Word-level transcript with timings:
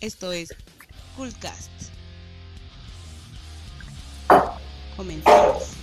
Esto 0.00 0.30
es 0.30 0.54
Coolcast. 1.16 1.70
Comenzamos. 4.96 5.77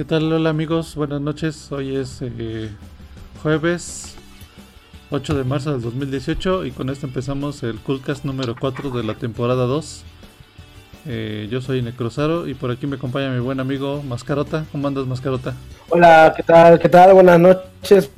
¿Qué 0.00 0.06
tal? 0.06 0.32
Hola 0.32 0.48
amigos, 0.48 0.94
buenas 0.94 1.20
noches. 1.20 1.70
Hoy 1.70 1.94
es 1.94 2.22
eh, 2.22 2.70
jueves 3.42 4.14
8 5.10 5.34
de 5.34 5.44
marzo 5.44 5.72
del 5.72 5.82
2018 5.82 6.64
y 6.64 6.70
con 6.70 6.88
esto 6.88 7.06
empezamos 7.06 7.62
el 7.64 7.78
Coolcast 7.80 8.24
número 8.24 8.56
4 8.58 8.88
de 8.92 9.04
la 9.04 9.12
temporada 9.16 9.66
2. 9.66 10.04
Eh, 11.04 11.48
yo 11.50 11.60
soy 11.60 11.82
Necrosaro 11.82 12.48
y 12.48 12.54
por 12.54 12.70
aquí 12.70 12.86
me 12.86 12.96
acompaña 12.96 13.28
mi 13.28 13.40
buen 13.40 13.60
amigo 13.60 14.02
Mascarota. 14.02 14.64
¿Cómo 14.72 14.88
andas 14.88 15.06
Mascarota? 15.06 15.54
Hola, 15.90 16.32
¿qué 16.34 16.44
tal? 16.44 16.78
¿Qué 16.78 16.88
tal? 16.88 17.12
Buenas 17.12 17.38
noches. 17.38 18.10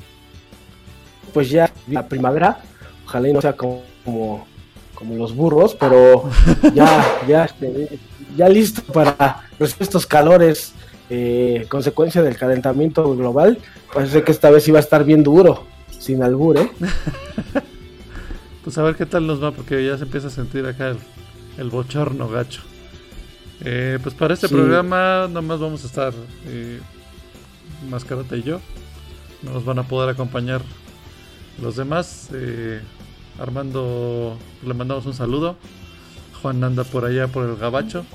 Pues 1.35 1.51
ya 1.51 1.69
la 1.89 2.07
primavera, 2.07 2.61
ojalá 3.07 3.29
y 3.29 3.33
no 3.33 3.41
sea 3.41 3.57
como, 3.57 3.83
como, 4.05 5.17
los 5.17 5.35
burros, 5.35 5.75
pero 5.75 6.31
ya, 6.75 7.05
ya, 7.27 7.45
este, 7.47 7.99
ya 8.37 8.49
listo 8.49 8.83
para 8.93 9.49
estos 9.59 10.07
calores 10.07 10.75
eh, 11.15 11.67
consecuencia 11.69 12.23
del 12.23 12.39
calentamiento 12.39 13.15
global, 13.15 13.59
parece 13.93 14.23
que 14.23 14.33
esta 14.33 14.51
vez 14.51 14.67
iba 14.67 14.79
a 14.79 14.81
estar 14.81 15.05
bien 15.05 15.23
duro, 15.23 15.67
sin 15.91 16.23
albur, 16.23 16.57
¿eh? 16.57 16.71
pues 18.65 18.79
a 18.79 18.83
ver 18.83 18.97
qué 18.97 19.05
tal 19.05 19.27
nos 19.27 19.43
va, 19.43 19.51
porque 19.51 19.85
ya 19.85 19.99
se 19.99 20.05
empieza 20.05 20.29
a 20.29 20.31
sentir 20.31 20.65
acá 20.65 20.97
el, 21.59 21.69
bochorno 21.69 22.31
gacho. 22.31 22.63
Eh, 23.61 23.99
pues 24.03 24.15
para 24.15 24.33
este 24.33 24.49
programa 24.49 25.29
nomás 25.31 25.61
vamos 25.61 25.85
a 25.85 25.87
estar 25.87 26.15
eh, 26.47 26.81
Mascarata 27.91 28.35
y 28.35 28.43
yo. 28.43 28.61
Nos 29.43 29.67
van 29.67 29.81
a 29.81 29.83
poder 29.83 30.09
acompañar 30.09 30.63
los 31.61 31.77
demás. 31.77 32.31
Eh, 32.33 32.81
Armando, 33.39 34.39
le 34.65 34.73
mandamos 34.73 35.05
un 35.05 35.15
saludo. 35.15 35.57
Juan 36.41 36.65
anda 36.65 36.85
por 36.85 37.05
allá 37.05 37.29
por 37.29 37.47
el 37.47 37.57
gabacho. 37.57 38.07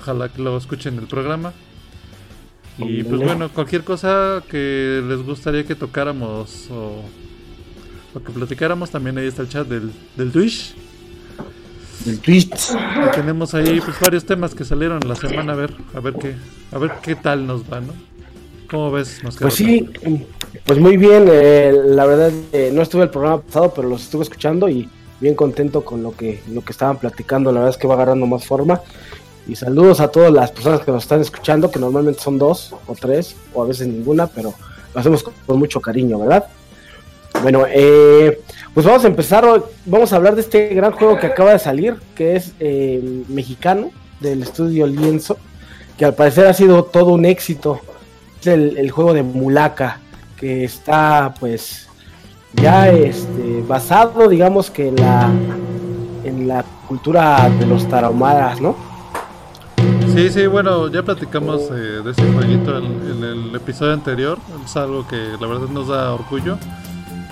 Ojalá 0.00 0.30
que 0.30 0.40
lo 0.40 0.56
escuchen 0.56 0.94
en 0.94 1.00
el 1.00 1.06
programa. 1.08 1.52
Y 2.78 3.02
pues 3.02 3.20
bueno, 3.20 3.48
cualquier 3.48 3.82
cosa 3.82 4.42
que 4.48 5.02
les 5.06 5.22
gustaría 5.22 5.64
que 5.64 5.74
tocáramos 5.74 6.68
o, 6.70 7.02
que 8.24 8.32
platicáramos, 8.32 8.90
también 8.90 9.18
ahí 9.18 9.26
está 9.26 9.42
el 9.42 9.48
chat 9.48 9.66
del, 9.66 9.90
del 10.16 10.30
Twitch. 10.30 10.74
Del 12.04 12.20
Twitch. 12.20 12.72
tenemos 13.14 13.54
ahí 13.54 13.80
pues 13.80 13.98
varios 14.00 14.24
temas 14.24 14.54
que 14.54 14.64
salieron 14.64 15.00
la 15.06 15.16
semana, 15.16 15.52
a 15.52 15.56
ver, 15.56 15.74
a 15.94 16.00
ver 16.00 16.14
qué, 16.14 16.34
a 16.72 16.78
ver 16.78 16.92
qué 17.02 17.16
tal 17.16 17.46
nos 17.46 17.62
va, 17.62 17.80
¿no? 17.80 17.92
¿Cómo 18.70 18.90
ves, 18.90 19.20
Pues 19.40 19.54
sí, 19.54 19.88
pues 20.64 20.78
muy 20.78 20.96
bien, 20.96 21.26
eh, 21.30 21.72
la 21.86 22.04
verdad 22.06 22.32
eh, 22.52 22.70
no 22.72 22.82
estuve 22.82 23.04
el 23.04 23.10
programa 23.10 23.40
pasado, 23.40 23.72
pero 23.74 23.88
los 23.88 24.02
estuve 24.02 24.22
escuchando 24.22 24.68
y 24.68 24.88
bien 25.20 25.34
contento 25.34 25.84
con 25.84 26.02
lo 26.02 26.14
que, 26.14 26.42
lo 26.52 26.62
que 26.62 26.72
estaban 26.72 26.98
platicando, 26.98 27.50
la 27.50 27.60
verdad 27.60 27.74
es 27.74 27.80
que 27.80 27.88
va 27.88 27.94
agarrando 27.94 28.26
más 28.26 28.44
forma 28.44 28.80
y 29.48 29.56
saludos 29.56 30.00
a 30.00 30.08
todas 30.08 30.30
las 30.30 30.52
personas 30.52 30.80
que 30.82 30.92
nos 30.92 31.04
están 31.04 31.22
escuchando, 31.22 31.70
que 31.70 31.78
normalmente 31.80 32.20
son 32.20 32.38
dos 32.38 32.74
o 32.86 32.94
tres, 32.94 33.34
o 33.54 33.62
a 33.62 33.66
veces 33.66 33.88
ninguna, 33.88 34.26
pero 34.26 34.52
lo 34.92 35.00
hacemos 35.00 35.22
con, 35.22 35.58
mucho 35.58 35.80
cariño, 35.80 36.18
¿verdad? 36.18 36.44
Bueno, 37.42 37.64
eh, 37.66 38.42
pues 38.74 38.84
vamos 38.84 39.04
a 39.04 39.08
empezar, 39.08 39.46
vamos 39.86 40.12
a 40.12 40.16
hablar 40.16 40.34
de 40.34 40.42
este 40.42 40.68
gran 40.68 40.92
juego 40.92 41.18
que 41.18 41.26
acaba 41.26 41.52
de 41.52 41.58
salir, 41.58 41.96
que 42.14 42.36
es 42.36 42.52
eh, 42.60 43.22
mexicano, 43.28 43.90
del 44.20 44.42
estudio 44.42 44.86
Lienzo, 44.86 45.38
que 45.96 46.04
al 46.04 46.14
parecer 46.14 46.46
ha 46.46 46.52
sido 46.52 46.84
todo 46.84 47.12
un 47.12 47.24
éxito. 47.24 47.80
Es 48.40 48.48
el, 48.48 48.90
juego 48.90 49.14
de 49.14 49.22
Mulaka, 49.22 50.00
que 50.36 50.64
está 50.64 51.34
pues 51.40 51.88
ya 52.54 52.90
este, 52.90 53.62
basado, 53.66 54.28
digamos 54.28 54.70
que 54.70 54.88
en 54.88 54.96
la, 54.96 55.30
en 56.24 56.48
la 56.48 56.64
cultura 56.86 57.48
de 57.58 57.66
los 57.66 57.88
tarahumaras, 57.88 58.60
¿no? 58.60 58.87
Sí, 60.14 60.30
sí, 60.30 60.46
bueno, 60.46 60.88
ya 60.88 61.02
platicamos 61.02 61.62
eh, 61.70 62.00
de 62.04 62.10
ese 62.10 62.32
jueguito 62.32 62.78
en, 62.78 63.22
el 63.22 63.54
episodio 63.54 63.92
anterior. 63.92 64.38
Es 64.64 64.76
algo 64.76 65.06
que 65.06 65.16
la 65.40 65.46
verdad 65.46 65.68
nos 65.68 65.88
da 65.88 66.12
orgullo. 66.12 66.58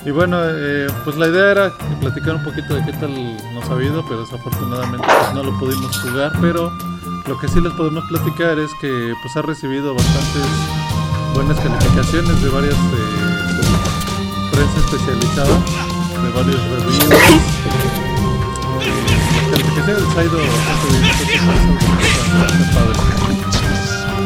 Y 0.05 0.11
bueno, 0.11 0.39
eh, 0.43 0.87
pues 1.05 1.17
la 1.17 1.29
idea 1.29 1.51
era 1.51 1.73
platicar 2.01 2.37
un 2.37 2.45
poquito 2.45 2.75
de 2.75 2.85
qué 2.85 2.93
tal 2.93 3.13
nos 3.55 3.69
ha 3.69 3.83
ido, 3.83 4.05
pero 4.07 4.21
desafortunadamente 4.21 5.07
pues, 5.07 5.35
no 5.35 5.43
lo 5.43 5.59
pudimos 5.59 6.01
jugar. 6.01 6.33
Pero 6.41 6.71
lo 7.27 7.39
que 7.39 7.49
sí 7.49 7.61
les 7.61 7.73
podemos 7.73 8.05
platicar 8.05 8.59
es 8.59 8.71
que 8.81 9.15
pues 9.23 9.37
ha 9.37 9.43
recibido 9.43 9.95
bastantes 9.95 10.47
buenas 11.35 11.59
calificaciones 11.59 12.43
de 12.43 12.49
varias 12.51 12.75
eh, 12.75 13.37
prensa 14.53 14.79
especializada, 14.79 15.59
de 16.23 16.31
varios 16.31 16.63
reviews 16.71 17.96
ha 19.93 20.25
ido 20.25 20.39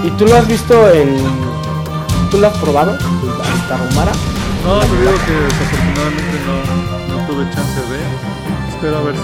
¿Y 0.04 0.10
tú 0.12 0.25
lo 0.26 0.34
has 0.37 0.48
visto 0.48 0.91
en... 0.91 1.16
¿Tú 2.31 2.38
lo 2.38 2.47
has 2.47 2.56
probado? 2.59 2.93
¿El 2.93 3.69
Tarumara? 3.69 4.12
No, 4.65 4.78
te 4.81 4.87
digo 4.87 5.12
que 5.26 5.32
desafortunadamente 5.32 6.38
no, 6.47 7.16
no 7.16 7.26
tuve 7.26 7.44
chance 7.54 7.81
de. 7.81 7.99
Espero 8.69 8.99
a 8.99 9.03
ver 9.03 9.16
si, 9.16 9.22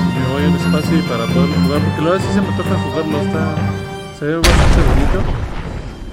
si 0.00 0.18
me 0.18 0.26
voy 0.32 0.44
al 0.44 0.56
espacio 0.56 1.02
para 1.08 1.26
poderlo 1.26 1.54
jugar. 1.66 1.80
Porque 1.82 2.02
la 2.02 2.10
verdad 2.10 2.26
sí 2.26 2.32
se 2.32 2.40
me 2.40 2.56
toca 2.56 2.74
jugarlo. 2.78 3.20
Está, 3.20 3.54
se 4.18 4.24
ve 4.24 4.36
bastante 4.36 4.80
bonito. 4.88 5.22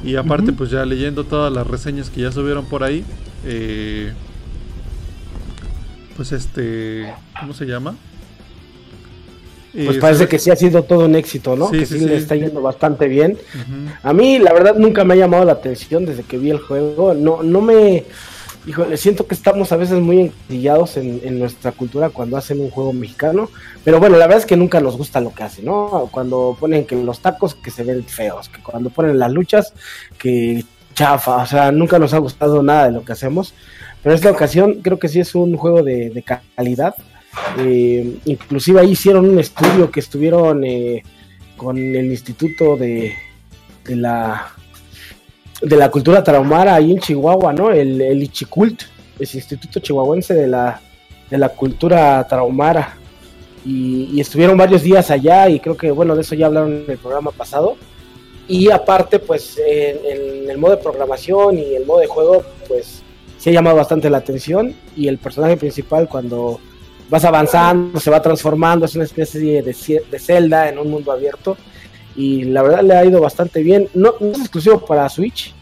Y 0.04 0.16
aparte, 0.16 0.52
pues 0.52 0.72
ya 0.72 0.84
leyendo 0.84 1.24
todas 1.24 1.54
las 1.54 1.66
reseñas 1.66 2.10
que 2.10 2.22
ya 2.22 2.32
subieron 2.32 2.66
por 2.66 2.84
ahí. 2.84 3.06
Eh, 3.46 4.14
pues 6.18 6.32
este. 6.34 7.14
¿Cómo 7.40 7.54
se 7.54 7.66
llama? 7.66 7.96
Pues 9.74 9.98
parece 9.98 10.28
que 10.28 10.38
sí 10.38 10.52
ha 10.52 10.56
sido 10.56 10.84
todo 10.84 11.06
un 11.06 11.16
éxito, 11.16 11.56
¿no? 11.56 11.72
que 11.72 11.86
sí, 11.86 12.00
le 12.00 12.18
está 12.18 12.36
yendo 12.36 12.62
bastante 12.62 13.08
bien. 13.08 13.38
A 14.04 14.14
mí, 14.14 14.38
la 14.40 14.54
verdad, 14.54 14.76
nunca 14.76 15.04
me 15.04 15.14
ha 15.14 15.18
llamado 15.18 15.46
la 15.46 15.54
atención 15.54 16.06
desde 16.06 16.24
que 16.24 16.38
vi 16.38 16.50
el 16.50 16.60
juego. 16.60 17.14
No, 17.14 17.42
no 17.42 17.62
me. 17.62 18.04
Híjole, 18.68 18.96
siento 18.98 19.26
que 19.26 19.34
estamos 19.34 19.72
a 19.72 19.78
veces 19.78 20.00
muy 20.00 20.20
encillados 20.20 20.98
en, 20.98 21.40
nuestra 21.40 21.72
cultura 21.72 22.10
cuando 22.10 22.38
hacen 22.38 22.60
un 22.60 22.70
juego 22.70 22.94
mexicano. 22.94 23.50
Pero 23.84 24.00
bueno, 24.00 24.18
la 24.18 24.28
verdad 24.28 24.42
es 24.42 24.46
que 24.46 24.58
nunca 24.58 24.82
nos 24.82 24.98
gusta 24.98 25.22
lo 25.22 25.34
que 25.34 25.44
hacen, 25.44 25.66
¿no? 25.66 26.10
Cuando 26.12 26.56
ponen 26.60 26.86
que 26.86 26.96
los 26.96 27.22
tacos 27.22 27.56
que 27.56 27.72
se 27.72 27.84
ven 27.84 28.04
feos, 28.04 28.50
que 28.50 28.62
cuando 28.62 28.90
ponen 28.90 29.18
las 29.18 29.32
luchas 29.32 29.74
que 30.18 30.64
chafa. 30.94 31.38
O 31.38 31.46
sea, 31.46 31.72
nunca 31.72 31.98
nos 31.98 32.14
ha 32.14 32.18
gustado 32.18 32.62
nada 32.62 32.86
de 32.86 32.92
lo 32.92 33.06
que 33.06 33.14
hacemos. 33.14 33.54
Pero 34.04 34.16
esta 34.16 34.32
ocasión 34.32 34.82
creo 34.82 35.00
que 35.00 35.08
sí 35.08 35.20
es 35.20 35.34
un 35.34 35.56
juego 35.56 35.82
de, 35.82 36.10
de 36.10 36.24
calidad 36.24 36.96
eh, 37.58 38.18
inclusive 38.26 38.82
ahí 38.82 38.92
hicieron 38.92 39.30
un 39.30 39.40
estudio 39.40 39.90
que 39.90 40.00
estuvieron 40.00 40.64
eh, 40.64 41.04
con 41.58 41.78
el 41.78 42.06
Instituto 42.12 42.76
de, 42.76 43.14
de, 43.86 43.96
la 43.96 44.52
de 45.62 45.76
la 45.76 45.90
Cultura 45.90 46.24
Traumara 46.24 46.76
ahí 46.76 46.92
en 46.92 47.00
Chihuahua, 47.00 47.54
¿no? 47.54 47.72
El, 47.72 48.02
el 48.02 48.24
Ichicult, 48.24 48.84
el 49.20 49.30
Instituto 49.34 49.80
Chihuahuense 49.80 50.34
de 50.34 50.48
la, 50.48 50.82
de 51.30 51.38
la 51.38 51.50
Cultura 51.50 52.26
Traumara. 52.28 52.98
Y, 53.64 54.20
estuvieron 54.20 54.58
varios 54.58 54.82
días 54.82 55.12
allá 55.12 55.48
y 55.48 55.60
creo 55.60 55.78
que, 55.78 55.92
bueno, 55.92 56.16
de 56.16 56.22
eso 56.22 56.34
ya 56.36 56.48
hablaron 56.48 56.84
en 56.84 56.92
el 56.92 56.98
programa 56.98 57.32
pasado. 57.32 57.78
Y 58.48 58.72
aparte, 58.72 59.20
pues 59.20 59.58
en 59.66 60.50
el 60.50 60.58
modo 60.58 60.76
de 60.76 60.82
programación 60.82 61.60
y 61.60 61.76
el 61.76 61.86
modo 61.86 62.00
de 62.00 62.08
juego, 62.08 62.44
pues 62.68 63.04
se 63.38 63.52
ha 63.52 63.54
llamado 63.54 63.78
bastante 63.78 64.10
la 64.10 64.18
atención 64.18 64.76
y 64.96 65.08
el 65.08 65.20
personaje 65.20 65.58
principal 65.58 66.10
cuando 66.10 66.60
vas 67.12 67.26
avanzando, 67.26 68.00
se 68.00 68.10
va 68.10 68.22
transformando, 68.22 68.86
es 68.86 68.96
una 68.96 69.04
especie 69.04 69.62
de, 69.62 69.76
de 70.10 70.20
Zelda 70.20 70.70
en 70.70 70.80
un 70.80 70.90
mundo 70.90 71.12
abierto. 71.12 71.58
Y 72.16 72.46
la 72.46 72.64
verdad 72.64 72.84
le 72.84 72.96
ha 72.96 73.06
ido 73.06 73.20
bastante 73.20 73.62
bien. 73.62 73.90
No, 73.94 74.14
es 74.22 74.40
exclusivo 74.40 74.84
para 74.86 75.08
Switch. 75.10 75.54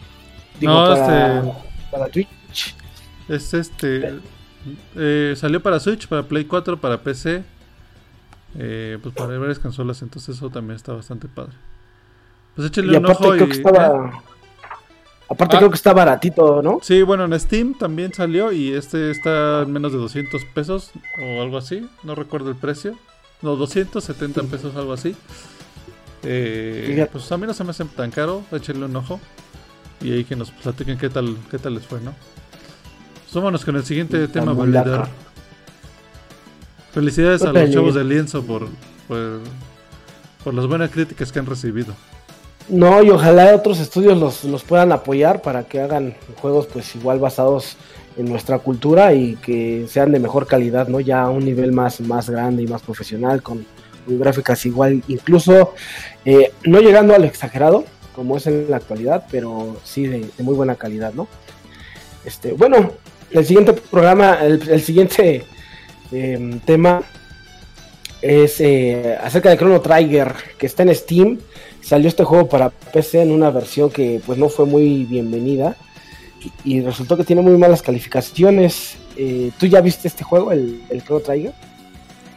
Digo, 0.59 0.73
no, 0.73 0.85
para, 0.85 1.39
este... 1.39 1.51
para 1.91 2.07
Twitch. 2.07 2.75
Es 3.27 3.53
este. 3.53 4.19
Eh, 4.95 5.33
salió 5.35 5.61
para 5.61 5.79
Switch, 5.79 6.07
para 6.07 6.23
Play 6.23 6.45
4, 6.45 6.79
para 6.79 7.01
PC. 7.01 7.43
Eh, 8.57 8.97
pues 9.01 9.13
para 9.13 9.37
varias 9.37 9.59
consolas, 9.59 10.01
entonces 10.01 10.35
eso 10.35 10.49
también 10.49 10.75
está 10.75 10.93
bastante 10.93 11.27
padre. 11.27 11.53
Pues 12.55 12.67
échale 12.67 12.95
un 12.97 13.05
ojo 13.05 13.35
y. 13.35 13.43
Estaba... 13.43 14.23
Aparte 15.29 15.55
ah. 15.55 15.59
creo 15.59 15.69
que 15.69 15.75
está 15.75 15.93
baratito, 15.93 16.61
¿no? 16.61 16.79
Sí, 16.81 17.03
bueno, 17.03 17.25
en 17.25 17.39
Steam 17.39 17.77
también 17.77 18.13
salió 18.13 18.51
y 18.51 18.73
este 18.73 19.11
está 19.11 19.61
en 19.61 19.71
menos 19.71 19.91
de 19.91 19.99
200 19.99 20.43
pesos 20.45 20.91
o 21.21 21.41
algo 21.41 21.57
así. 21.57 21.87
No 22.03 22.15
recuerdo 22.15 22.49
el 22.49 22.55
precio. 22.55 22.95
No, 23.41 23.55
270 23.55 24.43
pesos, 24.43 24.75
algo 24.75 24.93
así. 24.93 25.15
Eh, 26.23 27.07
pues 27.11 27.31
a 27.31 27.37
mí 27.37 27.47
no 27.47 27.53
se 27.53 27.63
me 27.63 27.69
hace 27.69 27.85
tan 27.85 28.11
caro, 28.11 28.43
échenle 28.51 28.85
un 28.85 28.95
ojo. 28.95 29.19
y 30.01 30.11
ahí 30.11 30.23
que 30.25 30.35
nos 30.35 30.51
platiquen 30.51 30.97
qué 30.97 31.09
tal, 31.09 31.37
qué 31.49 31.57
tal 31.57 31.75
les 31.75 31.85
fue, 31.85 32.01
¿no? 32.01 32.13
Súmanos 33.31 33.63
con 33.63 33.75
el 33.75 33.85
siguiente 33.85 34.27
tema, 34.27 34.53
Valedor. 34.53 35.07
Felicidades 36.91 37.43
a 37.43 37.53
los 37.53 37.71
chavos 37.71 37.93
de 37.93 38.03
lienzo 38.03 38.43
por, 38.43 38.67
por, 40.43 40.53
las 40.53 40.65
buenas 40.65 40.89
críticas 40.89 41.31
que 41.31 41.37
han 41.37 41.45
recibido. 41.45 41.93
No, 42.69 43.01
y 43.01 43.09
ojalá 43.09 43.55
otros 43.55 43.79
estudios 43.79 44.17
los, 44.17 44.43
los 44.43 44.63
puedan 44.63 44.91
apoyar 44.91 45.41
para 45.41 45.63
que 45.63 45.81
hagan 45.81 46.15
juegos 46.41 46.67
pues 46.67 46.95
igual 46.95 47.19
basados 47.19 47.77
en 48.15 48.25
nuestra 48.25 48.59
cultura 48.59 49.13
y 49.13 49.35
que 49.37 49.85
sean 49.87 50.11
de 50.11 50.19
mejor 50.19 50.45
calidad, 50.45 50.87
¿no? 50.87 50.99
Ya 50.99 51.21
a 51.23 51.29
un 51.29 51.43
nivel 51.45 51.71
más, 51.71 51.99
más 52.01 52.29
grande 52.29 52.63
y 52.63 52.67
más 52.67 52.81
profesional, 52.81 53.41
con, 53.41 53.65
gráficas 54.17 54.65
igual, 54.65 55.03
incluso 55.07 55.73
eh, 56.25 56.51
no 56.63 56.79
llegando 56.79 57.13
a 57.13 57.19
lo 57.19 57.25
exagerado, 57.25 57.85
como 58.15 58.37
es 58.37 58.47
en 58.47 58.69
la 58.69 58.77
actualidad, 58.77 59.25
pero 59.31 59.77
sí 59.83 60.07
de, 60.07 60.25
muy 60.39 60.55
buena 60.55 60.75
calidad, 60.75 61.13
¿no? 61.13 61.27
Este, 62.25 62.51
bueno, 62.53 62.93
el 63.31 63.45
siguiente 63.45 63.73
programa, 63.73 64.39
el, 64.41 64.81
siguiente 64.81 65.45
em, 66.11 66.59
tema 66.59 67.01
es 68.21 68.59
eh, 68.59 69.17
acerca 69.21 69.49
de 69.49 69.57
Chrono 69.57 69.79
Trigger, 69.79 70.33
que 70.57 70.65
está 70.65 70.83
en 70.83 70.93
Steam. 70.93 71.39
Salió 71.89 72.07
este 72.07 72.23
juego 72.23 72.47
para 72.47 72.69
PC 72.69 73.23
en 73.23 73.31
una 73.31 73.49
versión 73.49 73.89
que 73.89 74.21
pues 74.23 74.37
no 74.37 74.47
fue 74.47 74.67
muy 74.67 75.05
bienvenida 75.05 75.75
y, 76.63 76.81
resultó 76.81 77.17
que 77.17 77.23
tiene 77.23 77.41
muy 77.41 77.57
malas 77.57 77.81
calificaciones. 77.81 78.97
Eh, 79.17 79.49
¿Tú 79.59 79.65
ya 79.65 79.81
viste 79.81 80.07
este 80.07 80.23
juego, 80.23 80.51
el, 80.51 80.83
el 80.91 81.03
Chrono 81.03 81.21
Trigger? 81.21 81.51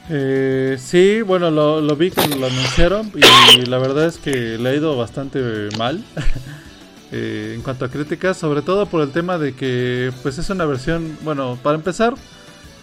Eh, 0.09 0.79
sí, 0.81 1.21
bueno, 1.21 1.51
lo, 1.51 1.97
vi 1.97 2.11
que 2.11 2.27
lo 2.29 2.47
anunciaron 2.47 3.13
y 3.15 3.67
la 3.67 3.77
verdad 3.77 4.07
es 4.07 4.17
que 4.17 4.57
le 4.57 4.71
ha 4.71 4.75
ido 4.75 4.97
bastante 4.97 5.69
mal 5.77 6.03
eh, 7.13 7.53
en 7.55 7.61
cuanto 7.61 7.85
a 7.85 7.91
críticas, 7.91 8.39
sobre 8.39 8.63
todo 8.63 8.87
por 8.87 9.03
el 9.03 9.11
tema 9.11 9.37
de 9.37 9.55
que 9.55 10.13
pues 10.23 10.39
es 10.39 10.49
una 10.49 10.65
versión, 10.65 11.19
bueno, 11.25 11.59
para 11.63 11.77
empezar, 11.77 12.15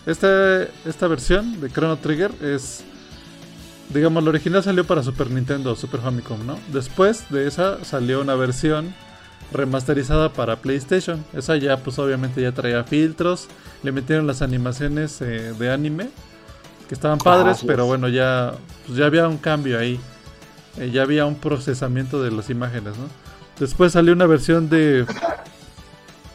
esta, 0.06 0.68
esta 0.86 1.08
versión 1.08 1.60
de 1.62 1.72
Chrono 1.72 1.98
Trigger 1.98 2.30
es, 2.44 2.84
digamos, 3.90 4.24
la 4.24 4.30
original 4.30 4.64
salió 4.64 4.86
para 4.86 5.04
Super 5.04 5.30
Nintendo, 5.32 5.76
Super 5.76 6.00
Famicom, 6.02 6.46
¿no? 6.46 6.60
Después 6.72 7.30
de 7.30 7.48
esa 7.48 7.84
salió 7.84 8.22
una 8.22 8.36
versión 8.36 8.94
remasterizada 9.52 10.32
para 10.32 10.58
PlayStation. 10.58 11.24
Esa 11.34 11.58
ya, 11.58 11.78
pues 11.78 11.98
obviamente 12.00 12.42
ya 12.42 12.52
traía 12.52 12.84
filtros, 12.84 13.48
le 13.84 13.92
metieron 13.92 14.28
las 14.28 14.42
animaciones 14.42 15.22
eh, 15.22 15.54
de 15.58 15.72
anime 15.72 16.10
que 16.88 16.96
estaban 16.96 17.20
padres, 17.20 17.64
pero 17.66 17.86
bueno, 17.86 18.08
ya, 18.08 18.54
pues 18.86 18.98
ya 18.98 19.06
había 19.06 19.28
un 19.28 19.38
cambio 19.38 19.78
ahí. 19.78 20.00
Eh, 20.78 20.92
ya 20.92 21.04
había 21.04 21.26
un 21.26 21.36
procesamiento 21.36 22.22
de 22.22 22.32
las 22.32 22.50
imágenes, 22.50 22.98
¿no? 22.98 23.06
Después 23.60 23.92
salió 23.92 24.14
una 24.14 24.26
versión 24.26 24.70
de, 24.70 25.06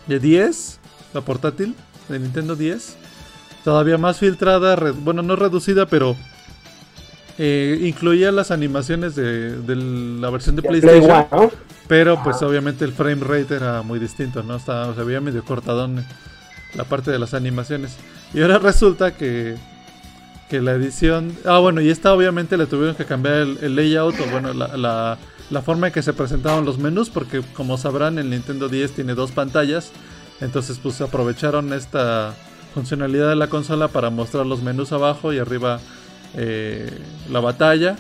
de 0.07 0.21
10, 0.21 0.79
la 1.15 1.23
portátil, 1.23 1.75
de 2.09 2.19
Nintendo 2.19 2.55
10. 2.55 2.97
Todavía 3.65 3.97
más 3.97 4.19
filtrada, 4.19 4.77
bueno, 4.77 5.23
no 5.23 5.35
reducida, 5.35 5.87
pero 5.87 6.17
eh, 7.39 7.79
incluía 7.83 8.33
las 8.33 8.51
animaciones 8.51 9.15
de, 9.15 9.57
la 10.21 10.31
versión 10.31 10.57
de 10.57 10.63
PlayStation. 10.63 11.27
Pero 11.87 12.23
pues 12.23 12.41
obviamente 12.43 12.85
el 12.85 12.93
frame 12.93 13.23
rate 13.23 13.55
era 13.55 13.83
muy 13.83 13.99
distinto, 13.99 14.43
¿no? 14.43 14.57
Estaba, 14.57 14.95
se 14.95 15.03
veía 15.03 15.21
medio 15.21 15.45
cortadón 15.45 16.05
la 16.75 16.85
parte 16.85 17.11
de 17.11 17.19
las 17.19 17.35
animaciones. 17.35 17.97
Y 18.33 18.41
ahora 18.41 18.59
resulta 18.59 19.15
que 19.15 19.57
que 20.49 20.61
la 20.61 20.73
edición... 20.73 21.37
Ah, 21.45 21.59
bueno, 21.59 21.81
y 21.81 21.91
esta 21.91 22.13
obviamente 22.13 22.57
le 22.57 22.67
tuvieron 22.67 22.95
que 22.95 23.05
cambiar 23.05 23.47
el, 23.61 23.77
layout 23.77 24.15
o 24.21 24.31
bueno, 24.31 24.53
la, 24.53 25.19
la, 25.51 25.63
forma 25.63 25.89
en 25.89 25.93
que 25.93 26.03
se 26.03 26.13
presentaban 26.13 26.65
los 26.65 26.79
menús 26.79 27.11
porque 27.11 27.43
como 27.55 27.79
sabrán 27.79 28.19
el 28.19 28.31
Nintendo 28.31 28.69
10 28.69 28.93
tiene 28.93 29.15
dos 29.15 29.33
pantallas. 29.33 29.91
Entonces 30.41 30.79
pues 30.83 31.01
aprovecharon 31.01 31.73
esta 31.73 32.35
funcionalidad 32.75 33.31
de 33.31 33.37
la 33.37 33.49
consola 33.49 33.89
para 33.89 34.11
mostrar 34.11 34.47
los 34.47 34.63
menús 34.63 34.93
abajo 34.93 35.33
y 35.33 35.39
arriba 35.39 35.81
eh, 36.37 36.91
la 37.31 37.41
batalla. 37.41 37.97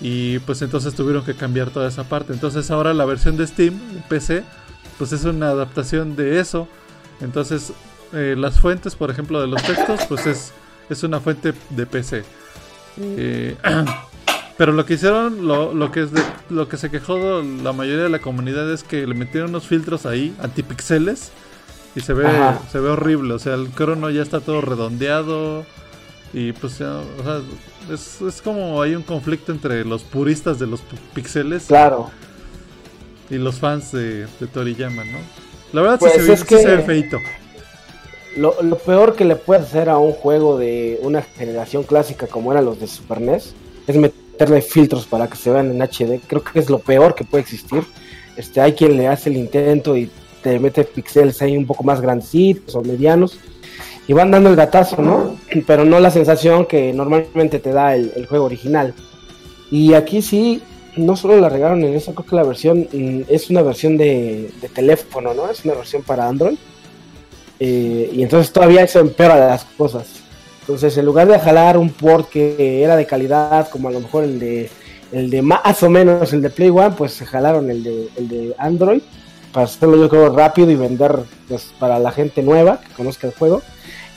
Y 0.00 0.38
pues 0.40 0.62
entonces 0.62 0.94
tuvieron 0.94 1.24
que 1.24 1.34
cambiar 1.34 1.70
toda 1.70 1.88
esa 1.88 2.04
parte. 2.04 2.32
Entonces 2.32 2.70
ahora 2.70 2.94
la 2.94 3.04
versión 3.04 3.36
de 3.36 3.46
Steam, 3.46 3.78
PC, 4.08 4.44
pues 4.96 5.12
es 5.12 5.24
una 5.24 5.50
adaptación 5.50 6.16
de 6.16 6.40
eso. 6.40 6.68
Entonces 7.20 7.72
eh, 8.12 8.34
las 8.36 8.60
fuentes, 8.60 8.96
por 8.96 9.10
ejemplo, 9.10 9.40
de 9.40 9.46
los 9.46 9.62
textos, 9.62 10.00
pues 10.08 10.26
es 10.26 10.52
es 10.90 11.04
una 11.04 11.20
fuente 11.20 11.54
de 11.70 11.86
PC. 11.86 12.24
Eh, 13.00 13.56
pero 14.58 14.72
lo 14.72 14.84
que 14.84 14.94
hicieron, 14.94 15.46
lo, 15.46 15.90
que 15.90 16.02
es 16.02 16.10
lo 16.50 16.68
que 16.68 16.76
se 16.76 16.90
quejó 16.90 17.42
la 17.42 17.72
mayoría 17.72 18.04
de 18.04 18.10
la 18.10 18.18
comunidad 18.18 18.70
es 18.70 18.82
que 18.82 19.06
le 19.06 19.14
metieron 19.14 19.50
unos 19.50 19.66
filtros 19.66 20.04
ahí, 20.04 20.34
antipixeles, 20.42 21.30
y 21.94 22.00
se 22.00 22.12
ve, 22.12 22.26
se 22.70 22.80
ve 22.80 22.90
horrible. 22.90 23.34
O 23.34 23.38
sea, 23.38 23.54
el 23.54 23.68
crono 23.70 24.10
ya 24.10 24.22
está 24.22 24.40
todo 24.40 24.60
redondeado. 24.60 25.64
Y 26.32 26.52
pues 26.52 26.78
ya, 26.78 27.00
o 27.18 27.24
sea, 27.24 27.40
es, 27.92 28.40
como 28.42 28.80
hay 28.80 28.94
un 28.94 29.02
conflicto 29.02 29.50
entre 29.50 29.84
los 29.84 30.02
puristas 30.02 30.58
de 30.58 30.66
los 30.66 30.80
pixeles. 31.14 31.64
Claro. 31.64 32.10
Y 33.28 33.36
los 33.36 33.58
fans 33.58 33.92
de, 33.92 34.26
de 34.26 34.46
Toriyama, 34.46 35.04
¿no? 35.04 35.18
La 35.72 35.82
verdad 35.82 36.00
sí, 36.00 36.06
pues 36.26 36.40
se, 36.40 36.76
ve 36.76 36.82
feito. 36.82 37.18
Lo, 38.36 38.54
peor 38.78 39.16
que 39.16 39.24
le 39.24 39.36
puedes 39.36 39.64
hacer 39.64 39.88
a 39.88 39.98
un 39.98 40.12
juego 40.12 40.56
de 40.58 40.98
una 41.02 41.22
generación 41.22 41.82
clásica 41.82 42.26
como 42.26 42.52
eran 42.52 42.64
los 42.64 42.80
de 42.80 42.86
Super 42.86 43.20
NES 43.20 43.54
es 43.86 43.96
meterle 43.96 44.62
filtros 44.62 45.06
para 45.06 45.28
que 45.28 45.36
se 45.36 45.50
vean 45.50 45.70
en 45.70 45.82
HD. 45.82 46.20
Creo 46.26 46.42
que 46.42 46.58
es 46.58 46.70
lo 46.70 46.78
peor 46.78 47.14
que 47.14 47.24
puede 47.24 47.42
existir. 47.42 47.84
Este, 48.36 48.60
hay 48.60 48.72
quien 48.72 48.96
le 48.96 49.08
hace 49.08 49.30
el 49.30 49.36
intento 49.36 49.96
y 49.96 50.10
te 50.42 50.58
mete 50.58 50.84
pixeles 50.84 51.42
ahí 51.42 51.56
un 51.56 51.66
poco 51.66 51.82
más 51.84 52.00
grandecitos 52.00 52.74
o 52.74 52.82
medianos 52.82 53.36
y 54.10 54.12
van 54.12 54.32
dando 54.32 54.50
el 54.50 54.56
gatazo, 54.56 55.00
¿no? 55.00 55.36
Pero 55.68 55.84
no 55.84 56.00
la 56.00 56.10
sensación 56.10 56.66
que 56.66 56.92
normalmente 56.92 57.60
te 57.60 57.70
da 57.70 57.94
el, 57.94 58.26
juego 58.26 58.46
original. 58.46 58.92
Y 59.70 59.94
aquí 59.94 60.20
sí, 60.20 60.60
no 60.96 61.14
solo 61.14 61.38
la 61.38 61.48
regaron 61.48 61.84
en 61.84 61.94
eso, 61.94 62.12
creo 62.12 62.26
que 62.26 62.34
la 62.34 62.42
versión 62.42 62.88
mm, 62.92 63.20
es 63.28 63.50
una 63.50 63.62
versión 63.62 63.96
de, 63.96 64.50
teléfono, 64.74 65.32
¿no? 65.32 65.48
Es 65.48 65.64
una 65.64 65.74
versión 65.74 66.02
para 66.02 66.26
Android. 66.26 66.58
Eh, 67.60 68.10
y 68.12 68.24
entonces 68.24 68.52
todavía 68.52 68.82
eso 68.82 68.98
empeora 68.98 69.36
las 69.36 69.64
cosas. 69.64 70.08
Entonces, 70.62 70.98
en 70.98 71.06
lugar 71.06 71.28
de 71.28 71.38
jalar 71.38 71.78
un 71.78 71.90
port 71.90 72.28
que 72.30 72.82
era 72.82 72.96
de 72.96 73.06
calidad, 73.06 73.68
como 73.68 73.90
a 73.90 73.92
lo 73.92 74.00
mejor 74.00 74.24
el 74.24 74.40
de, 74.40 74.70
el 75.12 75.30
de 75.30 75.40
más 75.40 75.84
o 75.84 75.88
menos 75.88 76.32
el 76.32 76.42
de 76.42 76.50
Play 76.50 76.70
One, 76.70 76.96
pues 76.98 77.12
se 77.12 77.26
jalaron 77.26 77.70
el 77.70 77.84
de, 77.84 78.08
el 78.16 78.28
de 78.28 78.54
Android 78.58 79.02
para 79.52 79.66
hacerlo 79.66 79.96
yo 79.96 80.08
creo 80.08 80.34
rápido 80.34 80.70
y 80.70 80.76
vender 80.76 81.20
pues, 81.48 81.72
para 81.78 81.98
la 81.98 82.12
gente 82.12 82.42
nueva 82.42 82.80
que 82.80 82.92
conozca 82.94 83.26
el 83.26 83.34
juego. 83.34 83.62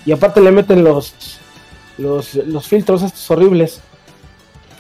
Y 0.06 0.12
aparte 0.12 0.42
le 0.42 0.52
meten 0.52 0.84
los, 0.84 1.14
los, 1.98 2.36
los 2.36 2.68
filtros 2.68 3.04
estos 3.04 3.30
horribles. 3.32 3.82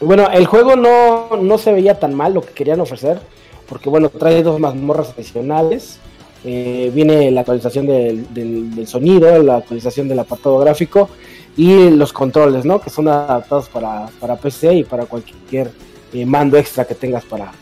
Bueno, 0.01 0.29
el 0.31 0.45
juego 0.45 0.75
no, 0.75 1.37
no 1.37 1.57
se 1.57 1.71
veía 1.71 1.99
tan 1.99 2.13
mal 2.13 2.33
lo 2.33 2.41
que 2.41 2.53
querían 2.53 2.81
ofrecer, 2.81 3.19
porque 3.67 3.89
bueno, 3.89 4.09
trae 4.09 4.43
dos 4.43 4.59
mazmorras 4.59 5.11
adicionales 5.11 5.99
eh, 6.45 6.91
viene 6.93 7.31
la 7.31 7.41
actualización 7.41 7.87
del, 7.87 8.85
sonido, 8.85 9.41
la 9.41 9.57
actualización 9.57 10.09
del 10.09 10.19
apartado 10.19 10.59
gráfico 10.59 11.09
y 11.55 11.89
los 11.89 12.11
controles, 12.11 12.65
¿no? 12.65 12.81
Que 12.81 12.89
son 12.89 13.07
adaptados 13.07 13.69
para, 13.69 14.35
PC 14.35 14.73
y 14.73 14.83
para 14.83 15.05
cualquier 15.05 15.71
eh, 16.11 16.25
mando 16.25 16.57
extra 16.57 16.83
que 16.83 16.95
tengas 16.95 17.23
para, 17.23 17.53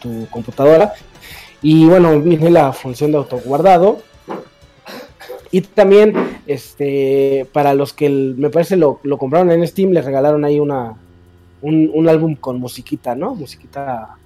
tu, 0.00 0.26
computadora. 0.30 0.94
Y 1.60 1.84
bueno, 1.84 2.18
viene 2.20 2.50
la 2.50 2.72
función 2.72 3.10
de 3.10 3.18
autoguardado. 3.18 3.98
Y 5.50 5.60
también, 5.62 6.14
este, 6.46 7.46
para 7.52 7.74
los 7.74 7.92
que 7.92 8.08
me 8.08 8.50
parece 8.50 8.76
lo, 8.76 9.00
compraron 9.18 9.50
en 9.50 9.66
Steam, 9.66 9.90
les 9.90 10.04
regalaron 10.04 10.44
ahí 10.44 10.58
una, 10.58 10.94
un, 11.62 12.08
álbum 12.08 12.34
con 12.34 12.58
musiquita, 12.58 13.14
¿no? 13.14 13.34
Musiquita 13.34 14.16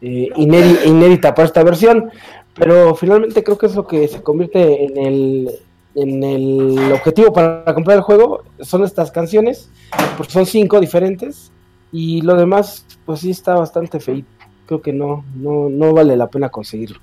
eh, 0.00 0.30
inédita 0.36 1.34
para 1.34 1.46
esta 1.46 1.62
versión. 1.62 2.10
Pero 2.54 2.94
finalmente 2.94 3.44
creo 3.44 3.56
que 3.56 3.66
es 3.66 3.74
lo 3.76 3.86
que 3.86 4.08
se 4.08 4.22
convierte 4.22 4.84
en 4.84 4.96
el, 4.98 5.50
en 5.94 6.22
el 6.24 6.92
objetivo 6.92 7.32
para 7.32 7.72
comprar 7.74 7.98
el 7.98 8.02
juego. 8.02 8.42
Son 8.60 8.82
estas 8.82 9.10
canciones, 9.10 9.70
porque 10.16 10.32
son 10.32 10.46
cinco 10.46 10.80
diferentes. 10.80 11.52
Y 11.92 12.20
lo 12.22 12.34
demás, 12.34 12.84
pues 13.06 13.20
sí 13.20 13.30
está 13.30 13.54
bastante 13.54 14.00
feito. 14.00 14.28
Creo 14.66 14.82
que 14.82 14.92
no, 14.92 15.24
no, 15.36 15.68
no 15.68 15.92
vale 15.92 16.16
la 16.16 16.28
pena 16.28 16.50
conseguirlo. 16.50 17.00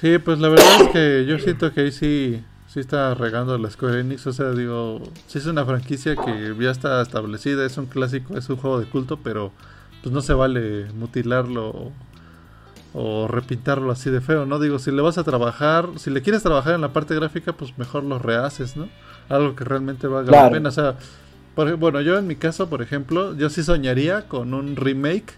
Sí, 0.00 0.16
pues 0.18 0.38
la 0.38 0.48
verdad 0.48 0.80
es 0.80 0.88
que 0.88 1.26
yo 1.26 1.38
siento 1.38 1.74
que 1.74 1.82
ahí 1.82 1.92
sí, 1.92 2.42
sí 2.66 2.80
está 2.80 3.14
regando 3.14 3.58
la 3.58 3.68
Square 3.68 4.00
Enix. 4.00 4.26
O 4.26 4.32
sea, 4.32 4.52
digo, 4.52 5.02
sí 5.26 5.36
es 5.38 5.44
una 5.46 5.66
franquicia 5.66 6.16
que 6.16 6.54
ya 6.58 6.70
está 6.70 7.02
establecida, 7.02 7.66
es 7.66 7.76
un 7.76 7.84
clásico, 7.84 8.36
es 8.38 8.48
un 8.48 8.56
juego 8.56 8.80
de 8.80 8.86
culto, 8.86 9.18
pero 9.22 9.52
pues 10.02 10.14
no 10.14 10.22
se 10.22 10.32
vale 10.32 10.86
mutilarlo 10.94 11.92
o 12.94 13.28
repintarlo 13.28 13.92
así 13.92 14.08
de 14.08 14.22
feo, 14.22 14.46
¿no? 14.46 14.58
Digo, 14.58 14.78
si 14.78 14.90
le 14.90 15.02
vas 15.02 15.18
a 15.18 15.24
trabajar, 15.24 15.90
si 15.96 16.10
le 16.10 16.22
quieres 16.22 16.42
trabajar 16.42 16.74
en 16.74 16.80
la 16.80 16.94
parte 16.94 17.14
gráfica, 17.14 17.52
pues 17.52 17.76
mejor 17.76 18.02
lo 18.04 18.18
rehaces, 18.18 18.76
¿no? 18.76 18.88
Algo 19.28 19.54
que 19.54 19.64
realmente 19.64 20.06
valga 20.06 20.32
la 20.32 20.50
pena. 20.50 20.70
O 20.70 20.72
sea, 20.72 20.96
por, 21.54 21.76
bueno, 21.76 22.00
yo 22.00 22.16
en 22.18 22.26
mi 22.26 22.36
caso, 22.36 22.70
por 22.70 22.80
ejemplo, 22.80 23.36
yo 23.36 23.50
sí 23.50 23.62
soñaría 23.62 24.28
con 24.28 24.54
un 24.54 24.76
remake 24.76 25.34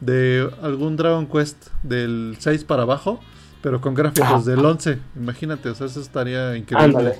de 0.00 0.50
algún 0.62 0.96
Dragon 0.96 1.26
Quest 1.26 1.68
del 1.82 2.36
6 2.38 2.64
para 2.64 2.82
abajo, 2.82 3.20
pero 3.60 3.80
con 3.80 3.94
gráficos 3.94 4.44
del 4.44 4.64
11. 4.64 4.98
Imagínate, 5.16 5.70
o 5.70 5.74
sea, 5.74 5.86
eso 5.86 6.00
estaría 6.00 6.56
increíble. 6.56 7.14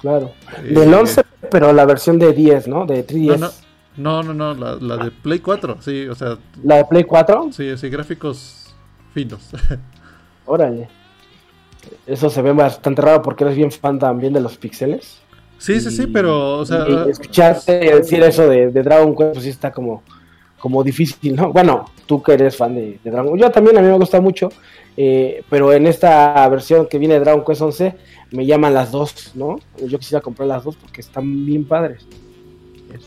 Claro. 0.00 0.32
Eh, 0.62 0.74
del 0.74 0.92
11, 0.92 1.22
pero 1.50 1.72
la 1.72 1.84
versión 1.84 2.18
de 2.18 2.32
10, 2.32 2.68
¿no? 2.68 2.86
De 2.86 3.06
3DS. 3.06 3.52
No, 3.96 4.22
no, 4.22 4.32
no, 4.32 4.54
la, 4.54 4.76
la, 4.76 4.96
de 5.04 5.10
Play 5.10 5.40
4, 5.40 5.78
sí, 5.80 6.06
o 6.06 6.14
sea. 6.14 6.38
¿La 6.62 6.76
de 6.76 6.84
Play 6.86 7.04
4? 7.04 7.50
Sí, 7.52 7.76
sí, 7.76 7.88
gráficos 7.90 8.74
finos. 9.12 9.50
Órale. 10.46 10.88
Eso 12.06 12.30
se 12.30 12.42
ve 12.42 12.52
bastante 12.52 13.02
raro 13.02 13.22
porque 13.22 13.44
eres 13.44 13.56
bien 13.56 13.70
fan 13.70 13.98
también 13.98 14.32
de 14.32 14.40
los 14.40 14.56
pixeles. 14.56 15.20
Sí, 15.58 15.80
sí, 15.80 15.90
sí, 15.90 16.06
pero, 16.06 16.58
o 16.58 16.64
sea. 16.64 16.86
escucharte 17.08 17.72
decir 17.72 18.22
eso 18.22 18.48
de, 18.48 18.70
Dragon 18.70 19.14
Quest, 19.14 19.32
pues 19.32 19.44
sí 19.44 19.50
está 19.50 19.70
como, 19.70 20.02
como 20.58 20.82
difícil, 20.82 21.36
¿no? 21.36 21.52
Bueno, 21.52 21.84
tú 22.10 22.20
que 22.20 22.32
eres 22.32 22.56
fan 22.56 22.74
de, 22.74 22.98
de 23.04 23.10
Dragon 23.12 23.38
Yo 23.38 23.48
también, 23.52 23.78
a 23.78 23.80
mí 23.80 23.86
me 23.86 23.96
gusta 23.96 24.20
mucho. 24.20 24.48
Eh, 24.96 25.44
pero 25.48 25.72
en 25.72 25.86
esta 25.86 26.48
versión 26.48 26.88
que 26.88 26.98
viene 26.98 27.14
de 27.14 27.20
Dragon 27.20 27.44
Quest 27.44 27.62
11 27.62 27.94
me 28.32 28.44
llaman 28.44 28.74
las 28.74 28.90
dos, 28.90 29.30
¿no? 29.36 29.60
Yo 29.86 29.96
quisiera 29.96 30.20
comprar 30.20 30.48
las 30.48 30.64
dos 30.64 30.74
porque 30.74 31.02
están 31.02 31.46
bien 31.46 31.64
padres. 31.64 32.04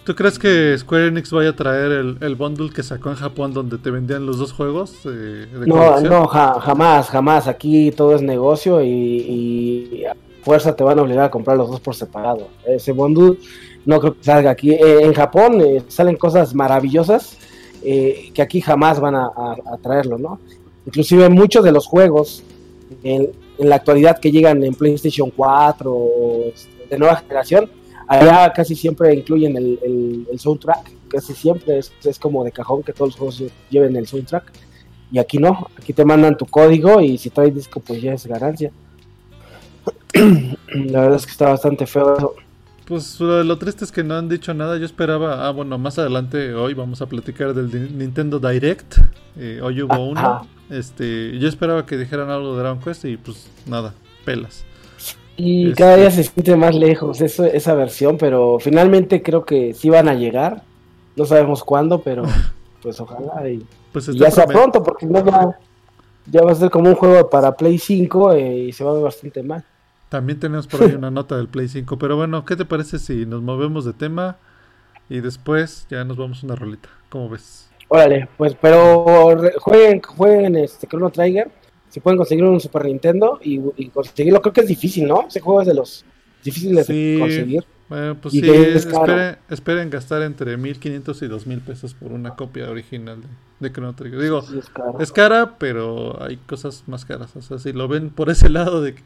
¿Tú 0.05 0.15
crees 0.15 0.39
que 0.39 0.77
Square 0.77 1.07
Enix 1.07 1.31
vaya 1.31 1.49
a 1.49 1.55
traer 1.55 1.91
el, 1.91 2.35
bundle 2.35 2.69
que 2.69 2.81
sacó 2.81 3.09
en 3.09 3.17
Japón 3.17 3.53
donde 3.53 3.77
te 3.77 3.91
vendían 3.91 4.25
los 4.25 4.37
dos 4.37 4.53
juegos? 4.53 5.01
Eh, 5.05 5.47
no, 5.67 5.99
no, 5.99 6.25
jamás, 6.27 7.09
jamás. 7.09 7.47
Aquí 7.49 7.91
todo 7.91 8.15
es 8.15 8.21
negocio 8.21 8.81
y, 8.81 10.05
a 10.09 10.15
fuerza 10.45 10.73
te 10.77 10.85
van 10.85 10.97
a 10.97 11.01
obligar 11.01 11.25
a 11.25 11.29
comprar 11.29 11.57
los 11.57 11.69
dos 11.69 11.81
por 11.81 11.93
separado. 11.93 12.47
Ese 12.65 12.93
bundle 12.93 13.37
no 13.85 13.99
creo 13.99 14.13
que 14.13 14.23
salga 14.23 14.51
aquí. 14.51 14.71
Eh, 14.71 15.01
en 15.01 15.13
Japón 15.13 15.59
eh, 15.59 15.83
salen 15.89 16.15
cosas 16.15 16.55
maravillosas 16.55 17.37
que 17.83 18.41
aquí 18.41 18.61
jamás 18.61 18.99
van 18.99 19.15
a, 19.15 19.55
traerlo, 19.81 20.17
¿no? 20.17 20.39
Inclusive 20.85 21.29
muchos 21.29 21.63
de 21.63 21.71
los 21.71 21.85
juegos 21.85 22.43
en, 23.03 23.29
en, 23.57 23.69
la 23.69 23.75
actualidad 23.75 24.19
que 24.19 24.31
llegan 24.31 24.63
en 24.63 24.73
PlayStation 24.75 25.31
4 25.31 25.91
o 25.91 26.43
este, 26.53 26.87
de 26.89 26.97
nueva 26.99 27.15
generación 27.17 27.69
Allá 28.07 28.51
casi 28.53 28.75
siempre 28.75 29.13
incluyen 29.13 29.55
el, 29.55 30.27
el, 30.29 30.39
soundtrack, 30.39 30.91
casi 31.07 31.33
siempre 31.33 31.79
es, 31.79 31.91
es, 32.03 32.19
como 32.19 32.43
de 32.43 32.51
cajón 32.51 32.83
que 32.83 32.91
todos 32.91 33.09
los 33.09 33.17
juegos 33.17 33.43
lleven 33.69 33.95
el 33.95 34.07
soundtrack. 34.07 34.51
Y 35.11 35.19
aquí 35.19 35.37
no, 35.37 35.67
aquí 35.77 35.93
te 35.93 36.03
mandan 36.03 36.37
tu 36.37 36.45
código 36.45 36.99
y 36.99 37.17
si 37.17 37.29
traes 37.29 37.55
disco 37.55 37.79
pues 37.79 38.01
ya 38.01 38.13
es 38.13 38.25
ganancia. 38.25 38.71
La 40.13 41.01
verdad 41.01 41.15
es 41.15 41.25
que 41.25 41.31
está 41.31 41.49
bastante 41.49 41.85
feo 41.85 42.17
eso. 42.17 42.33
Pues 42.85 43.19
lo, 43.19 43.57
triste 43.57 43.85
es 43.85 43.91
que 43.91 44.03
no 44.03 44.15
han 44.15 44.27
dicho 44.27 44.53
nada. 44.53 44.77
Yo 44.77 44.85
esperaba, 44.85 45.47
ah, 45.47 45.51
bueno, 45.51 45.77
más 45.77 45.97
adelante 45.99 46.53
hoy 46.53 46.73
vamos 46.73 47.01
a 47.01 47.05
platicar 47.05 47.53
del 47.53 47.97
Nintendo 47.97 48.39
Direct. 48.39 48.97
Eh, 49.37 49.61
hoy 49.63 49.81
hubo 49.81 50.09
uno. 50.09 50.45
Este, 50.69 51.37
yo 51.39 51.47
esperaba 51.47 51.85
que 51.85 51.97
dijeran 51.97 52.29
algo 52.29 52.53
de 52.53 52.59
Dragon 52.59 52.79
Quest 52.79 53.05
y 53.05 53.17
pues 53.17 53.47
nada, 53.65 53.93
pelas. 54.25 54.65
Y 55.37 55.73
cada 55.73 55.95
día 55.95 56.11
se 56.11 56.23
siente 56.23 56.55
más 56.55 56.75
lejos 56.75 57.21
eso, 57.21 57.45
esa 57.45 57.73
versión, 57.73 58.17
pero 58.17 58.59
finalmente 58.59 59.23
creo 59.23 59.45
que 59.45 59.73
sí 59.73 59.89
van 59.89 60.07
a 60.07 60.13
llegar. 60.13 60.63
No 61.15 61.25
sabemos 61.25 61.63
cuándo, 61.63 62.01
pero 62.01 62.23
pues 62.81 62.99
ojalá 62.99 63.49
y, 63.49 63.65
pues 63.91 64.07
ya 64.07 64.29
sea 64.29 64.45
pronto, 64.45 64.83
porque 64.83 65.05
no 65.05 65.23
ya, 65.25 65.57
ya 66.25 66.43
va 66.43 66.51
a 66.51 66.55
ser 66.55 66.69
como 66.69 66.89
un 66.89 66.95
juego 66.95 67.29
para 67.29 67.55
Play 67.55 67.77
5 67.77 68.33
eh, 68.33 68.57
y 68.67 68.73
se 68.73 68.83
va 68.83 68.91
a 68.91 68.93
ver 68.95 69.03
bastante 69.03 69.41
mal. 69.41 69.63
También 70.13 70.39
tenemos 70.39 70.67
por 70.67 70.83
ahí 70.83 70.93
una 70.93 71.09
nota 71.09 71.37
del 71.37 71.47
Play 71.47 71.67
5, 71.67 71.97
pero 71.97 72.15
bueno, 72.15 72.45
¿qué 72.45 72.55
te 72.55 72.65
parece 72.65 72.99
si 72.99 73.25
nos 73.25 73.41
movemos 73.41 73.83
de 73.83 73.93
tema 73.93 74.37
y 75.09 75.21
después 75.21 75.87
ya 75.89 76.03
nos 76.03 76.17
vamos 76.17 76.43
a 76.43 76.45
una 76.45 76.55
rolita? 76.55 76.87
¿Cómo 77.09 77.29
ves? 77.29 77.67
Órale, 77.87 78.29
pues 78.37 78.55
pero 78.61 79.03
jueguen, 79.57 80.03
jueguen 80.03 80.55
este 80.57 80.85
Chrono 80.85 81.09
Trigger 81.09 81.49
si 81.89 81.99
pueden 81.99 82.19
conseguir 82.19 82.43
un 82.43 82.59
Super 82.59 82.85
Nintendo 82.85 83.39
y, 83.41 83.57
conseguirlo, 83.89 84.39
creo 84.39 84.53
que 84.53 84.61
es 84.61 84.67
difícil, 84.67 85.07
¿no? 85.07 85.25
Ese 85.27 85.39
juego 85.39 85.61
es 85.61 85.67
de 85.67 85.73
los 85.73 86.05
difíciles 86.43 86.85
de 86.85 87.17
conseguir. 87.19 87.65
Bueno, 87.89 88.15
pues 88.21 88.33
sí, 88.33 88.41
esperen, 88.47 89.37
esperen, 89.49 89.89
gastar 89.89 90.21
entre 90.21 90.57
1500 90.57 91.23
y 91.23 91.27
2000 91.27 91.59
pesos 91.61 91.95
por 91.95 92.11
una 92.11 92.35
copia 92.35 92.69
original 92.69 93.17
de, 93.59 93.71
Chrono 93.71 93.95
Trigger. 93.95 94.19
Digo, 94.19 94.45
es, 94.99 95.11
cara, 95.11 95.55
pero 95.57 96.21
hay 96.21 96.37
cosas 96.37 96.83
más 96.85 97.03
caras. 97.03 97.35
O 97.35 97.41
sea, 97.41 97.57
si 97.57 97.73
lo 97.73 97.87
ven 97.87 98.11
por 98.11 98.29
ese 98.29 98.49
lado 98.49 98.79
de 98.83 98.93
que, 98.93 99.01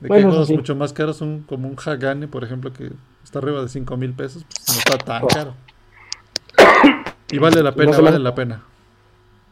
de 0.00 0.14
hay 0.14 0.22
juegos 0.22 0.50
mucho 0.50 0.76
más 0.76 0.92
caros, 0.92 1.20
un, 1.20 1.42
como 1.42 1.68
un 1.68 1.76
Hagane, 1.84 2.28
por 2.28 2.44
ejemplo, 2.44 2.72
que 2.72 2.92
está 3.24 3.40
arriba 3.40 3.62
de 3.62 3.68
5000 3.68 4.12
pesos, 4.14 4.44
pues 4.48 4.68
no 4.68 4.74
está 4.78 4.98
tan 4.98 5.26
caro. 5.26 5.54
Y 7.30 7.38
vale 7.38 7.62
la 7.62 7.72
pena, 7.72 7.98
vale 7.98 8.18
la 8.18 8.34
pena. 8.34 8.62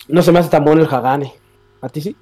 No 0.08 0.22
se 0.22 0.32
me 0.32 0.38
hace 0.38 0.48
tan 0.48 0.64
bueno 0.64 0.82
el 0.82 0.88
Hagane. 0.88 1.32
¿A 1.80 1.88
ti 1.88 2.00
sí? 2.00 2.16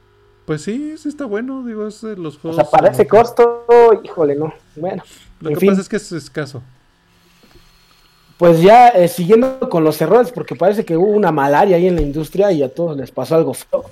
Pues 0.46 0.62
sí, 0.62 0.96
sí 0.98 1.08
está 1.08 1.24
bueno, 1.24 1.64
digo, 1.64 1.86
es 1.86 2.02
de 2.02 2.16
los 2.16 2.38
juegos. 2.38 2.58
O 2.58 2.62
sea, 2.62 2.70
para 2.70 2.90
ese 2.90 3.06
costo, 3.06 3.64
híjole, 4.02 4.34
no. 4.34 4.52
Bueno. 4.76 5.02
Lo 5.40 5.50
que 5.50 5.66
pasa 5.66 5.80
es 5.80 5.88
que 5.88 5.96
es 5.96 6.12
escaso. 6.12 6.62
Pues 8.36 8.60
ya 8.60 8.88
eh, 8.88 9.08
siguiendo 9.08 9.60
con 9.70 9.84
los 9.84 10.00
errores, 10.00 10.32
porque 10.32 10.56
parece 10.56 10.84
que 10.84 10.96
hubo 10.96 11.12
una 11.12 11.30
malaria 11.30 11.76
ahí 11.76 11.86
en 11.86 11.94
la 11.94 12.02
industria 12.02 12.50
y 12.50 12.62
a 12.62 12.68
todos 12.68 12.96
les 12.96 13.10
pasó 13.10 13.36
algo 13.36 13.54
feo, 13.54 13.84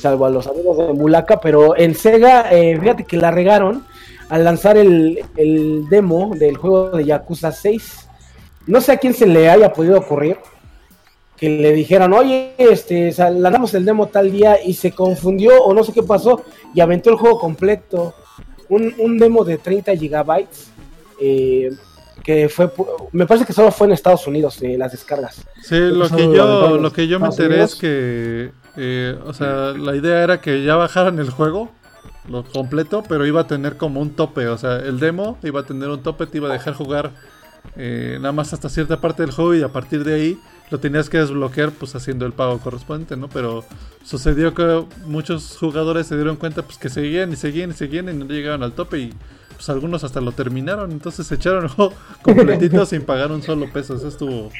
salvo 0.00 0.26
a 0.26 0.30
los 0.30 0.46
amigos 0.46 0.78
de 0.78 0.92
Mulaka, 0.92 1.40
pero 1.40 1.76
en 1.76 1.94
Sega, 1.94 2.52
eh, 2.52 2.78
fíjate 2.78 3.04
que 3.04 3.16
la 3.16 3.30
regaron 3.30 3.84
al 4.28 4.44
lanzar 4.44 4.76
el, 4.76 5.24
el 5.36 5.88
demo 5.88 6.34
del 6.34 6.56
juego 6.56 6.90
de 6.90 7.04
Yakuza 7.04 7.52
6. 7.52 8.08
No 8.66 8.80
sé 8.80 8.92
a 8.92 8.96
quién 8.96 9.14
se 9.14 9.26
le 9.26 9.48
haya 9.48 9.72
podido 9.72 9.98
ocurrir, 9.98 10.38
que 11.36 11.50
le 11.50 11.72
dijeron, 11.72 12.12
oye, 12.12 12.54
este, 12.56 13.14
lanzamos 13.18 13.74
el 13.74 13.84
demo 13.84 14.06
tal 14.06 14.32
día 14.32 14.62
y 14.62 14.74
se 14.74 14.92
confundió 14.92 15.62
o 15.62 15.74
no 15.74 15.84
sé 15.84 15.92
qué 15.92 16.02
pasó 16.02 16.42
y 16.74 16.80
aventó 16.80 17.10
el 17.10 17.16
juego 17.16 17.38
completo. 17.38 18.14
Un, 18.68 19.18
demo 19.18 19.44
de 19.44 19.58
30 19.58 19.94
gigabytes 19.96 20.72
eh, 21.20 21.70
que 22.24 22.48
fue, 22.48 22.72
me 23.12 23.24
parece 23.24 23.46
que 23.46 23.52
solo 23.52 23.70
fue 23.70 23.86
en 23.86 23.92
Estados 23.92 24.26
Unidos 24.26 24.60
eh, 24.62 24.76
las 24.76 24.90
descargas. 24.90 25.46
Sí, 25.62 25.78
lo 25.78 26.08
que, 26.08 26.24
yo, 26.24 26.76
lo 26.76 26.92
que 26.92 27.06
yo 27.06 27.20
me 27.20 27.26
enteré 27.26 27.62
es 27.62 27.76
que, 27.76 28.50
eh, 28.76 29.18
o 29.24 29.32
sea, 29.32 29.72
la 29.72 29.96
idea 29.96 30.22
era 30.22 30.40
que 30.40 30.64
ya 30.64 30.76
bajaran 30.76 31.18
el 31.18 31.30
juego 31.30 31.70
lo 32.28 32.44
completo, 32.44 33.04
pero 33.08 33.24
iba 33.24 33.42
a 33.42 33.46
tener 33.46 33.76
como 33.76 34.00
un 34.00 34.10
tope, 34.10 34.48
o 34.48 34.58
sea, 34.58 34.78
el 34.78 34.98
demo 34.98 35.38
iba 35.42 35.60
a 35.60 35.64
tener 35.64 35.88
un 35.88 36.02
tope, 36.02 36.26
te 36.26 36.38
iba 36.38 36.48
a 36.48 36.52
dejar 36.52 36.74
jugar 36.74 37.12
nada 37.76 38.32
más 38.32 38.52
hasta 38.52 38.68
cierta 38.68 39.00
parte 39.00 39.22
del 39.22 39.32
juego 39.32 39.54
y 39.54 39.62
a 39.62 39.68
partir 39.68 40.02
de 40.04 40.14
ahí 40.14 40.40
lo 40.70 40.78
tenías 40.80 41.08
que 41.08 41.18
desbloquear 41.18 41.70
pues 41.72 41.94
haciendo 41.94 42.26
el 42.26 42.32
pago 42.32 42.58
correspondiente, 42.58 43.16
¿no? 43.16 43.28
Pero 43.28 43.64
sucedió 44.04 44.54
que 44.54 44.84
muchos 45.04 45.56
jugadores 45.58 46.06
se 46.06 46.16
dieron 46.16 46.36
cuenta 46.36 46.62
pues 46.62 46.78
que 46.78 46.88
seguían 46.88 47.32
y 47.32 47.36
seguían 47.36 47.70
y 47.70 47.74
seguían 47.74 48.08
y 48.08 48.12
no 48.12 48.24
llegaban 48.26 48.62
al 48.62 48.72
tope 48.72 48.98
y 48.98 49.14
pues 49.54 49.70
algunos 49.70 50.04
hasta 50.04 50.20
lo 50.20 50.32
terminaron, 50.32 50.92
entonces 50.92 51.26
se 51.26 51.36
echaron 51.36 51.68
juego 51.68 51.94
completito 52.22 52.84
sin 52.84 53.02
pagar 53.02 53.32
un 53.32 53.42
solo 53.42 53.72
peso, 53.72 53.96
eso 53.96 54.08
estuvo, 54.08 54.50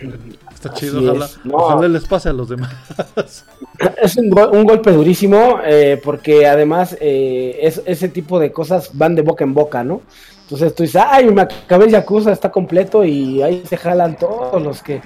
está 0.55 0.73
chido, 0.73 1.03
ojalá, 1.53 1.89
les 1.89 2.07
pase 2.07 2.31
a 2.31 2.33
los 2.33 2.49
demás. 2.49 2.73
Es 4.01 4.17
un, 4.17 4.31
golpe 4.31 4.93
durísimo 4.93 5.61
eh, 5.65 6.01
porque 6.03 6.47
además 6.47 6.97
eh, 7.01 7.59
es, 7.61 7.83
ese 7.87 8.09
tipo 8.09 8.39
de 8.39 8.53
cosas 8.53 8.91
van 8.93 9.15
de 9.15 9.23
boca 9.23 9.45
en 9.45 9.55
boca, 9.55 9.85
¿no? 9.85 10.03
Entonces 10.43 10.75
tú 10.75 10.85
dices, 10.85 11.03
ay, 11.05 11.27
me 11.33 11.43
acabé 11.43 11.91
Yakuza, 11.91 12.33
está 12.33 12.51
completo 12.51 13.05
y 13.05 13.43
ahí 13.43 13.63
se 13.67 13.77
jalan 13.77 14.17
todos 14.17 14.63
los 14.63 14.83
que 14.83 15.01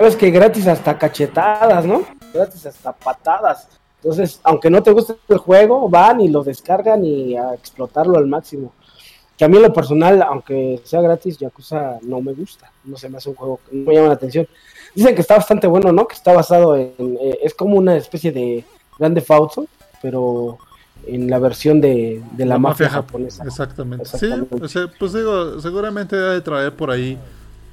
Sabes 0.00 0.16
que 0.16 0.30
gratis 0.30 0.66
hasta 0.66 0.96
cachetadas, 0.96 1.84
¿no? 1.84 2.04
Gratis 2.32 2.64
hasta 2.64 2.90
patadas. 2.90 3.68
Entonces, 4.02 4.40
aunque 4.44 4.70
no 4.70 4.82
te 4.82 4.92
guste 4.92 5.12
el 5.28 5.36
juego, 5.36 5.90
van 5.90 6.22
y 6.22 6.28
lo 6.28 6.42
descargan 6.42 7.04
y 7.04 7.36
a 7.36 7.52
explotarlo 7.52 8.16
al 8.16 8.26
máximo. 8.26 8.72
Que 9.40 9.46
a 9.46 9.48
mí 9.48 9.56
en 9.56 9.62
lo 9.62 9.72
personal, 9.72 10.20
aunque 10.20 10.82
sea 10.84 11.00
gratis, 11.00 11.38
Yakuza 11.38 11.98
no 12.02 12.20
me 12.20 12.34
gusta. 12.34 12.70
No 12.84 12.98
se 12.98 13.08
me 13.08 13.16
hace 13.16 13.30
un 13.30 13.36
juego 13.36 13.58
que 13.64 13.74
no 13.74 13.86
me 13.86 13.94
llama 13.94 14.08
la 14.08 14.12
atención. 14.12 14.46
Dicen 14.94 15.14
que 15.14 15.22
está 15.22 15.36
bastante 15.36 15.66
bueno, 15.66 15.92
¿no? 15.92 16.06
Que 16.06 16.14
está 16.14 16.34
basado 16.34 16.76
en... 16.76 16.92
Eh, 16.98 17.38
es 17.42 17.54
como 17.54 17.78
una 17.78 17.96
especie 17.96 18.32
de 18.32 18.66
Grande 18.98 19.22
Fausto, 19.22 19.64
pero 20.02 20.58
en 21.06 21.30
la 21.30 21.38
versión 21.38 21.80
de, 21.80 22.22
la, 22.36 22.58
mafia, 22.58 22.90
japonesa. 22.90 23.42
Exactamente. 23.44 24.04
Sí, 24.04 24.28
pues 24.98 25.14
digo, 25.14 25.58
seguramente 25.58 26.16
debe 26.16 26.42
traer 26.42 26.76
por 26.76 26.90
ahí 26.90 27.16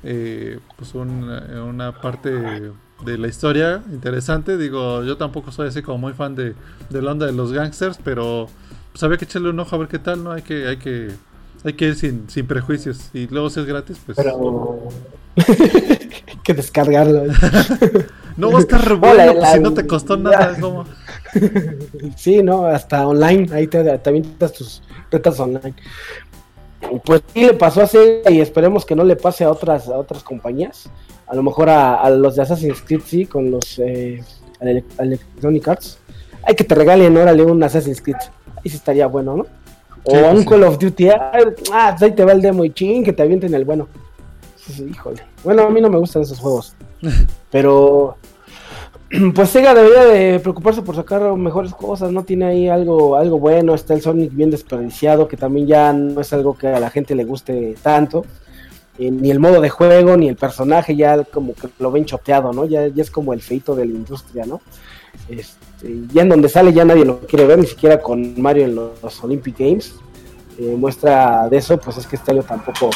eh, 0.06 0.60
pues 0.78 0.96
una 0.96 2.00
parte 2.02 2.32
de 2.32 3.18
la 3.18 3.28
historia 3.28 3.84
interesante. 3.92 4.56
Digo, 4.56 5.04
yo 5.04 5.18
tampoco 5.18 5.52
soy 5.52 5.68
así 5.68 5.82
como 5.82 5.98
muy 5.98 6.14
fan 6.14 6.34
de, 6.34 6.56
de 6.90 7.02
la 7.02 7.12
onda 7.12 7.26
de 7.26 7.34
los 7.34 7.52
gangsters, 7.52 8.00
pero 8.02 8.48
pues 8.94 9.04
había 9.04 9.18
que 9.18 9.26
echarle 9.26 9.50
un 9.50 9.60
ojo 9.60 9.76
a 9.76 9.80
ver 9.80 9.90
qué 9.90 10.00
tal, 10.00 10.24
¿no? 10.24 10.32
Hay 10.32 10.44
que, 10.44 10.66
hay 10.66 10.78
que, 10.78 11.12
hay 11.64 11.74
que 11.74 11.86
ir 11.86 11.96
sin, 11.96 12.30
sin 12.30 12.48
prejuicios. 12.48 13.10
Y 13.14 13.28
luego 13.28 13.50
si 13.50 13.60
es 13.60 13.66
gratis, 13.66 13.98
pues. 14.06 14.18
Pero... 14.18 14.80
que 16.44 16.54
descargarlo. 16.54 17.24
no 18.38 18.52
va 18.52 18.58
a 18.58 18.62
estar 18.62 18.96
bueno, 18.96 19.34
pues, 19.34 19.50
si 19.52 19.60
no 19.60 19.74
te 19.74 19.86
costó 19.86 20.18
nada. 20.18 20.58
Como... 20.60 20.86
sí, 22.16 22.42
no, 22.42 22.66
hasta 22.66 23.08
online. 23.08 23.48
Ahí 23.54 23.68
te, 23.68 23.84
te 23.84 24.10
avientas 24.10 24.54
tus 24.54 24.82
retas 25.12 25.40
online. 25.40 25.76
Pues 27.04 27.24
sí 27.34 27.42
le 27.42 27.54
pasó 27.54 27.82
a 27.82 27.88
Sega 27.88 28.30
y 28.32 28.40
esperemos 28.40 28.86
que 28.86 28.96
no 28.96 29.04
le 29.04 29.16
pase 29.16 29.44
a 29.44 29.52
otras, 29.52 29.88
a 29.88 29.98
otras 29.98 30.24
compañías. 30.24 30.90
A 31.28 31.36
lo 31.36 31.44
mejor 31.44 31.70
a, 31.70 32.10
los 32.10 32.36
de 32.36 32.44
Assassin's 32.44 32.82
Creed 32.82 33.02
sí, 33.06 33.26
con 33.26 33.52
los 33.52 33.80
eh, 33.80 34.24
Electronic 34.62 35.68
Arts. 35.68 36.00
Hay 36.44 36.56
que 36.56 36.64
te 36.64 36.76
regalen, 36.76 37.18
órale, 37.18 37.44
un 37.44 37.62
Assassin's 37.62 38.02
Creed. 38.02 38.16
sí 38.64 38.76
estaría 38.76 39.08
bueno, 39.08 39.36
¿no? 39.36 39.46
O 40.10 40.32
un 40.32 40.46
Call 40.46 40.64
of 40.64 40.78
Duty, 40.78 41.10
ah, 41.10 41.96
ahí 42.00 42.12
te 42.14 42.24
va 42.24 42.32
el 42.32 42.42
demo 42.42 42.64
y 42.64 42.72
ching, 42.72 43.04
que 43.04 43.12
te 43.12 43.24
avienten 43.24 43.54
el 43.54 43.66
bueno. 43.66 43.88
híjole. 44.90 45.24
Bueno, 45.44 45.64
a 45.64 45.70
mí 45.70 45.82
no 45.82 45.90
me 45.90 45.98
gustan 45.98 46.22
esos 46.22 46.40
juegos. 46.40 46.76
pero 47.52 48.16
pues 49.36 49.50
Sega 49.50 49.74
debería 49.74 50.06
de 50.06 50.40
preocuparse 50.40 50.82
por 50.82 50.96
sacar 50.96 51.22
mejores 51.36 51.74
cosas, 51.74 52.12
no 52.12 52.24
tiene 52.24 52.46
ahí 52.46 52.68
algo, 52.70 53.18
algo 53.18 53.38
bueno, 53.38 53.74
está 53.74 53.94
el 53.94 54.02
Sonic 54.02 54.34
bien 54.34 54.50
desperdiciado, 54.50 55.28
que 55.28 55.38
también 55.38 55.68
ya 55.68 55.92
no 55.92 56.22
es 56.22 56.32
algo 56.32 56.58
que 56.58 56.68
a 56.68 56.80
la 56.80 56.90
gente 56.90 57.14
le 57.14 57.26
guste 57.26 57.76
tanto, 57.82 58.26
eh, 58.98 59.12
ni 59.12 59.30
el 59.30 59.40
modo 59.40 59.60
de 59.60 59.70
juego, 59.70 60.16
ni 60.16 60.30
el 60.30 60.38
personaje, 60.38 60.96
ya 60.96 61.24
como 61.26 61.54
que 61.54 61.68
lo 61.80 61.92
ven 61.92 62.06
choteado, 62.06 62.54
¿no? 62.54 62.66
Ya, 62.66 62.88
ya 62.88 63.04
es 63.04 63.12
como 63.12 63.34
el 63.34 63.42
feito 63.42 63.76
de 63.76 63.86
la 63.86 63.92
industria, 63.92 64.46
¿no? 64.46 64.62
Este, 65.30 65.67
ya 66.12 66.22
en 66.22 66.30
donde 66.30 66.50
sale 66.50 66.74
ya 66.74 66.86
nadie 66.86 67.06
lo 67.06 67.20
quiere 67.20 67.46
ver, 67.46 67.60
ni 67.60 67.68
siquiera 67.68 68.02
con 68.02 68.40
Mario 68.42 68.66
en 68.66 68.76
los, 68.76 69.24
Olympic 69.24 69.58
Games. 69.58 69.96
Eh, 70.60 70.76
muestra 70.78 71.48
de 71.50 71.58
eso, 71.58 71.78
pues 71.78 71.98
es 71.98 72.08
que 72.08 72.16
este 72.16 72.32
año 72.32 72.42
tampoco, 72.42 72.90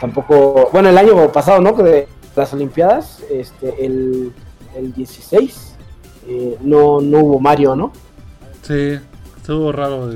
tampoco, 0.00 0.68
bueno, 0.72 0.88
el 0.90 0.98
año 0.98 1.32
pasado, 1.32 1.60
¿no? 1.60 1.72
De 1.72 2.06
las 2.36 2.52
Olimpiadas, 2.52 3.20
este, 3.30 3.84
el 3.84 4.32
el 4.76 4.92
16, 4.92 5.76
eh, 6.28 6.58
no, 6.62 7.00
no 7.00 7.18
hubo 7.20 7.40
Mario, 7.40 7.76
¿no? 7.76 7.92
Sí, 8.62 8.98
estuvo 9.36 9.72
raro 9.72 10.10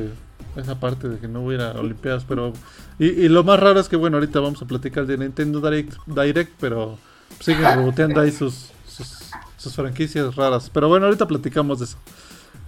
esa 0.56 0.80
parte 0.80 1.08
de 1.08 1.18
que 1.18 1.28
no 1.28 1.44
hubiera 1.44 1.72
Olimpiadas, 1.72 2.24
pero... 2.24 2.52
Y, 2.98 3.28
lo 3.28 3.44
más 3.44 3.60
raro 3.60 3.78
es 3.78 3.88
que, 3.88 3.94
bueno, 3.94 4.16
ahorita 4.16 4.40
vamos 4.40 4.60
a 4.60 4.66
platicar 4.66 5.06
de 5.06 5.18
Nintendo 5.18 5.60
Direct, 5.60 5.94
Direct 6.06 6.52
pero 6.58 6.98
siguen 7.38 7.76
reboteando 7.76 8.20
ahí 8.20 8.32
sus, 8.32 8.72
sus, 9.58 9.74
franquicias 9.74 10.34
raras. 10.34 10.70
Pero 10.72 10.88
bueno, 10.88 11.06
ahorita 11.06 11.26
platicamos 11.26 11.80
de 11.80 11.84
eso. 11.84 11.98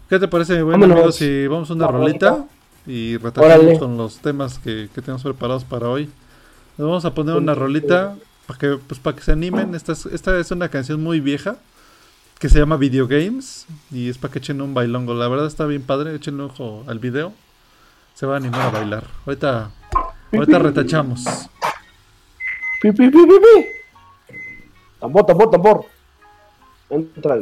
¿Qué 0.08 0.18
te 0.18 0.28
parece, 0.28 0.56
mi 0.56 0.62
buen 0.62 0.82
amigo, 0.82 1.10
si 1.12 1.46
vamos 1.46 1.70
a 1.70 1.74
una 1.74 1.86
rolita 1.86 2.44
y 2.86 3.16
retratamos 3.16 3.78
con 3.78 3.96
los 3.96 4.18
temas 4.18 4.58
que, 4.58 4.88
que, 4.94 5.00
tenemos 5.00 5.22
preparados 5.22 5.64
para 5.64 5.88
hoy? 5.88 6.10
Nos 6.76 6.88
vamos 6.88 7.04
a 7.04 7.14
poner 7.14 7.36
una 7.36 7.54
rolita 7.54 8.16
para 8.46 8.58
que, 8.58 8.78
pues, 8.86 8.98
para 9.00 9.16
que 9.16 9.22
se 9.22 9.32
animen. 9.32 9.74
Esta 9.74 9.92
esta 9.92 10.38
es 10.38 10.50
una 10.50 10.68
canción 10.68 11.02
muy 11.02 11.20
vieja 11.20 11.56
que 12.40 12.48
se 12.48 12.58
llama 12.58 12.78
Video 12.78 13.06
Games 13.06 13.66
y 13.92 14.08
es 14.08 14.16
para 14.16 14.32
que 14.32 14.38
echen 14.38 14.60
un 14.62 14.72
bailongo. 14.72 15.14
La 15.14 15.28
verdad 15.28 15.46
está 15.46 15.66
bien 15.66 15.82
padre, 15.82 16.14
echen 16.14 16.34
un 16.34 16.50
ojo 16.50 16.84
al 16.88 16.98
video. 16.98 17.32
Se 18.14 18.26
va 18.26 18.34
a 18.34 18.36
animar 18.38 18.62
a 18.62 18.70
bailar. 18.70 19.04
Ahorita, 19.26 19.70
ahorita 20.32 20.58
retachamos. 20.58 21.22
Pi, 22.82 22.92
pi, 22.92 23.10
pi, 23.10 23.10
pi, 23.10 23.34
pi. 23.38 24.34
Tambor, 24.98 25.26
tambor, 25.26 25.50
tambor. 25.50 25.99
Entra 26.90 27.36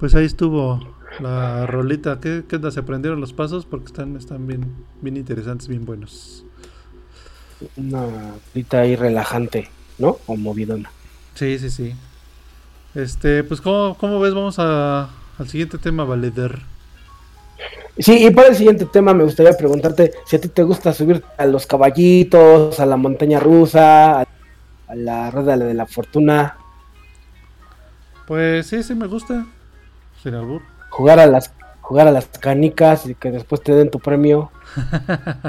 Pues 0.00 0.14
ahí 0.14 0.24
estuvo 0.24 0.80
la 1.20 1.66
rolita. 1.66 2.20
¿Qué, 2.20 2.42
qué 2.48 2.58
¿Se 2.70 2.80
aprendieron 2.80 3.20
los 3.20 3.34
pasos? 3.34 3.66
Porque 3.66 3.84
están, 3.84 4.16
están 4.16 4.46
bien, 4.46 4.74
bien 5.02 5.18
interesantes, 5.18 5.68
bien 5.68 5.84
buenos. 5.84 6.42
Una 7.76 8.06
rolita 8.54 8.80
ahí 8.80 8.96
relajante, 8.96 9.68
¿no? 9.98 10.16
O 10.26 10.38
movidona. 10.38 10.90
Sí, 11.34 11.58
sí, 11.58 11.68
sí. 11.68 11.94
Este, 12.94 13.44
pues, 13.44 13.60
¿cómo, 13.60 13.94
cómo 14.00 14.18
ves? 14.20 14.32
Vamos 14.32 14.58
a, 14.58 15.10
al 15.38 15.48
siguiente 15.48 15.76
tema, 15.76 16.04
Valeder. 16.04 16.60
Sí, 17.98 18.26
y 18.26 18.30
para 18.30 18.48
el 18.48 18.56
siguiente 18.56 18.86
tema 18.86 19.12
me 19.12 19.24
gustaría 19.24 19.52
preguntarte 19.52 20.12
si 20.24 20.36
a 20.36 20.40
ti 20.40 20.48
te 20.48 20.62
gusta 20.62 20.94
subir 20.94 21.22
a 21.36 21.44
los 21.44 21.66
caballitos, 21.66 22.80
a 22.80 22.86
la 22.86 22.96
montaña 22.96 23.38
rusa, 23.38 24.22
a 24.22 24.94
la 24.94 25.30
rueda 25.30 25.58
de 25.58 25.74
la 25.74 25.84
fortuna. 25.84 26.56
Pues 28.26 28.66
sí, 28.66 28.82
sí 28.82 28.94
me 28.94 29.06
gusta. 29.06 29.46
Jugar 30.90 31.20
a 31.20 31.26
las 31.26 31.52
jugar 31.80 32.06
a 32.06 32.12
las 32.12 32.26
canicas 32.26 33.06
y 33.06 33.16
que 33.16 33.32
después 33.32 33.62
te 33.62 33.74
den 33.74 33.90
tu 33.90 33.98
premio. 33.98 34.52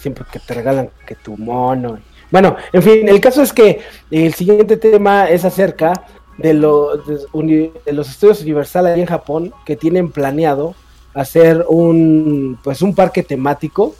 siempre 0.00 0.24
que 0.32 0.38
te 0.40 0.54
regalan 0.54 0.90
que 1.06 1.14
tu 1.14 1.36
mono. 1.36 1.98
Bueno, 2.30 2.56
en 2.72 2.82
fin, 2.82 3.08
el 3.08 3.20
caso 3.20 3.42
es 3.42 3.52
que 3.52 3.80
el 4.10 4.34
siguiente 4.34 4.76
tema 4.76 5.28
es 5.28 5.44
acerca 5.44 6.06
de, 6.38 6.54
de, 6.54 7.92
los 7.92 8.08
estudios 8.08 8.40
Universal 8.40 8.86
ahí 8.86 9.00
en 9.00 9.06
Japón 9.06 9.52
que 9.64 9.76
tienen 9.76 10.10
planeado 10.10 10.74
hacer 11.12 11.64
un 11.68 12.58
pues 12.62 12.82
un 12.82 12.94
parque 12.94 13.22
temático 13.22 13.94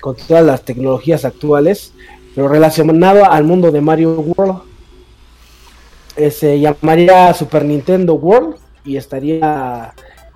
con 0.00 0.14
todas 0.14 0.44
las 0.44 0.62
tecnologías 0.62 1.24
actuales, 1.24 1.92
pero 2.34 2.48
relacionado 2.48 3.30
al 3.30 3.44
mundo 3.44 3.70
de 3.70 3.80
Mario 3.80 4.20
World. 4.20 4.69
Eh, 6.16 6.30
se 6.30 6.58
llamaría 6.58 7.32
Super 7.34 7.64
Nintendo 7.64 8.14
World 8.14 8.56
y 8.84 8.96
estaría, 8.96 9.94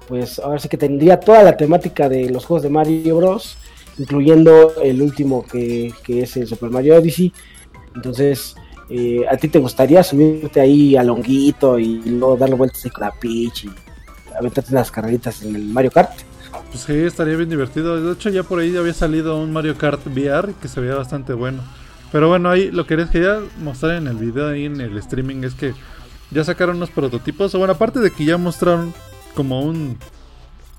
pues 0.08 0.38
ahora 0.38 0.58
sí 0.58 0.68
que 0.68 0.76
tendría 0.76 1.18
toda 1.18 1.42
la 1.42 1.56
temática 1.56 2.08
de 2.08 2.30
los 2.30 2.44
juegos 2.44 2.62
de 2.62 2.70
Mario 2.70 3.16
Bros, 3.16 3.56
incluyendo 3.98 4.80
el 4.82 5.02
último 5.02 5.44
que, 5.44 5.92
es 6.06 6.36
el 6.36 6.46
Super 6.46 6.70
Mario 6.70 6.96
Odyssey. 6.96 7.32
Entonces, 7.94 8.54
eh, 8.90 9.24
¿a 9.30 9.36
ti 9.36 9.48
te 9.48 9.58
gustaría 9.58 10.02
subirte 10.02 10.60
ahí 10.60 10.96
al 10.96 11.08
longuito 11.08 11.78
y 11.78 12.02
luego 12.04 12.36
darle 12.36 12.56
vueltas 12.56 12.82
con 12.92 13.04
la 13.04 13.12
Peach 13.12 13.64
y 13.64 13.70
aventarte 14.38 14.72
unas 14.72 14.90
carreritas 14.90 15.42
en 15.42 15.56
el 15.56 15.64
Mario 15.64 15.90
Kart? 15.90 16.12
Pues 16.70 16.84
sí, 16.84 16.92
estaría 16.92 17.36
bien 17.36 17.50
divertido. 17.50 18.00
De 18.00 18.12
hecho, 18.12 18.30
ya 18.30 18.42
por 18.42 18.60
ahí 18.60 18.76
había 18.76 18.94
salido 18.94 19.38
un 19.38 19.52
Mario 19.52 19.76
Kart 19.76 20.06
VR 20.06 20.54
que 20.60 20.68
se 20.68 20.80
veía 20.80 20.94
bastante 20.94 21.32
bueno. 21.32 21.62
Pero 22.14 22.28
bueno, 22.28 22.48
ahí 22.48 22.70
lo 22.70 22.86
que 22.86 22.96
les 22.96 23.10
quería 23.10 23.40
mostrar 23.58 23.96
en 23.96 24.06
el 24.06 24.14
video, 24.14 24.46
ahí 24.46 24.66
en 24.66 24.80
el 24.80 24.96
streaming, 24.98 25.42
es 25.42 25.56
que 25.56 25.74
ya 26.30 26.44
sacaron 26.44 26.76
unos 26.76 26.90
prototipos. 26.90 27.52
O 27.56 27.58
bueno, 27.58 27.72
aparte 27.72 27.98
de 27.98 28.12
que 28.12 28.24
ya 28.24 28.38
mostraron 28.38 28.94
como 29.34 29.62
un 29.62 29.98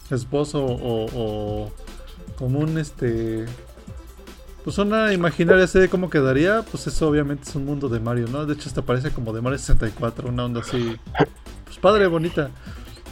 esbozo 0.09 0.63
o, 0.65 1.73
como 2.37 2.59
un 2.59 2.77
este 2.77 3.47
pues 4.63 4.77
una 4.77 5.11
imaginaria 5.11 5.67
serie 5.67 5.87
de 5.87 5.89
cómo 5.89 6.09
quedaría, 6.09 6.61
pues 6.61 6.87
eso 6.87 7.09
obviamente 7.09 7.49
es 7.49 7.53
un 7.55 7.65
mundo 7.65 7.89
de 7.89 7.99
Mario, 7.99 8.27
¿no? 8.31 8.45
De 8.45 8.53
hecho 8.53 8.69
hasta 8.69 8.83
parece 8.83 9.11
como 9.11 9.33
de 9.33 9.41
Mario 9.41 9.59
64, 9.59 10.29
una 10.29 10.45
onda 10.45 10.61
así, 10.61 10.95
pues 11.65 11.77
padre, 11.79 12.07
bonita. 12.07 12.49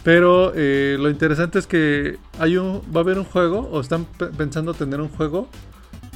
Pero 0.05 0.53
eh, 0.55 0.95
lo 0.97 1.09
interesante 1.09 1.59
es 1.59 1.67
que 1.67 2.19
hay 2.39 2.55
un, 2.55 2.83
va 2.95 3.01
a 3.01 3.03
haber 3.03 3.19
un 3.19 3.25
juego, 3.25 3.69
o 3.69 3.81
están 3.81 4.05
pensando 4.37 4.73
tener 4.73 5.01
un 5.01 5.09
juego 5.09 5.49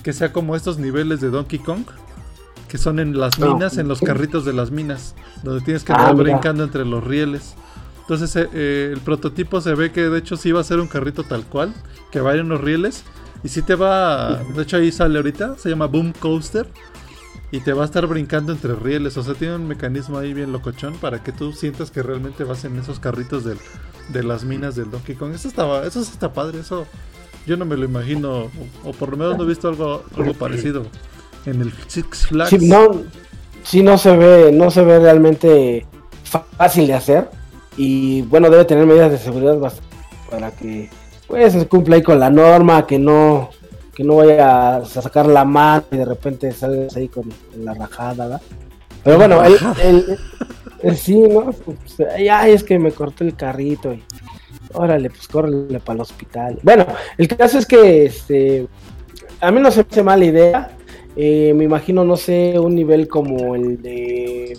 que 0.08 0.13
sea 0.13 0.32
como 0.32 0.56
estos 0.56 0.78
niveles 0.78 1.20
de 1.20 1.30
Donkey 1.30 1.60
Kong, 1.60 1.84
que 2.70 2.78
son 2.78 3.00
en 3.00 3.20
las 3.20 3.39
minas, 3.39 3.78
en 3.78 3.89
los 3.89 4.00
carritos 4.00 4.46
de 4.46 4.54
las 4.54 4.72
minas, 4.72 5.15
donde 5.43 5.60
tienes 5.65 5.84
que 5.84 5.91
estar 5.91 6.12
ah, 6.12 6.13
brincando 6.13 6.63
entre 6.63 6.86
los 6.86 7.04
rieles. 7.04 7.56
Entonces 8.00 8.34
eh, 8.38 8.48
eh, 8.54 8.91
el 8.93 9.02
prototipo 9.02 9.60
se 9.60 9.76
ve 9.76 9.91
que 9.91 10.04
de 10.04 10.17
hecho 10.17 10.38
sí 10.38 10.54
va 10.54 10.62
a 10.62 10.63
ser 10.63 10.80
un 10.80 10.88
carrito 10.88 11.24
tal 11.24 11.43
cual, 11.43 11.74
que 12.10 12.22
va 12.22 12.36
en 12.36 12.48
los 12.48 12.62
rieles. 12.62 13.04
Y 13.43 13.50
si 13.50 13.62
te 13.63 13.76
va, 13.76 14.36
de 14.36 14.63
hecho 14.63 14.78
ahí 14.78 14.93
sale 14.93 15.17
ahorita, 15.17 15.58
se 15.58 15.70
llama 15.70 15.88
Boom 15.88 16.13
Coaster. 16.17 16.70
Y 17.52 17.60
te 17.60 17.74
va 17.74 17.82
a 17.82 17.86
estar 17.86 18.08
brincando 18.08 18.54
entre 18.54 18.76
rieles. 18.76 19.17
O 19.17 19.24
sea, 19.24 19.34
tiene 19.34 19.56
un 19.56 19.67
mecanismo 19.67 20.17
ahí 20.17 20.34
bien 20.34 20.54
locochón 20.54 20.93
para 21.00 21.22
que 21.22 21.34
tú 21.34 21.52
sientas 21.52 21.91
que 21.91 22.02
realmente 22.02 22.46
vas 22.46 22.63
en 22.63 22.80
esos 22.80 23.02
carritos 23.02 23.43
de 23.43 24.24
las 24.24 24.46
minas 24.46 24.78
del 24.78 24.89
Donkey 24.89 25.15
Kong. 25.15 25.34
Eso 25.34 25.50
está, 25.50 25.86
eso 25.86 26.00
está 26.00 26.32
padre, 26.32 26.62
eso 26.62 26.88
yo 27.48 27.56
no 27.56 27.66
me 27.66 27.78
lo 27.78 27.86
imagino, 27.86 28.52
o, 28.84 28.92
por 28.92 29.12
lo 29.12 29.18
menos 29.18 29.38
no 29.38 29.46
he 29.46 29.48
visto 29.48 29.70
algo, 29.70 30.04
algo 30.16 30.34
parecido 30.34 30.86
en 31.46 31.62
el 31.62 31.74
Six 31.88 32.28
Flags. 32.28 32.50
Sí, 32.50 32.58
no, 32.68 33.04
sí, 33.64 33.82
no 33.82 33.98
se 33.98 34.16
ve, 34.18 34.52
no 34.52 34.70
se 34.70 34.84
ve 34.84 35.00
realmente 35.00 35.86
fácil 36.58 36.88
de 36.88 36.94
hacer. 36.94 37.30
Y 37.78 38.24
bueno, 38.24 38.50
debe 38.50 38.66
tener 38.66 38.86
medidas 38.86 39.12
de 39.12 39.18
seguridad 39.18 39.58
para 40.30 40.52
que 40.52 40.90
pues 41.28 41.54
se 41.54 41.68
cumpla 41.68 41.96
ahí 41.96 42.04
con 42.04 42.20
la 42.20 42.30
norma, 42.30 42.86
que 42.86 43.00
no, 43.00 43.50
que 43.96 44.04
no 44.04 44.18
vaya 44.18 44.78
a 44.78 44.86
sacar 44.86 45.28
la 45.28 45.46
mano 45.46 45.84
y 45.92 45.98
de 45.98 46.06
repente 46.06 46.52
salgas 46.52 46.96
ahí 46.98 47.08
con 47.08 47.32
la 47.58 47.74
rajada, 47.74 48.26
¿verdad? 48.26 48.42
Pero 49.04 49.18
bueno, 49.18 49.42
el, 49.44 50.18
el, 50.82 50.98
sí, 50.98 51.18
¿no? 51.18 51.52
Pues, 51.52 52.10
ay, 52.14 52.52
es 52.52 52.64
que 52.64 52.78
me 52.78 52.92
cortó 52.92 53.24
el 53.24 53.36
carrito 53.36 53.94
y 53.94 54.04
órale, 54.73 55.10
pues 55.10 55.27
córrele 55.27 55.80
para 55.80 55.95
el 55.95 56.01
hospital. 56.01 56.60
Bueno, 56.63 56.86
el 57.17 57.27
caso 57.27 57.58
es 57.58 57.65
que 57.65 58.06
este, 58.06 58.67
a 59.39 59.51
mí 59.51 59.60
no 59.62 59.71
se 59.71 59.82
me 59.82 59.88
hace 59.89 60.03
mala 60.03 60.25
idea. 60.25 60.71
Eh, 61.15 61.53
me 61.56 61.63
imagino, 61.63 62.03
no 62.03 62.15
sé, 62.15 62.60
un 62.60 62.75
nivel 62.75 63.08
como 63.08 63.56
el 63.56 63.82
de. 63.82 64.58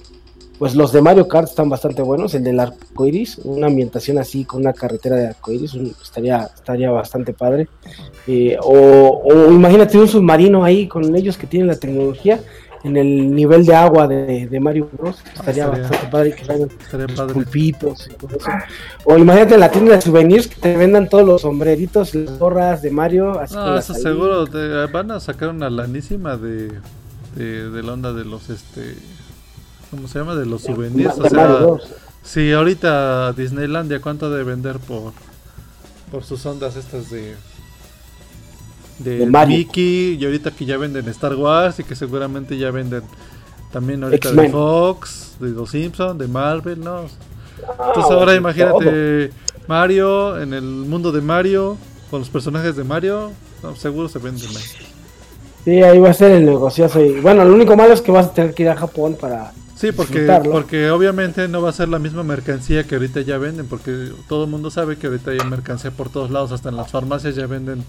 Pues 0.58 0.74
los 0.74 0.90
de 0.92 1.00
Mario 1.00 1.28
Kart 1.28 1.48
están 1.48 1.68
bastante 1.68 2.02
buenos. 2.02 2.34
El 2.34 2.42
del 2.42 2.58
arco 2.58 3.06
iris, 3.06 3.38
una 3.38 3.68
ambientación 3.68 4.18
así 4.18 4.44
con 4.44 4.62
una 4.62 4.72
carretera 4.72 5.14
de 5.14 5.28
arco 5.28 5.52
iris, 5.52 5.74
estaría, 6.02 6.50
estaría 6.52 6.90
bastante 6.90 7.32
padre. 7.32 7.68
Eh, 8.26 8.56
o, 8.60 9.22
o 9.24 9.52
imagínate 9.52 9.96
un 9.98 10.08
submarino 10.08 10.64
ahí 10.64 10.88
con 10.88 11.14
ellos 11.14 11.38
que 11.38 11.46
tienen 11.46 11.68
la 11.68 11.76
tecnología 11.76 12.40
en 12.84 12.96
el 12.96 13.34
nivel 13.34 13.66
de 13.66 13.74
agua 13.74 14.06
de, 14.06 14.58
Mario 14.60 14.88
Bros. 14.92 15.16
Ah, 15.24 15.30
estaría, 15.36 15.66
bastante 15.66 16.06
padre 16.08 16.34
que 16.34 16.44
traigan 16.44 16.68
pulpitos 17.32 18.08
y 18.08 18.14
todo 18.14 18.36
eso. 18.36 18.50
O 19.04 19.18
imagínate 19.18 19.54
en 19.54 19.60
la 19.60 19.70
tienda 19.70 19.94
de 19.96 20.00
souvenirs 20.00 20.46
que 20.48 20.56
te 20.56 20.76
vendan 20.76 21.08
todos 21.08 21.26
los 21.26 21.42
sombreritos 21.42 22.14
y 22.14 22.24
las 22.24 22.38
gorras 22.38 22.82
de 22.82 22.90
Mario. 22.90 23.38
Así 23.38 23.54
no, 23.54 23.76
eso 23.76 23.94
seguro 23.94 24.46
te 24.46 24.86
van 24.86 25.10
a 25.10 25.20
sacar 25.20 25.50
una 25.50 25.70
lanísima 25.70 26.36
de, 26.36 26.72
de, 27.34 27.82
la 27.82 27.92
onda 27.92 28.12
de 28.12 28.24
los 28.24 28.50
este. 28.50 28.94
¿Cómo 29.90 30.06
se 30.06 30.18
llama? 30.18 30.34
De 30.34 30.46
los 30.46 30.62
souvenirs. 30.62 31.18
o 31.18 31.28
sea, 31.28 31.58
si 32.22 32.52
ahorita 32.52 33.32
Disneylandia, 33.32 34.00
¿cuánto 34.00 34.30
debe 34.30 34.44
vender 34.44 34.78
por, 34.78 35.12
por 36.10 36.24
sus 36.24 36.44
ondas 36.44 36.76
estas 36.76 37.10
de 37.10 37.34
de, 38.98 39.26
Mickey 39.26 40.16
y 40.20 40.24
ahorita 40.24 40.50
que 40.50 40.64
ya 40.64 40.76
venden 40.76 41.08
Star 41.08 41.34
Wars 41.34 41.78
y 41.78 41.84
que 41.84 41.94
seguramente 41.94 42.56
ya 42.56 42.70
venden 42.70 43.02
también 43.72 44.02
ahorita 44.02 44.32
de 44.32 44.48
Fox, 44.50 45.36
de 45.40 45.50
Los 45.50 45.70
Simpsons, 45.70 46.18
de 46.18 46.28
Marvel, 46.28 46.80
¿no? 46.80 47.06
Entonces 47.60 48.12
ahora 48.12 48.34
imagínate 48.34 49.30
Mario 49.66 50.40
en 50.40 50.54
el 50.54 50.62
mundo 50.62 51.12
de 51.12 51.20
Mario 51.20 51.76
con 52.10 52.20
los 52.20 52.30
personajes 52.30 52.76
de 52.76 52.84
Mario, 52.84 53.32
seguro 53.76 54.08
se 54.08 54.18
venden 54.18 54.52
más. 54.52 54.76
Sí, 55.64 55.82
ahí 55.82 55.98
va 55.98 56.10
a 56.10 56.14
ser 56.14 56.30
el 56.30 56.46
negocio 56.46 56.88
Y 56.96 57.20
bueno, 57.20 57.44
lo 57.44 57.52
único 57.52 57.76
malo 57.76 57.92
es 57.92 58.00
que 58.00 58.10
vas 58.10 58.26
a 58.26 58.32
tener 58.32 58.54
que 58.54 58.62
ir 58.62 58.70
a 58.70 58.76
Japón 58.76 59.16
para 59.20 59.52
Sí, 59.78 59.92
porque, 59.92 60.26
porque 60.50 60.90
obviamente 60.90 61.46
no 61.46 61.62
va 61.62 61.68
a 61.68 61.72
ser 61.72 61.88
la 61.88 62.00
misma 62.00 62.24
mercancía 62.24 62.82
que 62.82 62.96
ahorita 62.96 63.20
ya 63.20 63.38
venden, 63.38 63.68
porque 63.68 64.08
todo 64.28 64.42
el 64.42 64.50
mundo 64.50 64.72
sabe 64.72 64.96
que 64.96 65.06
ahorita 65.06 65.30
hay 65.30 65.38
mercancía 65.48 65.92
por 65.92 66.08
todos 66.08 66.32
lados, 66.32 66.50
hasta 66.50 66.70
en 66.70 66.76
las 66.76 66.90
farmacias 66.90 67.36
ya 67.36 67.46
venden 67.46 67.84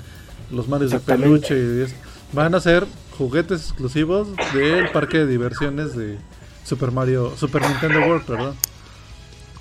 los 0.51 0.67
mares 0.67 0.91
de 0.91 0.99
peluche 0.99 1.55
y 1.55 1.85
van 2.33 2.55
a 2.55 2.59
ser 2.59 2.85
juguetes 3.17 3.61
exclusivos 3.61 4.29
del 4.53 4.89
parque 4.91 5.19
de 5.19 5.27
diversiones 5.27 5.95
de 5.95 6.17
Super 6.63 6.91
Mario, 6.91 7.33
Super 7.37 7.61
Nintendo 7.61 7.99
World, 7.99 8.27
¿verdad? 8.27 8.53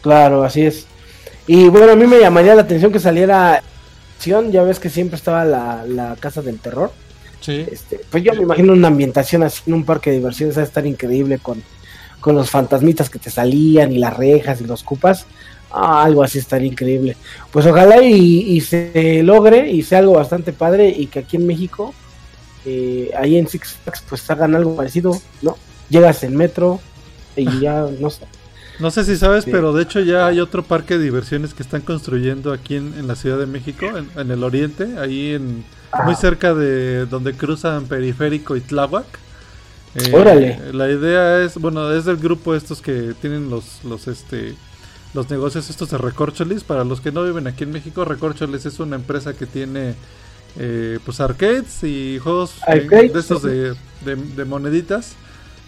Claro, 0.03 0.45
así 0.45 0.63
es. 0.63 0.87
Y 1.47 1.69
bueno, 1.69 1.93
a 1.93 1.97
mí 1.97 2.07
me 2.07 2.21
llamaría 2.21 2.55
la 2.55 2.63
atención 2.63 2.93
que 2.93 3.01
saliera 3.01 3.63
ya 4.25 4.63
ves 4.63 4.79
que 4.79 4.91
siempre 4.91 5.17
estaba 5.17 5.45
la, 5.45 6.17
casa 6.21 6.43
del 6.43 6.59
terror. 6.59 6.93
Sí. 7.41 7.65
Este, 7.71 8.01
pues 8.11 8.23
yo 8.25 8.35
me 8.35 8.43
imagino 8.43 8.73
una 8.73 8.89
ambientación 8.89 9.43
así 9.43 9.63
en 9.67 9.75
un 9.75 9.85
parque 9.85 10.11
de 10.11 10.17
diversiones 10.17 10.59
a 10.59 10.63
estar 10.63 10.85
increíble 10.87 11.39
con, 11.39 11.63
con 12.21 12.35
los 12.35 12.51
fantasmitas 12.51 13.11
que 13.11 13.19
te 13.19 13.31
salían 13.31 13.93
y 13.93 13.99
las 13.99 14.17
rejas 14.17 14.61
y 14.61 14.65
los 14.65 14.83
cupas. 14.83 15.27
Ah, 15.71 16.05
algo 16.05 16.23
así 16.23 16.39
estaría 16.39 16.69
increíble. 16.69 17.17
Pues 17.51 17.67
ojalá 17.67 18.03
y, 18.03 18.61
se 18.61 19.23
logre 19.23 19.71
y 19.71 19.83
sea 19.83 19.99
algo 19.99 20.15
bastante 20.15 20.53
padre 20.53 20.89
y 20.89 21.07
que 21.07 21.21
aquí 21.21 21.37
en 21.37 21.47
México, 21.47 21.95
eh, 22.65 23.11
ahí 23.17 23.37
en 23.37 23.49
Six 23.49 23.77
Flags, 23.83 24.03
pues 24.09 24.31
hagan 24.31 24.55
algo 24.55 24.75
parecido, 24.75 25.21
¿no? 25.43 25.57
Llegas 25.91 26.23
en 26.25 26.37
metro 26.37 26.81
y 27.37 27.45
ya, 27.61 27.87
no 28.01 28.11
sé. 28.11 28.25
No 28.79 28.93
sé 28.93 29.05
si 29.05 29.17
sabes, 29.17 29.45
pero 29.45 29.73
de 29.73 29.83
hecho 29.83 30.01
ya 30.01 30.29
hay 30.29 30.39
otro 30.39 30.63
parque 30.63 30.99
de 30.99 31.05
diversiones 31.05 31.53
que 31.53 31.65
están 31.65 31.81
construyendo 31.81 32.53
aquí 32.53 32.77
en, 32.77 33.09
la 33.09 33.17
Ciudad 33.17 33.37
de 33.37 33.47
México, 33.47 33.87
en, 34.17 34.31
el 34.31 34.45
oriente, 34.45 34.87
ahí 34.99 35.35
en 35.35 35.65
muy 36.05 36.15
cerca 36.15 36.55
de 36.55 37.07
donde 37.07 37.35
cruzan 37.35 37.87
Periférico 37.87 38.55
y 38.57 38.61
Tláhuac. 38.61 39.07
Eh, 39.97 40.13
Órale. 40.15 40.61
La 40.73 40.89
idea 40.89 41.43
es, 41.43 41.57
bueno, 41.57 41.91
es 41.93 42.05
del 42.05 42.19
grupo 42.19 42.55
estos 42.55 42.81
que 42.81 43.15
tienen 43.21 43.51
los, 43.51 43.83
los, 43.83 44.07
este, 44.07 44.55
los 45.15 45.31
negocios 45.31 45.71
estos 45.71 45.91
de 45.91 45.99
Recorcholis. 45.99 46.65
Para 46.65 46.85
los 46.85 47.01
que 47.01 47.13
no 47.13 47.25
viven 47.25 47.47
aquí 47.47 47.65
en 47.65 47.73
México, 47.73 48.05
Recorcholis 48.05 48.67
es 48.67 48.81
una 48.81 48.97
empresa 48.97 49.35
que 49.35 49.47
tiene 49.47 49.95
eh, 50.59 50.99
pues 51.05 51.21
arcades 51.21 51.83
y 51.85 52.19
juegos 52.19 52.55
de 52.67 53.19
estos 53.19 53.43
de, 53.43 53.75
de, 54.05 54.45
moneditas. 54.45 55.15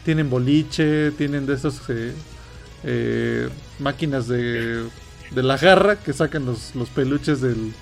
Tienen 0.04 0.30
boliche, 0.30 1.10
tienen 1.12 1.46
de 1.46 1.54
estos 1.54 1.80
eh, 1.88 2.12
eh, 2.84 3.48
máquinas 3.78 4.28
de, 4.28 4.84
de 5.30 5.42
la 5.42 5.56
garra 5.56 5.96
que 5.96 6.12
sacan 6.12 6.46
los, 6.46 6.74
los 6.74 6.88
peluches 6.88 7.40
del, 7.40 7.72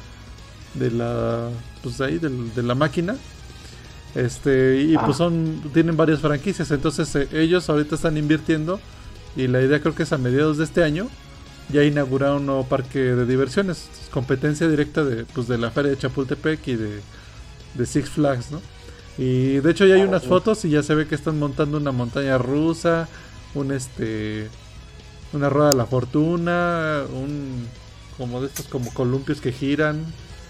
de 0.74 0.90
la 0.90 1.50
pues 1.82 2.00
ahí 2.00 2.18
de 2.18 2.62
la 2.62 2.74
máquina 2.74 3.16
este 4.14 4.80
y 4.82 4.96
pues 4.96 5.10
ah. 5.10 5.18
son 5.18 5.62
tienen 5.72 5.96
varias 5.96 6.20
franquicias 6.20 6.70
entonces 6.70 7.14
ellos 7.32 7.68
ahorita 7.68 7.94
están 7.94 8.16
invirtiendo 8.16 8.80
y 9.36 9.46
la 9.46 9.62
idea 9.62 9.80
creo 9.80 9.94
que 9.94 10.02
es 10.02 10.12
a 10.12 10.18
mediados 10.18 10.58
de 10.58 10.64
este 10.64 10.82
año 10.82 11.08
ya 11.70 11.84
inauguraron 11.84 12.38
un 12.38 12.46
nuevo 12.46 12.64
parque 12.64 12.98
de 12.98 13.26
diversiones, 13.26 13.88
competencia 14.10 14.68
directa 14.68 15.04
de, 15.04 15.24
pues, 15.24 15.48
de 15.48 15.58
la 15.58 15.70
feria 15.70 15.90
de 15.90 15.98
Chapultepec 15.98 16.66
y 16.68 16.76
de, 16.76 17.00
Six 17.86 18.10
Flags, 18.10 18.50
¿no? 18.50 18.60
Y 19.18 19.58
de 19.58 19.70
hecho 19.70 19.86
ya 19.86 19.94
hay 19.96 20.02
unas 20.02 20.24
fotos 20.24 20.64
y 20.64 20.70
ya 20.70 20.82
se 20.82 20.94
ve 20.94 21.06
que 21.06 21.14
están 21.14 21.38
montando 21.38 21.76
una 21.76 21.92
montaña 21.92 22.38
rusa, 22.38 23.08
un 23.54 23.72
este 23.72 24.48
una 25.32 25.48
rueda 25.48 25.70
de 25.70 25.76
la 25.76 25.86
fortuna, 25.86 27.02
un 27.12 27.66
como 28.16 28.40
de 28.40 28.46
estos 28.46 28.66
como 28.66 28.92
columpios 28.92 29.40
que 29.40 29.52
giran. 29.52 30.04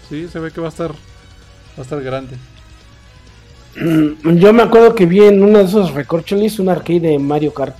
Sí, 0.07 0.27
se 0.27 0.39
ve 0.39 0.51
que 0.51 0.61
va 0.61 0.67
a 0.67 0.69
estar 0.69 0.91
va 0.91 1.77
a 1.77 1.81
estar 1.81 2.01
grande. 2.01 2.37
Yo 4.23 4.53
me 4.53 4.63
acuerdo 4.63 4.95
que 4.95 5.05
vi 5.05 5.23
en 5.23 5.43
uno 5.43 5.59
de 5.59 5.65
esos 5.65 5.93
recorcholis 5.93 6.59
un 6.59 6.69
arcade 6.69 6.99
de 6.99 7.19
Mario 7.19 7.53
Kart. 7.53 7.75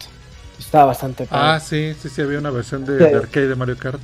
Estaba 0.59 0.85
bastante 0.85 1.27
Ah, 1.31 1.59
sí, 1.59 1.93
sí, 1.99 2.09
sí, 2.09 2.21
había 2.21 2.37
una 2.39 2.51
versión 2.51 2.85
de, 2.85 3.15
arcade 3.15 3.47
de 3.47 3.55
Mario 3.55 3.77
Kart. 3.77 4.01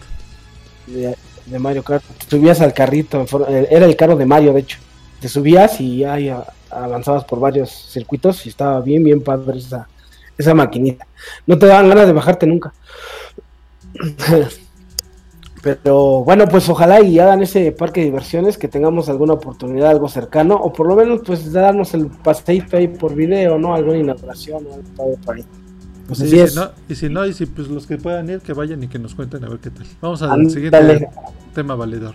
De, 0.88 1.60
Mario 1.60 1.84
Kart. 1.84 2.04
Te 2.04 2.38
subías 2.38 2.62
al 2.62 2.74
carrito, 2.74 3.26
eh, 3.48 3.68
era 3.70 3.86
el 3.86 3.96
carro 3.96 4.16
de 4.16 4.26
Mario, 4.26 4.54
de 4.54 4.62
hecho. 4.62 4.80
Te 5.20 5.28
subías 5.28 5.80
y 5.82 6.04
ahí 6.04 6.34
avanzabas 6.70 7.26
por 7.26 7.40
varios 7.40 7.70
circuitos 7.70 8.46
y 8.46 8.50
estaba 8.50 8.80
bien, 8.82 9.04
bien 9.04 9.22
padre 9.22 9.58
esa, 9.58 9.88
esa 10.38 10.54
maquinita. 10.54 11.06
No 11.46 11.58
te 11.58 11.68
daban 11.68 11.90
ganas 11.90 12.08
de 12.08 12.14
bajarte 12.14 12.48
nunca. 12.48 12.74
Pero 15.62 16.24
bueno, 16.24 16.48
pues 16.48 16.70
ojalá 16.70 17.02
y 17.02 17.18
hagan 17.18 17.42
ese 17.42 17.72
parque 17.72 18.02
de 18.02 18.06
diversiones, 18.08 18.56
que 18.56 18.68
tengamos 18.68 19.10
alguna 19.10 19.34
oportunidad, 19.34 19.90
algo 19.90 20.08
cercano, 20.08 20.56
o 20.56 20.72
por 20.72 20.88
lo 20.88 20.96
menos 20.96 21.22
pues 21.26 21.52
darnos 21.52 21.96
el 21.96 22.06
paseito 22.08 22.78
ahí 22.78 22.88
por 22.88 23.16
video, 23.16 23.58
¿no? 23.58 23.74
Alguna 23.74 23.98
inauguración 23.98 24.68
o 24.68 25.02
algo 25.02 25.18
por 25.26 25.36
ahí. 25.36 25.46
Pues 26.08 26.20
y, 26.20 26.48
si 26.48 26.56
no, 26.56 26.72
y 26.88 26.96
si 26.96 27.10
no, 27.10 27.26
y 27.26 27.34
si 27.34 27.46
pues 27.48 27.68
los 27.68 27.88
que 27.88 27.98
puedan 27.98 28.30
ir, 28.30 28.40
que 28.40 28.54
vayan 28.54 28.84
y 28.84 28.88
que 28.88 29.00
nos 29.00 29.16
cuenten 29.16 29.44
a 29.44 29.50
ver 29.50 29.60
qué 29.60 29.72
tal. 29.72 29.86
Vamos 30.02 30.22
al 30.22 30.50
siguiente 30.52 31.10
tema 31.54 31.76
valedor. 31.76 32.14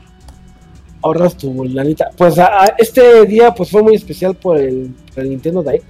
ahorras 1.02 1.36
tu 1.36 1.64
lanita. 1.64 2.10
Pues 2.16 2.36
este 2.78 3.26
día 3.26 3.52
pues 3.52 3.70
fue 3.70 3.82
muy 3.82 3.94
especial 3.96 4.36
por 4.36 4.58
el, 4.58 4.94
Nintendo 5.16 5.62
Direct, 5.62 5.84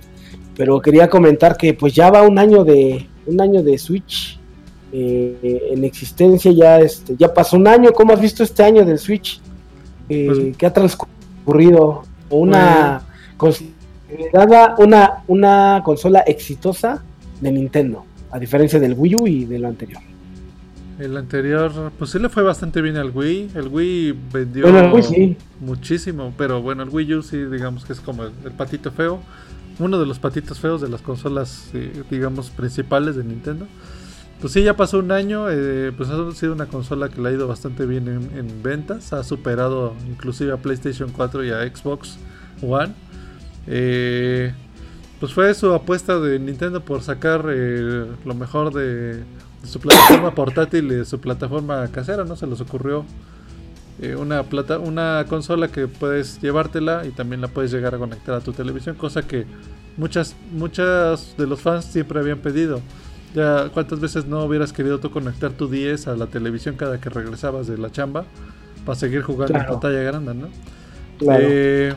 pero 0.56 0.80
quería 0.80 1.08
comentar 1.08 1.56
que 1.56 1.74
pues 1.74 1.92
ya 1.92 2.10
va 2.10 2.22
un 2.22 2.38
año 2.38 2.64
de 2.64 3.06
un 3.26 3.40
año 3.40 3.62
de 3.62 3.76
Switch 3.76 4.38
eh, 4.92 5.68
en 5.70 5.84
existencia 5.84 6.50
ya 6.50 6.80
este 6.80 7.16
ya 7.18 7.34
pasó 7.34 7.56
un 7.58 7.68
año. 7.68 7.92
¿Cómo 7.92 8.14
has 8.14 8.20
visto 8.20 8.42
este 8.42 8.62
año 8.62 8.84
del 8.84 8.98
Switch? 8.98 9.42
Eh, 10.08 10.26
pues, 10.26 10.56
¿Qué 10.56 10.66
ha 10.66 10.72
transcurrido? 10.72 12.04
Una 12.30 13.02
considerada 13.36 14.76
una 14.78 15.22
una 15.26 15.82
consola 15.84 16.20
exitosa 16.20 17.04
de 17.40 17.52
Nintendo, 17.52 18.04
a 18.30 18.38
diferencia 18.38 18.78
del 18.78 18.94
Wii 18.96 19.14
U 19.16 19.26
y 19.26 19.44
de 19.44 19.58
lo 19.58 19.68
anterior. 19.68 20.02
El 21.00 21.16
anterior, 21.16 21.92
pues 21.98 22.10
sí 22.10 22.18
le 22.18 22.28
fue 22.28 22.42
bastante 22.42 22.82
bien 22.82 22.98
al 22.98 23.10
Wii. 23.10 23.52
El 23.54 23.68
Wii 23.68 24.14
vendió 24.30 24.66
muchísimo, 25.58 26.34
pero 26.36 26.60
bueno, 26.60 26.82
el 26.82 26.90
Wii 26.90 27.14
U 27.14 27.22
sí, 27.22 27.38
digamos 27.38 27.86
que 27.86 27.94
es 27.94 28.00
como 28.00 28.24
el, 28.24 28.52
patito 28.52 28.90
feo. 28.90 29.20
Uno 29.78 29.98
de 29.98 30.04
los 30.04 30.18
patitos 30.18 30.60
feos 30.60 30.82
de 30.82 30.90
las 30.90 31.00
consolas, 31.00 31.70
eh, 31.72 32.02
digamos, 32.10 32.50
principales 32.50 33.16
de 33.16 33.24
Nintendo. 33.24 33.66
Pues 34.42 34.52
sí, 34.52 34.62
ya 34.62 34.76
pasó 34.76 34.98
un 34.98 35.10
año, 35.10 35.46
eh, 35.50 35.90
pues 35.96 36.10
ha 36.10 36.32
sido 36.32 36.52
una 36.52 36.66
consola 36.66 37.08
que 37.08 37.20
le 37.20 37.30
ha 37.30 37.32
ido 37.32 37.48
bastante 37.48 37.86
bien 37.86 38.06
en, 38.06 38.62
ventas. 38.62 39.14
Ha 39.14 39.24
superado 39.24 39.94
inclusive 40.06 40.52
a 40.52 40.58
PlayStation 40.58 41.10
4 41.12 41.44
y 41.46 41.50
a 41.50 41.62
Xbox 41.66 42.18
One. 42.60 42.92
Eh, 43.66 44.52
pues 45.20 45.34
fue 45.34 45.52
su 45.54 45.72
apuesta 45.74 46.18
de 46.18 46.38
Nintendo 46.38 46.80
por 46.80 47.02
sacar 47.02 47.44
lo 47.44 48.34
mejor 48.34 48.72
de 48.72 49.22
su 49.64 49.78
plataforma 49.78 50.34
portátil 50.34 50.90
y 50.90 51.04
su 51.04 51.20
plataforma 51.20 51.86
casera, 51.88 52.24
¿no? 52.24 52.36
Se 52.36 52.46
les 52.46 52.60
ocurrió 52.62 53.04
eh, 54.00 54.16
una, 54.16 54.44
plata, 54.44 54.78
una 54.78 55.26
consola 55.28 55.68
que 55.68 55.86
puedes 55.86 56.40
llevártela 56.40 57.04
y 57.06 57.10
también 57.10 57.42
la 57.42 57.48
puedes 57.48 57.70
llegar 57.70 57.94
a 57.94 57.98
conectar 57.98 58.34
a 58.34 58.40
tu 58.40 58.52
televisión, 58.52 58.96
cosa 58.96 59.22
que 59.22 59.44
muchas, 59.98 60.34
muchas 60.52 61.34
de 61.36 61.46
los 61.46 61.60
fans 61.60 61.84
siempre 61.84 62.18
habían 62.18 62.38
pedido. 62.38 62.80
Ya, 63.34 63.68
¿cuántas 63.68 64.00
veces 64.00 64.26
no 64.26 64.42
hubieras 64.44 64.72
querido 64.72 64.98
tú 64.98 65.10
conectar 65.10 65.52
tu 65.52 65.68
10 65.68 66.08
a 66.08 66.16
la 66.16 66.26
televisión 66.26 66.76
cada 66.76 66.98
que 66.98 67.10
regresabas 67.10 67.66
de 67.66 67.76
la 67.76 67.92
chamba 67.92 68.24
para 68.86 68.98
seguir 68.98 69.22
jugando 69.22 69.58
en 69.58 69.66
pantalla 69.66 70.00
grande, 70.00 70.34
¿no? 70.34 70.48
Eh, 71.38 71.94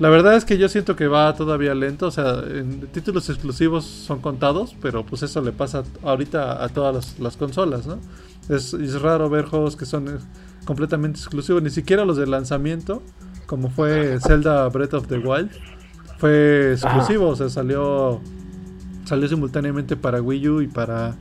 la 0.00 0.08
verdad 0.08 0.34
es 0.34 0.44
que 0.44 0.58
yo 0.58 0.68
siento 0.68 0.96
que 0.96 1.06
va 1.06 1.34
todavía 1.34 1.74
lento, 1.74 2.06
o 2.06 2.10
sea, 2.10 2.42
en 2.48 2.88
títulos 2.88 3.28
exclusivos 3.28 3.84
son 3.84 4.20
contados, 4.20 4.74
pero 4.80 5.04
pues 5.04 5.22
eso 5.22 5.42
le 5.42 5.52
pasa 5.52 5.84
ahorita 6.02 6.64
a 6.64 6.68
todas 6.70 7.18
las, 7.18 7.36
consolas, 7.36 7.86
¿no? 7.86 7.98
Es, 8.48 8.72
raro 9.00 9.28
ver 9.30 9.44
juegos 9.44 9.76
que 9.76 9.84
son 9.84 10.08
eh, 10.08 10.18
completamente 10.64 11.18
exclusivos, 11.18 11.62
ni 11.62 11.70
siquiera 11.70 12.06
los 12.06 12.16
de 12.16 12.26
lanzamiento, 12.26 13.02
como 13.46 13.68
fue 13.70 14.18
Zelda 14.20 14.66
Breath 14.70 14.94
of 14.94 15.06
the 15.06 15.18
Wild, 15.18 15.50
fue 16.18 16.72
exclusivo, 16.72 17.28
o 17.28 17.36
sea, 17.36 17.50
salió 17.50 18.20
salió 19.04 19.28
simultáneamente 19.28 19.96
para 19.96 20.22
Wii 20.22 20.48
U 20.48 20.60
y 20.62 20.68
para, 20.68 21.16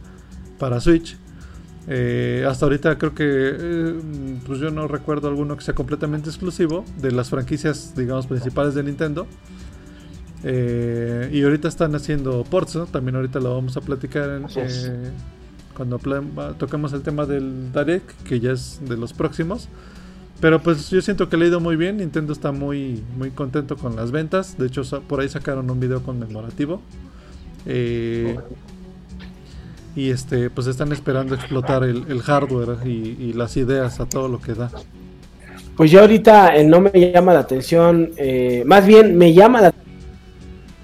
para 0.58 0.80
Switch. 0.80 1.18
Eh, 1.88 2.46
hasta 2.48 2.66
ahorita 2.66 2.98
creo 2.98 3.16
que 3.16 3.26
eh, 3.26 4.00
pues 4.46 4.60
yo 4.60 4.70
no 4.70 4.88
recuerdo 4.88 5.28
alguno 5.28 5.58
que 5.58 5.64
sea 5.64 5.74
completamente 5.74 6.30
exclusivo 6.30 6.86
de 7.02 7.12
las 7.12 7.30
franquicias, 7.30 7.96
digamos, 7.96 8.28
principales 8.28 8.76
de 8.76 8.84
Nintendo. 8.84 9.28
Eh, 10.44 11.30
y 11.34 11.44
ahorita 11.44 11.68
están 11.68 11.96
haciendo 11.96 12.44
ports, 12.44 12.78
También 12.92 13.16
ahorita 13.16 13.40
lo 13.40 13.56
vamos 13.56 13.76
a 13.76 13.82
platicar 13.82 14.42
cuando 15.76 16.00
toquemos 16.58 16.94
el 16.94 17.02
tema 17.02 17.26
del 17.26 17.72
Direct, 17.72 18.12
que 18.24 18.40
ya 18.40 18.52
es 18.52 18.80
de 18.88 18.98
los 18.98 19.14
próximos. 19.14 19.70
Pero 20.42 20.62
pues 20.62 20.90
yo 20.90 21.02
siento 21.02 21.28
que 21.28 21.38
le 21.38 21.46
ha 21.46 21.48
ido 21.50 21.60
muy 21.60 21.76
bien. 21.76 21.98
Nintendo 21.98 22.34
está 22.34 22.52
muy, 22.52 23.04
muy 23.18 23.32
contento 23.32 23.76
con 23.76 23.96
las 23.96 24.12
ventas. 24.12 24.58
De 24.58 24.68
hecho, 24.68 24.84
por 25.08 25.20
ahí 25.20 25.30
sacaron 25.30 25.70
un 25.70 25.80
video 25.80 26.02
conmemorativo. 26.02 26.82
Eh, 27.66 28.38
y 29.96 30.12
este 30.12 30.50
pues 30.50 30.68
están 30.68 30.92
esperando 30.92 31.36
explotar 31.36 31.84
el, 31.84 32.22
hardware 32.22 32.86
y, 32.86 33.34
las 33.34 33.58
ideas 33.58 34.00
a 34.00 34.06
todo 34.08 34.28
lo 34.28 34.40
que 34.40 34.54
da. 34.54 34.72
Pues 35.76 35.92
yo 35.92 36.02
ahorita 36.02 36.56
eh, 36.56 36.64
no 36.64 36.82
me 36.82 36.92
llama 36.92 37.34
la 37.34 37.40
atención, 37.40 38.12
eh, 38.18 38.64
más 38.66 38.86
bien 38.86 39.18
me 39.18 39.34
llama 39.34 39.62
la 39.62 39.74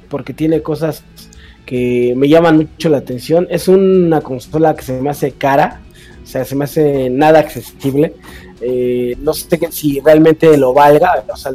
porque 0.10 0.34
tiene 0.34 0.62
cosas 0.62 1.04
que 1.66 2.14
me 2.16 2.30
llaman 2.30 2.58
mucho 2.58 2.90
la 2.90 2.98
atención. 2.98 3.48
Es 3.50 3.68
una 3.68 4.22
consola 4.22 4.76
que 4.76 4.84
se 4.84 5.02
me 5.02 5.10
hace 5.10 5.32
cara, 5.32 5.82
o 6.24 6.28
sea, 6.28 6.46
se 6.46 6.56
me 6.56 6.66
hace 6.66 7.10
nada 7.10 7.40
accesible. 7.40 8.14
Eh, 8.62 9.18
no 9.20 9.34
sé 9.34 9.60
si 9.72 10.00
realmente 10.00 10.56
lo 10.58 10.74
valga, 10.74 11.26
o 11.28 11.36
sea, 11.36 11.52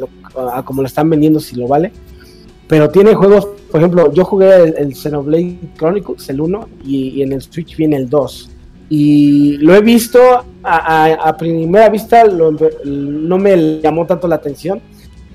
como 0.63 0.81
lo 0.81 0.87
están 0.87 1.09
vendiendo, 1.09 1.39
si 1.39 1.55
lo 1.55 1.67
vale 1.67 1.91
pero 2.71 2.89
tiene 2.89 3.13
juegos, 3.13 3.49
por 3.69 3.81
ejemplo, 3.81 4.13
yo 4.13 4.23
jugué 4.23 4.63
el, 4.77 4.95
Xenoblade 4.95 5.57
Chronicles, 5.75 6.29
el 6.29 6.39
1, 6.39 6.69
y, 6.85 7.21
en 7.21 7.33
el 7.33 7.41
Switch 7.41 7.75
viene 7.75 7.97
el 7.97 8.09
2. 8.09 8.49
Y 8.89 9.57
lo 9.57 9.75
he 9.75 9.81
visto 9.81 10.17
a, 10.63 11.35
primera 11.37 11.89
vista, 11.89 12.23
no 12.23 13.37
me 13.37 13.81
llamó 13.81 14.05
tanto 14.05 14.25
la 14.29 14.35
atención, 14.35 14.79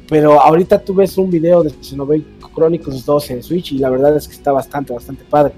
pero 0.09 0.41
ahorita 0.41 0.79
tú 0.79 0.95
ves 0.95 1.19
un 1.19 1.31
video 1.31 1.63
de 1.63 1.75
Xenoblade 1.79 2.25
Chronicles 2.55 3.05
2 3.05 3.31
en 3.33 3.43
Switch 3.43 3.73
y 3.73 3.79
la 3.81 3.91
verdad 3.91 4.17
es 4.17 4.27
que 4.29 4.35
está 4.35 4.53
bastante, 4.53 4.95
bastante 4.95 5.23
padre. 5.29 5.53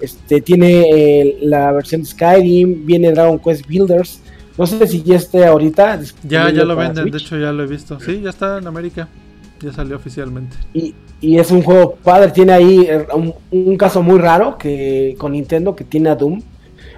Este, 0.00 0.40
tiene 0.40 0.90
eh, 0.90 1.38
la 1.42 1.70
versión 1.70 2.02
de 2.02 2.08
Skyrim, 2.08 2.84
viene 2.84 3.12
Dragon 3.12 3.38
Quest 3.38 3.68
Builders. 3.68 4.20
No 4.58 4.66
sé 4.66 4.84
si 4.88 5.00
ya 5.04 5.14
esté 5.14 5.46
ahorita. 5.46 6.00
Ya, 6.24 6.50
ya 6.50 6.64
lo 6.64 6.74
venden, 6.74 7.08
de 7.08 7.18
hecho 7.18 7.38
ya 7.38 7.52
lo 7.52 7.62
he 7.62 7.68
visto. 7.68 8.00
Sí, 8.00 8.20
ya 8.20 8.30
está 8.30 8.58
en 8.58 8.66
América. 8.66 9.08
Ya 9.60 9.72
salió 9.72 9.94
oficialmente. 9.94 10.56
Y, 10.74 10.94
y 11.20 11.38
es 11.38 11.50
un 11.50 11.62
juego 11.62 11.96
padre, 12.02 12.30
tiene 12.30 12.52
ahí 12.52 12.86
eh, 12.88 13.06
un, 13.50 13.76
caso 13.76 14.02
muy 14.02 14.18
raro 14.18 14.56
que 14.56 15.14
con 15.18 15.32
Nintendo 15.32 15.76
que 15.76 15.84
tiene 15.84 16.08
a 16.08 16.16
Doom. 16.16 16.40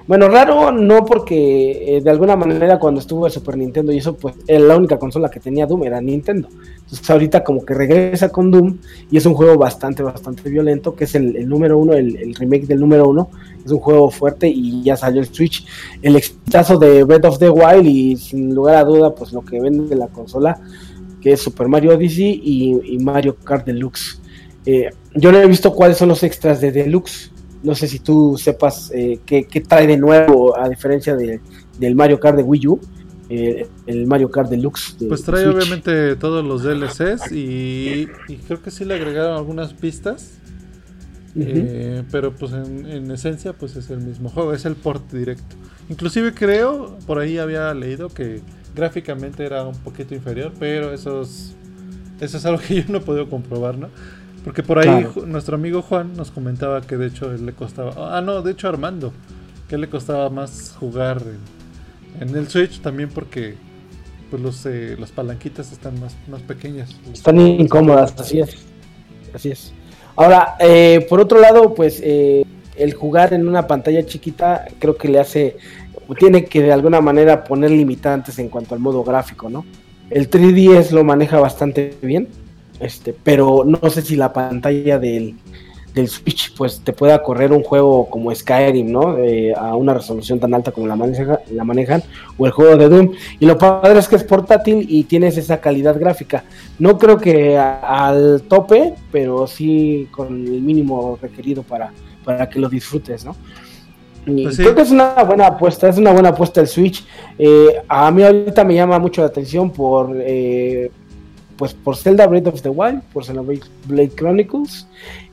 Bueno, 0.06 0.28
raro 0.28 0.72
no 0.72 1.04
porque 1.04 1.96
eh, 1.96 2.00
de 2.00 2.10
alguna 2.10 2.34
manera 2.34 2.78
cuando 2.78 3.00
estuvo 3.00 3.26
el 3.26 3.32
Super 3.32 3.56
Nintendo 3.56 3.92
y 3.92 3.98
eso 3.98 4.16
pues 4.16 4.34
la 4.48 4.76
única 4.76 4.98
consola 4.98 5.30
que 5.30 5.40
tenía 5.40 5.66
Doom 5.66 5.84
era 5.84 6.00
Nintendo. 6.00 6.48
Entonces 6.76 7.08
ahorita 7.08 7.42
como 7.42 7.64
que 7.64 7.74
regresa 7.74 8.28
con 8.28 8.50
Doom 8.50 8.78
y 9.10 9.16
es 9.16 9.26
un 9.26 9.34
juego 9.34 9.56
bastante, 9.56 10.02
bastante 10.02 10.48
violento, 10.50 10.94
que 10.94 11.04
es 11.04 11.14
el, 11.14 11.48
número 11.48 11.78
uno, 11.78 11.94
el, 11.94 12.34
remake 12.34 12.66
del 12.66 12.80
número 12.80 13.08
uno. 13.08 13.30
Es 13.64 13.70
un 13.70 13.78
juego 13.78 14.10
fuerte 14.10 14.48
y 14.48 14.82
ya 14.82 14.96
salió 14.96 15.20
el 15.20 15.32
Switch. 15.32 15.64
El 16.00 16.16
exitazo 16.16 16.78
de 16.78 17.04
Breath 17.04 17.24
of 17.24 17.38
the 17.38 17.50
Wild 17.50 17.86
y 17.86 18.16
sin 18.16 18.54
lugar 18.54 18.76
a 18.76 18.84
duda 18.84 19.14
pues 19.14 19.32
lo 19.32 19.42
que 19.42 19.60
vende 19.60 19.94
la 19.94 20.08
consola 20.08 20.60
que 21.22 21.32
es 21.32 21.40
Super 21.40 21.68
Mario 21.68 21.94
Odyssey 21.96 22.42
y, 22.44 22.98
Mario 22.98 23.36
Kart 23.36 23.64
Deluxe. 23.64 24.20
Eh, 24.66 24.90
yo 25.14 25.32
no 25.32 25.38
he 25.38 25.46
visto 25.46 25.72
cuáles 25.72 25.96
son 25.96 26.08
los 26.08 26.22
extras 26.22 26.60
de 26.60 26.72
Deluxe. 26.72 27.30
No 27.62 27.74
sé 27.76 27.86
si 27.86 28.00
tú 28.00 28.36
sepas 28.36 28.90
eh, 28.92 29.20
qué, 29.24 29.44
trae 29.66 29.86
de 29.86 29.96
nuevo 29.96 30.58
a 30.58 30.68
diferencia 30.68 31.16
del 31.16 31.94
Mario 31.94 32.18
Kart 32.18 32.36
de 32.36 32.42
Wii 32.42 32.66
U. 32.66 32.80
Eh, 33.28 33.66
el 33.86 34.06
Mario 34.06 34.30
Kart 34.30 34.50
Deluxe. 34.50 34.96
pues 35.08 35.22
trae 35.22 35.46
obviamente 35.46 36.16
todos 36.16 36.44
los 36.44 36.64
DLCs 36.64 37.32
y, 37.32 38.08
creo 38.46 38.60
que 38.60 38.70
sí 38.70 38.84
le 38.84 38.94
agregaron 38.94 39.36
algunas 39.36 39.72
pistas. 39.72 40.38
pero 42.10 42.34
pues 42.34 42.52
en, 42.52 42.84
en, 42.84 43.10
esencia 43.10 43.52
pues 43.52 43.76
es 43.76 43.88
el 43.90 44.00
mismo 44.00 44.28
juego, 44.28 44.52
es 44.52 44.64
el 44.64 44.74
port 44.74 45.10
directo. 45.12 45.56
Inclusive 45.88 46.34
creo, 46.34 46.98
por 47.06 47.20
ahí 47.20 47.38
había 47.38 47.72
leído 47.74 48.08
que 48.08 48.40
Gráficamente 48.74 49.44
era 49.44 49.64
un 49.64 49.76
poquito 49.76 50.14
inferior, 50.14 50.52
pero 50.58 50.92
eso 50.92 51.22
es, 51.22 51.54
eso 52.20 52.36
es 52.36 52.46
algo 52.46 52.60
que 52.60 52.74
yo 52.82 52.84
no 52.88 52.98
he 52.98 53.00
podido 53.00 53.28
comprobar, 53.28 53.76
¿no? 53.76 53.88
Porque 54.44 54.62
por 54.62 54.78
ahí 54.78 55.06
nuestro 55.26 55.54
amigo 55.54 55.82
Juan 55.82 56.14
nos 56.16 56.30
comentaba 56.30 56.80
que 56.80 56.96
de 56.96 57.06
hecho 57.06 57.32
él 57.32 57.46
le 57.46 57.52
costaba. 57.52 58.16
Ah, 58.16 58.20
no, 58.20 58.42
de 58.42 58.52
hecho 58.52 58.68
Armando. 58.68 59.12
Que 59.68 59.78
le 59.78 59.88
costaba 59.88 60.28
más 60.28 60.74
jugar 60.78 61.22
en, 62.20 62.36
el 62.36 62.48
Switch 62.48 62.80
también 62.80 63.08
porque 63.08 63.54
pues 64.30 64.42
los, 64.42 64.66
eh, 64.66 64.96
las 64.98 65.12
palanquitas 65.12 65.72
están 65.72 65.98
más, 66.00 66.16
más 66.28 66.42
pequeñas. 66.42 66.94
Están 67.12 67.40
incómodas, 67.40 68.14
así 68.18 68.40
es. 68.40 68.66
Así 69.32 69.50
es. 69.50 69.72
Ahora, 70.16 70.56
eh, 70.58 71.06
por 71.08 71.20
otro 71.20 71.40
lado, 71.40 71.74
pues 71.74 72.00
eh, 72.02 72.44
el 72.76 72.94
jugar 72.94 73.32
en 73.32 73.48
una 73.48 73.66
pantalla 73.66 74.04
chiquita 74.04 74.66
creo 74.78 74.96
que 74.96 75.08
le 75.08 75.20
hace 75.20 75.56
tiene 76.14 76.44
que 76.44 76.62
de 76.62 76.72
alguna 76.72 77.00
manera 77.00 77.44
poner 77.44 77.70
limitantes 77.70 78.38
en 78.38 78.48
cuanto 78.48 78.74
al 78.74 78.80
modo 78.80 79.02
gráfico, 79.04 79.48
¿no? 79.48 79.64
El 80.10 80.28
3DS 80.28 80.90
lo 80.90 81.04
maneja 81.04 81.40
bastante 81.40 81.96
bien, 82.02 82.28
este, 82.80 83.14
pero 83.14 83.64
no 83.64 83.88
sé 83.88 84.02
si 84.02 84.16
la 84.16 84.32
pantalla 84.32 84.98
del, 84.98 85.36
Switch 86.06 86.54
pues 86.56 86.80
te 86.80 86.92
pueda 86.92 87.22
correr 87.22 87.52
un 87.52 87.62
juego 87.62 88.08
como 88.08 88.34
Skyrim, 88.34 88.90
¿no? 88.90 89.16
a 89.56 89.76
una 89.76 89.92
resolución 89.92 90.40
tan 90.40 90.54
alta 90.54 90.72
como 90.72 90.86
la, 90.86 90.96
la 91.50 91.64
manejan, 91.64 92.02
o 92.38 92.46
el 92.46 92.52
juego 92.52 92.76
de 92.76 92.88
Doom. 92.88 93.12
Y 93.40 93.46
lo 93.46 93.58
padre 93.58 93.98
es 93.98 94.08
que 94.08 94.16
es 94.16 94.24
portátil 94.24 94.86
y 94.88 95.04
tienes 95.04 95.36
esa 95.36 95.60
calidad 95.60 95.98
gráfica. 95.98 96.44
No 96.78 96.98
creo 96.98 97.18
que 97.18 97.58
al 97.58 98.42
tope, 98.48 98.94
pero 99.10 99.46
sí 99.46 100.08
con 100.10 100.28
el 100.28 100.62
mínimo 100.62 101.18
requerido 101.20 101.62
para, 101.62 101.92
para 102.24 102.48
que 102.48 102.58
lo 102.58 102.70
disfrutes, 102.70 103.24
¿no? 103.24 103.36
Pues 104.24 104.56
creo 104.56 104.74
que 104.74 104.82
es 104.82 104.90
una 104.90 105.14
buena 105.24 105.48
apuesta, 105.48 105.88
es 105.88 105.98
una 105.98 106.12
buena 106.12 106.28
apuesta 106.28 106.60
el 106.60 106.68
Switch. 106.68 107.04
Eh, 107.38 107.82
a 107.88 108.10
mí 108.10 108.22
ahorita 108.22 108.64
me 108.64 108.74
llama 108.74 108.98
mucho 108.98 109.20
la 109.20 109.28
atención 109.28 109.70
por 109.70 110.16
eh, 110.16 110.90
pues 111.56 111.74
por 111.74 111.96
Zelda 111.96 112.26
Breath 112.26 112.46
of 112.46 112.62
the 112.62 112.68
Wild, 112.68 113.02
por 113.12 113.24
Zelda 113.24 113.42
Blade 113.42 114.10
Chronicles 114.14 114.86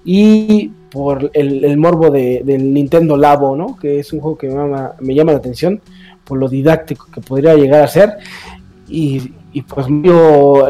y 0.03 0.71
por 0.91 1.29
el, 1.33 1.77
morbo 1.77 2.09
de, 2.09 2.41
del 2.43 2.73
Nintendo 2.73 3.15
Labo, 3.15 3.55
¿no? 3.55 3.77
Que 3.77 3.99
es 3.99 4.11
un 4.11 4.21
juego 4.21 4.37
que 4.37 4.47
me 4.47 4.55
llama, 4.55 4.93
me 4.99 5.13
llama 5.13 5.33
la 5.33 5.37
atención 5.37 5.81
por 6.23 6.37
lo 6.39 6.47
didáctico 6.47 7.07
que 7.13 7.21
podría 7.21 7.55
llegar 7.55 7.81
a 7.81 7.87
ser 7.87 8.17
y, 8.87 9.33
y 9.53 9.61
pues 9.61 9.87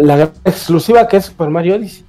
la 0.01 0.23
exclusiva 0.43 1.07
que 1.07 1.17
es 1.17 1.25
Super 1.25 1.49
Mario 1.49 1.75
Odyssey. 1.75 2.08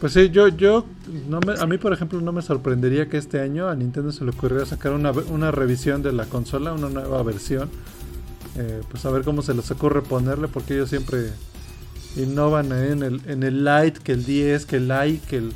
Pues 0.00 0.12
sí, 0.12 0.30
yo, 0.30 0.48
yo 0.48 0.84
no 1.28 1.40
me, 1.40 1.54
a 1.54 1.66
mí 1.66 1.78
por 1.78 1.92
ejemplo 1.92 2.20
no 2.20 2.32
me 2.32 2.42
sorprendería 2.42 3.08
que 3.08 3.16
este 3.16 3.40
año 3.40 3.68
a 3.68 3.74
Nintendo 3.74 4.12
se 4.12 4.24
le 4.24 4.30
ocurriera 4.32 4.66
sacar 4.66 4.92
una, 4.92 5.12
una 5.12 5.50
revisión 5.50 6.02
de 6.02 6.12
la 6.12 6.26
consola, 6.26 6.72
una 6.72 6.88
nueva 6.88 7.22
versión. 7.22 7.70
Eh, 8.56 8.82
pues 8.90 9.04
a 9.04 9.10
ver 9.10 9.22
cómo 9.22 9.42
se 9.42 9.54
les 9.54 9.70
ocurre 9.70 10.02
ponerle, 10.02 10.46
porque 10.48 10.74
ellos 10.74 10.90
siempre 10.90 11.30
innovan 12.16 12.70
en 12.72 13.02
el, 13.02 13.20
en 13.26 13.42
el 13.42 13.64
Lite, 13.64 14.00
que 14.00 14.12
el 14.12 14.24
10, 14.24 14.66
que 14.66 14.76
el 14.76 14.88
Lite, 14.88 15.26
que 15.26 15.36
el, 15.38 15.52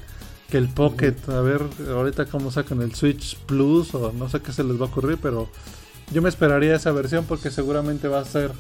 que 0.51 0.59
el 0.59 0.69
Pocket. 0.69 1.15
A 1.29 1.41
ver 1.41 1.63
ahorita 1.89 2.27
cómo 2.27 2.51
sacan 2.51 2.83
el 2.83 2.95
Switch 2.95 3.37
Plus 3.41 3.95
o 3.95 4.13
no 4.13 4.29
sé 4.29 4.41
qué 4.41 4.53
se 4.53 4.65
les 4.65 4.81
va 4.81 4.87
a 4.87 4.89
ocurrir, 4.89 5.19
pero 5.21 5.49
yo 6.13 6.23
me 6.23 6.29
esperaría 6.29 6.75
esa 6.75 6.91
versión 6.93 7.25
porque 7.27 7.51
seguramente 7.51 8.09
va 8.09 8.21
a 8.21 8.25
ser 8.25 8.53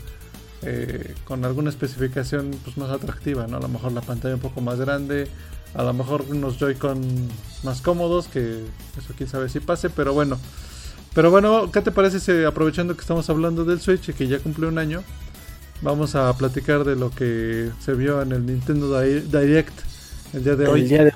eh, 0.62 1.14
con 1.24 1.44
alguna 1.44 1.70
especificación 1.70 2.50
pues, 2.64 2.76
más 2.76 2.90
atractiva, 2.90 3.46
¿no? 3.46 3.58
A 3.58 3.60
lo 3.60 3.68
mejor 3.68 3.92
la 3.92 4.00
pantalla 4.00 4.34
un 4.34 4.40
poco 4.40 4.60
más 4.60 4.78
grande, 4.78 5.28
a 5.74 5.82
lo 5.82 5.92
mejor 5.92 6.24
unos 6.28 6.58
Joy-Con 6.58 7.00
más 7.62 7.80
cómodos, 7.80 8.28
que 8.28 8.64
eso 8.96 9.14
quién 9.16 9.28
sabe 9.28 9.48
si 9.48 9.60
pase, 9.60 9.90
pero 9.90 10.12
bueno. 10.12 10.38
Pero 11.14 11.30
bueno, 11.30 11.70
¿qué 11.72 11.80
te 11.80 11.90
parece 11.90 12.20
si 12.20 12.44
aprovechando 12.44 12.94
que 12.94 13.00
estamos 13.00 13.28
hablando 13.30 13.64
del 13.64 13.80
Switch 13.80 14.08
y 14.08 14.12
que 14.12 14.28
ya 14.28 14.38
cumplió 14.38 14.68
un 14.68 14.78
año, 14.78 15.02
vamos 15.82 16.14
a 16.14 16.32
platicar 16.36 16.84
de 16.84 16.96
lo 16.96 17.10
que 17.10 17.70
se 17.80 17.94
vio 17.94 18.20
en 18.22 18.32
el 18.32 18.46
Nintendo 18.46 19.00
Direct 19.00 19.78
el 20.34 20.44
día 20.44 20.56
de 20.56 20.68
hoy? 20.68 21.12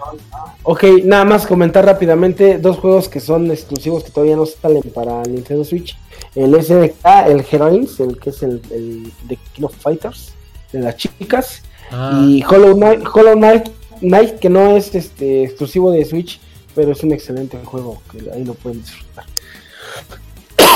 Ok, 0.63 0.85
nada 1.05 1.25
más 1.25 1.47
comentar 1.47 1.85
rápidamente 1.85 2.59
dos 2.59 2.79
juegos 2.79 3.09
que 3.09 3.21
son 3.21 3.51
exclusivos 3.51 4.05
que 4.05 4.11
todavía 4.11 4.37
no 4.37 4.47
salen 4.47 4.83
para 4.95 5.23
Nintendo 5.23 5.65
Switch. 5.65 5.97
El 6.35 6.55
SDK, 6.55 7.05
el 7.29 7.45
Heroines, 7.51 8.01
el 8.01 8.19
que 8.19 8.31
es 8.31 8.43
el, 8.43 8.63
de 8.63 9.39
King 9.53 9.65
of 9.65 9.77
Fighters, 9.77 10.33
de 10.73 10.81
las 10.81 10.97
chicas. 10.97 11.63
Ah. 11.91 12.23
Y 12.25 12.43
Hollow 12.43 12.75
Knight, 12.75 13.05
Hollow 13.13 13.35
Knight 13.35 13.69
Night, 14.03 14.41
que 14.41 14.51
no 14.51 14.77
es 14.77 14.95
este 14.95 15.45
exclusivo 15.45 15.93
de 15.93 16.05
Switch, 16.05 16.41
pero 16.75 16.93
es 16.93 17.03
un 17.03 17.13
excelente 17.13 17.57
juego, 17.65 18.03
que 18.11 18.31
ahí 18.33 18.45
lo 18.45 18.55
pueden 18.55 18.83
disfrutar. 18.83 19.25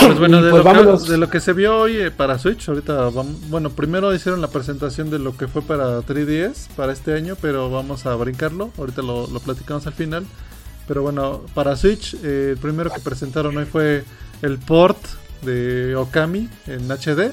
Pues 0.01 0.19
bueno, 0.19 0.43
de, 0.43 0.51
pues 0.51 0.65
lo 0.65 0.99
que, 0.99 1.11
de, 1.11 1.19
lo 1.19 1.31
que, 1.31 1.41
se 1.41 1.53
vio 1.53 1.79
hoy 1.79 1.97
eh, 1.97 2.11
para 2.11 2.39
Switch, 2.39 2.69
ahorita 2.69 3.11
vamos, 3.11 3.49
bueno, 3.49 3.71
primero 3.71 4.15
hicieron 4.15 4.41
la 4.41 4.49
presentación 4.49 5.11
de 5.11 5.19
lo 5.19 5.37
que 5.37 5.49
fue 5.49 5.63
para 5.63 6.01
3DS 6.01 6.69
para 6.77 6.93
este 6.93 7.15
año, 7.15 7.37
pero 7.41 7.71
vamos 7.71 8.07
a 8.07 8.15
brincarlo, 8.15 8.71
ahorita 8.79 9.03
lo, 9.03 9.27
platicamos 9.41 9.87
al 9.87 9.95
final. 9.95 10.27
Pero 10.87 11.03
bueno, 11.03 11.43
para 11.55 11.77
Switch, 11.77 12.15
eh, 12.23 12.51
el 12.53 12.59
primero 12.59 12.91
que 12.91 13.01
presentaron 13.01 13.57
hoy 13.57 13.65
fue 13.65 14.05
el 14.43 14.59
port 14.59 14.99
de 15.43 15.97
Okami 15.97 16.49
en 16.67 16.89
HD. 16.91 17.33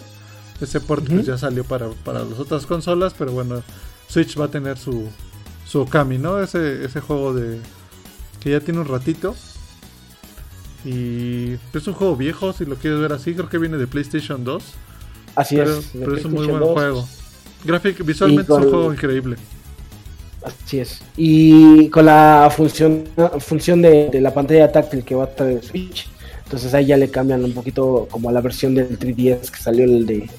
Ese 0.62 0.80
port 0.80 1.06
pues, 1.08 1.26
ya 1.26 1.38
salió 1.38 1.64
para, 1.64 1.90
para 1.90 2.24
las 2.24 2.40
otras 2.40 2.66
consolas, 2.66 3.14
pero 3.18 3.32
bueno, 3.32 3.62
Switch 4.08 4.40
va 4.40 4.46
a 4.46 4.52
tener 4.52 4.78
su, 4.78 5.08
su 5.68 5.82
Okami, 5.82 6.18
¿no? 6.18 6.40
Ese, 6.40 6.86
ese 6.86 7.02
juego 7.02 7.34
de 7.34 7.60
que 8.40 8.52
ya 8.52 8.60
tiene 8.60 8.80
un 8.80 8.88
ratito. 8.88 9.36
Y 10.86 11.54
es 11.74 11.88
un 11.88 11.94
juego 11.94 12.16
viejo, 12.16 12.52
si 12.54 12.66
lo 12.66 12.76
quieres 12.76 13.00
ver 13.00 13.14
así, 13.14 13.34
creo 13.34 13.50
que 13.50 13.58
viene 13.58 13.78
de 13.78 13.88
PlayStation 13.88 14.44
2. 14.44 14.64
Así 15.36 15.60
es. 15.60 15.92
Pero 15.94 16.16
es 16.16 16.26
un 16.26 16.34
muy 16.34 16.48
buen 16.48 16.64
juego. 16.64 17.08
Graphic, 17.64 18.04
visualmente 18.06 18.52
es 18.52 18.58
un 18.58 18.70
juego 18.70 18.94
increíble. 18.94 19.38
Así 20.44 20.80
es. 20.80 21.02
Y 21.16 21.90
con 21.90 22.06
la 22.06 22.52
función, 22.54 23.06
función 23.40 23.82
de, 23.82 24.20
la 24.20 24.34
pantalla 24.34 24.72
táctil 24.72 25.04
que 25.04 25.16
va 25.16 25.24
a 25.24 25.28
traer 25.28 25.64
Switch. 25.64 26.10
Entonces 26.44 26.74
ahí 26.74 26.88
ya 26.88 26.98
le 26.98 27.10
cambian 27.10 27.44
un 27.44 27.54
poquito 27.54 28.08
como 28.12 28.30
a 28.30 28.32
la 28.32 28.42
versión 28.42 28.76
del 28.76 29.00
3DS 29.00 29.50
que 29.50 29.58
salió 29.58 29.86
el 29.86 30.06
de, 30.06 30.30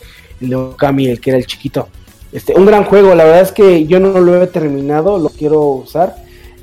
el 0.40 0.48
de 0.48 0.54
Okami, 0.54 1.06
el 1.06 1.20
que 1.20 1.30
era 1.30 1.38
el 1.38 1.46
chiquito. 1.46 1.88
Este, 2.30 2.54
un 2.54 2.66
gran 2.66 2.84
juego, 2.84 3.14
la 3.14 3.24
verdad 3.24 3.40
es 3.40 3.52
que 3.52 3.86
yo 3.86 3.98
no 3.98 4.20
lo 4.20 4.42
he 4.42 4.46
terminado, 4.46 5.18
lo 5.18 5.30
quiero 5.30 5.62
usar. 5.62 6.16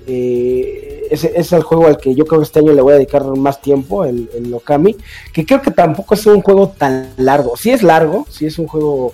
Eh, 0.06 0.91
ese, 1.12 1.32
es 1.36 1.52
el 1.54 1.64
juego 1.64 1.88
al 1.88 1.98
que 1.98 2.16
yo 2.16 2.26
creo 2.26 2.40
que 2.40 2.46
este 2.46 2.60
año 2.60 2.74
le 2.74 2.82
voy 2.82 2.94
a 2.94 2.96
dedicar 2.96 3.24
más 3.24 3.62
tiempo, 3.62 4.06
el, 4.06 4.30
el 4.34 4.54
Okami, 4.54 4.96
que 5.34 5.46
creo 5.46 5.62
que 5.62 5.72
tampoco 5.72 6.16
es 6.16 6.26
un 6.26 6.42
juego 6.42 6.70
tan 6.70 7.10
largo. 7.18 7.56
Sí 7.58 7.72
es 7.72 7.84
largo, 7.84 8.26
sí 8.30 8.46
es 8.46 8.58
un 8.58 8.68
juego 8.68 9.14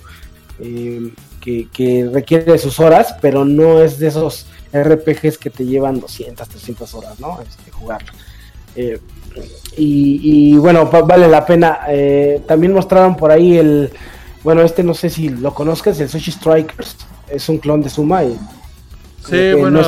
eh, 0.60 1.12
que, 1.40 2.10
requiere 2.12 2.52
de 2.52 2.58
sus 2.58 2.78
horas, 2.80 3.14
pero 3.20 3.44
no 3.44 3.82
es 3.82 3.98
de 3.98 4.08
esos 4.08 4.46
RPGs 4.72 5.38
que 5.38 5.50
te 5.50 5.64
llevan 5.64 6.00
200, 6.00 6.48
300 6.48 6.94
horas, 6.94 7.20
¿no? 7.20 7.40
Este, 7.40 7.70
jugarlo. 7.70 8.12
Eh, 8.76 8.98
y, 9.76 10.52
y, 10.52 10.58
bueno, 10.58 10.86
vale 10.86 11.28
la 11.28 11.46
pena. 11.46 11.80
también 12.46 12.72
mostraron 12.72 13.16
por 13.16 13.30
ahí 13.30 13.56
el 13.56 13.92
bueno, 14.44 14.62
este 14.62 14.82
no 14.82 14.94
sé 14.94 15.10
si 15.10 15.28
lo 15.28 15.52
conozcas, 15.52 16.00
el 16.00 16.08
Sushi 16.08 16.32
Strikers. 16.32 16.96
Es 17.28 17.48
un 17.48 17.58
clon 17.58 17.82
de 17.82 17.90
Suma 17.90 18.24
y 18.24 18.38
Sí, 19.28 19.52
bueno, 19.52 19.80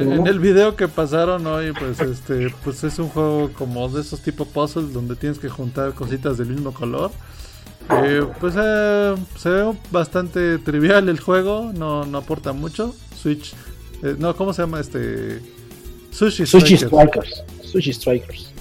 en 0.00 0.26
el 0.26 0.40
video 0.40 0.74
que 0.74 0.88
pasaron 0.88 1.46
hoy, 1.46 1.72
pues 1.72 2.00
este, 2.00 2.52
pues 2.64 2.82
es 2.82 2.98
un 2.98 3.08
juego 3.08 3.50
como 3.56 3.88
de 3.88 4.00
esos 4.00 4.20
tipo 4.20 4.44
puzzles 4.44 4.92
donde 4.92 5.14
tienes 5.14 5.38
que 5.38 5.48
juntar 5.48 5.92
cositas 5.92 6.38
del 6.38 6.48
mismo 6.48 6.72
color. 6.72 7.10
Eh, 8.04 8.24
pues 8.40 8.54
eh, 8.56 9.14
se 9.36 9.48
ve 9.48 9.72
bastante 9.90 10.58
trivial 10.58 11.08
el 11.08 11.20
juego, 11.20 11.72
no, 11.74 12.04
no 12.04 12.18
aporta 12.18 12.52
mucho. 12.52 12.94
Switch, 13.16 13.54
eh, 14.02 14.16
no, 14.18 14.34
¿cómo 14.34 14.52
se 14.52 14.62
llama 14.62 14.80
este? 14.80 15.40
Sushi 16.10 16.46
Strikers. 16.46 16.64
Sushi 16.64 16.76
Strikers. 16.76 17.44
Sushi 17.62 17.92
Strikers. 17.92 18.52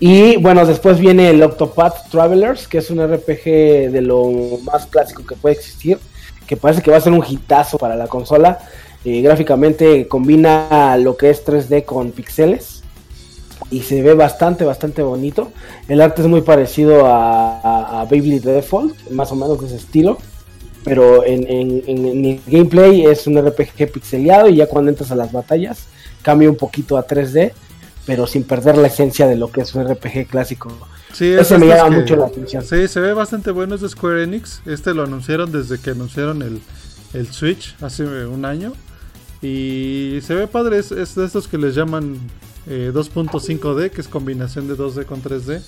Y 0.00 0.36
bueno, 0.36 0.64
después 0.64 0.98
viene 0.98 1.30
el 1.30 1.42
Octopath 1.42 2.08
Travelers, 2.10 2.68
que 2.68 2.78
es 2.78 2.90
un 2.90 3.04
RPG 3.04 3.90
de 3.90 4.00
lo 4.00 4.58
más 4.62 4.86
clásico 4.86 5.24
que 5.26 5.34
puede 5.34 5.56
existir, 5.56 5.98
que 6.46 6.56
parece 6.56 6.82
que 6.82 6.90
va 6.90 6.98
a 6.98 7.00
ser 7.00 7.12
un 7.12 7.24
hitazo 7.26 7.78
para 7.78 7.96
la 7.96 8.06
consola. 8.06 8.58
Eh, 9.04 9.22
gráficamente 9.22 10.08
combina 10.08 10.96
lo 10.98 11.16
que 11.16 11.30
es 11.30 11.44
3D 11.46 11.84
con 11.84 12.10
pixeles 12.10 12.82
y 13.70 13.82
se 13.82 14.02
ve 14.02 14.14
bastante, 14.14 14.64
bastante 14.64 15.02
bonito. 15.02 15.52
El 15.88 16.00
arte 16.00 16.22
es 16.22 16.28
muy 16.28 16.40
parecido 16.40 17.06
a, 17.06 18.00
a, 18.00 18.04
Baby 18.04 18.38
Default, 18.38 19.10
más 19.10 19.30
o 19.32 19.36
menos 19.36 19.60
de 19.60 19.66
ese 19.66 19.76
estilo. 19.76 20.18
Pero 20.84 21.24
en, 21.24 21.46
en, 21.48 22.24
el 22.24 22.40
gameplay 22.46 23.04
es 23.04 23.26
un 23.26 23.38
RPG 23.38 23.92
pixeleado 23.92 24.48
y 24.48 24.56
ya 24.56 24.66
cuando 24.66 24.90
entras 24.90 25.10
a 25.10 25.16
las 25.16 25.32
batallas 25.32 25.86
cambia 26.22 26.48
un 26.48 26.56
poquito 26.56 26.96
a 26.96 27.06
3D 27.06 27.52
pero 28.08 28.26
sin 28.26 28.44
perder 28.44 28.78
la 28.78 28.86
esencia 28.86 29.26
de 29.26 29.36
lo 29.36 29.52
que 29.52 29.60
es 29.60 29.74
un 29.74 29.86
RPG 29.86 30.28
clásico. 30.28 30.70
Sí, 31.12 31.30
Ese 31.30 31.58
me 31.58 31.66
llama 31.66 31.90
mucho 31.90 32.16
la 32.16 32.24
atención. 32.24 32.64
Sí, 32.64 32.88
se 32.88 33.00
ve 33.00 33.12
bastante 33.12 33.50
bueno, 33.50 33.74
es 33.74 33.82
de 33.82 33.88
Square 33.90 34.22
Enix. 34.22 34.62
Este 34.64 34.94
lo 34.94 35.02
anunciaron 35.02 35.52
desde 35.52 35.78
que 35.78 35.90
anunciaron 35.90 36.40
el, 36.40 36.62
el 37.12 37.26
Switch 37.30 37.76
hace 37.82 38.04
un 38.04 38.46
año. 38.46 38.72
Y 39.40 40.18
se 40.22 40.34
ve 40.34 40.46
padre, 40.48 40.78
es, 40.78 40.88
de 40.90 41.24
estos 41.24 41.46
que 41.46 41.58
les 41.58 41.74
llaman 41.74 42.18
2.5D, 42.66 43.84
eh, 43.84 43.90
que 43.90 44.00
es 44.00 44.08
combinación 44.08 44.68
de 44.68 44.76
2D 44.76 45.04
con 45.04 45.22
3D. 45.22 45.62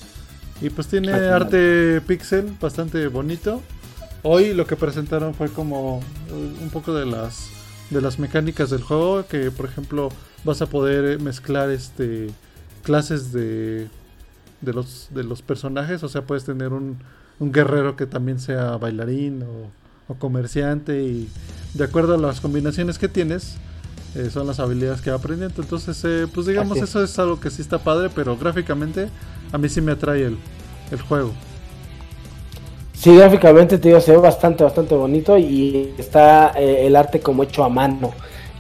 Y 0.61 0.71
pues 0.71 0.89
tiene 0.89 1.13
arte 1.13 2.01
pixel 2.03 2.55
bastante 2.61 3.07
bonito. 3.09 3.63
Hoy 4.23 4.53
lo 4.53 4.67
que 4.67 4.77
presentaron 4.77 5.35
fue 5.35 5.49
como 5.49 6.01
eh, 6.29 6.63
un 6.63 6.71
poco 6.71 6.93
de 6.95 7.07
las 7.07 7.49
de 7.89 8.01
las 8.01 8.19
mecánicas 8.19 8.71
del 8.71 8.83
juego, 8.83 9.27
que 9.27 9.51
por 9.51 9.67
ejemplo 9.67 10.11
vas 10.45 10.63
a 10.63 10.67
poder 10.67 11.19
mezclar 11.21 11.71
este 11.71 12.29
clases 12.83 13.33
de 13.33 13.89
de 14.61 14.73
los 14.73 15.09
de 15.11 15.25
los 15.25 15.43
personajes, 15.43 16.03
o 16.03 16.09
sea, 16.09 16.23
puedes 16.23 16.45
tener 16.45 16.73
un, 16.73 16.99
un 17.39 17.53
guerrero 17.53 17.97
que 17.97 18.07
también 18.07 18.39
sea 18.39 18.77
bailarín 18.77 19.43
o, 19.43 19.71
o, 20.11 20.15
comerciante 20.15 21.03
y 21.03 21.29
de 21.75 21.85
acuerdo 21.85 22.15
a 22.15 22.19
las 22.19 22.41
combinaciones 22.41 22.99
que 22.99 23.09
tienes 23.09 23.57
eh, 24.17 24.29
son 24.31 24.47
las 24.47 24.59
habilidades 24.59 25.01
que 25.01 25.11
va 25.11 25.17
aprendiendo. 25.17 25.63
Entonces, 25.63 26.03
eh, 26.05 26.27
pues 26.33 26.47
digamos, 26.47 26.79
eso 26.79 27.03
es 27.03 27.19
algo 27.19 27.39
que 27.39 27.51
sí 27.51 27.63
está 27.63 27.79
padre, 27.79 28.11
pero 28.15 28.37
gráficamente 28.37 29.09
a 29.53 29.59
mí 29.59 29.69
sí 29.69 29.81
me 29.81 29.93
atrae 29.93 30.25
el, 30.25 30.39
el 30.91 31.01
juego. 31.01 31.33
Sí, 32.93 33.17
gráficamente 33.17 33.79
te 33.79 33.89
digo, 33.89 34.01
se 34.01 34.13
ve 34.13 34.19
bastante, 34.19 34.63
bastante 34.65 34.95
bonito 34.95 35.39
y 35.39 35.95
está 35.97 36.53
eh, 36.57 36.87
el 36.87 36.97
arte 36.97 37.21
como 37.21 37.45
hecho 37.45 37.65
a 37.65 37.69
mano. 37.69 38.11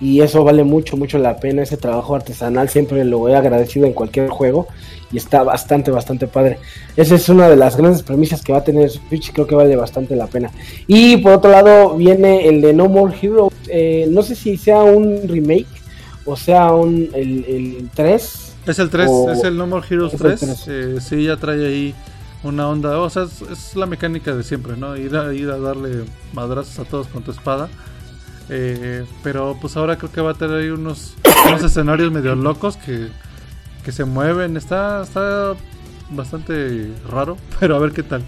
Y 0.01 0.22
eso 0.22 0.42
vale 0.44 0.64
mucho, 0.64 0.96
mucho 0.96 1.18
la 1.18 1.36
pena. 1.36 1.62
Ese 1.62 1.76
trabajo 1.76 2.14
artesanal 2.14 2.70
siempre 2.70 3.05
lo 3.05 3.28
he 3.28 3.36
agradecido 3.36 3.86
en 3.86 3.92
cualquier 3.92 4.30
juego 4.30 4.66
y 5.12 5.16
está 5.16 5.42
bastante, 5.42 5.90
bastante 5.90 6.26
padre. 6.26 6.58
Esa 6.96 7.16
es 7.16 7.28
una 7.28 7.48
de 7.48 7.56
las 7.56 7.76
grandes 7.76 8.02
premisas 8.02 8.42
que 8.42 8.52
va 8.52 8.58
a 8.58 8.64
tener 8.64 8.90
Switch 8.90 9.28
y 9.28 9.32
creo 9.32 9.46
que 9.46 9.54
vale 9.54 9.76
bastante 9.76 10.14
la 10.16 10.26
pena. 10.26 10.50
Y 10.86 11.16
por 11.18 11.32
otro 11.32 11.50
lado 11.50 11.96
viene 11.96 12.48
el 12.48 12.61
de 12.61 12.72
No 12.72 12.88
More 12.88 13.14
Heroes. 13.20 13.54
Eh, 13.68 14.06
no 14.11 14.22
sé 14.22 14.34
si 14.34 14.56
sea 14.56 14.82
un 14.82 15.28
remake 15.28 15.80
o 16.24 16.36
sea 16.36 16.72
un, 16.72 17.08
el, 17.14 17.44
el 17.44 17.90
3 17.94 18.52
Es 18.66 18.78
el 18.78 18.90
3, 18.90 19.11
es 19.32 19.44
el 19.44 19.56
No 19.56 19.66
More 19.66 19.86
Heroes 19.88 20.12
3. 20.16 20.66
Eh, 20.68 20.98
sí, 21.00 21.24
ya 21.24 21.36
trae 21.36 21.66
ahí 21.66 21.94
una 22.42 22.68
onda. 22.68 22.98
O 22.98 23.11
sea, 23.11 23.24
es, 23.24 23.74
la 23.74 23.86
mecánica 23.86 24.34
de 24.34 24.42
siempre, 24.42 24.76
¿no? 24.76 24.96
Ir 24.96 25.16
a, 25.16 25.32
ir 25.34 25.50
a 25.50 25.58
darle 25.58 26.04
madrazos 26.32 26.78
a 26.78 26.84
todos 26.84 27.08
con 27.08 27.22
tu 27.22 27.32
espada. 27.32 27.68
Eh, 28.48 29.04
pero 29.22 29.56
pues 29.61 29.76
ahora 29.76 29.96
creo 29.96 30.11
que 30.11 30.20
va 30.20 30.32
a 30.32 30.34
tener 30.34 30.56
ahí 30.56 30.70
unos, 30.70 31.14
unos 31.48 31.62
escenarios 31.62 32.11
medio 32.12 32.34
locos 32.34 32.76
que, 32.76 33.08
que 33.81 33.93
se 33.93 34.05
mueven. 34.05 34.57
Está, 34.57 35.03
está 35.03 35.55
bastante 36.11 36.91
raro, 37.09 37.37
pero 37.61 37.76
a 37.76 37.78
ver 37.78 37.93
qué 37.93 38.03
tal. 38.03 38.22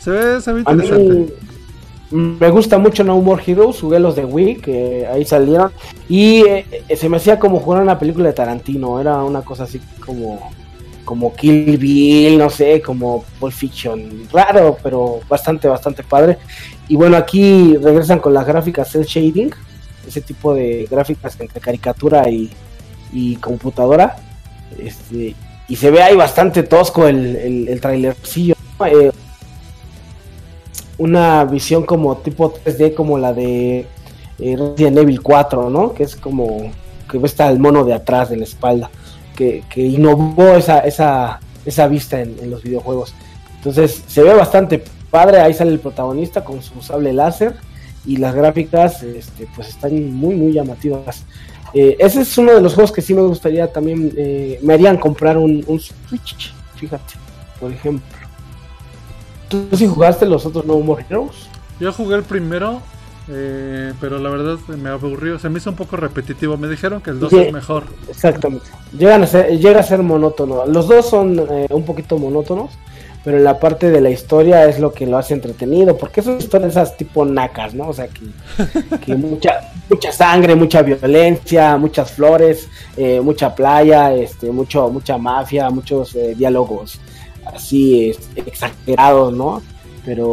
Se 0.00 0.10
ve, 0.10 0.40
se 0.40 0.52
ve 0.52 0.60
interesante. 0.60 1.34
Me 2.10 2.50
gusta 2.50 2.76
mucho 2.78 3.04
No 3.04 3.20
More 3.20 3.42
Heroes, 3.46 3.80
jugué 3.80 4.00
los 4.00 4.16
de 4.16 4.24
Wii, 4.24 4.56
que 4.56 5.06
ahí 5.06 5.24
salieron. 5.24 5.70
Y 6.08 6.40
eh, 6.40 6.66
se 6.96 7.08
me 7.08 7.18
hacía 7.18 7.38
como 7.38 7.60
jugar 7.60 7.82
una 7.82 8.00
película 8.00 8.26
de 8.26 8.34
Tarantino, 8.34 9.00
era 9.00 9.22
una 9.22 9.42
cosa 9.42 9.62
así 9.62 9.80
como, 10.04 10.50
como 11.04 11.32
Kill 11.36 11.78
Bill, 11.78 12.36
no 12.36 12.50
sé, 12.50 12.82
como 12.82 13.24
Pulp 13.38 13.52
Fiction. 13.52 14.26
Raro, 14.32 14.76
pero 14.82 15.20
bastante, 15.28 15.68
bastante 15.68 16.02
padre. 16.02 16.38
Y 16.88 16.96
bueno, 16.96 17.16
aquí 17.16 17.76
regresan 17.76 18.18
con 18.18 18.34
las 18.34 18.44
gráficas 18.44 18.90
cel 18.90 19.04
shading, 19.04 19.52
ese 20.04 20.20
tipo 20.20 20.52
de 20.52 20.88
gráficas 20.90 21.38
entre 21.38 21.60
caricatura 21.60 22.28
y, 22.28 22.50
y 23.12 23.36
computadora. 23.36 24.16
Este, 24.78 25.34
y 25.68 25.76
se 25.76 25.90
ve 25.90 26.02
ahí 26.02 26.16
bastante 26.16 26.62
tosco 26.62 27.06
el, 27.06 27.36
el, 27.36 27.68
el 27.68 27.80
trailercillo. 27.80 28.54
Eh, 28.86 29.10
una 30.98 31.44
visión 31.44 31.84
como 31.84 32.18
tipo 32.18 32.52
3D 32.52 32.94
como 32.94 33.18
la 33.18 33.32
de 33.32 33.86
eh, 34.38 34.56
Resident 34.56 34.98
Evil 34.98 35.22
4, 35.22 35.70
¿no? 35.70 35.94
Que 35.94 36.02
es 36.02 36.14
como 36.14 36.70
que 37.10 37.18
está 37.24 37.48
el 37.50 37.58
mono 37.58 37.84
de 37.84 37.94
atrás 37.94 38.30
de 38.30 38.36
la 38.36 38.44
espalda, 38.44 38.90
que, 39.34 39.64
que 39.68 39.80
innovó 39.80 40.56
esa, 40.56 40.80
esa, 40.80 41.40
esa 41.64 41.88
vista 41.88 42.20
en, 42.20 42.50
los 42.50 42.62
videojuegos. 42.62 43.14
Entonces 43.56 44.02
se 44.06 44.22
ve 44.22 44.34
bastante 44.34 44.82
padre, 45.10 45.40
ahí 45.40 45.54
sale 45.54 45.72
el 45.72 45.80
protagonista 45.80 46.44
con 46.44 46.62
su 46.62 46.80
sable 46.82 47.12
láser 47.12 47.54
y 48.06 48.16
las 48.16 48.34
gráficas 48.34 49.02
este, 49.02 49.48
pues 49.56 49.68
están 49.68 50.12
muy 50.12 50.34
muy 50.36 50.52
llamativas. 50.52 51.24
Eh, 51.74 51.96
ese 51.98 52.22
es 52.22 52.38
uno 52.38 52.54
de 52.54 52.60
los 52.60 52.74
juegos 52.74 52.92
que 52.92 53.02
sí 53.02 53.14
me 53.14 53.22
gustaría 53.22 53.72
también, 53.72 54.12
eh, 54.16 54.58
me 54.62 54.74
harían 54.74 54.96
comprar 54.96 55.38
un, 55.38 55.64
un 55.66 55.80
Switch, 55.80 56.52
fíjate, 56.76 57.14
por 57.58 57.72
ejemplo. 57.72 58.16
¿Tú 59.48 59.66
sí 59.72 59.86
jugaste 59.86 60.26
los 60.26 60.46
otros 60.46 60.64
No 60.64 60.78
More 60.78 61.04
Heroes? 61.08 61.48
Yo 61.80 61.92
jugué 61.92 62.16
el 62.16 62.22
primero, 62.22 62.80
eh, 63.28 63.92
pero 64.00 64.18
la 64.18 64.30
verdad 64.30 64.58
me 64.80 64.90
aburrió. 64.90 65.38
Se 65.38 65.48
me 65.48 65.58
hizo 65.58 65.70
un 65.70 65.76
poco 65.76 65.96
repetitivo. 65.96 66.56
Me 66.56 66.68
dijeron 66.68 67.00
que 67.00 67.10
el 67.10 67.18
2 67.18 67.32
es 67.32 67.52
mejor. 67.52 67.84
Exactamente. 68.08 68.66
Llegan 68.96 69.22
a 69.22 69.26
ser, 69.26 69.58
llega 69.58 69.80
a 69.80 69.82
ser 69.82 70.02
monótono. 70.02 70.66
Los 70.66 70.88
dos 70.88 71.08
son 71.08 71.38
eh, 71.38 71.66
un 71.70 71.84
poquito 71.84 72.18
monótonos, 72.18 72.70
pero 73.24 73.36
en 73.36 73.44
la 73.44 73.58
parte 73.58 73.90
de 73.90 74.00
la 74.00 74.10
historia 74.10 74.64
es 74.66 74.78
lo 74.78 74.92
que 74.92 75.06
lo 75.06 75.18
hace 75.18 75.34
entretenido. 75.34 75.96
Porque 75.96 76.22
son 76.22 76.38
historias 76.38 76.72
esas 76.72 76.96
tipo 76.96 77.24
nacas, 77.24 77.74
¿no? 77.74 77.88
O 77.88 77.92
sea, 77.92 78.08
que, 79.04 79.14
mucha, 79.14 79.72
mucha 79.88 80.12
sangre, 80.12 80.54
mucha 80.54 80.82
violencia, 80.82 81.76
muchas 81.76 82.12
flores, 82.12 82.68
eh, 82.96 83.20
mucha 83.20 83.54
playa, 83.54 84.14
este, 84.14 84.50
mucho, 84.50 84.88
mucha 84.88 85.18
mafia, 85.18 85.70
muchos 85.70 86.16
diálogos 86.36 87.00
así 87.54 88.14
exagerado, 88.36 89.30
¿no? 89.30 89.62
Pero, 90.04 90.28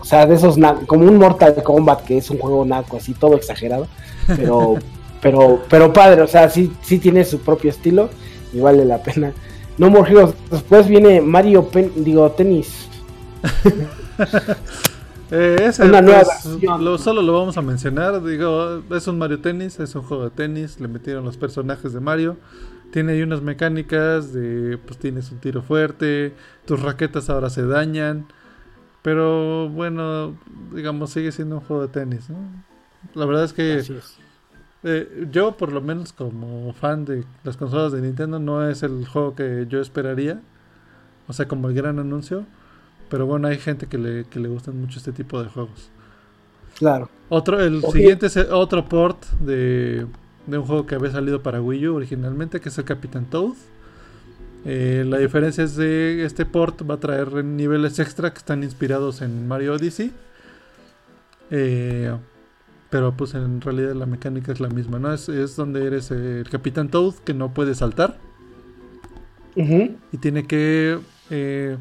o 0.00 0.04
sea, 0.04 0.26
de 0.26 0.36
esos, 0.36 0.56
como 0.86 1.04
un 1.04 1.16
Mortal 1.16 1.54
Kombat, 1.62 2.04
que 2.04 2.18
es 2.18 2.30
un 2.30 2.38
juego 2.38 2.64
naco, 2.64 2.96
así 2.96 3.14
todo 3.14 3.34
exagerado, 3.34 3.88
pero, 4.26 4.76
pero, 5.20 5.62
pero 5.68 5.92
padre, 5.92 6.22
o 6.22 6.26
sea, 6.26 6.48
sí, 6.48 6.72
sí 6.82 6.98
tiene 6.98 7.24
su 7.24 7.40
propio 7.40 7.70
estilo 7.70 8.10
y 8.52 8.60
vale 8.60 8.84
la 8.84 9.02
pena. 9.02 9.32
No 9.78 9.90
More 9.90 10.10
Heroes, 10.10 10.34
después 10.50 10.88
viene 10.88 11.20
Mario 11.20 11.68
digo, 11.96 12.30
Tennis. 12.32 12.88
Eh, 15.30 15.70
Una 15.80 16.00
nueva 16.00 16.22
pues, 16.22 17.02
solo 17.02 17.20
lo 17.20 17.34
vamos 17.34 17.58
a 17.58 17.60
mencionar. 17.60 18.24
Digo, 18.24 18.82
es 18.90 19.06
un 19.08 19.18
Mario 19.18 19.40
Tennis, 19.40 19.78
es 19.78 19.94
un 19.94 20.02
juego 20.02 20.24
de 20.24 20.30
tenis. 20.30 20.80
Le 20.80 20.88
metieron 20.88 21.22
los 21.22 21.36
personajes 21.36 21.92
de 21.92 22.00
Mario. 22.00 22.38
Tiene 22.90 23.12
ahí 23.12 23.22
unas 23.22 23.42
mecánicas 23.42 24.32
de, 24.32 24.78
pues 24.78 24.98
tienes 24.98 25.30
un 25.30 25.38
tiro 25.38 25.60
fuerte, 25.62 26.32
tus 26.64 26.80
raquetas 26.80 27.28
ahora 27.28 27.50
se 27.50 27.66
dañan, 27.66 28.26
pero 29.02 29.68
bueno, 29.68 30.38
digamos, 30.74 31.10
sigue 31.10 31.30
siendo 31.30 31.56
un 31.56 31.60
juego 31.60 31.82
de 31.82 31.88
tenis, 31.88 32.30
¿no? 32.30 32.38
La 33.14 33.26
verdad 33.26 33.44
es 33.44 33.52
que 33.52 33.84
eh, 34.84 35.26
yo, 35.30 35.56
por 35.56 35.72
lo 35.72 35.80
menos 35.80 36.12
como 36.12 36.72
fan 36.72 37.04
de 37.04 37.24
las 37.44 37.56
consolas 37.56 37.92
de 37.92 38.00
Nintendo, 38.00 38.38
no 38.38 38.68
es 38.68 38.82
el 38.82 39.06
juego 39.06 39.34
que 39.34 39.66
yo 39.68 39.80
esperaría, 39.80 40.40
o 41.26 41.32
sea, 41.32 41.48
como 41.48 41.68
el 41.68 41.74
gran 41.74 41.98
anuncio, 41.98 42.44
pero 43.10 43.26
bueno, 43.26 43.48
hay 43.48 43.58
gente 43.58 43.86
que 43.86 43.98
le, 43.98 44.24
que 44.24 44.40
le 44.40 44.48
gustan 44.48 44.80
mucho 44.80 44.98
este 44.98 45.12
tipo 45.12 45.42
de 45.42 45.48
juegos. 45.48 45.90
Claro. 46.78 47.08
Otro, 47.28 47.60
el 47.60 47.82
siguiente 47.82 48.26
es 48.26 48.36
otro 48.36 48.88
port 48.88 49.24
de 49.40 50.06
de 50.48 50.58
un 50.58 50.64
juego 50.64 50.86
que 50.86 50.94
había 50.94 51.10
salido 51.10 51.42
para 51.42 51.60
Wii 51.60 51.88
U 51.88 51.96
originalmente, 51.96 52.60
que 52.60 52.70
es 52.70 52.78
el 52.78 52.84
Capitán 52.84 53.26
Toad. 53.26 53.54
Eh, 54.64 55.04
la 55.06 55.18
diferencia 55.18 55.62
es 55.62 55.76
de 55.76 56.24
este 56.24 56.44
port 56.44 56.88
va 56.88 56.94
a 56.94 57.00
traer 57.00 57.44
niveles 57.44 57.98
extra 57.98 58.32
que 58.32 58.38
están 58.38 58.64
inspirados 58.64 59.20
en 59.20 59.46
Mario 59.46 59.74
Odyssey. 59.74 60.12
Eh, 61.50 62.12
pero 62.90 63.16
pues 63.16 63.34
en 63.34 63.60
realidad 63.60 63.94
la 63.94 64.06
mecánica 64.06 64.52
es 64.52 64.60
la 64.60 64.68
misma, 64.68 64.98
¿no? 64.98 65.12
Es, 65.12 65.56
donde 65.56 65.86
eres 65.86 66.10
el 66.10 66.48
Capitán 66.50 66.88
Toad 66.88 67.14
que 67.16 67.34
no 67.34 67.52
puede 67.52 67.74
saltar. 67.74 68.18
Y 69.56 70.18
tiene 70.18 70.46
que 70.46 71.00
eh, 71.30 71.78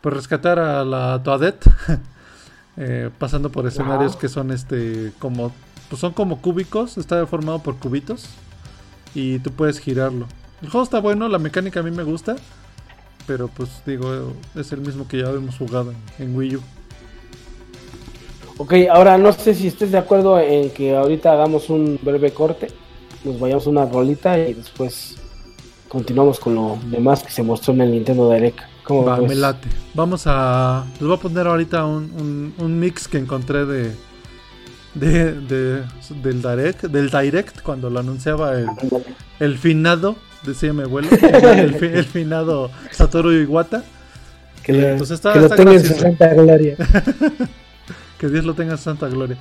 pues 0.00 0.14
rescatar 0.14 0.58
a 0.58 0.84
la 0.84 1.22
Toadette. 1.22 1.70
pasando 3.18 3.52
por 3.52 3.66
escenarios 3.66 4.16
que 4.16 4.28
son 4.28 4.50
este 4.50 5.12
como 5.18 5.52
pues 5.92 6.00
son 6.00 6.14
como 6.14 6.40
cúbicos, 6.40 6.96
está 6.96 7.26
formado 7.26 7.58
por 7.58 7.76
cubitos 7.76 8.30
y 9.14 9.40
tú 9.40 9.50
puedes 9.50 9.78
girarlo. 9.78 10.26
El 10.62 10.70
juego 10.70 10.84
está 10.84 11.00
bueno, 11.00 11.28
la 11.28 11.38
mecánica 11.38 11.80
a 11.80 11.82
mí 11.82 11.90
me 11.90 12.02
gusta, 12.02 12.36
pero 13.26 13.48
pues 13.48 13.82
digo, 13.84 14.32
es 14.54 14.72
el 14.72 14.80
mismo 14.80 15.06
que 15.06 15.18
ya 15.18 15.28
hemos 15.28 15.58
jugado 15.58 15.92
en, 16.18 16.34
Wii 16.34 16.56
U. 16.56 16.62
Ok, 18.62 18.74
ahora 18.92 19.18
no 19.18 19.32
sé 19.32 19.54
si 19.54 19.66
estés 19.66 19.90
de 19.90 19.98
acuerdo 19.98 20.38
en 20.38 20.70
que 20.70 20.94
ahorita 20.94 21.32
hagamos 21.32 21.68
un 21.68 21.98
breve 22.00 22.30
corte, 22.30 22.68
nos 23.24 23.40
vayamos 23.40 23.66
una 23.66 23.86
rolita 23.86 24.38
y 24.38 24.54
después 24.54 25.16
continuamos 25.88 26.38
con 26.38 26.54
lo 26.54 26.78
demás 26.86 27.24
que 27.24 27.32
se 27.32 27.42
mostró 27.42 27.74
en 27.74 27.80
el 27.80 27.90
Nintendo 27.90 28.32
Direct. 28.32 28.60
¿Cómo 28.84 29.04
Va, 29.04 29.16
me 29.16 29.34
late. 29.34 29.66
Vamos 29.94 30.22
a. 30.26 30.84
Les 30.92 31.08
voy 31.08 31.16
a 31.16 31.20
poner 31.20 31.48
ahorita 31.48 31.84
un 31.84 32.78
mix 32.78 33.08
que 33.08 33.18
encontré 33.18 33.66
de, 33.66 33.90
de, 34.94 35.82
del 36.22 36.40
direct 36.40 36.84
del 36.84 37.10
direct 37.10 37.62
cuando 37.62 37.90
lo 37.90 37.98
anunciaba 37.98 38.56
el, 38.56 38.68
el 39.40 39.58
finado 39.58 40.14
decía 40.44 40.72
mi 40.72 40.82
abuelo 40.82 41.08
el, 41.56 42.04
finado 42.04 42.70
Satoru 42.92 43.32
Iwata 43.32 43.82
que, 44.62 44.72
lo 44.72 45.50
tenga 45.50 45.72
en 45.72 45.84
su 45.84 45.94
santa 45.94 46.34
gloria 46.34 46.76
que 48.22 48.28
Dios 48.28 48.44
lo 48.44 48.54
tenga 48.54 48.70
en 48.70 48.78
su 48.78 48.84
santa 48.84 49.08
gloria. 49.08 49.36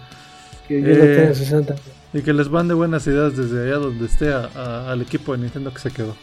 Que 0.68 0.78
Dios 0.78 0.98
lo 0.98 1.04
tenga 1.04 1.28
en 1.28 1.36
su 1.36 1.46
santa 1.46 1.76
y 2.14 2.24
que 2.24 2.34
les 2.34 2.50
mande 2.50 2.74
buenas 2.74 3.06
ideas 3.06 3.38
desde 3.38 3.68
allá 3.68 3.76
donde 3.76 4.08
esté 4.08 4.34
al 4.34 5.00
equipo 5.04 5.34
de 5.34 5.38
Nintendo 5.38 5.72
que 5.72 5.80
se 5.80 5.92
quedó. 5.92 6.16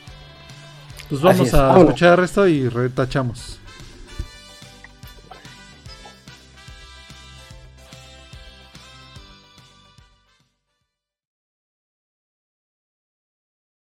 Pues 1.08 1.20
vamos 1.20 1.54
a 1.54 1.78
escuchar 1.78 2.18
esto 2.18 2.48
y 2.48 2.68
retachamos. 2.68 3.60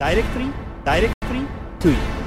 Directly, 0.00 0.52
directly 0.84 1.46
to 1.78 2.17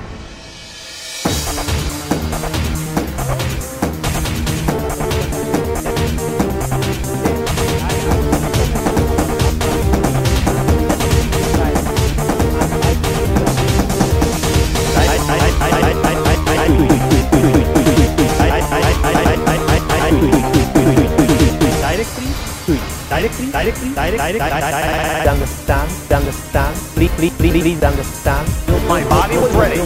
directly, 23.12 23.52
directly, 23.52 23.94
directly, 23.94 24.40
directly, 24.40 25.28
understand, 25.28 25.92
understand, 26.14 26.76
please, 26.96 27.12
please, 27.20 27.34
please, 27.36 27.62
please 27.62 27.84
understand. 27.84 28.48
My 28.88 29.04
body 29.04 29.36
was 29.38 29.54
ready. 29.54 29.80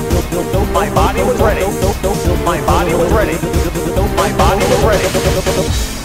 My 0.72 0.94
body 0.94 1.24
was 1.24 1.42
ready. 1.42 1.66
My 2.46 2.62
body 2.62 2.94
was 2.94 3.12
ready. 3.12 3.38
My 4.16 4.30
body 4.38 4.66
was 4.70 4.84
ready. 4.86 6.05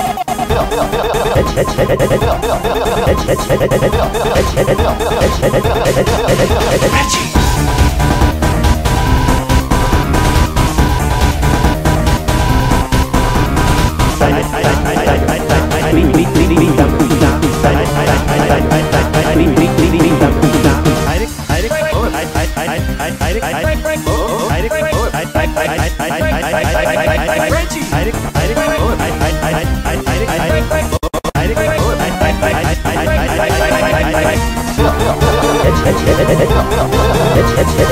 Magic! 6.91 7.40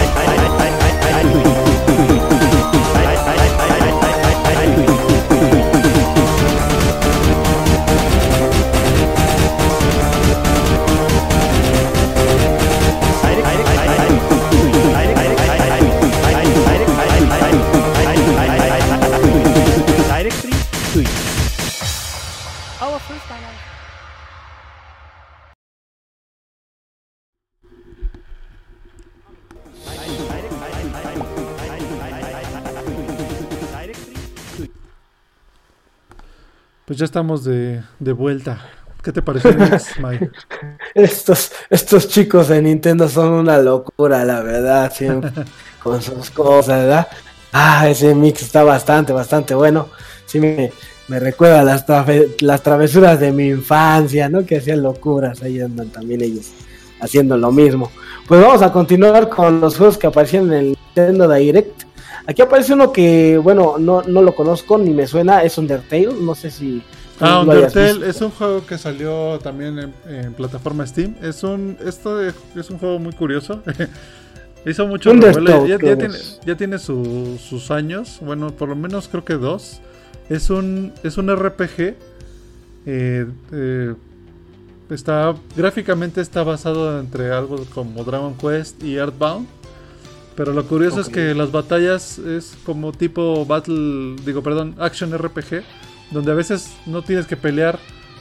ya 36.99 37.05
estamos 37.05 37.45
de, 37.45 37.81
vuelta. 37.99 38.61
¿Qué 39.01 39.13
te 39.13 39.21
pareció 39.21 39.51
Mike? 40.03 40.29
estos, 40.93 41.53
estos 41.69 42.09
chicos 42.09 42.49
de 42.49 42.61
Nintendo 42.61 43.07
son 43.07 43.31
una 43.31 43.57
locura, 43.57 44.25
la 44.25 44.41
verdad, 44.41 44.91
con 45.81 46.01
sus 46.01 46.29
cosas, 46.29 46.83
¿verdad? 46.83 47.07
Ah, 47.53 47.87
ese 47.87 48.13
mix 48.13 48.41
está 48.41 48.63
bastante, 48.63 49.13
bastante 49.13 49.55
bueno. 49.55 49.87
Sí, 50.25 50.41
me, 50.41 50.73
me 51.07 51.19
recuerda 51.19 51.63
las, 51.63 51.85
las 52.41 52.61
travesuras 52.61 53.17
de 53.21 53.31
mi 53.31 53.47
infancia, 53.47 54.27
¿no? 54.27 54.45
Que 54.45 54.57
hacían 54.57 54.83
locuras, 54.83 55.41
ahí 55.41 55.61
andan 55.61 55.87
también 55.89 56.21
ellos 56.21 56.51
haciendo 56.99 57.37
lo 57.37 57.49
mismo. 57.53 57.89
Pues 58.27 58.41
vamos 58.41 58.61
a 58.61 58.73
continuar 58.73 59.29
con 59.29 59.61
los 59.61 59.77
juegos 59.77 59.97
que 59.97 60.07
aparecieron 60.07 60.51
en 60.51 60.59
el 60.59 60.65
Nintendo 60.67 61.33
Direct. 61.33 61.83
Aquí 62.29 62.43
aparece 62.43 62.73
uno 62.75 62.93
que, 62.93 63.39
bueno, 63.39 63.79
no, 63.79 64.03
no 64.03 64.21
lo 64.21 64.35
conozco 64.35 64.77
ni 64.77 64.91
me 64.91 65.07
suena, 65.07 65.41
es 65.41 65.57
Undertale, 65.57 66.13
no 66.21 66.35
sé 66.35 66.51
si... 66.51 66.83
Ah, 67.19 67.41
Undertale 67.41 68.07
es 68.07 68.21
un 68.21 68.29
juego 68.29 68.63
que 68.67 68.77
salió 68.77 69.39
también 69.39 69.95
en, 70.07 70.33
plataforma 70.35 70.85
Steam. 70.85 71.15
Es 71.23 71.41
un, 71.43 71.75
esto 71.83 72.21
es 72.21 72.69
un 72.69 72.77
juego 72.77 72.99
muy 72.99 73.13
curioso. 73.13 73.63
Hizo 74.65 74.85
mucho 74.85 75.11
ya, 75.15 75.31
ya, 75.65 75.79
tiene, 75.79 76.17
ya 76.45 76.55
tiene 76.55 76.77
sus 76.77 77.71
años, 77.71 78.19
bueno, 78.21 78.51
por 78.51 78.69
lo 78.69 78.75
menos 78.75 79.07
creo 79.07 79.25
que 79.25 79.33
dos. 79.33 79.81
Es 80.29 80.51
un, 80.51 80.93
es 81.01 81.17
un 81.17 81.35
RPG. 81.35 81.95
Eh, 82.85 83.25
eh, 83.51 83.95
está 84.91 85.33
gráficamente 85.57 86.21
está 86.21 86.43
basado 86.43 86.99
entre 86.99 87.31
algo 87.31 87.65
como 87.73 88.03
Dragon 88.03 88.35
Quest 88.35 88.83
y 88.83 88.97
Earthbound. 88.97 89.47
Pero 90.39 90.53
lo 90.53 90.65
curioso 90.65 91.01
es 91.01 91.09
que 91.09 91.35
las 91.35 91.51
batallas 91.51 92.17
es 92.17 92.55
como 92.63 92.93
tipo 92.93 93.45
battle, 93.45 94.15
digo, 94.23 94.41
perdón, 94.41 94.73
action 94.79 95.11
RPG, 95.11 95.65
donde 96.11 96.31
a 96.31 96.33
veces 96.33 96.77
no 96.85 97.01
tienes 97.01 97.27
que 97.27 97.35
pelear, 97.35 97.77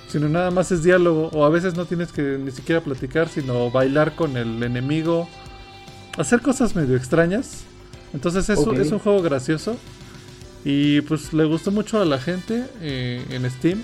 sino 0.08 0.28
nada 0.28 0.50
más 0.50 0.72
es 0.72 0.82
diálogo, 0.82 1.30
o 1.32 1.44
a 1.44 1.48
veces 1.48 1.76
no 1.76 1.84
tienes 1.84 2.10
que 2.10 2.36
ni 2.36 2.50
siquiera 2.50 2.80
platicar, 2.80 3.28
sino 3.28 3.70
bailar 3.70 4.16
con 4.16 4.36
el 4.36 4.60
enemigo, 4.64 5.28
hacer 6.16 6.40
cosas 6.40 6.74
medio 6.74 6.96
extrañas. 6.96 7.62
Entonces 8.12 8.48
es, 8.48 8.58
es 8.66 8.90
un 8.90 8.98
juego 8.98 9.22
gracioso 9.22 9.76
y 10.64 11.02
pues 11.02 11.32
le 11.32 11.44
gustó 11.44 11.70
mucho 11.70 12.02
a 12.02 12.04
la 12.04 12.18
gente 12.18 12.64
eh, 12.80 13.24
en 13.30 13.48
Steam. 13.48 13.80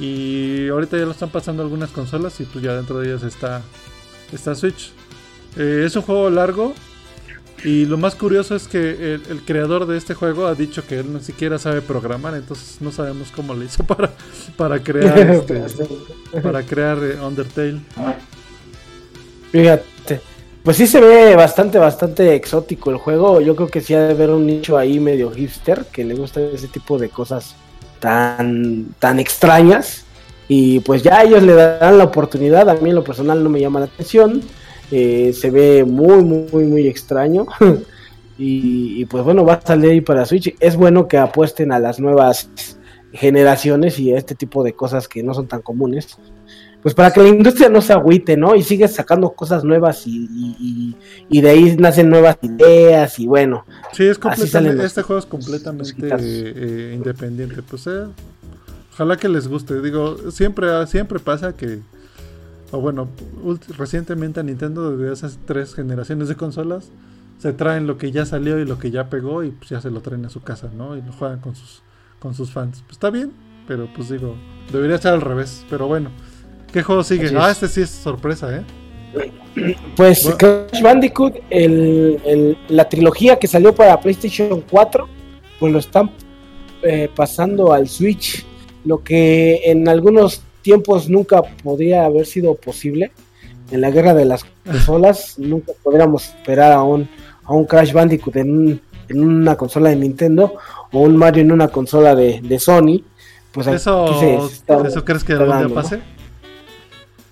Y 0.00 0.66
ahorita 0.70 0.98
ya 0.98 1.04
lo 1.04 1.12
están 1.12 1.30
pasando 1.30 1.62
algunas 1.62 1.90
consolas 1.90 2.40
y 2.40 2.44
pues 2.46 2.64
ya 2.64 2.74
dentro 2.74 2.98
de 2.98 3.10
ellas 3.10 3.22
está, 3.22 3.62
está 4.32 4.56
Switch. 4.56 4.90
Eh, 5.56 5.84
es 5.86 5.94
un 5.94 6.02
juego 6.02 6.30
largo, 6.30 6.74
y 7.64 7.86
lo 7.86 7.98
más 7.98 8.14
curioso 8.14 8.54
es 8.54 8.68
que 8.68 9.14
el, 9.14 9.42
creador 9.44 9.86
de 9.86 9.96
este 9.96 10.14
juego 10.14 10.46
ha 10.46 10.54
dicho 10.54 10.86
que 10.86 10.98
él 10.98 11.12
ni 11.12 11.20
siquiera 11.20 11.58
sabe 11.58 11.80
programar, 11.80 12.34
entonces 12.34 12.80
no 12.80 12.92
sabemos 12.92 13.30
cómo 13.34 13.54
le 13.54 13.66
hizo 13.66 13.84
para, 13.86 14.12
para 14.56 14.82
crear 14.82 15.18
este, 15.30 15.62
para 16.42 16.62
crear 16.62 16.98
eh, 16.98 17.20
Undertale. 17.20 17.80
Fíjate, 19.50 20.20
pues 20.62 20.76
sí 20.76 20.86
se 20.86 21.00
ve 21.00 21.34
bastante, 21.34 21.78
bastante 21.78 22.34
exótico 22.34 22.90
el 22.90 22.98
juego. 22.98 23.40
Yo 23.40 23.56
creo 23.56 23.68
que 23.68 23.80
sí 23.80 23.94
ha 23.94 24.02
de 24.02 24.12
haber 24.12 24.30
un 24.30 24.46
nicho 24.46 24.76
ahí 24.76 25.00
medio 25.00 25.30
hipster 25.30 25.86
que 25.86 26.04
le 26.04 26.14
gusta 26.14 26.40
ese 26.40 26.68
tipo 26.68 26.98
de 26.98 27.08
cosas 27.08 27.54
tan, 28.00 28.94
tan 28.98 29.18
extrañas. 29.18 30.04
Y 30.46 30.80
pues 30.80 31.02
ya 31.02 31.22
ellos 31.22 31.42
le 31.42 31.54
dan 31.54 31.98
la 31.98 32.04
oportunidad. 32.04 32.68
A 32.68 32.74
mí 32.74 32.90
en 32.90 32.96
lo 32.96 33.04
personal 33.04 33.42
no 33.42 33.48
me 33.48 33.60
llama 33.60 33.80
la 33.80 33.86
atención. 33.86 34.42
Eh, 34.90 35.32
se 35.34 35.50
ve 35.50 35.84
muy, 35.84 36.24
muy, 36.24 36.64
muy 36.64 36.86
extraño. 36.86 37.46
y, 38.38 39.04
pues 39.06 39.24
bueno, 39.24 39.44
va 39.44 39.54
a 39.54 39.60
salir 39.60 39.90
ahí 39.90 40.00
para 40.00 40.24
Switch. 40.24 40.54
Es 40.60 40.76
bueno 40.76 41.08
que 41.08 41.18
apuesten 41.18 41.72
a 41.72 41.78
las 41.78 42.00
nuevas 42.00 42.50
generaciones 43.12 43.98
y 43.98 44.12
a 44.12 44.18
este 44.18 44.34
tipo 44.34 44.62
de 44.62 44.74
cosas 44.74 45.08
que 45.08 45.22
no 45.22 45.34
son 45.34 45.48
tan 45.48 45.62
comunes. 45.62 46.18
Pues 46.82 46.94
para 46.94 47.10
que 47.10 47.20
la 47.20 47.28
industria 47.28 47.68
no 47.68 47.82
se 47.82 47.92
agüite, 47.92 48.36
¿no? 48.36 48.54
Y 48.54 48.62
sigue 48.62 48.86
sacando 48.86 49.30
cosas 49.30 49.64
nuevas 49.64 50.04
y, 50.06 50.94
de 51.28 51.50
ahí 51.50 51.76
nacen 51.76 52.08
nuevas 52.08 52.38
ideas 52.42 53.18
y 53.18 53.26
bueno. 53.26 53.64
Sí, 53.92 54.04
es 54.04 54.18
completamente, 54.18 54.84
este 54.84 55.02
juego 55.02 55.18
es 55.18 55.26
completamente 55.26 55.92
eh, 56.00 56.94
independiente. 56.94 57.62
Pues 57.62 57.86
eh, 57.88 58.06
ojalá 58.92 59.16
que 59.16 59.28
les 59.28 59.48
guste. 59.48 59.82
Digo, 59.82 60.30
siempre, 60.30 60.86
siempre 60.86 61.18
pasa 61.18 61.52
que 61.52 61.80
o 62.70 62.80
bueno, 62.80 63.08
recientemente 63.76 64.40
a 64.40 64.42
Nintendo 64.42 64.96
desde 64.96 65.12
esas 65.12 65.38
tres 65.46 65.74
generaciones 65.74 66.28
de 66.28 66.36
consolas 66.36 66.90
se 67.38 67.52
traen 67.52 67.86
lo 67.86 67.98
que 67.98 68.10
ya 68.10 68.26
salió 68.26 68.58
y 68.58 68.64
lo 68.64 68.78
que 68.78 68.90
ya 68.90 69.08
pegó 69.08 69.44
y 69.44 69.50
pues 69.50 69.70
ya 69.70 69.80
se 69.80 69.90
lo 69.90 70.00
traen 70.00 70.24
a 70.26 70.30
su 70.30 70.42
casa, 70.42 70.70
¿no? 70.76 70.96
Y 70.96 71.02
lo 71.02 71.12
juegan 71.12 71.40
con 71.40 71.54
sus 71.54 71.82
con 72.18 72.34
sus 72.34 72.50
fans. 72.50 72.82
Pues 72.82 72.92
está 72.92 73.10
bien, 73.10 73.32
pero 73.66 73.88
pues 73.94 74.08
digo, 74.08 74.34
debería 74.72 74.98
ser 74.98 75.14
al 75.14 75.20
revés, 75.20 75.64
pero 75.70 75.86
bueno. 75.86 76.10
¿Qué 76.72 76.82
juego 76.82 77.02
sigue? 77.02 77.30
Ah, 77.36 77.50
este 77.50 77.68
sí 77.68 77.82
es 77.82 77.90
sorpresa, 77.90 78.54
¿eh? 78.54 78.62
Pues 79.96 80.28
Crash 80.38 80.82
Bandicoot, 80.82 81.34
el, 81.48 82.58
la 82.68 82.88
trilogía 82.88 83.38
que 83.38 83.46
salió 83.46 83.74
para 83.74 83.98
PlayStation 83.98 84.62
4, 84.70 85.08
pues 85.58 85.72
lo 85.72 85.78
están 85.78 86.10
eh, 86.82 87.08
pasando 87.14 87.72
al 87.72 87.88
Switch. 87.88 88.44
Lo 88.84 89.02
que 89.02 89.62
en 89.64 89.88
algunos 89.88 90.42
tiempos 90.68 91.08
nunca 91.08 91.40
podría 91.64 92.04
haber 92.04 92.26
sido 92.26 92.54
posible. 92.54 93.10
En 93.70 93.80
la 93.80 93.90
guerra 93.90 94.12
de 94.12 94.26
las 94.26 94.44
consolas 94.66 95.38
nunca 95.38 95.72
podríamos 95.82 96.26
esperar 96.26 96.72
a 96.72 96.82
un, 96.82 97.08
a 97.44 97.54
un 97.54 97.64
Crash 97.64 97.94
Bandicoot 97.94 98.36
en, 98.36 98.82
una 99.08 99.56
consola 99.56 99.88
de 99.88 99.96
Nintendo 99.96 100.56
o 100.92 101.00
un 101.00 101.16
Mario 101.16 101.40
en 101.40 101.52
una 101.52 101.68
consola 101.68 102.14
de, 102.14 102.58
Sony. 102.58 103.00
Pues 103.50 103.66
¿Eso, 103.66 104.20
¿Eso 104.84 105.04
crees 105.06 105.24
que 105.24 105.32
algún 105.32 105.68
día 105.68 105.74
pase? 105.74 106.00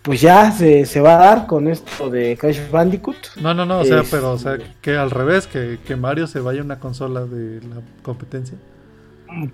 Pues 0.00 0.22
ya 0.22 0.50
se, 0.50 0.86
se, 0.86 1.02
va 1.02 1.16
a 1.16 1.18
dar 1.18 1.46
con 1.46 1.68
esto 1.68 2.08
de 2.08 2.38
Crash 2.38 2.70
Bandicoot. 2.70 3.36
No, 3.42 3.52
no, 3.52 3.66
no, 3.66 3.80
o 3.80 3.84
sea, 3.84 4.02
pero 4.10 4.32
o 4.32 4.38
sea, 4.38 4.56
que 4.80 4.96
al 4.96 5.10
revés, 5.10 5.46
que, 5.46 5.78
que 5.86 5.94
Mario 5.94 6.26
se 6.26 6.40
vaya 6.40 6.62
a 6.62 6.64
una 6.64 6.80
consola 6.80 7.26
de 7.26 7.60
la 7.60 7.82
competencia. 8.02 8.56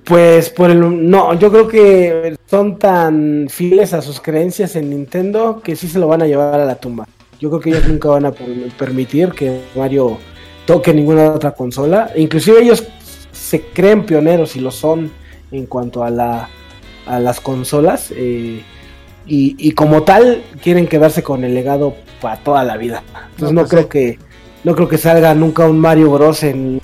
Pues 0.04 0.50
por 0.50 0.70
el 0.70 1.10
no, 1.10 1.34
yo 1.34 1.50
creo 1.50 1.68
que 1.68 2.36
son 2.46 2.78
tan 2.78 3.46
fieles 3.48 3.94
a 3.94 4.02
sus 4.02 4.20
creencias 4.20 4.76
en 4.76 4.90
Nintendo 4.90 5.60
que 5.62 5.76
sí 5.76 5.88
se 5.88 5.98
lo 5.98 6.06
van 6.06 6.22
a 6.22 6.26
llevar 6.26 6.60
a 6.60 6.64
la 6.64 6.76
tumba. 6.76 7.06
Yo 7.40 7.48
creo 7.50 7.60
que 7.60 7.70
ellos 7.70 7.88
nunca 7.88 8.08
van 8.10 8.26
a 8.26 8.32
permitir 8.78 9.30
que 9.30 9.62
Mario 9.74 10.18
toque 10.66 10.94
ninguna 10.94 11.32
otra 11.32 11.52
consola. 11.52 12.10
Inclusive 12.14 12.60
ellos 12.60 12.84
se 13.32 13.62
creen 13.62 14.06
pioneros 14.06 14.54
y 14.56 14.60
lo 14.60 14.70
son 14.70 15.10
en 15.50 15.66
cuanto 15.66 16.04
a 16.04 16.10
la 16.10 16.48
a 17.06 17.18
las 17.18 17.40
consolas 17.40 18.12
eh, 18.14 18.62
y, 19.26 19.72
como 19.72 20.02
tal 20.02 20.42
quieren 20.62 20.86
quedarse 20.86 21.22
con 21.22 21.44
el 21.44 21.54
legado 21.54 21.94
para 22.20 22.36
toda 22.36 22.64
la 22.64 22.76
vida. 22.76 23.02
Entonces 23.30 23.54
no, 23.54 23.62
pues 23.62 23.70
creo 23.70 23.88
que 23.88 24.18
no 24.64 24.74
creo 24.74 24.88
que 24.88 24.98
salga 24.98 25.34
nunca 25.34 25.66
un 25.66 25.78
Mario 25.78 26.10
Bros 26.10 26.42
en 26.42 26.80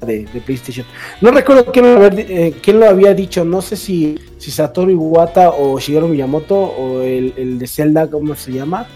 de, 0.00 0.26
PlayStation. 0.44 0.86
No 1.20 1.30
recuerdo 1.30 1.72
eh, 1.74 2.54
quién 2.62 2.80
lo, 2.80 2.88
había 2.88 3.14
dicho, 3.14 3.44
no 3.44 3.62
sé 3.62 3.76
si, 3.76 4.18
si 4.38 4.50
Satoru 4.50 4.90
Iwata 4.90 5.50
o 5.50 5.78
Shigeru 5.78 6.08
Miyamoto 6.08 6.56
o 6.56 7.02
el, 7.02 7.58
de 7.58 7.66
Zelda, 7.66 8.08
¿cómo 8.08 8.34
se 8.34 8.52
llama? 8.52 8.86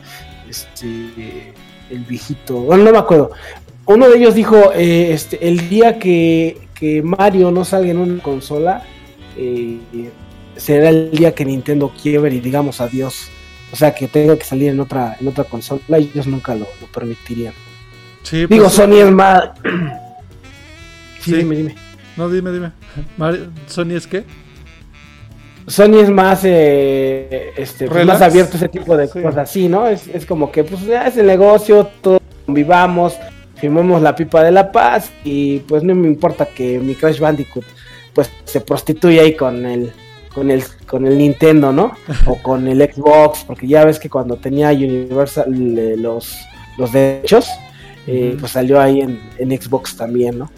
Este, 0.49 1.53
el 1.91 1.99
viejito, 2.09 2.61
bueno, 2.61 2.85
no 2.85 2.93
me 2.93 2.99
acuerdo. 2.99 3.31
Uno 3.87 4.09
de 4.09 4.19
ellos 4.19 4.35
dijo, 4.35 4.73
eh, 4.75 5.13
este, 5.13 5.49
el 5.49 5.69
día 5.69 5.99
que, 5.99 6.59
que, 6.75 7.03
Mario 7.03 7.51
no 7.51 7.65
salga 7.65 7.91
en 7.91 7.99
una 7.99 8.23
consola, 8.23 8.85
eh, 9.37 9.79
será 10.57 10.91
el 10.91 11.11
día 11.11 11.35
que 11.35 11.45
Nintendo 11.45 11.93
quiebre 12.01 12.35
y 12.35 12.41
digamos 12.41 12.81
adiós. 12.81 13.29
O 13.73 13.77
sea, 13.77 13.95
que 13.95 14.09
tenga 14.09 14.37
que 14.37 14.45
salir 14.45 14.71
en 14.71 14.81
otra, 14.81 15.17
en 15.21 15.29
otra 15.29 15.45
consola, 15.45 15.99
ellos 15.99 16.27
nunca 16.27 16.55
lo, 16.55 16.67
permitirían. 16.93 17.55
Digo, 18.31 18.65
pues, 18.65 18.73
Sony 18.73 18.97
es 18.97 19.11
más 19.11 19.51
Sí, 21.21 21.35
dime, 21.35 21.57
dime. 21.57 21.75
No, 22.17 22.29
dime, 22.29 22.51
dime. 22.53 22.73
¿Sony 23.67 23.93
es 23.93 24.07
qué? 24.07 24.25
Sony 25.67 26.01
es 26.01 26.11
más, 26.11 26.41
eh, 26.45 27.53
este, 27.57 27.87
pues, 27.87 28.05
más 28.05 28.21
abierto 28.23 28.55
a 28.55 28.57
ese 28.57 28.69
tipo 28.69 28.97
de 28.97 29.09
cosas 29.09 29.37
así, 29.37 29.69
¿no? 29.69 29.87
Es, 29.87 30.09
es, 30.09 30.27
como 30.27 30.51
que, 30.51 30.65
pues, 30.65 30.85
ya 30.85 31.07
es 31.07 31.17
el 31.17 31.27
negocio, 31.27 31.89
todos 32.01 32.21
vivamos, 32.47 33.17
firmemos 33.61 34.03
la 34.03 34.17
pipa 34.17 34.43
de 34.43 34.51
la 34.51 34.73
paz 34.73 35.13
y 35.23 35.59
pues 35.61 35.83
no 35.83 35.95
me 35.95 36.09
importa 36.09 36.47
que 36.47 36.79
mi 36.79 36.95
Crash 36.95 37.21
Bandicoot 37.21 37.65
pues 38.15 38.31
se 38.45 38.61
prostituya 38.63 39.23
ahí 39.23 39.37
con 39.37 39.67
el 39.67 39.93
con 40.35 40.51
el 40.51 40.65
con 40.87 41.07
el 41.07 41.19
Nintendo, 41.19 41.73
¿no? 41.73 41.93
O 42.27 42.37
con 42.37 42.67
el 42.67 42.81
Xbox, 42.81 43.45
porque 43.47 43.67
ya 43.67 43.85
ves 43.85 43.99
que 43.99 44.09
cuando 44.09 44.37
tenía 44.37 44.71
Universal 44.71 45.79
eh, 45.79 45.97
los 45.97 46.37
los 46.79 46.93
derechos, 46.93 47.49
eh, 48.07 48.37
pues 48.39 48.53
salió 48.53 48.81
ahí 48.81 49.01
en, 49.01 49.21
en 49.39 49.61
Xbox 49.61 49.97
también, 49.97 50.39
¿no? 50.39 50.51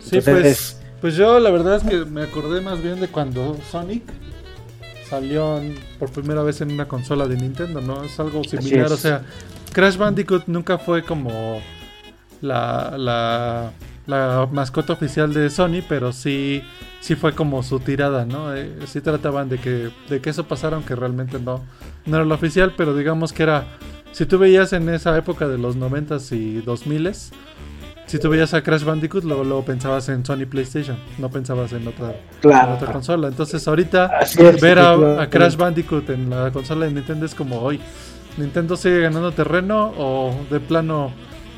Sí, 0.00 0.20
pues, 0.20 0.80
pues 1.00 1.16
yo 1.16 1.38
la 1.38 1.50
verdad 1.50 1.76
es 1.76 1.82
que 1.82 2.04
me 2.04 2.22
acordé 2.22 2.60
más 2.60 2.82
bien 2.82 3.00
de 3.00 3.08
cuando 3.08 3.56
Sonic 3.70 4.02
salió 5.08 5.60
por 5.98 6.10
primera 6.10 6.42
vez 6.42 6.60
en 6.60 6.70
una 6.70 6.86
consola 6.86 7.26
de 7.26 7.36
Nintendo, 7.36 7.80
¿no? 7.80 8.04
Es 8.04 8.18
algo 8.20 8.44
similar, 8.44 8.92
o 8.92 8.96
sea, 8.96 9.22
Crash 9.72 9.96
Bandicoot 9.96 10.44
nunca 10.46 10.78
fue 10.78 11.04
como 11.04 11.60
la, 12.40 12.94
la, 12.96 13.72
la, 14.06 14.48
mascota 14.52 14.92
oficial 14.92 15.34
de 15.34 15.50
Sony, 15.50 15.82
pero 15.88 16.12
sí, 16.12 16.62
sí 17.00 17.16
fue 17.16 17.34
como 17.34 17.62
su 17.62 17.80
tirada, 17.80 18.24
¿no? 18.24 18.54
Eh, 18.54 18.70
sí 18.86 19.00
trataban 19.00 19.48
de 19.48 19.58
que, 19.58 19.90
de 20.08 20.20
que 20.20 20.30
eso 20.30 20.44
pasara, 20.46 20.76
aunque 20.76 20.94
realmente 20.94 21.40
no, 21.40 21.60
no 22.06 22.16
era 22.16 22.24
lo 22.24 22.34
oficial, 22.34 22.74
pero 22.76 22.96
digamos 22.96 23.32
que 23.32 23.42
era, 23.42 23.66
si 24.12 24.26
tú 24.26 24.38
veías 24.38 24.72
en 24.72 24.88
esa 24.88 25.16
época 25.18 25.48
de 25.48 25.58
los 25.58 25.76
90s 25.76 26.36
y 26.36 26.62
2000s, 26.62 27.32
si 28.10 28.18
tú 28.18 28.28
veías 28.28 28.52
a 28.54 28.62
Crash 28.64 28.82
Bandicoot, 28.82 29.22
luego, 29.22 29.64
pensabas 29.64 30.08
en 30.08 30.26
Sony 30.26 30.44
PlayStation, 30.44 30.98
no 31.18 31.30
pensabas 31.30 31.72
en 31.74 31.86
otra, 31.86 32.16
otra 32.42 32.92
consola. 32.92 33.28
Entonces, 33.28 33.68
ahorita 33.68 34.10
ver 34.60 34.80
a, 34.80 35.28
Crash 35.30 35.54
Bandicoot 35.54 36.10
en 36.10 36.28
la 36.28 36.50
consola 36.50 36.86
de 36.86 36.92
Nintendo 36.92 37.24
es 37.24 37.36
como 37.36 37.60
hoy. 37.60 37.80
¿Nintendo 38.36 38.76
sigue 38.76 39.02
ganando 39.02 39.30
terreno 39.30 39.94
o 39.96 40.34
de 40.50 40.58
plano 40.58 41.12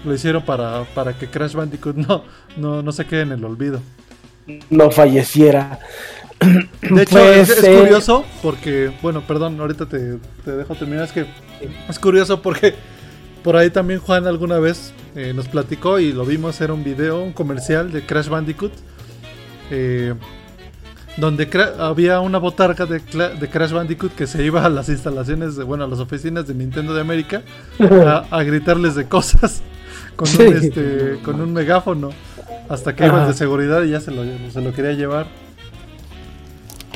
lo 0.05 0.13
hicieron 0.13 0.43
para, 0.43 0.85
para 0.95 1.15
que 1.15 1.29
Crash 1.29 1.55
Bandicoot 1.55 1.97
no, 1.97 2.25
no, 2.59 2.83
no 2.83 2.93
se 2.93 3.07
quede 3.07 3.23
en 3.23 3.33
el 3.33 3.43
olvido? 3.47 3.81
No 4.69 4.91
falleciera. 4.91 5.79
De 6.83 7.03
hecho, 7.03 7.33
es, 7.33 7.55
curioso 7.55 8.27
porque, 8.43 8.93
bueno, 9.01 9.23
perdón, 9.27 9.59
ahorita 9.59 9.87
te, 9.87 10.19
te 10.45 10.51
dejo 10.51 10.75
terminar. 10.75 11.05
Es 11.05 11.13
que 11.13 11.25
es 11.89 11.99
curioso 11.99 12.43
porque 12.43 12.75
por 13.43 13.57
ahí 13.57 13.71
también 13.71 14.01
Juan 14.01 14.27
alguna 14.27 14.59
vez 14.59 14.93
eh, 15.15 15.33
nos 15.35 15.49
platicó 15.49 15.99
y 15.99 16.13
lo 16.13 16.25
vimos, 16.25 16.61
era 16.61 16.73
un 16.73 16.85
video, 16.85 17.23
un 17.23 17.33
comercial 17.33 17.93
de 17.93 18.05
Crash 18.05 18.29
Bandicoot. 18.29 18.73
Eh, 19.71 20.15
donde 21.17 21.49
había 21.79 22.21
una 22.21 22.39
botarga 22.39 22.87
de, 22.87 23.01
Crash 23.01 23.73
Bandicoot 23.73 24.15
que 24.15 24.27
se 24.27 24.43
iba 24.45 24.65
a 24.65 24.71
las 24.71 24.89
instalaciones, 24.89 25.57
de, 25.57 25.65
bueno, 25.65 25.85
a 25.85 25.87
las 25.87 25.99
oficinas 25.99 26.47
de 26.47 26.55
Nintendo 26.55 26.95
de 26.95 27.03
América 27.03 27.43
a, 28.31 28.43
gritarles 28.43 28.95
de 28.95 29.07
cosas 29.07 29.63
con, 30.17 30.29
un, 30.29 30.57
este, 30.57 31.19
con 31.23 31.41
un 31.41 31.53
megáfono 31.53 32.11
hasta 32.69 32.97
que 32.97 33.07
iban 33.07 33.29
de 33.29 33.35
seguridad 33.35 33.83
y 33.83 33.91
ya 33.91 34.01
se 34.01 34.11
lo, 34.11 34.25
se 34.51 34.61
lo 34.61 34.73
quería 34.73 34.93
llevar. 34.93 35.27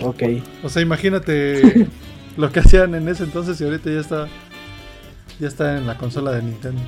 Ok. 0.03 0.23
O 0.63 0.69
sea, 0.69 0.83
imagínate 0.83 1.89
lo 2.37 2.51
que 2.51 2.61
hacían 2.61 2.95
en 2.95 3.09
ese 3.09 3.25
entonces 3.25 3.61
y 3.61 3.65
ahorita 3.65 3.91
ya 3.91 4.01
está 4.01 4.29
ya 5.39 5.49
está 5.49 5.77
en 5.77 5.87
la 5.87 5.97
consola 5.97 6.33
de 6.33 6.43
Nintendo. 6.43 6.81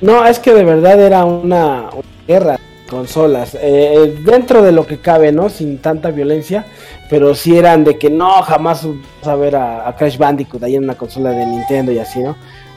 No, 0.00 0.26
es 0.26 0.38
que 0.38 0.52
de 0.52 0.64
verdad 0.64 1.00
era 1.00 1.24
una, 1.24 1.88
guerra 2.26 2.52
de 2.52 2.90
consolas. 2.90 3.56
Eh, 3.60 4.20
dentro 4.24 4.62
de 4.62 4.72
lo 4.72 4.86
que 4.86 4.98
cabe, 4.98 5.30
¿no? 5.32 5.48
Sin 5.48 5.78
tanta 5.78 6.10
violencia. 6.10 6.66
Pero 7.08 7.34
sí 7.34 7.56
eran 7.56 7.84
de 7.84 7.98
que 7.98 8.10
no, 8.10 8.42
jamás 8.42 8.84
vas 8.84 9.28
a 9.28 9.36
ver 9.36 9.54
a, 9.54 9.94
Crash 9.96 10.18
Bandicoot 10.18 10.62
ahí 10.62 10.76
en 10.76 10.84
una 10.84 10.94
consola 10.94 11.30
de 11.30 11.46
Nintendo 11.46 11.92
y 11.92 11.98
así, 11.98 12.20
¿no? 12.20 12.36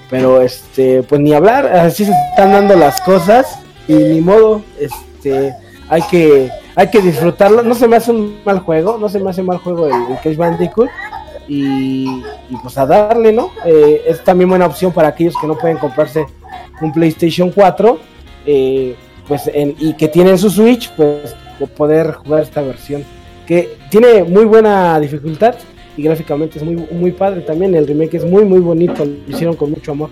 Pero 0.10 0.42
este, 0.42 1.02
pues 1.04 1.20
ni 1.20 1.34
hablar, 1.34 1.66
así 1.66 2.06
se 2.06 2.12
están 2.32 2.52
dando 2.52 2.76
las 2.76 3.02
cosas. 3.02 3.60
Y 3.88 3.94
ni 3.94 4.22
modo, 4.22 4.62
este, 4.80 5.56
hay 5.90 6.02
que, 6.04 6.50
hay 6.76 6.90
que 6.90 7.02
disfrutarlo. 7.02 7.64
No 7.64 7.74
se 7.74 7.88
me 7.88 7.96
hace 7.96 8.12
un 8.12 8.40
mal 8.46 8.60
juego, 8.60 8.98
no 9.00 9.10
se 9.10 9.20
me 9.20 9.32
hace 9.32 9.42
mal 9.42 9.58
juego 9.58 9.88
el 9.88 10.18
Crash 10.22 10.38
Bandicoot 10.38 10.90
y, 11.48 12.24
pues 12.62 12.78
a 12.78 12.86
darle, 12.86 13.32
¿no? 13.32 13.52
Eh, 13.66 14.04
es 14.08 14.24
también 14.24 14.50
buena 14.50 14.66
opción 14.66 14.92
para 14.92 15.10
aquellos 15.10 15.36
que 15.40 15.48
no 15.48 15.58
pueden 15.58 15.78
comprarse 15.78 16.26
un 16.82 16.92
PlayStation 16.92 17.52
4, 17.52 18.00
eh, 18.46 18.96
pues 19.28 19.50
y 19.54 19.94
que 19.94 20.08
tienen 20.08 20.38
su 20.38 20.50
Switch, 20.50 20.92
pues 20.92 21.36
poder 21.78 22.14
jugar 22.14 22.44
esta 22.44 22.62
versión 22.62 23.04
que 23.46 23.78
tiene 23.90 24.24
muy 24.24 24.46
buena 24.46 25.00
dificultad 25.00 25.56
y 25.96 26.04
gráficamente 26.04 26.58
es 26.60 26.66
muy 26.66 26.76
muy 26.76 27.12
padre 27.12 27.42
también. 27.42 27.76
El 27.76 27.88
remake 27.88 28.16
es 28.16 28.26
muy 28.26 28.44
muy 28.44 28.60
bonito, 28.60 29.06
lo 29.06 29.14
hicieron 29.28 29.56
con 29.56 29.72
mucho 29.72 29.92
amor. 29.92 30.10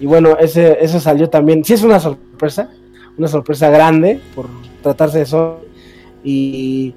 Y 0.00 0.06
bueno, 0.06 0.36
ese 0.38 0.78
eso 0.80 1.00
salió 1.00 1.28
también. 1.28 1.64
Sí 1.64 1.74
es 1.74 1.82
una 1.82 2.00
sorpresa, 2.00 2.70
una 3.16 3.28
sorpresa 3.28 3.68
grande 3.68 4.20
por 4.34 4.46
tratarse 4.82 5.18
de 5.18 5.24
eso 5.24 5.60
y 6.24 6.94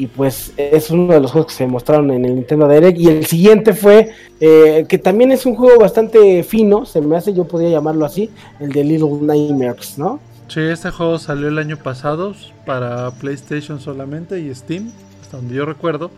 y 0.00 0.06
pues 0.06 0.54
es 0.56 0.90
uno 0.90 1.12
de 1.12 1.20
los 1.20 1.30
juegos 1.30 1.52
que 1.52 1.58
se 1.58 1.66
mostraron 1.66 2.10
en 2.10 2.24
el 2.24 2.34
Nintendo 2.34 2.66
Direct. 2.66 2.98
Y 2.98 3.08
el 3.08 3.26
siguiente 3.26 3.74
fue, 3.74 4.08
eh, 4.40 4.86
que 4.88 4.96
también 4.96 5.30
es 5.30 5.44
un 5.44 5.54
juego 5.54 5.78
bastante 5.78 6.42
fino, 6.42 6.86
se 6.86 7.02
me 7.02 7.18
hace, 7.18 7.34
yo 7.34 7.44
podría 7.44 7.68
llamarlo 7.68 8.06
así, 8.06 8.30
el 8.60 8.72
de 8.72 8.82
Little 8.82 9.18
Nightmares, 9.20 9.98
¿no? 9.98 10.18
Sí, 10.48 10.60
este 10.60 10.90
juego 10.90 11.18
salió 11.18 11.48
el 11.48 11.58
año 11.58 11.76
pasado 11.76 12.34
para 12.64 13.10
PlayStation 13.10 13.78
solamente 13.78 14.40
y 14.40 14.54
Steam, 14.54 14.90
hasta 15.20 15.36
donde 15.36 15.54
yo 15.54 15.66
recuerdo. 15.66 16.10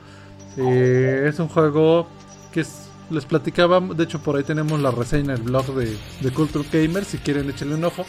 Eh, 0.57 1.26
es 1.28 1.41
un 1.41 1.49
juego 1.49 2.07
que 2.53 2.64
les 3.11 3.24
platicaba, 3.24 3.80
de 3.80 4.05
hecho 4.05 4.20
por 4.20 4.37
ahí 4.37 4.45
tenemos 4.45 4.78
la 4.78 4.93
reseña 4.93 5.35
en 5.35 5.41
el 5.41 5.43
blog 5.43 5.74
de, 5.74 5.97
de 6.20 6.30
Culture 6.30 6.64
Gamer, 6.72 7.05
si 7.05 7.18
quieren 7.18 7.51
echarle 7.51 7.74
un 7.74 7.85
ojo. 7.85 8.05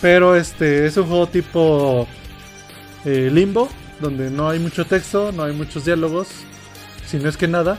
Pero 0.00 0.34
este 0.34 0.84
es 0.84 0.96
un 0.96 1.06
juego 1.06 1.28
tipo 1.28 2.08
eh, 3.04 3.30
Limbo, 3.32 3.68
donde 4.00 4.30
no 4.30 4.48
hay 4.48 4.58
mucho 4.58 4.84
texto, 4.84 5.32
no 5.32 5.44
hay 5.44 5.52
muchos 5.52 5.84
diálogos, 5.84 6.28
si 7.06 7.18
no 7.18 7.28
es 7.28 7.36
que 7.36 7.48
nada, 7.48 7.78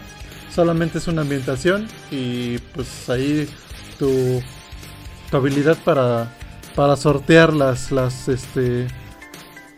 solamente 0.54 0.98
es 0.98 1.08
una 1.08 1.22
ambientación 1.22 1.88
y 2.12 2.58
pues 2.58 3.10
ahí 3.10 3.48
tu, 4.00 4.42
tu 5.30 5.38
habilidad 5.38 5.78
para, 5.84 6.34
para 6.76 6.96
sortear 6.96 7.54
las, 7.54 7.92
las, 7.92 8.28
este, 8.28 8.88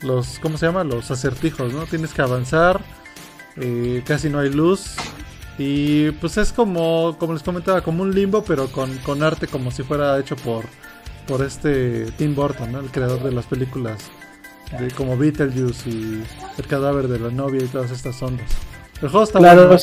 los, 0.02 0.40
¿cómo 0.40 0.58
se 0.58 0.68
llama? 0.68 0.84
Los 0.84 1.12
acertijos, 1.12 1.74
¿no? 1.74 1.86
Tienes 1.86 2.14
que 2.14 2.22
avanzar, 2.22 2.82
eh, 3.58 4.04
casi 4.06 4.30
no 4.30 4.40
hay 4.40 4.52
luz 4.52 4.96
y 5.58 6.12
pues 6.12 6.38
es 6.38 6.54
como, 6.54 7.18
como 7.20 7.34
les 7.34 7.44
comentaba, 7.44 7.82
como 7.82 8.04
un 8.04 8.16
limbo, 8.16 8.44
pero 8.44 8.72
con, 8.72 8.98
con 9.00 9.22
arte 9.24 9.48
como 9.48 9.72
si 9.72 9.84
fuera 9.84 10.18
hecho 10.18 10.38
por, 10.38 10.64
por 11.28 11.44
este 11.44 12.06
Tim 12.18 12.34
Burton. 12.34 12.76
El 12.76 12.92
creador 12.92 13.22
de 13.24 13.34
las 13.34 13.46
películas 13.46 14.10
de 14.78 14.92
como 14.92 15.18
Beetlejuice 15.18 15.90
y 15.90 16.24
el 16.58 16.68
cadáver 16.68 17.08
de 17.08 17.20
la 17.20 17.30
novia 17.30 17.64
y 17.64 17.68
todas 17.68 17.92
estas 17.92 18.22
ondas. 18.22 18.48
El 19.02 19.10
juego 19.10 19.24
está 19.24 19.40
bueno, 19.40 19.78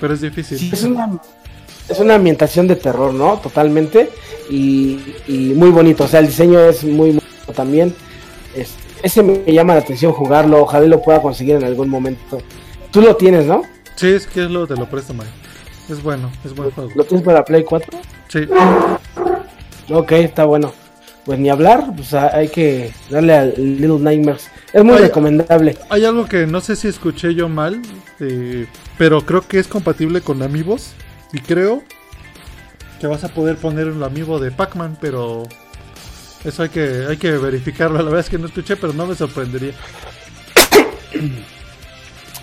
pero 0.00 0.14
es 0.14 0.20
difícil. 0.22 0.72
es, 0.72 0.82
una, 0.82 1.20
es 1.88 2.00
una 2.00 2.14
ambientación 2.14 2.66
de 2.66 2.76
terror, 2.76 3.12
¿no? 3.12 3.38
Totalmente. 3.38 4.10
Y, 4.48 5.14
y, 5.26 5.52
muy 5.54 5.70
bonito. 5.70 6.04
O 6.04 6.08
sea, 6.08 6.20
el 6.20 6.26
diseño 6.26 6.58
es 6.60 6.82
muy, 6.82 7.10
bonito 7.10 7.52
también. 7.54 7.94
Es, 8.54 8.74
ese 9.02 9.22
me 9.22 9.44
llama 9.52 9.74
la 9.74 9.80
atención 9.80 10.12
jugarlo, 10.12 10.62
ojalá 10.62 10.86
lo 10.86 11.02
pueda 11.02 11.20
conseguir 11.20 11.56
en 11.56 11.64
algún 11.64 11.88
momento. 11.88 12.38
Tú 12.90 13.02
lo 13.02 13.14
tienes, 13.16 13.44
¿no? 13.44 13.62
Sí, 13.96 14.08
es 14.08 14.26
que 14.26 14.44
es 14.44 14.50
lo 14.50 14.66
te 14.66 14.74
lo 14.74 14.88
presto, 14.88 15.12
man. 15.12 15.26
Es 15.88 16.02
bueno, 16.02 16.30
es 16.44 16.54
buen 16.54 16.70
juego. 16.70 16.90
¿Lo 16.94 17.04
tienes 17.04 17.24
para 17.24 17.44
Play 17.44 17.62
4? 17.62 17.98
Sí. 18.28 18.40
Ok, 19.90 20.12
está 20.12 20.44
bueno. 20.44 20.72
Pues 21.26 21.40
ni 21.40 21.50
hablar, 21.50 21.92
pues 21.96 22.14
hay 22.14 22.48
que 22.48 22.92
darle 23.10 23.34
al 23.34 23.54
Little 23.56 23.98
Nightmares. 23.98 24.48
Es 24.72 24.84
muy 24.84 24.96
recomendable. 24.96 25.76
Hay 25.90 26.04
algo 26.04 26.26
que 26.26 26.46
no 26.46 26.60
sé 26.60 26.76
si 26.76 26.86
escuché 26.86 27.34
yo 27.34 27.48
mal, 27.48 27.82
eh, 28.20 28.66
pero 28.96 29.26
creo 29.26 29.42
que 29.42 29.58
es 29.58 29.66
compatible 29.66 30.20
con 30.20 30.40
Amigos. 30.44 30.92
Y 31.32 31.40
creo 31.40 31.82
que 33.00 33.08
vas 33.08 33.24
a 33.24 33.28
poder 33.28 33.56
poner 33.56 33.88
un 33.88 34.04
amigo 34.04 34.38
de 34.38 34.52
Pac-Man, 34.52 34.98
pero 35.00 35.42
eso 36.44 36.62
hay 36.62 36.68
que, 36.68 37.06
hay 37.08 37.16
que 37.16 37.32
verificarlo. 37.32 37.98
La 37.98 38.04
verdad 38.04 38.20
es 38.20 38.30
que 38.30 38.38
no 38.38 38.46
escuché, 38.46 38.76
pero 38.76 38.92
no 38.92 39.04
me 39.04 39.16
sorprendería. 39.16 39.72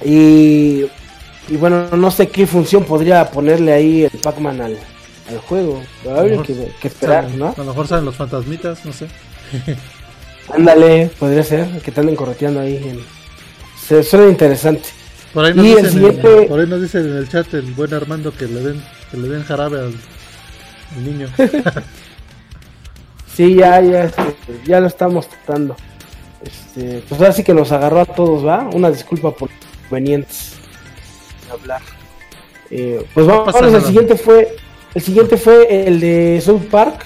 Y, 0.04 0.86
y 1.48 1.56
bueno, 1.58 1.88
no 1.96 2.12
sé 2.12 2.28
qué 2.28 2.46
función 2.46 2.84
podría 2.84 3.32
ponerle 3.32 3.72
ahí 3.72 4.04
el 4.04 4.20
Pac-Man 4.20 4.60
al, 4.60 4.78
al 5.30 5.39
juego. 5.39 5.82
Hay 6.17 6.38
que, 6.39 6.71
que, 6.80 6.88
esperar, 6.88 7.30
¿no? 7.32 7.49
A 7.49 7.57
lo 7.57 7.65
mejor 7.65 7.88
saben 7.88 8.05
los 8.05 8.15
fantasmitas, 8.15 8.86
no 8.86 8.93
sé. 8.93 9.07
Ándale, 10.53 11.09
podría 11.19 11.43
ser 11.43 11.82
que 11.82 11.91
te 11.91 12.01
anden 12.01 12.15
correteando 12.15 12.59
ahí. 12.59 12.76
En... 12.78 12.99
Se 13.80 14.03
suena 14.03 14.28
interesante. 14.28 14.89
Por 15.34 15.45
ahí, 15.45 15.53
nos 15.53 15.65
y 15.65 15.71
el 15.74 15.89
siguiente... 15.89 16.45
por 16.47 16.59
ahí 16.59 16.67
nos 16.67 16.82
dicen 16.82 17.09
en 17.09 17.17
el 17.17 17.30
chat 17.30 17.51
el 17.53 17.71
buen 17.74 17.93
Armando 17.93 18.32
que 18.32 18.45
le 18.45 18.61
den, 18.61 18.84
que 19.09 19.17
le 19.17 19.30
den 19.30 19.43
jarabe 19.43 19.80
al, 19.80 19.95
al 20.95 21.03
niño. 21.03 21.28
sí, 23.36 23.55
ya, 23.55 23.82
ya, 23.82 24.11
ya 24.65 24.80
lo 24.80 24.88
estamos 24.88 25.28
tratando. 25.28 25.76
Este, 26.43 27.03
pues 27.07 27.21
ahora 27.21 27.34
sí 27.34 27.43
que 27.43 27.53
nos 27.53 27.71
agarró 27.71 28.01
a 28.01 28.05
todos, 28.05 28.45
¿va? 28.45 28.69
Una 28.74 28.91
disculpa 28.91 29.32
por 29.32 29.49
convenientes 29.89 30.55
de 31.45 31.51
hablar. 31.51 31.82
Eh, 32.69 33.05
pues 33.13 33.26
vamos, 33.26 33.55
el 33.55 33.82
siguiente 33.84 34.17
fue 34.17 34.55
el 34.96 35.02
siguiente 35.02 35.38
fue 35.38 35.88
el 35.88 36.00
de 36.00 36.41
South 36.44 36.68
Park. 36.70 37.06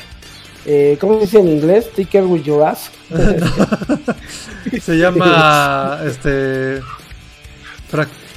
Eh, 0.66 0.98
¿Cómo 1.00 1.16
se 1.16 1.22
dice 1.22 1.40
en 1.40 1.48
inglés? 1.48 1.90
Care 2.12 2.26
with 2.26 2.44
your 2.44 2.64
ass. 2.64 2.92
se 4.82 4.98
llama 4.98 6.00
este 6.06 6.82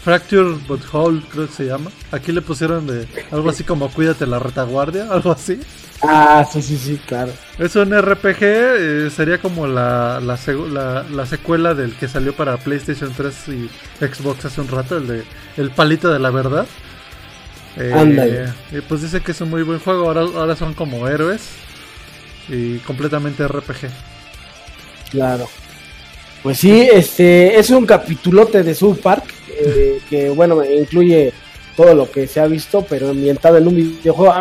Fracture 0.03 0.57
but 0.67 0.83
Whole, 0.93 1.23
creo 1.31 1.47
que 1.47 1.53
se 1.53 1.67
llama. 1.67 1.91
Aquí 2.13 2.33
le 2.33 2.41
pusieron 2.41 2.87
de 2.87 3.07
algo 3.31 3.51
así 3.51 3.65
como 3.65 3.91
Cuídate 3.91 4.27
la 4.27 4.39
retaguardia, 4.39 5.09
algo 5.11 5.33
así. 5.33 5.61
Ah, 6.03 6.47
sí, 6.51 6.63
sí, 6.63 6.79
sí, 6.79 7.01
claro. 7.05 7.33
Es 7.59 7.77
un 7.77 7.93
RPG, 7.93 8.39
eh, 8.41 9.11
sería 9.15 9.39
como 9.39 9.67
la, 9.67 10.19
la, 10.21 11.05
la, 11.11 11.27
secuela 11.27 11.75
del 11.75 11.95
que 11.95 12.09
salió 12.09 12.35
para 12.35 12.57
PlayStation 12.57 13.13
3 13.15 13.49
y 13.49 13.71
Xbox 14.03 14.47
hace 14.47 14.63
un 14.63 14.69
rato, 14.69 14.97
el 14.97 15.07
de 15.07 15.25
El 15.59 15.71
Palito 15.71 16.11
de 16.11 16.19
la 16.19 16.31
Verdad. 16.31 16.67
Eh, 17.77 18.53
pues 18.89 19.03
dice 19.03 19.21
que 19.21 19.33
es 19.33 19.41
un 19.41 19.51
muy 19.51 19.63
buen 19.63 19.79
juego, 19.79 20.07
ahora, 20.07 20.23
ahora 20.23 20.57
son 20.57 20.75
como 20.75 21.07
héroes 21.09 21.43
y 22.49 22.79
completamente 22.79 23.47
RPG. 23.47 23.89
Claro. 25.11 25.49
Pues 26.43 26.59
sí, 26.59 26.89
este 26.91 27.59
es 27.59 27.71
un 27.71 27.85
capitulote 27.85 28.63
de 28.63 28.75
South 28.75 28.99
Park 29.03 29.25
eh, 29.49 30.01
que 30.09 30.31
bueno 30.31 30.65
incluye 30.65 31.33
todo 31.77 31.95
lo 31.95 32.11
que 32.11 32.27
se 32.27 32.41
ha 32.41 32.47
visto, 32.47 32.85
pero 32.89 33.11
ambientado 33.11 33.59
en 33.59 33.67
un 33.67 33.77
videojuego 33.77 34.35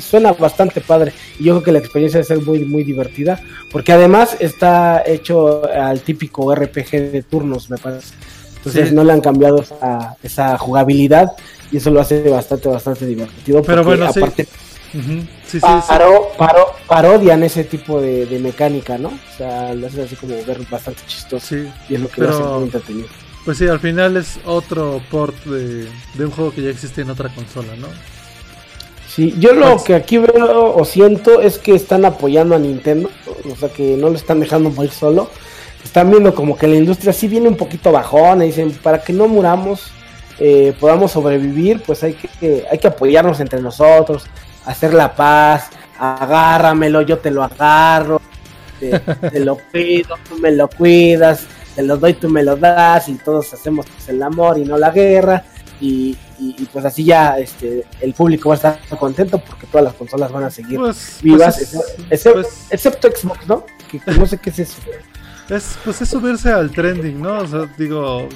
suena 0.00 0.32
bastante 0.32 0.80
padre 0.80 1.12
y 1.38 1.44
yo 1.44 1.54
creo 1.54 1.62
que 1.62 1.72
la 1.72 1.78
experiencia 1.78 2.22
ser 2.22 2.40
muy 2.40 2.60
muy 2.60 2.84
divertida 2.84 3.40
porque 3.70 3.92
además 3.92 4.36
está 4.40 5.02
hecho 5.04 5.68
al 5.68 6.00
típico 6.00 6.54
RPG 6.54 6.90
de 7.12 7.22
turnos, 7.22 7.68
me 7.68 7.78
parece. 7.78 8.14
Entonces 8.64 8.92
no 8.92 9.04
le 9.04 9.12
han 9.12 9.20
cambiado 9.20 9.60
esa, 9.60 10.16
esa 10.22 10.56
jugabilidad 10.56 11.32
y 11.70 11.76
eso 11.76 11.90
lo 11.90 12.00
hace 12.00 12.22
bastante, 12.28 12.68
bastante 12.68 13.04
divertido. 13.04 13.62
Pero 13.62 13.84
bueno, 13.84 14.06
aparte, 14.06 14.46
sí. 15.46 15.60
parodian 16.86 17.42
ese 17.42 17.64
tipo 17.64 18.00
de, 18.00 18.38
mecánica, 18.40 18.96
¿no? 18.96 19.08
O 19.08 19.36
sea, 19.36 19.74
lo 19.74 19.86
hacen 19.86 20.04
así 20.04 20.16
como 20.16 20.34
ver 20.44 20.58
bastante 20.70 21.02
chistoso. 21.06 21.46
Sí, 21.46 21.68
y 21.88 21.94
es 21.94 22.00
lo 22.00 22.08
que 22.08 22.20
lo 22.22 22.30
hace 22.30 22.42
muy 22.42 22.62
entretenido. 22.64 23.08
Pues 23.44 23.58
sí, 23.58 23.66
al 23.66 23.80
final 23.80 24.16
es 24.16 24.38
otro 24.46 25.02
port 25.10 25.36
de, 25.44 25.88
un 26.18 26.30
juego 26.30 26.52
que 26.52 26.62
ya 26.62 26.70
existe 26.70 27.02
en 27.02 27.10
otra 27.10 27.28
consola, 27.28 27.76
¿no? 27.76 27.88
Sí, 29.06 29.34
yo 29.38 29.52
lo 29.52 29.72
pues 29.72 29.82
que 29.82 29.94
aquí 29.94 30.18
veo 30.18 30.74
o 30.74 30.84
siento 30.84 31.40
es 31.40 31.58
que 31.58 31.74
están 31.74 32.04
apoyando 32.04 32.56
a 32.56 32.58
Nintendo, 32.58 33.10
o 33.52 33.54
sea 33.54 33.68
que 33.68 33.96
no 33.96 34.08
lo 34.08 34.16
están 34.16 34.40
dejando 34.40 34.70
morir 34.70 34.90
solo. 34.90 35.30
Están 35.84 36.10
viendo 36.10 36.34
como 36.34 36.56
que 36.56 36.66
la 36.66 36.76
industria 36.76 37.12
sí 37.12 37.28
viene 37.28 37.48
un 37.48 37.56
poquito 37.56 37.92
bajona 37.92 38.44
y 38.44 38.48
dicen, 38.48 38.72
para 38.82 39.02
que 39.02 39.12
no 39.12 39.28
muramos, 39.28 39.92
eh, 40.38 40.74
podamos 40.80 41.12
sobrevivir, 41.12 41.82
pues 41.82 42.02
hay 42.02 42.14
que, 42.14 42.66
hay 42.68 42.78
que 42.78 42.88
apoyarnos 42.88 43.38
entre 43.40 43.60
nosotros, 43.60 44.24
hacer 44.64 44.94
la 44.94 45.14
paz, 45.14 45.68
agárramelo, 45.98 47.02
yo 47.02 47.18
te 47.18 47.30
lo 47.30 47.42
agarro, 47.42 48.20
te, 48.80 49.40
lo 49.40 49.58
cuido, 49.70 50.16
tú 50.28 50.38
me 50.38 50.50
lo 50.50 50.68
cuidas, 50.68 51.46
te 51.76 51.82
lo 51.82 51.96
doy, 51.96 52.14
tú 52.14 52.28
me 52.28 52.42
lo 52.42 52.56
das, 52.56 53.08
y 53.08 53.14
todos 53.14 53.52
hacemos 53.54 53.86
pues, 53.86 54.08
el 54.08 54.22
amor 54.22 54.58
y 54.58 54.64
no 54.64 54.76
la 54.76 54.90
guerra, 54.90 55.44
y, 55.80 56.16
pues 56.72 56.84
así 56.84 57.04
ya 57.04 57.38
este, 57.38 57.84
el 58.00 58.12
público 58.14 58.48
va 58.48 58.54
a 58.54 58.56
estar 58.56 58.98
contento 58.98 59.38
porque 59.38 59.66
todas 59.66 59.84
las 59.84 59.94
consolas 59.94 60.32
van 60.32 60.44
a 60.44 60.50
seguir 60.50 60.78
pues, 60.78 61.18
vivas, 61.22 61.56
pues 62.08 62.66
excepto, 62.70 63.08
Xbox, 63.08 63.46
¿no? 63.46 63.64
Que, 63.90 64.00
no 64.12 64.26
sé 64.26 64.38
qué 64.38 64.50
es 64.50 64.58
eso. 64.60 64.76
Es, 65.48 65.78
pues 65.84 66.00
es 66.00 66.08
subirse 66.08 66.50
al 66.50 66.70
trending, 66.70 67.20
¿no? 67.20 67.40
O 67.40 67.46
sea, 67.46 67.68
digo, 67.76 68.28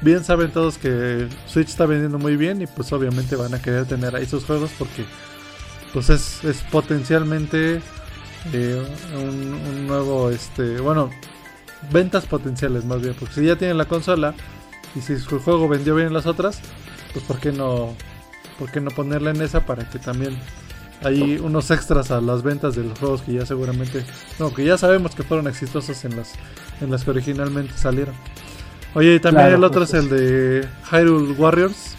bien 0.00 0.24
saben 0.24 0.50
todos 0.50 0.78
que 0.78 1.28
Switch 1.46 1.68
está 1.68 1.86
vendiendo 1.86 2.18
muy 2.18 2.36
bien 2.36 2.62
y 2.62 2.66
pues 2.66 2.92
obviamente 2.92 3.36
van 3.36 3.54
a 3.54 3.60
querer 3.60 3.86
tener 3.86 4.16
ahí 4.16 4.26
sus 4.26 4.44
juegos 4.44 4.70
porque 4.78 5.04
pues 5.92 6.10
es, 6.10 6.42
potencialmente 6.70 7.80
eh, 8.52 8.86
un, 9.14 9.86
nuevo, 9.86 10.30
este, 10.30 10.80
bueno, 10.80 11.10
ventas 11.92 12.26
potenciales 12.26 12.84
más 12.84 13.00
bien, 13.00 13.14
porque 13.18 13.34
si 13.34 13.44
ya 13.44 13.56
tienen 13.56 13.78
la 13.78 13.84
consola 13.84 14.34
y 14.96 15.00
si 15.00 15.18
su 15.18 15.38
juego 15.40 15.68
vendió 15.68 15.94
bien 15.94 16.08
en 16.08 16.14
las 16.14 16.26
otras, 16.26 16.60
pues 17.12 17.24
por 17.24 17.38
qué 17.38 17.52
no, 17.52 17.94
por 18.58 18.70
qué 18.72 18.80
no 18.80 18.90
ponerla 18.90 19.30
en 19.30 19.40
esa 19.40 19.64
para 19.66 19.88
que 19.88 19.98
también 19.98 20.36
hay 21.02 21.38
unos 21.38 21.70
extras 21.70 22.10
a 22.10 22.20
las 22.20 22.42
ventas 22.42 22.74
de 22.74 22.84
los 22.84 22.98
juegos 22.98 23.22
que 23.22 23.34
ya 23.34 23.46
seguramente, 23.46 24.04
no, 24.38 24.52
que 24.54 24.64
ya 24.64 24.78
sabemos 24.78 25.14
que 25.14 25.22
fueron 25.22 25.46
exitosos 25.48 26.04
en 26.04 26.16
las, 26.16 26.32
en 26.80 26.90
las 26.90 27.04
que 27.04 27.10
originalmente 27.10 27.74
salieron. 27.76 28.14
Oye, 28.94 29.16
y 29.16 29.20
también 29.20 29.48
el 29.48 29.64
otro 29.64 29.84
es 29.84 29.94
el 29.94 30.08
de 30.08 30.68
Hyrule 30.90 31.32
Warriors. 31.32 31.96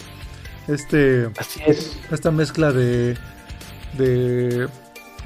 Este. 0.66 1.28
Así 1.38 1.60
es. 1.66 1.98
Esta 2.10 2.30
mezcla 2.30 2.72
de. 2.72 3.16
de. 3.98 4.68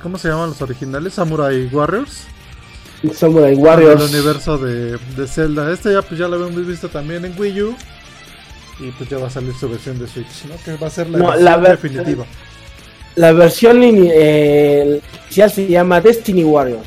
¿Cómo 0.02 0.18
se 0.18 0.28
llaman 0.28 0.50
los 0.50 0.62
originales? 0.62 1.14
Samurai 1.14 1.66
Warriors. 1.72 2.26
Samurai 3.14 3.54
Warriors. 3.54 4.02
El 4.02 4.08
universo 4.16 4.58
de, 4.58 4.98
de 5.16 5.26
Zelda. 5.28 5.72
Este 5.72 5.92
ya, 5.92 6.02
pues, 6.02 6.18
ya 6.18 6.26
lo 6.26 6.36
habíamos 6.36 6.66
visto 6.66 6.88
también 6.88 7.24
en 7.24 7.38
Wii 7.38 7.62
U. 7.62 7.76
Y 8.80 8.90
pues 8.92 9.08
ya 9.10 9.18
va 9.18 9.26
a 9.26 9.30
salir 9.30 9.54
su 9.54 9.68
versión 9.68 9.98
de 9.98 10.08
Switch, 10.08 10.46
¿no? 10.48 10.56
Que 10.64 10.76
va 10.76 10.86
a 10.86 10.90
ser 10.90 11.08
la, 11.10 11.58
definitiva. 11.58 12.24
La 13.16 13.32
versión 13.32 13.80
eh, 13.82 15.00
inicial 15.24 15.50
se 15.50 15.66
llama 15.66 16.00
Destiny 16.00 16.44
Warriors. 16.44 16.86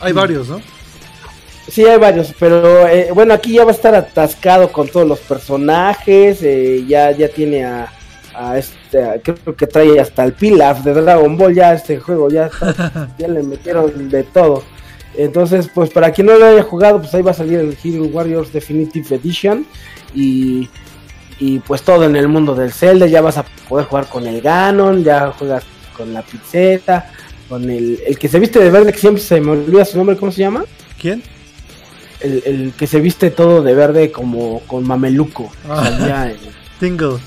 hay 0.00 0.12
varios, 0.12 0.48
¿no? 0.48 0.60
Sí, 1.68 1.84
hay 1.84 1.98
varios, 1.98 2.34
pero 2.38 2.86
eh, 2.88 3.10
bueno, 3.14 3.32
aquí 3.32 3.54
ya 3.54 3.64
va 3.64 3.70
a 3.70 3.74
estar 3.74 3.94
atascado 3.94 4.70
con 4.72 4.88
todos 4.88 5.06
los 5.06 5.20
personajes, 5.20 6.42
eh, 6.42 6.84
ya, 6.86 7.12
ya 7.12 7.28
tiene 7.28 7.64
a, 7.64 7.90
a 8.34 8.58
este, 8.58 9.22
creo 9.22 9.56
que 9.56 9.66
trae 9.66 9.98
hasta 9.98 10.24
el 10.24 10.32
Pilaf 10.32 10.82
de 10.82 10.92
Dragon 10.92 11.36
Ball, 11.36 11.54
ya 11.54 11.72
este 11.72 11.98
juego, 11.98 12.28
ya, 12.28 12.50
ya 13.18 13.28
le 13.28 13.42
metieron 13.42 14.10
de 14.10 14.24
todo. 14.24 14.64
Entonces, 15.14 15.68
pues 15.72 15.90
para 15.90 16.10
quien 16.10 16.26
no 16.26 16.36
lo 16.36 16.46
haya 16.46 16.62
jugado, 16.62 16.98
pues 17.00 17.14
ahí 17.14 17.22
va 17.22 17.32
a 17.32 17.34
salir 17.34 17.58
el 17.58 17.76
Hero 17.82 18.04
Warriors 18.04 18.52
Definitive 18.52 19.16
Edition 19.16 19.66
y, 20.14 20.68
y 21.42 21.58
pues 21.58 21.82
todo 21.82 22.04
en 22.04 22.14
el 22.14 22.28
mundo 22.28 22.54
del 22.54 22.72
Zelda, 22.72 23.06
ya 23.06 23.20
vas 23.20 23.36
a 23.36 23.44
poder 23.68 23.86
jugar 23.86 24.06
con 24.06 24.26
el 24.26 24.40
Ganon, 24.40 25.02
ya 25.02 25.32
juegas 25.32 25.64
con 25.96 26.14
la 26.14 26.22
pizzeta, 26.22 27.10
con 27.48 27.68
el, 27.68 28.00
el 28.06 28.16
que 28.16 28.28
se 28.28 28.38
viste 28.38 28.60
de 28.60 28.70
verde, 28.70 28.92
que 28.92 28.98
siempre 28.98 29.20
se 29.20 29.40
me 29.40 29.50
olvida 29.50 29.84
su 29.84 29.98
nombre, 29.98 30.16
¿cómo 30.16 30.30
se 30.30 30.42
llama? 30.42 30.64
¿Quién? 31.00 31.22
el, 32.22 32.72
que 32.76 32.86
se 32.86 33.00
viste 33.00 33.30
todo 33.30 33.62
de 33.62 33.74
verde 33.74 34.12
como 34.12 34.60
con 34.60 34.86
mameluco. 34.86 35.50
Ah. 35.68 36.28
Tingle. 36.78 37.18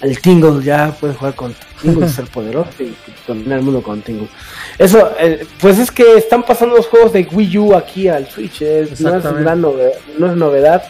El 0.00 0.20
Tingle 0.20 0.62
ya 0.62 0.94
puede 0.98 1.14
jugar 1.14 1.34
con 1.34 1.54
Tingle, 1.80 2.08
ser 2.08 2.26
poderoso 2.26 2.70
y 2.78 2.94
dominar 3.26 3.58
el 3.58 3.64
mundo 3.64 3.82
con 3.82 4.02
Tingle. 4.02 4.28
Eso, 4.78 5.10
eh, 5.18 5.44
pues 5.60 5.78
es 5.78 5.90
que 5.90 6.16
están 6.16 6.44
pasando 6.44 6.76
los 6.76 6.86
juegos 6.86 7.12
de 7.12 7.26
Wii 7.30 7.58
U 7.58 7.74
aquí 7.74 8.08
al 8.08 8.28
Switch. 8.28 8.62
Eh, 8.62 8.88
no, 9.00 9.16
es 9.16 9.24
novedad, 9.24 9.56
no 9.56 10.30
es 10.30 10.36
novedad. 10.36 10.82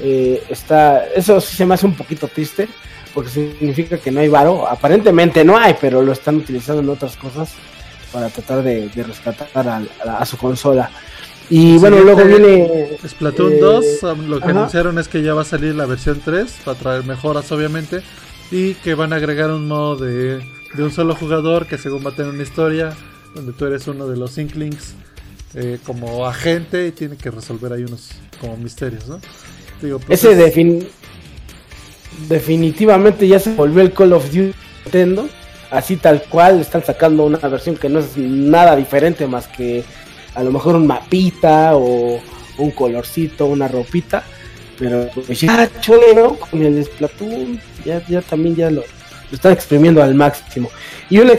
Eh, 0.00 0.42
está, 0.48 1.06
eso 1.08 1.40
sí 1.40 1.56
se 1.56 1.66
me 1.66 1.74
hace 1.74 1.86
un 1.86 1.94
poquito 1.94 2.28
triste 2.28 2.68
porque 3.14 3.30
significa 3.30 3.98
que 3.98 4.10
no 4.10 4.20
hay 4.20 4.28
varo. 4.28 4.68
Aparentemente 4.68 5.44
no 5.44 5.56
hay, 5.56 5.76
pero 5.80 6.02
lo 6.02 6.12
están 6.12 6.36
utilizando 6.36 6.82
en 6.82 6.88
otras 6.88 7.16
cosas. 7.16 7.52
para 8.12 8.28
tratar 8.28 8.62
de, 8.62 8.90
rescatar 8.94 9.48
a, 10.06 10.24
su 10.24 10.36
consola. 10.36 10.90
Y 11.50 11.78
bueno, 11.78 11.98
luego 12.00 12.24
viene... 12.24 12.96
Splatoon 13.06 13.58
2, 13.60 13.84
eh, 13.84 13.98
lo 14.28 14.40
que 14.40 14.50
anunciaron 14.50 14.98
es 14.98 15.08
que 15.08 15.22
ya 15.22 15.34
va 15.34 15.42
a 15.42 15.44
salir 15.44 15.74
la 15.74 15.84
versión 15.84 16.20
3, 16.24 16.60
va 16.66 16.72
a 16.72 16.74
traer 16.76 17.04
mejoras 17.04 17.50
obviamente, 17.50 18.02
y 18.50 18.74
que 18.74 18.94
van 18.94 19.12
a 19.12 19.16
agregar 19.16 19.50
un 19.50 19.66
modo 19.66 19.96
de, 19.96 20.38
de 20.74 20.82
un 20.82 20.92
solo 20.92 21.14
jugador 21.16 21.66
que 21.66 21.76
según 21.76 22.06
va 22.06 22.10
a 22.10 22.14
tener 22.14 22.32
una 22.32 22.42
historia, 22.42 22.94
donde 23.34 23.52
tú 23.52 23.66
eres 23.66 23.86
uno 23.88 24.06
de 24.06 24.16
los 24.16 24.38
Inklings 24.38 24.94
eh, 25.54 25.78
como 25.84 26.26
agente 26.26 26.86
y 26.88 26.92
tiene 26.92 27.16
que 27.16 27.30
resolver 27.30 27.72
ahí 27.72 27.84
unos 27.84 28.10
como 28.40 28.56
misterios, 28.56 29.06
¿no? 29.06 29.20
Digo, 29.84 29.98
pues 29.98 30.24
Ese 30.24 30.34
definitivamente 32.28 33.28
ya 33.28 33.38
se 33.38 33.52
volvió 33.52 33.82
el 33.82 33.92
Call 33.92 34.14
of 34.14 34.24
Duty 34.30 34.54
Nintendo, 34.84 35.28
así 35.70 35.96
tal 35.96 36.22
cual, 36.22 36.60
están 36.60 36.82
sacando 36.82 37.24
una 37.24 37.36
versión 37.36 37.76
que 37.76 37.90
no 37.90 37.98
es 37.98 38.16
nada 38.16 38.76
diferente 38.76 39.26
más 39.26 39.46
que 39.46 39.84
a 40.34 40.42
lo 40.42 40.50
mejor 40.50 40.76
un 40.76 40.86
mapita 40.86 41.76
o 41.76 42.18
un 42.56 42.70
colorcito, 42.70 43.44
una 43.46 43.68
ropita, 43.68 44.24
pero 44.78 45.06
pues 45.14 45.40
ya 45.40 45.70
chole, 45.80 46.14
Con 46.50 46.62
el 46.62 46.82
Splatoon, 46.82 47.60
ya, 47.84 48.02
ya 48.08 48.22
también 48.22 48.56
ya 48.56 48.70
lo, 48.70 48.80
lo 48.80 49.34
están 49.34 49.52
exprimiendo 49.52 50.02
al 50.02 50.14
máximo. 50.14 50.70
Y 51.10 51.18
un 51.18 51.30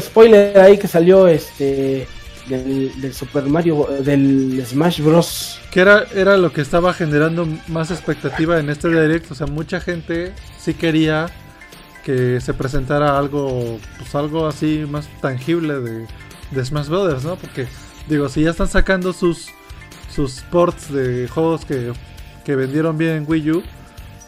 spoiler 0.00 0.58
ahí 0.58 0.76
que 0.76 0.88
salió 0.88 1.28
este 1.28 2.08
del, 2.48 3.12
Super 3.12 3.44
Mario, 3.44 3.86
del 4.04 4.62
Smash 4.66 5.00
Bros. 5.00 5.60
Que 5.70 5.80
era, 5.80 6.04
era 6.14 6.36
lo 6.36 6.52
que 6.52 6.60
estaba 6.60 6.92
generando 6.92 7.46
más 7.68 7.90
expectativa 7.90 8.58
en 8.58 8.70
este 8.70 8.88
directo. 8.88 9.34
O 9.34 9.36
sea, 9.36 9.46
mucha 9.46 9.80
gente 9.80 10.32
sí 10.58 10.74
quería 10.74 11.30
que 12.04 12.40
se 12.40 12.52
presentara 12.54 13.16
algo, 13.18 13.78
pues 13.98 14.14
algo 14.14 14.46
así 14.46 14.84
más 14.88 15.08
tangible 15.20 15.80
de, 15.80 16.06
de 16.50 16.64
Smash 16.64 16.88
Brothers, 16.88 17.24
¿no? 17.24 17.36
Porque, 17.36 17.66
digo, 18.08 18.28
si 18.28 18.42
ya 18.42 18.50
están 18.50 18.68
sacando 18.68 19.12
sus, 19.12 19.48
sus 20.14 20.40
ports 20.50 20.92
de 20.92 21.28
juegos 21.28 21.64
que, 21.64 21.92
que 22.44 22.56
vendieron 22.56 22.98
bien 22.98 23.12
en 23.12 23.24
Wii 23.28 23.50
U, 23.52 23.62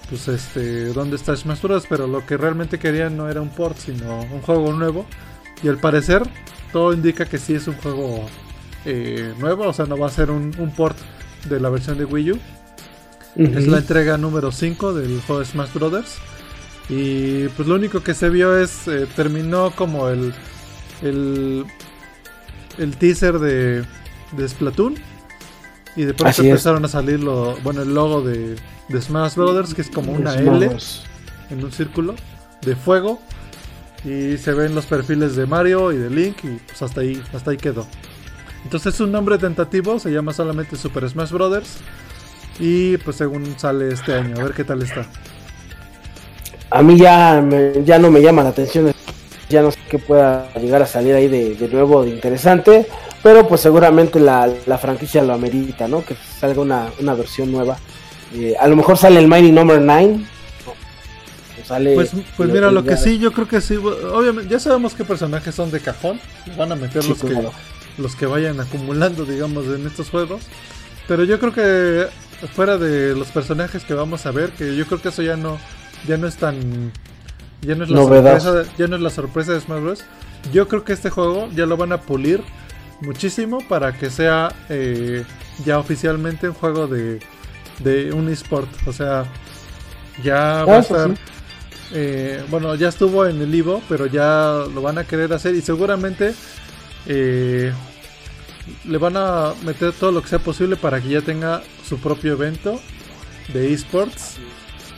pues 0.08 0.28
este, 0.28 0.92
¿dónde 0.92 1.16
está 1.16 1.34
Smash 1.36 1.62
Bros? 1.62 1.86
Pero 1.88 2.06
lo 2.06 2.24
que 2.24 2.36
realmente 2.36 2.78
querían 2.78 3.16
no 3.16 3.28
era 3.28 3.40
un 3.40 3.48
port, 3.48 3.76
sino 3.76 4.20
un 4.20 4.40
juego 4.42 4.72
nuevo. 4.72 5.06
Y 5.62 5.68
al 5.68 5.78
parecer, 5.78 6.22
todo 6.74 6.92
indica 6.92 7.24
que 7.24 7.38
sí 7.38 7.54
es 7.54 7.68
un 7.68 7.76
juego 7.76 8.26
eh, 8.84 9.32
nuevo, 9.38 9.68
o 9.68 9.72
sea, 9.72 9.86
no 9.86 9.96
va 9.96 10.08
a 10.08 10.10
ser 10.10 10.32
un, 10.32 10.50
port 10.76 10.98
de 11.48 11.60
la 11.60 11.70
versión 11.70 11.96
de 11.98 12.04
Wii 12.04 12.32
U. 12.32 12.40
Es 13.36 13.68
la 13.68 13.78
entrega 13.78 14.18
número 14.18 14.50
5 14.50 14.92
del 14.92 15.20
juego 15.20 15.38
de 15.38 15.46
Smash 15.46 15.72
Brothers. 15.72 16.16
Y 16.88 17.46
pues 17.50 17.68
lo 17.68 17.76
único 17.76 18.02
que 18.02 18.12
se 18.12 18.28
vio 18.28 18.58
es, 18.58 18.88
eh, 18.88 19.06
terminó 19.14 19.70
como 19.70 20.08
el, 20.08 20.34
el, 21.00 21.64
el 22.76 22.96
teaser 22.96 23.38
de, 23.38 23.84
de 24.32 24.48
Splatoon. 24.48 24.96
Y 25.94 26.02
de 26.02 26.12
pronto 26.12 26.42
empezaron 26.42 26.84
a 26.84 26.88
salir 26.88 27.22
lo, 27.22 27.56
bueno, 27.58 27.82
el 27.82 27.94
logo 27.94 28.20
de, 28.20 28.56
de 28.88 29.00
Smash 29.00 29.36
Brothers, 29.36 29.74
que 29.74 29.82
es 29.82 29.90
como 29.90 30.10
una 30.10 30.34
L 30.34 30.76
en 31.50 31.64
un 31.64 31.70
círculo 31.70 32.16
de 32.62 32.74
fuego. 32.74 33.20
Y 34.04 34.36
se 34.36 34.52
ven 34.52 34.74
los 34.74 34.86
perfiles 34.86 35.34
de 35.34 35.46
Mario 35.46 35.92
y 35.92 35.96
de 35.96 36.10
Link 36.10 36.36
y 36.44 36.58
pues 36.66 36.82
hasta 36.82 37.00
ahí, 37.00 37.22
hasta 37.32 37.50
ahí 37.50 37.56
quedó. 37.56 37.86
Entonces 38.64 38.94
es 38.94 39.00
un 39.00 39.12
nombre 39.12 39.38
tentativo, 39.38 39.98
se 39.98 40.10
llama 40.10 40.32
solamente 40.32 40.76
Super 40.76 41.08
Smash 41.08 41.30
Brothers. 41.30 41.78
Y 42.58 42.96
pues 42.98 43.16
según 43.16 43.58
sale 43.58 43.92
este 43.92 44.14
año, 44.14 44.36
a 44.38 44.44
ver 44.44 44.52
qué 44.52 44.64
tal 44.64 44.82
está. 44.82 45.06
A 46.70 46.82
mí 46.82 46.98
ya, 46.98 47.44
ya 47.84 47.98
no 47.98 48.10
me 48.10 48.20
llama 48.20 48.42
la 48.42 48.50
atención, 48.50 48.92
ya 49.48 49.62
no 49.62 49.70
sé 49.70 49.78
qué 49.88 49.98
pueda 49.98 50.52
llegar 50.54 50.82
a 50.82 50.86
salir 50.86 51.14
ahí 51.14 51.28
de, 51.28 51.68
nuevo, 51.68 52.04
de 52.04 52.10
interesante, 52.10 52.86
pero 53.22 53.46
pues 53.46 53.60
seguramente 53.60 54.18
la, 54.18 54.50
franquicia 54.80 55.22
lo 55.22 55.34
amerita, 55.34 55.86
¿no? 55.88 56.04
Que 56.04 56.14
salga 56.14 56.60
una, 56.60 56.88
una 57.00 57.14
versión 57.14 57.52
nueva. 57.52 57.76
Eh, 58.34 58.54
a 58.58 58.66
lo 58.66 58.76
mejor 58.76 58.96
sale 58.96 59.20
el 59.20 59.28
Mighty 59.28 59.52
Number 59.52 59.80
9, 59.80 60.24
pues, 61.66 62.12
pues 62.36 62.50
mira, 62.50 62.70
lo 62.70 62.84
que 62.84 62.96
sí, 62.96 63.18
yo 63.18 63.32
creo 63.32 63.48
que 63.48 63.60
sí. 63.60 63.76
Obviamente, 63.76 64.50
ya 64.50 64.60
sabemos 64.60 64.94
qué 64.94 65.04
personajes 65.04 65.54
son 65.54 65.70
de 65.70 65.80
cajón. 65.80 66.20
Van 66.56 66.72
a 66.72 66.76
meter 66.76 67.04
los, 67.04 67.22
que, 67.22 67.48
los 67.98 68.16
que 68.16 68.26
vayan 68.26 68.60
acumulando, 68.60 69.24
digamos, 69.24 69.66
en 69.66 69.86
estos 69.86 70.10
juegos. 70.10 70.42
Pero 71.08 71.24
yo 71.24 71.38
creo 71.38 71.52
que 71.52 72.06
fuera 72.54 72.78
de 72.78 73.14
los 73.14 73.28
personajes 73.28 73.84
que 73.84 73.94
vamos 73.94 74.26
a 74.26 74.30
ver, 74.30 74.50
que 74.50 74.76
yo 74.76 74.86
creo 74.86 75.00
que 75.00 75.08
eso 75.08 75.22
ya 75.22 75.36
no, 75.36 75.58
ya 76.06 76.16
no 76.16 76.26
es 76.26 76.36
tan. 76.36 76.92
Ya 77.62 77.74
no 77.74 77.84
es 77.84 77.90
la 77.90 78.02
sorpresa, 78.02 78.64
ya 78.76 78.86
no 78.88 78.96
es 78.96 79.02
la 79.02 79.10
sorpresa 79.10 79.52
de 79.52 79.60
Smash 79.60 79.80
Bros. 79.80 80.04
Yo 80.52 80.68
creo 80.68 80.84
que 80.84 80.92
este 80.92 81.08
juego 81.08 81.48
ya 81.54 81.64
lo 81.64 81.78
van 81.78 81.92
a 81.92 82.02
pulir 82.02 82.42
muchísimo 83.00 83.66
para 83.68 83.96
que 83.96 84.10
sea 84.10 84.54
eh, 84.68 85.24
ya 85.64 85.78
oficialmente 85.78 86.48
un 86.48 86.54
juego 86.54 86.86
de, 86.86 87.20
de 87.78 88.12
un 88.12 88.28
esport. 88.28 88.68
O 88.86 88.92
sea, 88.92 89.24
ya 90.22 90.64
va 90.64 90.76
a 90.76 90.80
estar. 90.80 91.10
Eh, 91.92 92.42
bueno, 92.50 92.74
ya 92.74 92.88
estuvo 92.88 93.26
en 93.26 93.40
el 93.40 93.54
Ivo, 93.54 93.82
pero 93.88 94.06
ya 94.06 94.64
lo 94.72 94.82
van 94.82 94.98
a 94.98 95.04
querer 95.04 95.32
hacer 95.32 95.54
y 95.54 95.60
seguramente 95.60 96.34
eh, 97.06 97.72
le 98.84 98.98
van 98.98 99.16
a 99.16 99.54
meter 99.64 99.92
todo 99.92 100.10
lo 100.10 100.22
que 100.22 100.28
sea 100.28 100.38
posible 100.38 100.76
para 100.76 101.00
que 101.00 101.08
ya 101.08 101.20
tenga 101.20 101.62
su 101.86 101.98
propio 101.98 102.32
evento 102.32 102.80
de 103.52 103.72
esports 103.72 104.38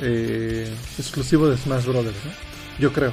eh, 0.00 0.72
exclusivo 0.98 1.48
de 1.48 1.56
Smash 1.56 1.86
Brothers, 1.86 2.16
yo 2.78 2.92
creo. 2.92 3.12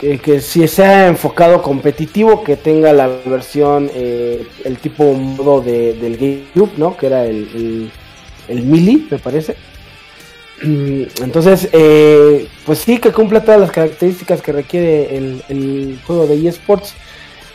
Que, 0.00 0.40
si 0.40 0.66
sea 0.66 1.08
enfocado 1.08 1.60
competitivo, 1.60 2.42
que 2.42 2.56
tenga 2.56 2.90
la 2.94 3.06
versión, 3.06 3.90
el 3.94 4.78
tipo 4.80 5.12
modo 5.12 5.60
de, 5.60 5.92
del 5.92 6.16
GameCube, 6.16 6.78
¿no? 6.78 6.96
Que 6.96 7.06
era 7.08 7.26
el, 7.26 7.46
el, 7.54 7.92
el 8.48 8.64
me 9.10 9.18
parece 9.18 9.56
entonces, 10.62 11.68
eh, 11.72 12.46
pues 12.66 12.80
sí 12.80 12.98
que 12.98 13.12
cumple 13.12 13.40
todas 13.40 13.60
las 13.60 13.70
características 13.70 14.42
que 14.42 14.52
requiere 14.52 15.16
el, 15.16 15.98
juego 16.06 16.26
de 16.26 16.48
eSports. 16.48 16.94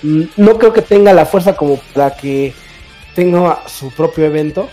Mm, 0.02 0.24
no 0.38 0.58
creo 0.58 0.74
que 0.74 0.82
tenga 0.82 1.14
la 1.14 1.26
fuerza 1.26 1.56
como 1.56 1.78
para 1.94 2.16
que 2.16 2.54
tenga 3.14 3.62
su 3.68 3.92
propio 3.92 4.26
evento, 4.26 4.70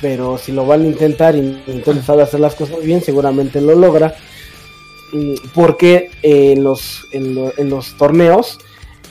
pero 0.00 0.38
si 0.38 0.52
lo 0.52 0.66
van 0.66 0.82
a 0.82 0.86
intentar 0.86 1.34
y 1.34 1.62
entonces 1.66 2.04
sabe 2.04 2.22
hacer 2.22 2.40
las 2.40 2.54
cosas 2.54 2.82
bien, 2.82 3.02
seguramente 3.02 3.60
lo 3.60 3.74
logra. 3.74 4.14
Mm, 5.12 5.34
porque 5.54 6.10
en, 6.22 6.62
los, 6.62 7.06
en, 7.12 7.70
los 7.70 7.96
torneos, 7.96 8.58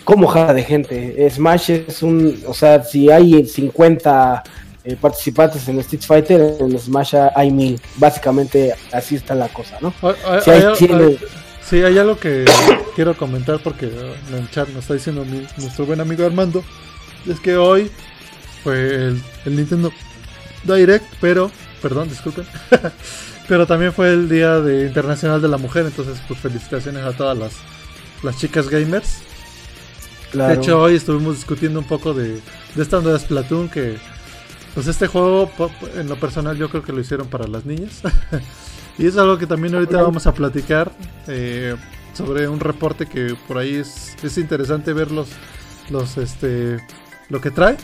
como 0.03 0.27
jala 0.27 0.53
de 0.53 0.63
gente. 0.63 1.29
Smash 1.29 1.71
es 1.71 2.03
un, 2.03 2.41
o 2.47 2.53
sea, 2.53 2.83
si 2.83 3.09
hay 3.09 3.45
50 3.45 4.43
eh, 4.89 4.97
participantes 4.99 5.67
en 5.67 5.77
Street 5.79 6.01
Fighter, 6.01 6.55
en 6.59 6.79
Smash 6.79 7.13
hay 7.35 7.51
mil. 7.51 7.79
Básicamente 7.97 8.73
así 8.91 9.15
está 9.15 9.35
la 9.35 9.47
cosa, 9.49 9.77
¿no? 9.81 9.93
sí, 10.41 10.51
hay, 11.83 11.97
algo 11.99 12.17
que 12.17 12.45
quiero 12.95 13.15
comentar 13.15 13.59
porque 13.63 13.85
en 13.85 14.35
el 14.35 14.49
chat 14.49 14.67
nos 14.69 14.79
está 14.79 14.95
diciendo 14.95 15.23
nuestro 15.57 15.85
buen 15.85 16.01
amigo 16.01 16.25
Armando. 16.25 16.63
Es 17.27 17.39
que 17.39 17.55
hoy 17.55 17.91
fue 18.63 19.09
el, 19.09 19.21
Nintendo 19.45 19.91
Direct, 20.63 21.05
pero, 21.21 21.51
perdón, 21.83 22.09
disculpen. 22.09 22.45
pero 23.47 23.67
también 23.67 23.93
fue 23.93 24.11
el 24.11 24.27
Día 24.27 24.59
de 24.59 24.87
Internacional 24.87 25.39
de 25.39 25.49
la 25.49 25.57
Mujer, 25.57 25.85
entonces 25.85 26.19
pues 26.27 26.39
felicitaciones 26.39 27.03
a 27.03 27.11
todas 27.13 27.37
las, 27.37 27.53
las 28.23 28.37
chicas 28.39 28.69
gamers. 28.69 29.19
De 30.33 30.53
hecho, 30.55 30.81
hoy 30.81 30.95
estuvimos 30.95 31.35
discutiendo 31.35 31.79
un 31.79 31.87
poco 31.87 32.15
de, 32.15 32.39
de 32.73 32.81
esta 32.81 33.01
nueva 33.01 33.19
Splatoon 33.19 33.69
que 33.69 33.97
pues 34.73 34.87
este 34.87 35.07
juego, 35.07 35.49
en 35.95 36.07
lo 36.07 36.19
personal, 36.19 36.57
yo 36.57 36.69
creo 36.69 36.83
que 36.83 36.93
lo 36.93 36.99
hicieron 36.99 37.27
para 37.27 37.47
las 37.47 37.65
niñas. 37.65 38.01
y 38.97 39.07
es 39.07 39.17
algo 39.17 39.37
que 39.37 39.47
también 39.47 39.75
ahorita 39.75 40.01
vamos 40.01 40.27
a 40.27 40.33
platicar 40.33 40.91
eh, 41.27 41.75
sobre 42.13 42.47
un 42.47 42.59
reporte 42.59 43.05
que 43.05 43.35
por 43.47 43.57
ahí 43.57 43.75
es, 43.75 44.15
es 44.23 44.37
interesante 44.37 44.93
ver 44.93 45.11
los, 45.11 45.29
este, 46.17 46.77
lo 47.29 47.41
que 47.41 47.51
trae. 47.51 47.77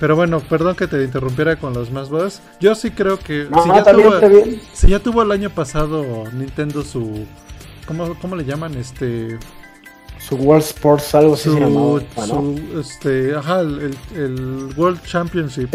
Pero 0.00 0.14
bueno, 0.14 0.38
perdón 0.40 0.76
que 0.76 0.86
te 0.86 1.02
interrumpiera 1.02 1.56
con 1.56 1.74
los 1.74 1.90
más 1.90 2.08
bodas. 2.08 2.40
Yo 2.60 2.76
sí 2.76 2.92
creo 2.92 3.18
que 3.18 3.46
si, 3.46 3.68
ya 3.68 3.84
tuvo, 3.84 4.12
si, 4.72 4.88
ya 4.88 5.00
tuvo, 5.00 5.22
el 5.22 5.32
año 5.32 5.50
pasado 5.50 6.24
Nintendo 6.32 6.82
su... 6.82 7.26
¿Cómo, 7.84 8.14
cómo 8.20 8.36
le 8.36 8.44
llaman? 8.44 8.74
Este 8.76 9.38
su 10.18 10.36
World 10.36 10.64
Sports, 10.64 11.14
algo 11.14 11.34
así 11.34 11.48
su, 11.48 12.60
este, 12.78 13.34
ajá, 13.34 13.60
el, 13.60 13.96
el, 14.14 14.68
World 14.76 15.02
Championship. 15.02 15.74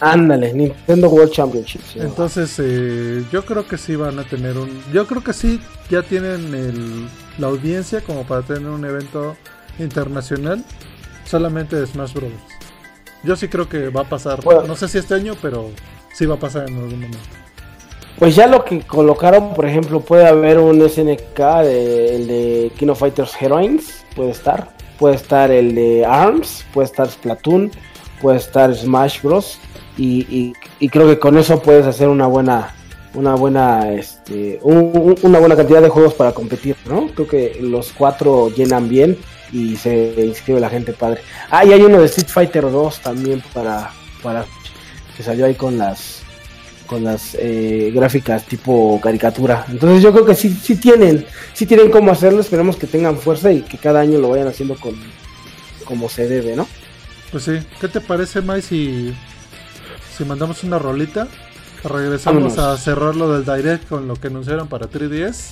ándale, 0.00 0.52
Nintendo 0.52 1.08
World 1.08 1.32
Championship. 1.32 1.80
Entonces, 1.94 2.56
eh, 2.58 3.24
yo 3.32 3.44
creo 3.44 3.66
que 3.66 3.78
sí 3.78 3.96
van 3.96 4.18
a 4.18 4.24
tener 4.24 4.58
un. 4.58 4.82
Yo 4.92 5.06
creo 5.06 5.22
que 5.22 5.32
sí 5.32 5.60
ya 5.90 6.02
tienen 6.02 6.54
el, 6.54 7.08
la 7.38 7.46
audiencia 7.46 8.00
como 8.00 8.24
para 8.24 8.42
tener 8.42 8.66
un 8.66 8.84
evento 8.84 9.36
internacional 9.78 10.64
solamente 11.24 11.76
de 11.76 11.86
Smash 11.86 12.12
Bros. 12.12 12.32
Yo 13.22 13.36
sí 13.36 13.48
creo 13.48 13.68
que 13.68 13.88
va 13.88 14.02
a 14.02 14.08
pasar. 14.08 14.40
no 14.44 14.76
sé 14.76 14.88
si 14.88 14.98
este 14.98 15.14
año, 15.14 15.34
pero 15.40 15.70
sí 16.12 16.26
va 16.26 16.34
a 16.34 16.40
pasar 16.40 16.68
en 16.68 16.76
algún 16.76 17.00
momento. 17.00 17.18
Pues 18.18 18.36
ya 18.36 18.46
lo 18.46 18.64
que 18.64 18.80
colocaron, 18.80 19.54
por 19.54 19.66
ejemplo, 19.66 20.00
puede 20.00 20.26
haber 20.26 20.58
un 20.58 20.88
SNK 20.88 21.38
de, 21.62 22.16
el 22.16 22.26
de 22.28 22.72
Kino 22.78 22.94
Fighters 22.94 23.40
Heroines, 23.40 24.04
puede 24.14 24.30
estar. 24.30 24.68
puede 24.98 25.16
estar 25.16 25.50
el 25.50 25.74
de 25.74 26.06
ARMS, 26.06 26.64
puede 26.72 26.86
estar 26.86 27.08
Splatoon, 27.08 27.72
puede 28.22 28.38
estar 28.38 28.72
Smash 28.74 29.20
Bros. 29.22 29.58
Y, 29.96 30.52
creo 30.90 31.06
que 31.06 31.18
con 31.18 31.36
eso 31.36 31.60
puedes 31.60 31.86
hacer 31.86 32.08
una 32.08 32.26
buena 32.26 32.74
una 33.14 33.36
buena 33.36 33.92
este 33.92 34.58
una 34.62 35.38
buena 35.38 35.54
cantidad 35.54 35.80
de 35.80 35.88
juegos 35.88 36.14
para 36.14 36.32
competir, 36.32 36.76
¿no? 36.86 37.06
Creo 37.14 37.28
que 37.28 37.58
los 37.60 37.92
cuatro 37.92 38.48
llenan 38.50 38.88
bien 38.88 39.16
y 39.52 39.76
se 39.76 40.14
inscribe 40.18 40.58
la 40.58 40.68
gente 40.68 40.92
padre. 40.92 41.20
Ah, 41.48 41.64
y 41.64 41.72
hay 41.72 41.82
uno 41.82 42.00
de 42.00 42.06
Street 42.06 42.28
Fighter 42.28 42.70
2 42.70 43.00
también 43.00 43.42
para 43.52 43.90
para 44.20 44.46
que 45.16 45.22
salió 45.22 45.46
ahí 45.46 45.54
con 45.54 45.78
las 45.78 46.23
con 46.86 47.04
las 47.04 47.34
eh, 47.38 47.90
gráficas 47.94 48.44
tipo 48.44 49.00
caricatura. 49.02 49.64
Entonces 49.68 50.02
yo 50.02 50.12
creo 50.12 50.24
que 50.24 50.34
sí, 50.34 50.50
sí 50.50 50.76
tienen, 50.76 51.26
sí 51.52 51.66
tienen 51.66 51.90
cómo 51.90 52.10
hacerlo, 52.10 52.40
esperemos 52.40 52.76
que 52.76 52.86
tengan 52.86 53.18
fuerza 53.18 53.52
y 53.52 53.62
que 53.62 53.78
cada 53.78 54.00
año 54.00 54.18
lo 54.18 54.30
vayan 54.30 54.48
haciendo 54.48 54.76
con 54.76 54.94
como 55.84 56.08
se 56.08 56.26
debe, 56.28 56.56
¿no? 56.56 56.66
Pues 57.30 57.44
sí, 57.44 57.58
¿qué 57.80 57.88
te 57.88 58.00
parece, 58.00 58.40
Mai, 58.40 58.62
si, 58.62 59.14
si 60.16 60.24
mandamos 60.24 60.64
una 60.64 60.78
rolita? 60.78 61.28
Regresamos 61.82 62.56
a 62.58 62.76
cerrar 62.78 63.14
lo 63.14 63.38
del 63.38 63.44
Direct 63.44 63.88
con 63.88 64.08
lo 64.08 64.16
que 64.16 64.28
anunciaron 64.28 64.68
para 64.68 64.88
3DS 64.88 65.50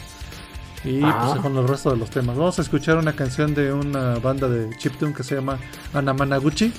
y 0.84 1.00
pues, 1.00 1.40
con 1.42 1.56
el 1.56 1.68
resto 1.68 1.90
de 1.90 1.96
los 1.96 2.08
temas. 2.08 2.36
Vamos 2.36 2.58
a 2.58 2.62
escuchar 2.62 2.96
una 2.96 3.14
canción 3.14 3.54
de 3.54 3.72
una 3.72 4.18
banda 4.18 4.48
de 4.48 4.74
chiptune 4.78 5.12
que 5.12 5.22
se 5.22 5.34
llama 5.34 5.58
Anamanaguchi, 5.92 6.72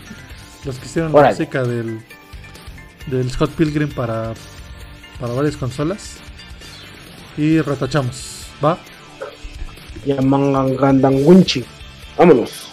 los 0.66 0.80
que 0.80 0.86
hicieron 0.86 1.14
la 1.14 1.30
música 1.30 1.64
del 1.64 2.00
del 3.08 3.30
Scott 3.32 3.52
Pilgrim 3.52 3.90
para, 3.90 4.34
para 5.20 5.34
varias 5.34 5.58
consolas. 5.58 6.18
Y 7.38 7.60
retachamos. 7.62 8.48
¿Va? 8.64 8.78
Yamangandangunchi. 10.06 11.64
Vámonos. 12.18 12.73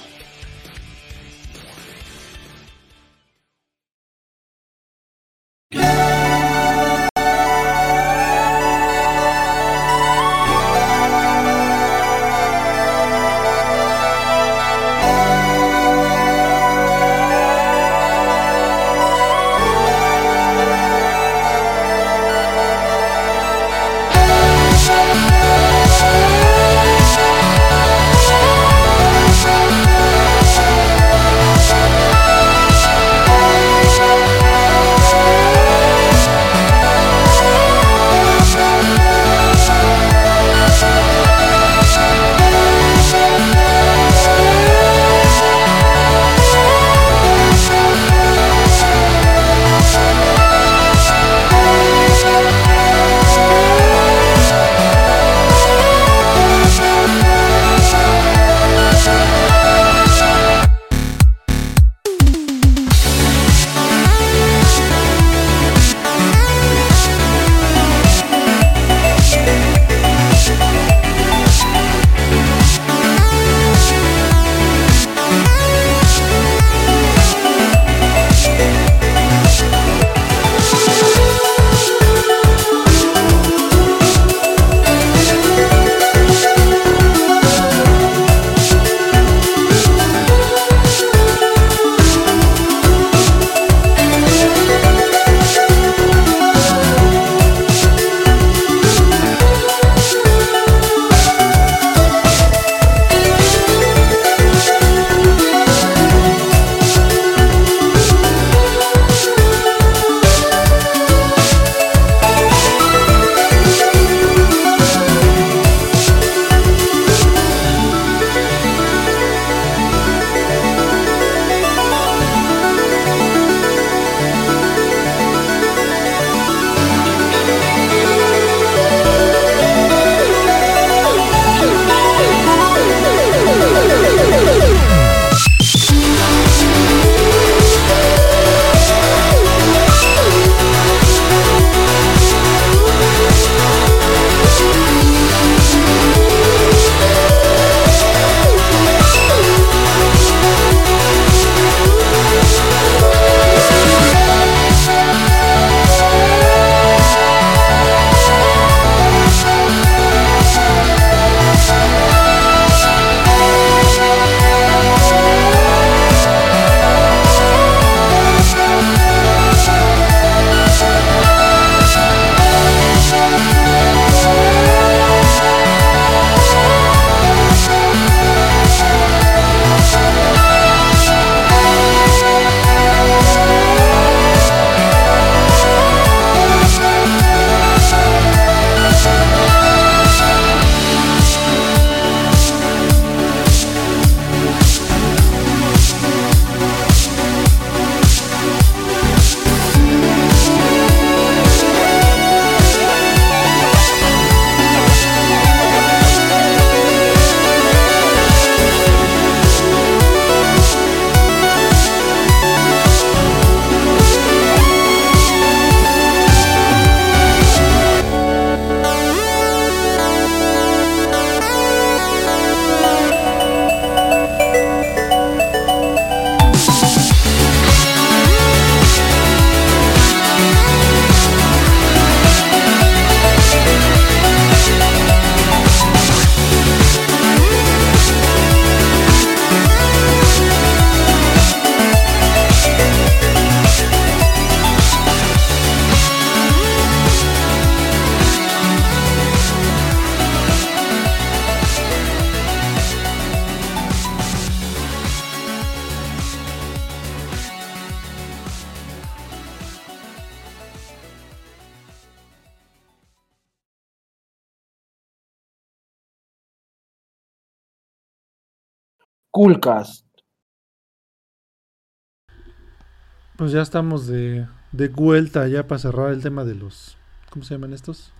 Ya 273.60 273.64
estamos 273.64 274.06
de, 274.06 274.46
de 274.72 274.88
vuelta 274.88 275.46
ya 275.46 275.66
para 275.66 275.78
cerrar 275.78 276.12
el 276.12 276.22
tema 276.22 276.44
de 276.44 276.54
los. 276.54 276.96
¿Cómo 277.28 277.44
se 277.44 277.52
llaman 277.52 277.74
estos? 277.74 278.10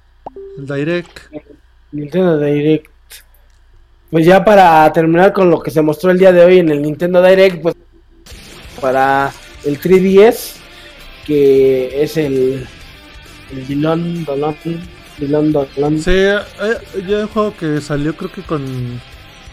El 0.59 0.67
Direct. 0.67 1.19
Nintendo 1.93 2.39
Direct. 2.39 2.91
Pues 4.11 4.27
ya 4.27 4.45
para 4.45 4.93
terminar 4.93 5.33
con 5.33 5.49
lo 5.51 5.63
que 5.63 5.71
se 5.71 5.81
mostró 5.81 6.11
el 6.11 6.19
día 6.19 6.31
de 6.31 6.45
hoy 6.45 6.59
en 6.59 6.69
el 6.69 6.83
Nintendo 6.83 7.23
Direct, 7.23 7.63
pues 7.63 7.75
para 8.83 9.33
el 9.65 9.81
3DS, 9.81 10.57
que 11.27 12.03
es 12.03 12.19
el, 12.19 12.67
el 13.51 13.67
Dilon 13.67 14.27
Dolon. 14.27 14.57
Dilon 15.17 15.53
Dolon. 15.53 15.99
Sí, 15.99 16.11
eh, 16.11 16.37
ya 17.09 17.21
un 17.21 17.29
juego 17.29 17.55
que 17.57 17.81
salió 17.81 18.15
creo 18.15 18.31
que 18.31 18.43
con 18.43 18.63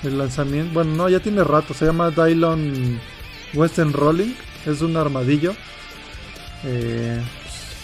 el 0.04 0.18
lanzamiento. 0.18 0.74
Bueno, 0.74 0.96
no, 0.96 1.08
ya 1.08 1.22
tiene 1.22 1.46
rato. 1.46 1.74
Se 1.74 1.86
llama 1.86 2.12
Dylon 2.12 3.00
Western 3.54 3.94
Rolling. 3.94 4.34
Es 4.66 4.82
un 4.82 4.98
armadillo. 4.98 5.56
Eh, 6.64 7.22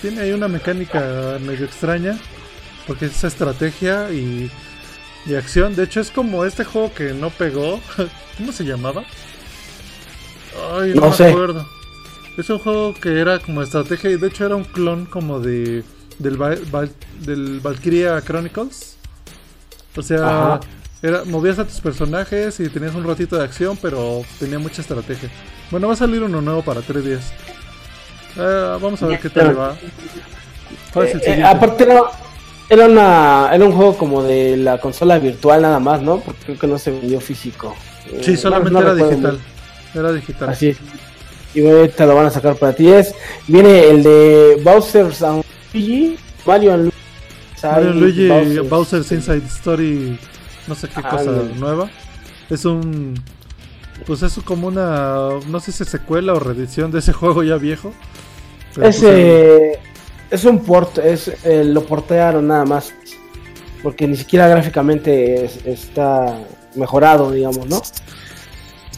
tiene 0.02 0.22
ahí 0.22 0.32
una 0.32 0.48
mecánica 0.48 1.38
medio 1.42 1.66
extraña. 1.66 2.18
Porque 2.88 3.06
es 3.06 3.24
estrategia 3.24 4.12
y, 4.12 4.52
y 5.26 5.36
acción. 5.36 5.76
De 5.76 5.84
hecho, 5.84 6.02
es 6.02 6.12
como 6.12 6.46
este 6.46 6.64
juego 6.66 6.94
que 6.94 7.14
no 7.14 7.30
pegó. 7.30 7.80
¿Cómo 8.38 8.52
se 8.52 8.66
llamaba? 8.66 9.04
Ay, 10.80 10.94
no, 10.94 11.10
me 11.10 11.26
acuerdo. 11.26 11.68
Es 12.38 12.50
un 12.50 12.60
juego 12.60 12.94
que 12.94 13.20
era 13.20 13.40
como 13.40 13.62
estrategia 13.62 14.10
y 14.10 14.18
de 14.18 14.28
hecho 14.28 14.46
era 14.46 14.56
un 14.56 14.64
clon 14.64 15.06
como 15.06 15.40
de 15.40 15.84
del, 16.20 16.40
del 17.20 17.60
Valkyria 17.60 18.22
Chronicles. 18.22 18.98
O 19.96 20.02
sea, 20.02 20.60
era, 21.04 21.26
movías 21.26 21.60
a 21.60 21.66
tus 21.66 21.82
personajes 21.82 22.62
y 22.62 22.70
tenías 22.70 22.96
un 22.96 23.04
ratito 23.04 23.38
de 23.38 23.44
acción, 23.44 23.78
pero 23.82 24.22
tenía 24.40 24.58
mucha 24.58 24.82
estrategia. 24.82 25.30
Bueno, 25.70 25.88
va 25.88 25.94
a 25.94 25.98
salir 25.98 26.24
uno 26.24 26.42
nuevo 26.42 26.62
para 26.62 26.82
3 26.82 27.04
días. 27.04 27.34
Eh, 28.38 28.78
vamos 28.82 29.04
a 29.04 29.08
ver 29.08 29.20
qué 29.20 29.30
tal 29.30 29.60
va. 29.60 29.76
Eh, 30.96 31.20
eh, 31.26 31.44
aparte 31.44 31.84
era, 31.84 32.04
era, 32.70 32.86
una, 32.86 33.50
era 33.52 33.66
un 33.66 33.74
juego 33.74 33.98
como 33.98 34.24
de 34.24 34.56
la 34.56 34.80
consola 34.80 35.20
virtual 35.20 35.62
nada 35.62 35.80
más, 35.80 36.02
¿no? 36.02 36.22
Porque 36.22 36.42
creo 36.46 36.60
que 36.60 36.68
no 36.68 36.78
se 36.80 36.92
vendió 36.92 37.20
físico. 37.20 37.76
Sí, 38.22 38.38
solamente 38.38 38.80
era 38.80 38.96
digital. 38.96 39.40
Era 39.94 40.12
digital. 40.14 40.50
Así 40.50 40.70
es. 40.70 40.78
Y 41.54 41.68
ahorita 41.68 42.06
lo 42.06 42.16
van 42.16 42.28
a 42.28 42.30
sacar 42.30 42.56
para 42.56 42.74
ti. 42.74 42.88
Es, 42.88 43.14
viene 43.48 43.90
el 43.90 44.04
de 44.04 44.62
Bowser's 44.64 45.22
and 45.22 45.44
Luigi, 45.74 46.18
Mario 46.46 46.74
and 46.74 46.84
Luigi, 46.84 46.98
Mario 47.62 47.94
Luigi 47.94 48.60
Bowser's 48.60 49.12
Inside 49.12 49.46
Story, 49.48 50.18
no 50.68 50.76
sé 50.76 50.88
qué 50.88 51.02
cosa 51.02 51.32
nueva. 51.56 51.90
Es 52.50 52.66
un 52.66 53.16
pues 54.06 54.22
es 54.24 54.34
como 54.44 54.68
una 54.68 55.30
no 55.48 55.60
sé 55.60 55.72
si 55.72 55.86
secuela 55.86 56.34
o 56.34 56.40
reedición 56.40 56.92
de 56.92 57.00
ese 57.00 57.14
juego 57.14 57.44
ya 57.44 57.58
viejo. 57.58 57.94
Pues, 58.76 58.98
ese 58.98 59.80
es 60.30 60.46
un 60.46 60.64
port, 60.64 60.98
es 60.98 61.32
eh, 61.44 61.64
lo 61.64 61.86
portearon 61.86 62.48
nada 62.48 62.66
más. 62.66 62.94
Porque 63.82 64.08
ni 64.08 64.16
siquiera 64.16 64.48
gráficamente 64.48 65.46
está 65.66 66.40
mejorado, 66.76 67.32
digamos, 67.32 67.68
¿no? 67.68 67.82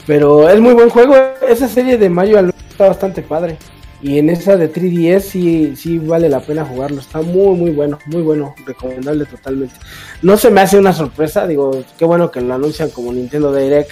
Pero 0.06 0.48
es 0.48 0.62
muy 0.62 0.74
buen 0.74 0.90
juego. 0.90 1.16
Esa 1.48 1.68
serie 1.68 1.98
de 1.98 2.08
Mario 2.08 2.40
está 2.70 2.90
bastante 2.90 3.24
padre. 3.24 3.58
Y 4.02 4.20
en 4.20 4.30
esa 4.30 4.58
de 4.58 4.72
3DS 4.72 5.22
sí, 5.22 5.76
sí 5.76 5.98
vale 5.98 6.30
la 6.30 6.42
pena 6.42 6.66
jugarlo. 6.66 7.00
Está 7.00 7.22
muy, 7.22 7.58
muy 7.58 7.72
bueno, 7.72 8.00
muy 8.06 8.22
bueno. 8.22 8.54
Recomendable 8.66 9.26
totalmente. 9.26 9.76
No 10.22 10.38
se 10.38 10.52
me 10.52 10.62
hace 10.62 10.78
una 10.78 10.94
sorpresa. 10.94 11.48
Digo, 11.48 11.84
qué 11.98 12.06
bueno 12.06 12.30
que 12.30 12.42
lo 12.42 12.54
anuncian 12.54 12.90
como 12.90 13.14
Nintendo 13.14 13.54
Direct. 13.54 13.92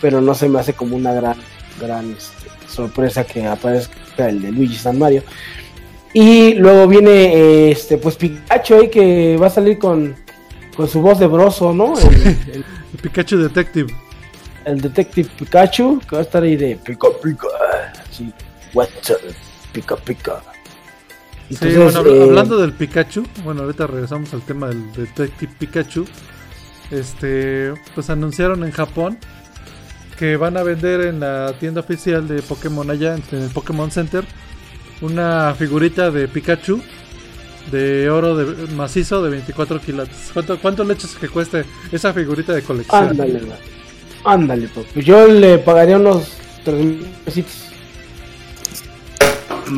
Pero 0.00 0.20
no 0.20 0.34
se 0.34 0.48
me 0.48 0.58
hace 0.58 0.72
como 0.72 0.96
una 0.96 1.12
gran, 1.12 1.36
gran 1.80 2.12
este, 2.12 2.48
sorpresa 2.68 3.24
que 3.24 3.46
aparezca 3.46 4.28
el 4.28 4.42
de 4.42 4.52
Luigi 4.52 4.76
San 4.76 4.98
Mario. 4.98 5.22
Y 6.14 6.54
luego 6.54 6.86
viene 6.88 7.70
este 7.70 7.96
pues 7.96 8.16
Pikachu 8.16 8.74
ahí 8.74 8.90
que 8.90 9.36
va 9.38 9.46
a 9.46 9.50
salir 9.50 9.78
con, 9.78 10.14
con 10.76 10.88
su 10.88 11.00
voz 11.00 11.18
de 11.18 11.26
broso, 11.26 11.72
¿no? 11.72 11.94
el 11.98 12.64
Pikachu 13.02 13.38
Detective 13.38 13.92
el 14.64 14.80
Detective 14.80 15.28
Pikachu, 15.38 16.00
que 16.00 16.16
va 16.16 16.20
a 16.20 16.24
estar 16.24 16.42
ahí 16.42 16.56
de 16.56 16.76
pica 16.76 17.08
pica, 17.22 17.48
sí, 18.10 18.32
what's 18.74 19.10
up, 19.10 19.18
pica 19.72 19.96
pica. 19.96 20.42
sí, 21.48 21.76
bueno, 21.76 22.04
eh, 22.06 22.22
hablando 22.22 22.58
del 22.58 22.72
Pikachu, 22.72 23.24
bueno, 23.44 23.62
ahorita 23.62 23.86
regresamos 23.86 24.32
al 24.34 24.42
tema 24.42 24.68
del 24.68 24.92
Detective 24.92 25.52
Pikachu. 25.58 26.06
Este, 26.90 27.72
pues 27.94 28.10
anunciaron 28.10 28.64
en 28.64 28.70
Japón 28.70 29.18
que 30.18 30.36
van 30.36 30.58
a 30.58 30.62
vender 30.62 31.00
en 31.00 31.20
la 31.20 31.54
tienda 31.58 31.80
oficial 31.80 32.28
de 32.28 32.42
Pokémon 32.42 32.88
allá, 32.90 33.16
en 33.16 33.38
el 33.38 33.50
Pokémon 33.50 33.90
Center, 33.90 34.24
una 35.00 35.54
figurita 35.58 36.10
de 36.10 36.28
Pikachu 36.28 36.82
de 37.70 38.10
oro 38.10 38.36
de, 38.36 38.66
macizo 38.74 39.22
de 39.22 39.30
24 39.30 39.80
kilos. 39.80 40.08
¿Cuánto, 40.32 40.58
¿Cuánto 40.58 40.84
le 40.84 40.94
echas 40.94 41.14
que 41.14 41.28
cueste 41.28 41.64
esa 41.90 42.12
figurita 42.12 42.52
de 42.52 42.62
colección? 42.62 43.08
Ándale, 43.10 43.40
Ándale, 44.24 44.68
pues 44.68 44.86
yo 45.04 45.26
le 45.26 45.58
pagaría 45.58 45.96
unos 45.96 46.32
3 46.64 46.76
mil 46.76 47.06
pesitos. 47.24 47.71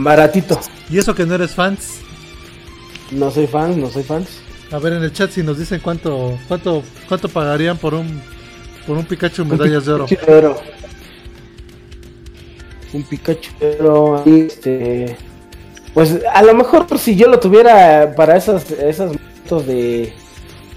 Baratito. 0.03 0.61
¿Y 0.91 0.99
eso 0.99 1.15
que 1.15 1.27
no 1.27 1.35
eres 1.35 1.55
fans? 1.55 2.01
No 3.11 3.31
soy 3.31 3.47
fan, 3.47 3.81
no 3.81 3.91
soy 3.91 4.03
fans. 4.03 4.29
A 4.71 4.79
ver 4.79 4.95
en 4.95 5.03
el 5.03 5.13
chat 5.13 5.31
si 5.31 5.43
nos 5.43 5.59
dicen 5.59 5.81
cuánto 5.83 6.39
cuánto 6.49 6.83
cuánto 7.09 7.29
pagarían 7.29 7.77
por 7.77 7.95
un 7.95 8.21
por 8.87 8.97
un 8.97 9.05
Pikachu 9.05 9.45
medallas 9.45 9.87
de 9.87 9.93
oro. 9.93 10.07
de 10.07 10.35
oro. 10.35 10.61
Un 12.93 13.03
Pikachu 13.03 13.51
de 13.61 13.79
oro, 13.81 14.23
este 14.25 15.17
pues 15.93 16.19
a 16.33 16.43
lo 16.43 16.55
mejor 16.55 16.87
si 16.99 17.15
yo 17.15 17.29
lo 17.29 17.39
tuviera 17.39 18.15
para 18.17 18.37
esos 18.37 18.69
esos 18.71 19.15
momentos 19.15 19.67
de, 19.67 20.13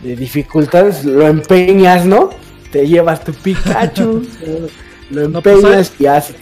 de 0.03 0.15
dificultades 0.15 1.03
lo 1.05 1.25
empeñas, 1.25 2.05
¿no? 2.05 2.29
te 2.71 2.87
llevas 2.87 3.23
tu 3.23 3.33
Pikachu, 3.33 4.25
lo 5.09 5.41
pues, 5.41 5.55
empeñas 5.57 5.93
y 5.99 6.05
haces. 6.05 6.35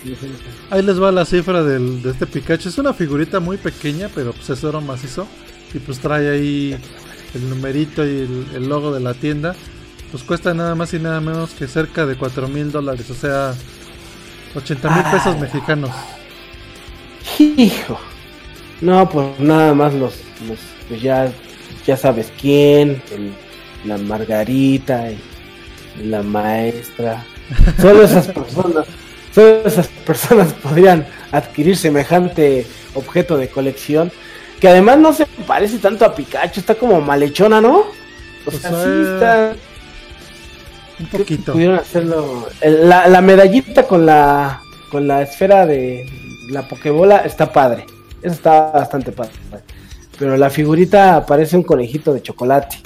Ahí 0.70 0.82
les 0.82 1.02
va 1.02 1.12
la 1.12 1.26
cifra 1.26 1.64
del, 1.64 2.02
de 2.02 2.12
este 2.12 2.26
Pikachu. 2.26 2.70
Es 2.70 2.78
una 2.78 2.94
figurita 2.94 3.40
muy 3.40 3.58
pequeña, 3.58 4.10
pero 4.14 4.34
pues 4.34 4.50
es 4.50 4.64
oro 4.64 4.82
macizo. 4.82 5.28
Y 5.74 5.80
pues 5.80 6.00
trae 6.00 6.30
ahí 6.30 6.78
el 7.34 7.50
numerito 7.50 8.06
y 8.06 8.46
el, 8.54 8.68
logo 8.68 8.94
de 8.94 9.00
la 9.00 9.14
tienda. 9.14 9.56
Pues 10.12 10.24
cuesta 10.24 10.54
nada 10.54 10.76
más 10.76 10.94
y 10.94 11.00
nada 11.00 11.20
menos 11.20 11.52
que 11.52 11.68
cerca 11.68 12.06
de 12.06 12.16
4 12.16 12.48
mil 12.48 12.72
dólares. 12.72 13.10
O 13.10 13.16
sea, 13.16 13.54
80 14.56 14.90
mil 14.90 15.04
pesos 15.12 15.40
mexicanos. 15.40 15.92
Hijo. 17.40 18.00
No, 18.82 19.10
pues 19.10 19.40
nada 19.40 19.74
más 19.74 19.94
los, 19.94 20.16
los 20.48 20.60
pues 20.88 21.02
ya, 21.02 21.32
ya 21.86 21.98
sabes 21.98 22.32
quién, 22.40 23.02
la 23.86 23.98
Margarita 23.98 25.10
la 26.04 26.24
maestra. 26.24 27.26
Solo 27.80 28.04
esas 28.04 28.28
personas, 28.28 28.86
solo 29.36 29.68
esas 29.68 29.88
personas 29.88 30.54
podrían 30.64 31.06
adquirir 31.32 31.78
semejante 31.78 32.66
objeto 32.96 33.38
de 33.38 33.50
colección. 33.50 34.12
Que 34.60 34.70
además 34.70 34.98
no 34.98 35.14
se 35.14 35.26
parece 35.46 35.78
tanto 35.80 36.06
a 36.06 36.16
Pikachu, 36.16 36.62
está 36.62 36.76
como 36.76 37.02
malhechona, 37.02 37.60
¿no? 37.60 37.80
O 37.80 37.86
pues 38.46 38.58
sea, 38.60 38.72
sí 38.72 38.90
está. 39.04 39.54
Un 40.98 41.08
poquito. 41.08 41.52
Pudieron 41.52 41.78
hacerlo. 41.78 42.48
La, 42.64 43.08
la 43.08 43.22
medallita 43.22 43.84
con 43.84 44.06
la 44.06 44.62
con 44.90 45.08
la 45.10 45.24
esfera 45.24 45.66
de 45.66 46.06
la 46.50 46.68
Pokébola 46.68 47.18
está 47.18 47.52
padre. 47.52 47.86
Eso 48.22 48.36
está 48.36 48.72
bastante 48.72 49.12
padre. 49.12 49.34
Pero 50.18 50.38
la 50.38 50.50
figurita 50.50 51.26
parece 51.26 51.58
un 51.58 51.64
conejito 51.64 52.14
de 52.14 52.22
chocolate. 52.22 52.78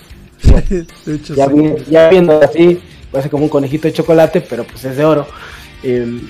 ya, 1.36 1.48
ya 1.88 2.10
viendo 2.10 2.42
así, 2.42 2.82
parece 3.12 3.30
como 3.30 3.44
un 3.44 3.50
conejito 3.50 3.88
de 3.88 3.94
chocolate, 3.94 4.42
pero 4.42 4.64
pues 4.64 4.84
es 4.86 4.98
de 4.98 5.06
oro. 5.06 5.28
Em, 5.84 6.22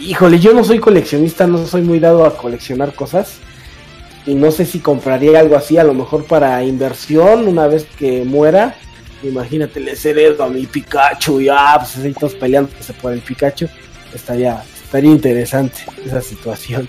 híjole, 0.00 0.38
yo 0.38 0.52
no 0.52 0.64
soy 0.64 0.78
coleccionista, 0.78 1.46
no 1.46 1.66
soy 1.66 1.82
muy 1.82 1.98
dado 1.98 2.24
a 2.24 2.36
coleccionar 2.36 2.94
cosas. 2.94 3.38
Y 4.26 4.34
no 4.34 4.50
sé 4.50 4.66
si 4.66 4.80
compraría 4.80 5.40
algo 5.40 5.56
así, 5.56 5.78
a 5.78 5.84
lo 5.84 5.94
mejor 5.94 6.24
para 6.24 6.62
inversión 6.62 7.48
una 7.48 7.66
vez 7.66 7.86
que 7.98 8.24
muera. 8.24 8.76
Imagínate, 9.22 9.80
le 9.80 9.92
heredo 9.92 10.44
a 10.44 10.48
mi 10.48 10.66
Pikachu 10.66 11.40
y 11.40 11.48
ah, 11.48 11.76
pues 11.78 12.04
ahí 12.04 12.12
todos 12.12 12.34
peleándose 12.34 12.92
por 12.92 13.12
el 13.12 13.20
Pikachu. 13.20 13.68
Estaría, 14.14 14.62
estaría 14.84 15.10
interesante 15.10 15.78
esa 16.04 16.20
situación. 16.20 16.88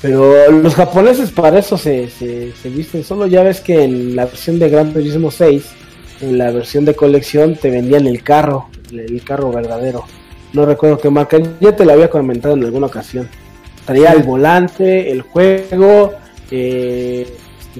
Pero 0.00 0.52
los 0.52 0.76
japoneses 0.76 1.32
para 1.32 1.58
eso 1.58 1.76
se, 1.76 2.08
se, 2.08 2.52
se, 2.52 2.68
visten. 2.68 3.02
Solo 3.02 3.26
ya 3.26 3.42
ves 3.42 3.60
que 3.60 3.82
en 3.82 4.14
la 4.14 4.26
versión 4.26 4.60
de 4.60 4.70
Gran 4.70 4.92
Turismo 4.92 5.32
6, 5.32 5.64
en 6.20 6.38
la 6.38 6.52
versión 6.52 6.84
de 6.84 6.94
colección, 6.94 7.56
te 7.56 7.70
vendían 7.70 8.06
el 8.06 8.22
carro 8.22 8.68
el 8.92 9.22
carro 9.22 9.52
verdadero. 9.52 10.04
No 10.52 10.64
recuerdo 10.64 10.98
qué 10.98 11.10
marca, 11.10 11.38
ya 11.60 11.76
te 11.76 11.84
lo 11.84 11.92
había 11.92 12.08
comentado 12.08 12.54
en 12.54 12.64
alguna 12.64 12.86
ocasión. 12.86 13.28
Traía 13.84 14.12
el 14.12 14.22
volante, 14.22 15.10
el 15.10 15.22
juego, 15.22 16.12
eh, 16.50 17.26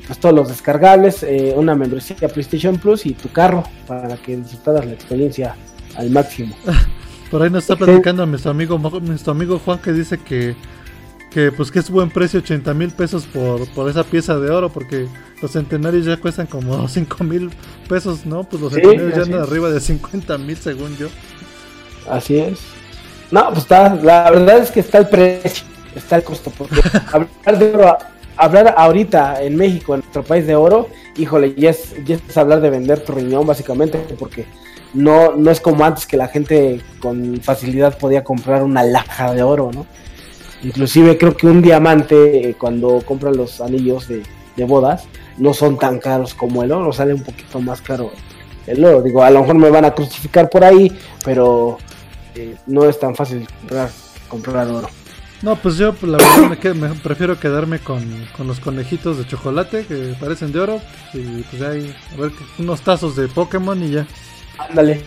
pues 0.07 0.19
todos 0.19 0.35
los 0.35 0.49
descargables, 0.49 1.23
eh, 1.23 1.55
una 1.57 1.75
membresía 1.75 2.17
PlayStation 2.29 2.77
Plus 2.79 3.07
y 3.07 3.15
tu 3.15 3.31
carro 3.31 3.65
para 3.87 4.17
que 4.17 4.37
disfrutaras 4.37 4.87
la 4.87 4.93
experiencia 4.93 5.57
al 5.97 6.11
máximo. 6.11 6.55
Por 7.31 7.43
ahí 7.43 7.51
nos 7.51 7.65
está 7.65 7.77
platicando 7.77 8.25
nuestro 8.25 8.51
amigo, 8.51 8.79
nuestro 8.79 9.33
amigo 9.33 9.59
Juan 9.59 9.79
que 9.81 9.93
dice 9.93 10.19
que, 10.19 10.57
que 11.31 11.53
pues 11.53 11.71
que 11.71 11.81
es 11.81 11.91
buen 11.91 12.11
precio 12.11 12.41
80 12.41 12.73
mil 12.73 12.91
pesos 12.91 13.27
por, 13.27 13.69
por 13.75 13.91
esa 13.91 14.03
pieza 14.03 14.39
de 14.39 14.51
oro 14.51 14.71
porque 14.71 15.07
los 15.43 15.51
centenarios 15.51 16.07
ya 16.07 16.17
cuestan 16.17 16.47
como 16.47 16.89
5 16.89 17.25
mil 17.25 17.51
pesos, 17.87 18.25
¿no? 18.25 18.45
Pues 18.45 18.63
los 18.63 18.73
centenarios 18.73 19.15
ya 19.15 19.23
andan 19.23 19.43
arriba 19.43 19.71
de 19.71 19.81
50 19.81 20.39
mil 20.39 20.57
según 20.57 20.97
yo. 20.97 21.09
Así 22.11 22.39
es. 22.39 22.59
No, 23.31 23.49
pues 23.49 23.61
está, 23.61 23.95
la 23.95 24.31
verdad 24.31 24.59
es 24.59 24.71
que 24.71 24.81
está 24.81 24.99
el 24.99 25.09
precio, 25.09 25.67
está 25.95 26.17
el 26.17 26.25
costo, 26.25 26.51
porque 26.57 26.81
hablar 27.13 27.59
de 27.59 27.75
oro, 27.75 27.99
hablar 28.37 28.75
ahorita 28.77 29.43
en 29.43 29.57
México, 29.57 29.95
en 29.95 30.01
nuestro 30.01 30.23
país 30.23 30.47
de 30.47 30.55
oro, 30.55 30.89
híjole, 31.17 31.55
ya 31.55 31.71
es, 31.71 31.95
ya 32.05 32.17
es 32.17 32.37
hablar 32.37 32.61
de 32.61 32.71
vender 32.71 33.01
tu 33.01 33.13
riñón 33.13 33.47
básicamente, 33.47 33.99
porque 34.19 34.47
no, 34.95 35.35
no 35.35 35.51
es 35.51 35.61
como 35.61 35.85
antes 35.85 36.07
que 36.07 36.17
la 36.17 36.29
gente 36.29 36.81
con 37.01 37.41
facilidad 37.43 37.99
podía 37.99 38.25
comprar 38.25 38.63
una 38.63 38.83
laja 38.83 39.35
de 39.35 39.43
oro, 39.43 39.71
¿no? 39.75 39.87
Inclusive 40.63 41.19
creo 41.19 41.37
que 41.37 41.47
un 41.47 41.61
diamante, 41.61 42.49
eh, 42.49 42.55
cuando 42.55 43.03
compran 43.05 43.37
los 43.37 43.61
anillos 43.61 44.09
de, 44.09 44.23
de 44.57 44.65
bodas, 44.65 45.05
no 45.37 45.53
son 45.53 45.79
tan 45.79 45.99
caros 45.99 46.35
como 46.35 46.63
el 46.63 46.73
oro, 46.73 46.93
sale 46.93 47.13
un 47.13 47.23
poquito 47.23 47.61
más 47.61 47.83
caro 47.83 48.11
el 48.67 48.85
oro. 48.85 49.03
Digo, 49.03 49.23
a 49.23 49.31
lo 49.31 49.41
mejor 49.41 49.57
me 49.57 49.71
van 49.71 49.85
a 49.85 49.95
crucificar 49.95 50.49
por 50.49 50.65
ahí, 50.65 50.97
pero 51.25 51.79
eh, 52.39 52.57
no 52.67 52.89
es 52.89 52.99
tan 52.99 53.15
fácil 53.15 53.47
comprar, 53.61 53.91
comprar 54.29 54.69
oro. 54.69 54.89
No, 55.43 55.57
pues 55.57 55.77
yo 55.77 55.93
pues, 55.93 56.11
la 56.11 56.19
verdad 56.19 56.75
me, 56.75 56.89
prefiero 56.95 57.39
quedarme 57.39 57.79
con, 57.79 58.05
los 58.45 58.61
conejitos 58.61 59.19
de 59.19 59.27
chocolate 59.27 59.87
que 59.87 60.15
parecen 60.19 60.53
de 60.53 60.61
oro 60.61 60.81
y 61.13 61.43
pues 61.43 61.63
ahí, 61.63 61.95
a 62.13 62.21
ver, 62.21 62.33
unos 62.59 62.81
tazos 62.81 63.15
de 63.15 63.29
Pokémon 63.29 63.81
y 63.83 63.91
ya. 63.91 64.07
Ándale, 64.59 65.01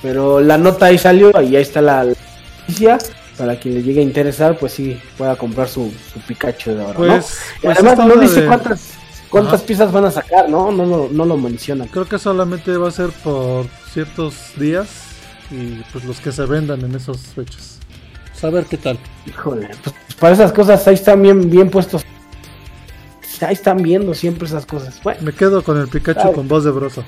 pero 0.00 0.40
la 0.40 0.56
nota 0.56 0.86
ahí 0.86 0.98
salió 0.98 1.30
y 1.40 1.56
ahí 1.56 1.62
está 1.62 1.80
la 1.80 2.04
noticia. 2.04 2.98
Para 3.36 3.58
quien 3.58 3.74
le 3.74 3.82
llegue 3.82 4.00
a 4.00 4.04
interesar, 4.04 4.58
pues 4.58 4.72
sí, 4.72 5.00
pueda 5.16 5.34
comprar 5.36 5.66
su, 5.66 5.92
Pikachu 6.28 6.72
de 6.74 6.82
oro. 6.82 6.94
Pues, 6.94 7.38
pues 7.60 7.78
además 7.78 8.06
no 8.06 8.16
dice 8.16 8.46
cuántas, 8.46 8.92
cuántas 9.30 9.62
piezas 9.62 9.90
van 9.90 10.04
a 10.04 10.10
sacar, 10.10 10.48
¿no? 10.48 10.70
No, 10.70 10.84
no, 10.86 11.08
no 11.10 11.24
lo 11.24 11.36
mencionan. 11.36 11.88
Creo 11.88 12.04
que 12.04 12.18
solamente 12.18 12.76
va 12.76 12.88
a 12.88 12.92
ser 12.92 13.08
por 13.08 13.66
ciertos 13.92 14.34
días 14.56 15.01
y 15.52 15.82
pues 15.92 16.04
los 16.04 16.20
que 16.20 16.32
se 16.32 16.46
vendan 16.46 16.80
en 16.80 16.94
esos 16.94 17.18
fechas. 17.18 17.78
Saber 18.34 18.64
qué 18.64 18.78
tal. 18.78 18.98
Híjole, 19.26 19.68
pues 19.84 19.94
para 20.18 20.34
esas 20.34 20.52
cosas 20.52 20.86
ahí 20.88 20.94
están 20.94 21.22
bien, 21.22 21.50
bien 21.50 21.70
puestos. 21.70 22.04
Ahí 23.40 23.54
están 23.54 23.78
viendo 23.78 24.14
siempre 24.14 24.46
esas 24.46 24.64
cosas. 24.64 25.00
Me 25.20 25.32
quedo 25.32 25.62
con 25.62 25.78
el 25.78 25.88
Pikachu 25.88 26.32
con 26.32 26.48
voz 26.48 26.64
de 26.64 26.70
broso. 26.70 27.04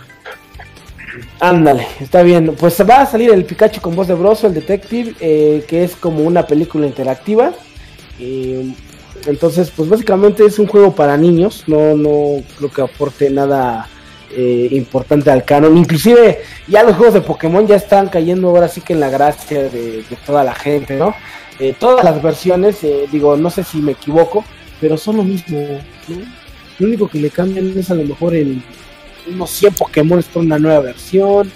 Ándale, 1.40 1.86
está 2.00 2.22
bien. 2.22 2.56
Pues 2.58 2.80
va 2.88 3.02
a 3.02 3.06
salir 3.06 3.30
el 3.30 3.44
Pikachu 3.44 3.80
con 3.80 3.94
voz 3.94 4.08
de 4.08 4.14
broso, 4.14 4.48
el 4.48 4.54
Detective, 4.54 5.14
eh, 5.20 5.64
que 5.68 5.84
es 5.84 5.94
como 5.94 6.24
una 6.24 6.44
película 6.46 6.86
interactiva. 6.86 7.52
Eh, 8.18 8.74
entonces, 9.26 9.70
pues 9.70 9.88
básicamente 9.88 10.44
es 10.44 10.58
un 10.58 10.66
juego 10.66 10.94
para 10.94 11.16
niños. 11.16 11.64
No, 11.68 11.96
no 11.96 12.42
creo 12.58 12.70
que 12.70 12.82
aporte 12.82 13.30
nada 13.30 13.88
eh, 14.30 14.68
importante 14.72 15.30
al 15.30 15.44
canon. 15.44 15.76
Inclusive 15.76 16.40
ya 16.66 16.82
los 16.82 16.96
juegos 16.96 17.14
de 17.14 17.20
Pokémon 17.20 17.66
ya 17.66 17.76
están 17.76 18.08
cayendo 18.08 18.48
ahora 18.48 18.68
sí 18.68 18.80
que 18.80 18.92
en 18.92 19.00
la 19.00 19.10
gracia 19.10 19.62
de, 19.64 20.04
toda 20.26 20.42
la 20.42 20.54
gente, 20.54 20.96
¿no? 20.96 21.14
Eh, 21.60 21.74
todas 21.78 22.04
las 22.04 22.20
versiones, 22.20 22.82
eh, 22.82 23.06
digo, 23.12 23.36
no 23.36 23.48
sé 23.50 23.62
si 23.62 23.78
me 23.78 23.92
equivoco, 23.92 24.44
pero 24.80 24.96
son 24.96 25.18
lo 25.18 25.24
mismo, 25.24 25.58
Lo 26.78 26.86
único 26.88 27.08
que 27.08 27.18
le 27.18 27.30
cambian 27.30 27.72
es 27.78 27.90
a 27.90 27.94
lo 27.94 28.02
mejor 28.02 28.34
el, 28.34 28.60
unos 29.32 29.50
100 29.50 29.74
Pokémon 29.74 30.22
por 30.32 30.42
una 30.42 30.58
nueva 30.58 30.80
versión. 30.80 31.50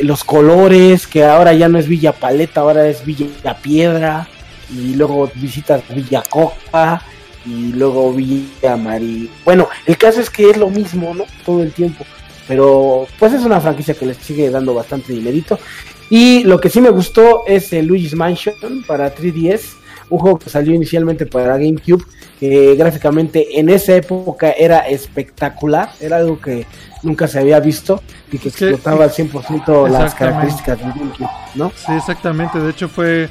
los 0.00 0.24
colores, 0.24 1.06
que 1.06 1.24
ahora 1.24 1.54
ya 1.54 1.68
no 1.68 1.78
es 1.78 1.88
Villa 1.88 2.12
Paleta, 2.12 2.60
ahora 2.60 2.86
es 2.88 3.04
Villa 3.04 3.56
Piedra. 3.62 4.28
Y 4.70 4.94
luego 4.94 5.30
visitas 5.36 5.82
Villa 5.94 6.22
Coca 6.28 7.02
y 7.46 7.72
luego 7.72 8.12
vi 8.12 8.50
a 8.68 8.76
Mari. 8.76 9.30
Bueno, 9.44 9.68
el 9.86 9.96
caso 9.96 10.20
es 10.20 10.28
que 10.28 10.50
es 10.50 10.56
lo 10.56 10.68
mismo, 10.68 11.14
¿no? 11.14 11.24
Todo 11.44 11.62
el 11.62 11.72
tiempo. 11.72 12.04
Pero 12.48 13.06
pues 13.18 13.32
es 13.32 13.44
una 13.44 13.60
franquicia 13.60 13.94
que 13.94 14.06
les 14.06 14.16
sigue 14.18 14.50
dando 14.50 14.74
bastante 14.74 15.12
dinerito. 15.12 15.58
Y 16.10 16.44
lo 16.44 16.60
que 16.60 16.68
sí 16.68 16.80
me 16.80 16.90
gustó 16.90 17.44
es 17.46 17.72
el 17.72 17.86
Luigi's 17.86 18.14
Mansion 18.14 18.54
para 18.86 19.14
3DS, 19.14 19.74
un 20.08 20.18
juego 20.18 20.38
que 20.38 20.50
salió 20.50 20.72
inicialmente 20.72 21.26
para 21.26 21.56
GameCube, 21.56 22.04
que 22.38 22.76
gráficamente 22.76 23.58
en 23.58 23.68
esa 23.68 23.96
época 23.96 24.52
era 24.52 24.80
espectacular, 24.88 25.90
era 26.00 26.18
algo 26.18 26.40
que 26.40 26.66
nunca 27.02 27.26
se 27.26 27.40
había 27.40 27.58
visto 27.58 28.02
y 28.30 28.38
que 28.38 28.50
explotaba 28.50 29.04
al 29.04 29.10
100% 29.10 29.88
las 29.88 30.14
características 30.14 30.78
de 30.78 30.84
GameCube, 30.84 31.28
¿no? 31.56 31.72
Sí, 31.74 31.92
exactamente, 31.92 32.60
de 32.60 32.70
hecho 32.70 32.88
fue 32.88 33.28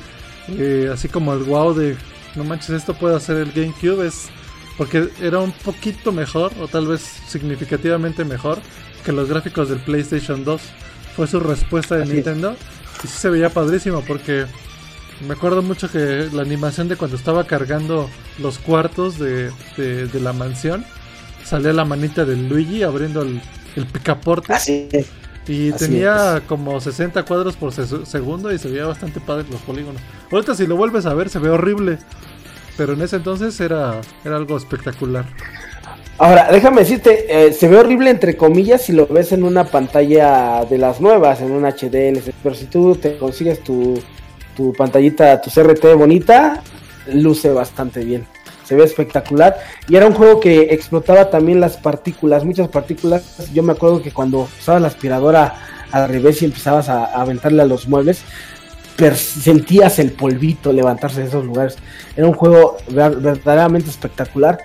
eh, 0.50 0.90
así 0.92 1.08
como 1.08 1.34
el 1.34 1.44
wow 1.44 1.74
de 1.74 1.96
no 2.36 2.44
manches, 2.44 2.72
esto 2.72 2.94
puede 2.94 3.16
hacer 3.16 3.38
el 3.38 3.52
GameCube, 3.52 4.08
es 4.08 4.30
porque 4.78 5.10
era 5.22 5.40
un 5.40 5.52
poquito 5.52 6.12
mejor, 6.12 6.52
o 6.60 6.68
tal 6.68 6.88
vez 6.88 7.02
significativamente 7.28 8.26
mejor, 8.26 8.60
que 9.06 9.12
los 9.12 9.30
gráficos 9.30 9.70
del 9.70 9.80
PlayStation 9.80 10.44
2. 10.44 10.62
Fue 11.16 11.28
su 11.28 11.40
respuesta 11.40 11.96
de 11.96 12.06
Nintendo. 12.06 12.58
Y 13.02 13.08
sí 13.08 13.18
se 13.18 13.30
veía 13.30 13.50
padrísimo, 13.50 14.02
porque 14.02 14.46
me 15.26 15.34
acuerdo 15.34 15.62
mucho 15.62 15.90
que 15.90 16.30
la 16.34 16.42
animación 16.42 16.90
de 16.90 16.98
cuando 16.98 17.16
estaba 17.16 17.46
cargando 17.46 18.10
los 18.40 18.60
cuartos 18.60 19.18
de, 19.18 19.50
de, 19.78 20.20
la 20.20 20.34
mansión, 20.34 20.86
salía 21.46 21.72
la 21.72 21.86
manita 21.86 22.26
de 22.26 22.36
Luigi 22.36 22.84
abriendo 22.84 23.22
el, 23.22 23.42
el 23.78 23.86
picaporte. 23.86 24.52
Así 24.52 24.90
Y 25.48 25.72
tenía 25.74 26.42
como 26.48 26.82
60 26.82 27.24
cuadros 27.24 27.56
por 27.56 27.72
segundo 27.72 28.52
y 28.52 28.58
se 28.58 28.70
veía 28.70 28.86
bastante 28.86 29.20
padre 29.20 29.46
los 29.52 29.62
polígonos. 29.62 30.02
Ahorita 30.32 30.56
si 30.56 30.66
lo 30.66 30.76
vuelves 30.76 31.06
a 31.06 31.14
ver 31.14 31.30
se 31.30 31.40
ve 31.40 31.50
horrible. 31.50 32.00
Pero 32.78 32.94
en 32.94 33.02
ese 33.02 33.18
entonces 33.18 33.60
era, 33.62 34.02
era 34.24 34.36
algo 34.36 34.58
espectacular. 34.58 35.26
Ahora, 36.18 36.50
déjame 36.52 36.82
decirte, 36.82 37.26
eh, 37.48 37.54
se 37.54 37.68
ve 37.68 37.78
horrible 37.78 38.10
entre 38.10 38.38
comillas 38.38 38.84
si 38.84 38.94
lo 38.94 39.06
ves 39.08 39.34
en 39.34 39.44
una 39.44 39.66
pantalla 39.66 40.64
de 40.64 40.78
las 40.78 41.02
nuevas, 41.02 41.42
en 41.42 41.52
un 41.52 41.66
HDL, 41.66 42.22
pero 42.42 42.56
si 42.56 42.66
tú 42.66 42.96
te 42.96 43.18
consigues 43.18 43.62
tu, 43.64 44.00
tu 44.56 44.72
pantallita, 44.74 45.42
tu 45.42 45.50
CRT 45.50 45.94
bonita, 45.96 46.64
luce 47.08 47.52
bastante 47.52 48.04
bien. 48.06 48.26
Se 48.66 48.76
ve 48.76 48.84
espectacular. 48.84 49.58
Y 49.88 49.96
era 49.96 50.08
un 50.08 50.14
juego 50.14 50.40
que 50.40 50.74
explotaba 50.74 51.30
también 51.30 51.60
las 51.60 51.78
partículas, 51.78 52.44
muchas 52.44 52.68
partículas. 52.68 53.52
Yo 53.54 53.64
me 53.64 53.74
acuerdo 53.74 54.02
que 54.02 54.12
cuando 54.12 54.48
usabas 54.60 54.82
la 54.82 54.88
aspiradora 54.88 55.56
al 55.92 56.10
revés 56.10 56.42
y 56.42 56.46
empezabas 56.46 56.90
a 56.90 57.06
aventarle 57.06 57.62
a 57.62 57.66
los 57.66 57.88
muebles, 57.88 58.24
sentías 59.16 60.00
el 60.00 60.12
polvito 60.12 60.72
levantarse 60.72 61.22
de 61.22 61.28
esos 61.28 61.46
lugares. 61.46 61.78
Era 62.16 62.28
un 62.28 62.34
juego 62.34 62.78
verdaderamente 62.90 63.90
espectacular. 63.90 64.60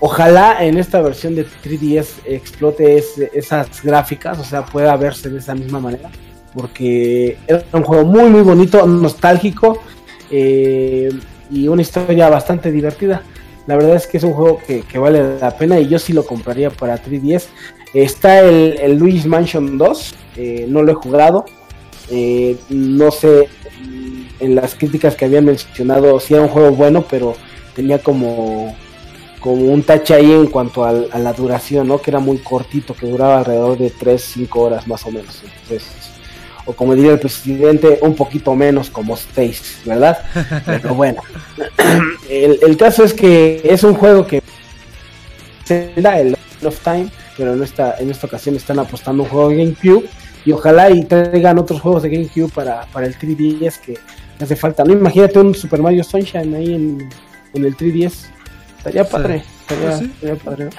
Ojalá 0.00 0.64
en 0.64 0.78
esta 0.78 1.00
versión 1.00 1.34
de 1.34 1.46
3DS 1.46 2.06
explote 2.24 3.02
esas 3.32 3.82
gráficas, 3.82 4.38
o 4.38 4.44
sea, 4.44 4.64
pueda 4.64 4.96
verse 4.96 5.30
de 5.30 5.38
esa 5.38 5.54
misma 5.54 5.80
manera, 5.80 6.10
porque 6.54 7.36
era 7.46 7.64
un 7.72 7.82
juego 7.82 8.04
muy, 8.04 8.28
muy 8.30 8.42
bonito, 8.42 8.86
nostálgico 8.86 9.80
eh, 10.30 11.10
y 11.52 11.68
una 11.68 11.82
historia 11.82 12.28
bastante 12.28 12.72
divertida. 12.72 13.22
La 13.66 13.76
verdad 13.76 13.94
es 13.96 14.06
que 14.06 14.16
es 14.16 14.24
un 14.24 14.32
juego 14.32 14.60
que, 14.66 14.98
vale 14.98 15.38
la 15.38 15.56
pena 15.56 15.78
y 15.78 15.88
yo 15.88 15.98
sí 15.98 16.12
lo 16.12 16.26
compraría 16.26 16.70
para 16.70 17.00
3DS. 17.00 17.44
Está 17.94 18.40
el, 18.40 18.78
el 18.80 18.96
Luigi's 18.96 19.26
Mansion 19.26 19.78
2, 19.78 20.14
eh, 20.36 20.66
no 20.68 20.82
lo 20.82 20.92
he 20.92 20.94
jugado, 20.94 21.44
eh, 22.10 22.56
no 22.70 23.10
sé, 23.10 23.48
en 24.40 24.54
las 24.54 24.74
críticas 24.74 25.14
que 25.14 25.26
habían 25.26 25.44
mencionado, 25.44 26.18
si 26.18 26.34
era 26.34 26.42
un 26.42 26.48
juego 26.48 26.72
bueno, 26.72 27.04
pero 27.08 27.36
tenía 27.76 27.98
como, 27.98 28.74
como 29.40 29.66
un 29.72 29.82
tache 29.82 30.14
ahí 30.14 30.32
en 30.32 30.46
cuanto 30.46 30.84
a, 30.84 30.92
la 30.92 31.32
duración, 31.32 31.86
¿no? 31.86 32.00
Que 32.00 32.10
era 32.10 32.18
muy 32.18 32.38
cortito, 32.38 32.94
que 32.94 33.06
duraba 33.06 33.38
alrededor 33.38 33.78
de 33.78 33.92
3-5 33.92 34.48
horas 34.56 34.88
más 34.88 35.04
o 35.06 35.10
menos. 35.10 35.42
Entonces, 35.44 36.11
o 36.64 36.72
como 36.72 36.94
diría 36.94 37.12
el 37.12 37.18
presidente, 37.18 37.98
un 38.02 38.14
poquito 38.14 38.54
menos 38.54 38.90
como 38.90 39.14
Space, 39.14 39.80
¿verdad? 39.84 40.18
Pero 40.66 40.94
bueno, 40.94 41.22
el, 42.28 42.58
el 42.62 42.76
caso 42.76 43.04
es 43.04 43.12
que 43.12 43.60
es 43.64 43.82
un 43.82 43.94
juego 43.94 44.26
que 44.26 44.42
da 45.96 46.20
el 46.20 46.36
of 46.64 46.78
Time, 46.80 47.08
pero 47.36 47.54
en 47.54 47.62
esta, 47.62 47.96
en 47.98 48.10
esta 48.10 48.26
ocasión 48.26 48.56
están 48.56 48.78
apostando 48.78 49.24
un 49.24 49.28
juego 49.28 49.48
de 49.48 49.56
GameCube 49.56 50.08
y 50.44 50.52
ojalá 50.52 50.90
y 50.90 51.04
traigan 51.04 51.58
otros 51.58 51.80
juegos 51.80 52.02
de 52.02 52.10
GameCube 52.10 52.50
para, 52.52 52.86
para 52.86 53.06
el 53.06 53.16
3DS 53.18 53.80
que 53.80 53.98
hace 54.40 54.56
falta. 54.56 54.84
No 54.84 54.92
imagínate 54.92 55.38
un 55.38 55.54
Super 55.54 55.80
Mario 55.80 56.04
Sunshine 56.04 56.54
ahí 56.54 56.74
en, 56.74 57.08
el 57.54 57.76
3DS. 57.76 58.26
Estaría 58.78 59.04
padre. 59.04 59.44
Estaría, 59.68 60.36
padre. 60.36 60.70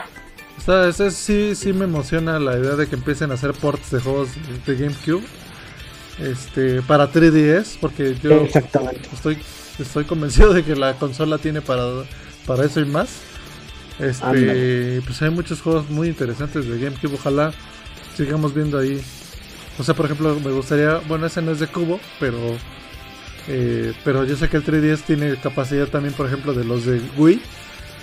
ese 0.89 1.11
sí, 1.11 1.55
sí 1.55 1.73
me 1.73 1.85
emociona 1.85 2.39
la 2.39 2.57
idea 2.57 2.75
de 2.75 2.87
que 2.87 2.95
empiecen 2.95 3.31
a 3.31 3.35
hacer 3.35 3.53
ports 3.53 3.91
de 3.91 3.99
juegos 3.99 4.29
de 4.65 4.75
GameCube 4.75 5.23
este 6.19 6.81
para 6.83 7.11
3DS 7.11 7.77
porque 7.79 8.15
yo 8.21 8.43
estoy 9.13 9.37
estoy 9.79 10.05
convencido 10.05 10.53
de 10.53 10.63
que 10.63 10.75
la 10.75 10.93
consola 10.93 11.37
tiene 11.37 11.61
para 11.61 11.83
para 12.45 12.65
eso 12.65 12.79
y 12.79 12.85
más. 12.85 13.21
Este, 13.99 15.01
pues 15.05 15.21
hay 15.21 15.29
muchos 15.29 15.61
juegos 15.61 15.89
muy 15.89 16.07
interesantes 16.07 16.67
de 16.67 16.79
GameCube, 16.79 17.13
ojalá 17.13 17.53
sigamos 18.17 18.53
viendo 18.53 18.79
ahí 18.79 18.99
O 19.77 19.83
sea, 19.83 19.93
por 19.93 20.05
ejemplo, 20.05 20.35
me 20.43 20.51
gustaría, 20.51 20.97
bueno, 21.07 21.27
ese 21.27 21.43
no 21.43 21.51
es 21.51 21.59
de 21.59 21.67
cubo, 21.67 21.99
pero 22.19 22.37
eh, 23.47 23.93
pero 24.03 24.23
yo 24.23 24.35
sé 24.35 24.49
que 24.49 24.57
el 24.57 24.65
3DS 24.65 25.03
tiene 25.03 25.35
capacidad 25.35 25.87
también, 25.87 26.13
por 26.13 26.25
ejemplo, 26.27 26.53
de 26.53 26.63
los 26.63 26.85
de 26.85 27.01
Wii. 27.17 27.41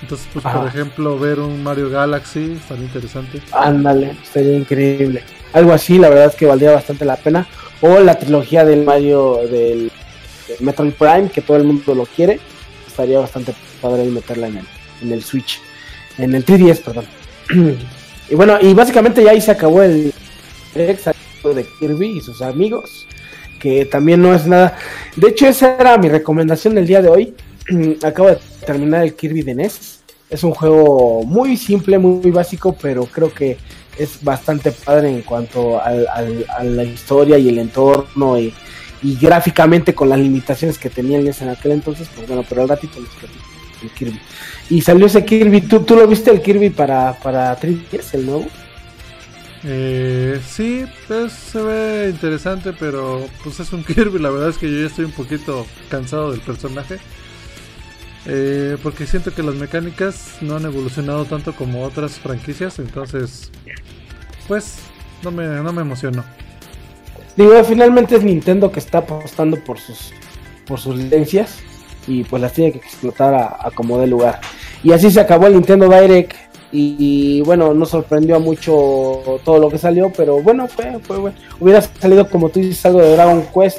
Entonces, 0.03 0.29
pues, 0.33 0.45
por 0.45 0.67
ejemplo, 0.67 1.19
ver 1.19 1.41
un 1.41 1.63
Mario 1.63 1.91
Galaxy 1.91 2.53
estaría 2.53 2.85
interesante. 2.85 3.43
Ándale, 3.53 4.17
sería 4.23 4.57
increíble. 4.57 5.23
Algo 5.53 5.73
así, 5.73 5.99
la 5.99 6.09
verdad 6.09 6.27
es 6.27 6.35
que 6.35 6.47
valdría 6.47 6.73
bastante 6.73 7.05
la 7.05 7.17
pena. 7.17 7.47
O 7.81 7.99
la 8.01 8.19
trilogía 8.19 8.65
del 8.65 8.85
Mario 8.85 9.41
del, 9.51 9.91
Metroid 10.61 10.93
Prime, 10.93 11.31
que 11.31 11.41
todo 11.41 11.57
el 11.57 11.65
mundo 11.65 11.95
lo 11.95 12.07
quiere. 12.07 12.41
Estaría 12.87 13.19
bastante 13.19 13.55
padre 13.81 14.05
meterla 14.05 14.49
en 14.49 14.59
el, 14.59 14.67
en 15.03 15.13
el 15.13 15.23
Switch. 15.23 15.61
En 16.19 16.35
el 16.35 16.45
3DS, 16.45 16.83
perdón. 16.83 17.07
y 18.31 18.35
bueno, 18.35 18.59
y 18.61 18.75
básicamente 18.75 19.23
ya 19.23 19.31
ahí 19.31 19.41
se 19.41 19.51
acabó 19.51 19.83
el 19.83 20.13
de 20.75 21.67
Kirby 21.79 22.19
y 22.19 22.21
sus 22.21 22.43
amigos 22.43 23.07
que 23.61 23.85
también 23.85 24.21
no 24.21 24.35
es 24.35 24.47
nada. 24.47 24.77
De 25.15 25.29
hecho, 25.29 25.47
esa 25.47 25.77
era 25.79 25.97
mi 25.99 26.09
recomendación 26.09 26.75
del 26.75 26.87
día 26.87 27.01
de 27.03 27.09
hoy. 27.09 27.35
Acabo 28.03 28.31
de 28.31 28.39
terminar 28.67 29.05
el 29.05 29.15
Kirby 29.15 29.43
de 29.43 29.55
NES. 29.55 30.01
Es 30.29 30.43
un 30.43 30.53
juego 30.53 31.23
muy 31.25 31.57
simple, 31.57 31.99
muy, 31.99 32.31
básico, 32.31 32.75
pero 32.81 33.05
creo 33.05 33.33
que 33.33 33.59
es 34.01 34.23
bastante 34.25 34.73
padre 34.73 35.11
en 35.11 35.23
cuanto 35.23 35.81
a 35.81 35.91
la 36.63 36.85
historia 36.85 37.39
y 37.39 37.49
el 37.49 37.59
entorno 37.59 38.39
y, 38.39 38.55
gráficamente 39.03 39.95
con 39.95 40.09
las 40.09 40.19
limitaciones 40.19 40.79
que 40.79 40.91
tenía 40.91 41.19
el 41.19 41.25
NES 41.25 41.43
en 41.43 41.51
aquel 41.51 41.73
entonces. 41.73 42.09
Pues 42.15 42.27
bueno, 42.27 42.45
pero 42.49 42.63
al 42.63 42.69
ratito 42.69 42.99
les 43.01 43.11
el 43.83 43.91
Kirby. 43.91 44.21
Y 44.69 44.81
salió 44.83 45.07
ese 45.07 45.25
Kirby. 45.25 45.63
¿Tú, 45.63 45.81
tú 45.81 45.97
lo 45.97 46.07
viste 46.07 46.31
el 46.31 46.43
Kirby 46.43 46.71
para, 46.71 47.15
para 47.15 47.59
3DS, 47.59 48.15
el 48.15 48.27
nuevo? 48.27 48.47
Eh, 49.65 50.41
sí, 50.47 50.85
pues 51.07 51.33
se 51.33 51.61
ve 51.61 52.09
interesante, 52.11 52.73
pero 52.73 53.27
pues 53.43 53.61
es 53.61 53.73
un 53.73 53.85
Kirby. 53.85 54.19
La 54.19 54.31
verdad 54.31 54.51
es 54.51 54.59
que 54.59 54.71
yo 54.71 54.81
ya 54.81 54.87
estoy 54.87 55.05
un 55.05 55.13
poquito 55.13 55.67
cansado 55.89 56.31
del 56.31 56.41
personaje. 56.41 56.99
Eh, 58.27 58.77
porque 58.83 59.07
siento 59.07 59.35
que 59.35 59.43
las 59.43 59.55
mecánicas 59.55 60.39
no 60.43 60.57
han 60.57 60.67
evolucionado 60.67 61.25
tanto 61.25 61.55
como 61.55 61.85
otras 61.85 62.19
franquicias. 62.19 62.79
Entonces, 62.79 63.51
pues 64.51 64.79
no 65.23 65.31
me, 65.31 65.47
no 65.47 65.73
me 65.73 65.83
emociono. 65.83 66.25
Digo, 67.37 67.63
finalmente 67.63 68.17
es 68.17 68.25
Nintendo 68.25 68.73
que 68.73 68.81
está 68.81 68.99
apostando 68.99 69.57
por 69.61 69.79
sus, 69.79 70.13
por 70.67 70.81
sus 70.81 70.97
licencias. 70.97 71.61
Y 72.09 72.25
pues 72.25 72.43
las 72.43 72.53
tiene 72.53 72.73
que 72.73 72.79
explotar 72.79 73.33
a, 73.33 73.71
como 73.73 74.01
de 74.01 74.09
lugar. 74.09 74.41
Y 74.83 74.91
así 74.91 75.09
se 75.09 75.21
acabó 75.21 75.47
el 75.47 75.53
Nintendo 75.53 75.89
Direct 75.89 76.33
y, 76.73 77.43
bueno, 77.43 77.75
no 77.75 77.87
sorprendió 77.87 78.35
a 78.35 78.39
mucho 78.41 79.41
todo 79.45 79.61
lo 79.61 79.69
que 79.69 79.79
salió, 79.79 80.13
pero 80.17 80.43
bueno, 80.43 80.67
fue, 80.67 80.99
fue 80.99 81.19
bueno. 81.19 81.37
Hubiera 81.61 81.81
salido, 81.81 82.29
como 82.29 82.49
tú 82.49 82.59
dices, 82.59 82.85
algo 82.85 83.01
de 83.03 83.13
Dragon 83.13 83.47
Quest, 83.55 83.79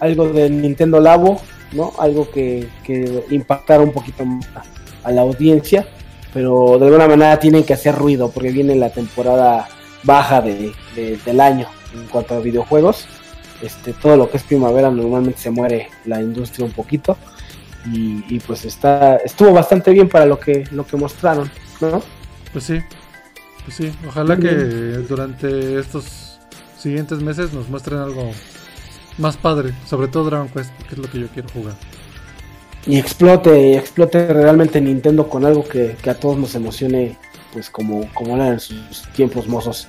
algo 0.00 0.28
de 0.28 0.50
Nintendo 0.50 1.00
Labo, 1.00 1.40
¿no? 1.72 1.94
Algo 1.98 2.30
que, 2.30 2.68
que 2.84 3.24
impactara 3.30 3.82
un 3.82 3.92
poquito 3.92 4.26
más 4.26 4.46
a, 5.02 5.12
la 5.12 5.22
audiencia, 5.22 5.86
pero 6.34 6.76
de 6.78 6.84
alguna 6.84 7.08
manera 7.08 7.38
tienen 7.38 7.64
que 7.64 7.72
hacer 7.72 7.94
ruido 7.94 8.30
porque 8.30 8.50
viene 8.50 8.74
la 8.74 8.90
temporada 8.90 9.66
baja 10.02 10.40
de, 10.40 10.72
del 10.94 11.40
año 11.40 11.66
en 11.94 12.06
cuanto 12.06 12.34
a 12.34 12.40
videojuegos. 12.40 13.06
Este, 13.62 13.92
todo 13.92 14.16
lo 14.16 14.30
que 14.30 14.38
es 14.38 14.42
primavera 14.42 14.90
normalmente 14.90 15.40
se 15.40 15.50
muere 15.50 15.90
la 16.06 16.22
industria 16.22 16.64
un 16.64 16.72
poquito 16.72 17.18
y, 17.92 18.24
y 18.34 18.40
pues 18.40 18.64
está 18.64 19.16
estuvo 19.16 19.52
bastante 19.52 19.90
bien 19.90 20.08
para 20.08 20.24
lo 20.24 20.40
que 20.40 20.64
lo 20.70 20.86
que 20.86 20.96
mostraron, 20.96 21.50
¿no? 21.80 22.02
Pues 22.52 22.64
sí, 22.64 22.78
pues 23.64 23.76
sí, 23.76 23.92
ojalá 24.08 24.38
que 24.38 24.48
durante 24.48 25.78
estos 25.78 26.38
siguientes 26.78 27.20
meses 27.20 27.52
nos 27.52 27.68
muestren 27.68 27.98
algo 27.98 28.32
más 29.18 29.36
padre, 29.36 29.74
sobre 29.86 30.08
todo 30.08 30.24
Dragon 30.24 30.48
Quest, 30.48 30.72
que 30.88 30.94
es 30.94 30.98
lo 30.98 31.10
que 31.10 31.20
yo 31.20 31.28
quiero 31.28 31.48
jugar. 31.50 31.74
Y 32.86 32.98
explote, 32.98 33.76
explote 33.76 34.26
realmente 34.32 34.80
Nintendo 34.80 35.28
con 35.28 35.44
algo 35.44 35.64
que, 35.64 35.96
a 36.08 36.14
todos 36.14 36.38
nos 36.38 36.54
emocione, 36.54 37.18
pues 37.52 37.70
como, 37.70 38.08
como 38.12 38.36
eran 38.36 38.54
en 38.54 38.60
sus 38.60 39.02
tiempos 39.14 39.46
mozos. 39.46 39.88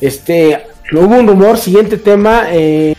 Este, 0.00 0.66
hubo 0.92 1.16
un 1.16 1.26
rumor, 1.26 1.58
siguiente 1.58 1.96
tema, 1.96 2.44
eh, 2.50 2.94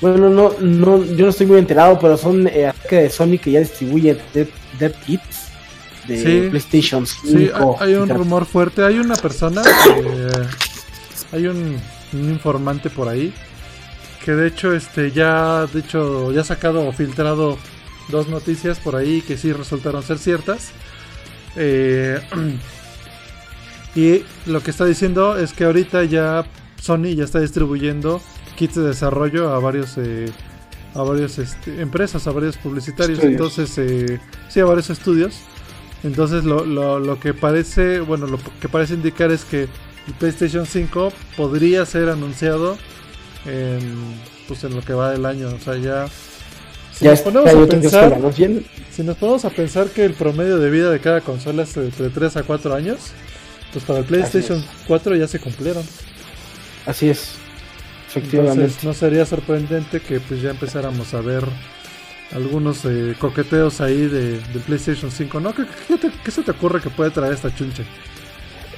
bueno, 0.00 0.28
no, 0.28 0.52
no, 0.60 1.04
yo 1.04 1.24
no 1.24 1.30
estoy 1.30 1.46
muy 1.46 1.58
enterado, 1.58 1.98
pero 1.98 2.16
son 2.16 2.46
eh, 2.46 2.72
de 2.90 3.10
Sony 3.10 3.38
que 3.42 3.52
ya 3.52 3.60
distribuye 3.60 4.18
Dead, 4.34 4.48
Dead 4.78 4.92
Kids 5.06 5.44
de 6.06 6.48
PlayStation 6.50 7.06
5. 7.06 7.26
Sí, 7.26 7.50
hay 7.80 7.94
un 7.94 8.08
rumor 8.08 8.44
fuerte. 8.44 8.84
Hay 8.84 8.98
una 8.98 9.16
persona, 9.16 9.62
hay 11.32 11.46
un, 11.46 11.80
informante 12.12 12.90
por 12.90 13.08
ahí 13.08 13.32
que 14.24 14.32
de 14.32 14.46
hecho 14.46 14.72
este 14.72 15.10
ya 15.10 15.66
de 15.66 15.80
hecho 15.80 16.30
ya 16.30 16.42
ha 16.42 16.44
sacado 16.44 16.86
o 16.86 16.92
filtrado 16.92 17.58
dos 18.08 18.28
noticias 18.28 18.78
por 18.78 18.94
ahí 18.94 19.20
que 19.20 19.36
sí 19.36 19.52
resultaron 19.52 20.02
ser 20.02 20.18
ciertas. 20.18 20.70
Eh, 21.56 22.20
y 23.94 24.22
lo 24.46 24.62
que 24.62 24.70
está 24.70 24.84
diciendo 24.84 25.38
es 25.38 25.52
que 25.52 25.64
ahorita 25.64 26.04
ya 26.04 26.44
Sony 26.80 27.14
ya 27.14 27.24
está 27.24 27.40
distribuyendo 27.40 28.20
kits 28.56 28.74
de 28.76 28.82
desarrollo 28.82 29.50
a 29.50 29.58
varios 29.58 29.96
eh, 29.98 30.26
a 30.94 31.02
varias 31.02 31.38
este, 31.38 31.80
empresas, 31.80 32.26
a 32.26 32.30
varios 32.30 32.56
publicitarios, 32.56 33.22
entonces 33.24 33.76
eh, 33.78 34.20
sí 34.48 34.60
a 34.60 34.64
varios 34.64 34.90
estudios. 34.90 35.40
Entonces 36.04 36.44
lo, 36.44 36.64
lo, 36.64 37.00
lo, 37.00 37.18
que 37.18 37.32
parece, 37.32 38.00
bueno, 38.00 38.26
lo 38.26 38.38
que 38.60 38.68
parece 38.68 38.94
indicar 38.94 39.30
es 39.30 39.44
que 39.44 39.62
el 39.62 40.14
PlayStation 40.18 40.66
5 40.66 41.12
podría 41.36 41.86
ser 41.86 42.10
anunciado 42.10 42.76
en, 43.46 43.94
pues 44.46 44.62
en 44.64 44.74
lo 44.74 44.82
que 44.82 44.92
va 44.92 45.10
del 45.10 45.24
año. 45.24 45.48
O 45.48 45.58
sea, 45.58 45.76
ya... 45.76 46.06
Si 46.92 47.06
nos 47.06 47.20
ponemos 47.22 47.50
a 47.50 47.66
pensar, 47.66 48.20
si 48.92 49.02
nos 49.02 49.16
ponemos 49.16 49.44
a 49.44 49.50
pensar 49.50 49.88
que 49.88 50.04
el 50.04 50.14
promedio 50.14 50.58
de 50.58 50.70
vida 50.70 50.90
de 50.90 51.00
cada 51.00 51.22
consola 51.22 51.64
es 51.64 51.76
entre 51.76 52.10
3 52.10 52.36
a 52.36 52.42
4 52.44 52.74
años, 52.74 52.98
pues 53.74 53.84
para 53.84 53.98
el 53.98 54.06
PlayStation 54.06 54.64
4 54.88 55.16
ya 55.16 55.28
se 55.28 55.38
cumplieron. 55.38 55.84
Así 56.86 57.10
es. 57.10 57.34
Efectivamente. 58.08 58.62
Entonces 58.62 58.84
no 58.84 58.94
sería 58.94 59.26
sorprendente 59.26 60.00
que 60.00 60.20
pues 60.20 60.40
ya 60.40 60.50
empezáramos 60.50 61.12
a 61.12 61.20
ver 61.20 61.44
algunos 62.32 62.84
eh, 62.84 63.14
coqueteos 63.18 63.82
ahí 63.82 64.06
de, 64.06 64.40
PlayStation 64.66 65.10
5, 65.10 65.40
¿no? 65.40 65.52
¿Qué, 65.54 66.30
se 66.30 66.42
te 66.42 66.50
ocurre 66.50 66.80
que 66.80 66.88
puede 66.88 67.10
traer 67.10 67.34
esta 67.34 67.54
chunche? 67.54 67.84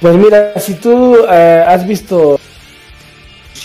Pues 0.01 0.15
mira, 0.15 0.59
si 0.59 0.73
tú 0.73 1.17
eh, 1.31 1.63
has 1.65 1.87
visto 1.87 2.39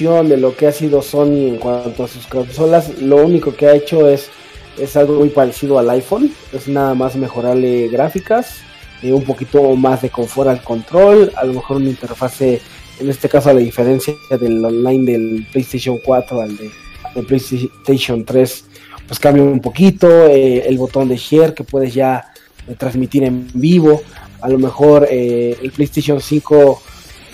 de 0.02 0.36
lo 0.36 0.56
que 0.56 0.66
ha 0.66 0.72
sido 0.72 1.00
Sony 1.00 1.46
en 1.46 1.56
cuanto 1.58 2.02
a 2.02 2.08
sus 2.08 2.26
consolas, 2.26 3.00
lo 3.00 3.24
único 3.24 3.54
que 3.54 3.68
ha 3.68 3.74
hecho 3.74 4.08
es, 4.08 4.30
es 4.76 4.96
algo 4.96 5.14
muy 5.14 5.28
parecido 5.28 5.78
al 5.78 5.88
iPhone, 5.90 6.32
es 6.52 6.66
nada 6.66 6.94
más 6.94 7.14
mejorarle 7.14 7.86
gráficas, 7.86 8.62
eh, 9.02 9.12
un 9.12 9.24
poquito 9.24 9.74
más 9.76 10.02
de 10.02 10.10
confort 10.10 10.48
al 10.48 10.62
control, 10.62 11.32
a 11.36 11.44
lo 11.44 11.54
mejor 11.54 11.78
una 11.78 11.90
interfase, 11.90 12.60
en 12.98 13.08
este 13.08 13.28
caso 13.28 13.52
la 13.52 13.60
diferencia 13.60 14.14
del 14.38 14.64
online 14.64 15.12
del 15.12 15.46
PlayStation 15.50 15.98
4 16.04 16.40
al 16.40 16.56
de, 16.56 16.70
de 17.14 17.22
PlayStation 17.22 18.24
3 18.24 18.64
pues 19.06 19.20
cambia 19.20 19.42
un 19.42 19.60
poquito, 19.60 20.26
eh, 20.26 20.66
el 20.66 20.78
botón 20.78 21.08
de 21.08 21.16
share 21.16 21.54
que 21.54 21.64
puedes 21.64 21.92
ya 21.92 22.32
eh, 22.66 22.74
transmitir 22.78 23.24
en 23.24 23.46
vivo, 23.52 24.02
a 24.40 24.48
lo 24.48 24.58
mejor 24.58 25.06
eh, 25.10 25.56
el 25.62 25.70
PlayStation 25.70 26.20
5 26.20 26.82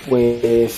pues 0.09 0.73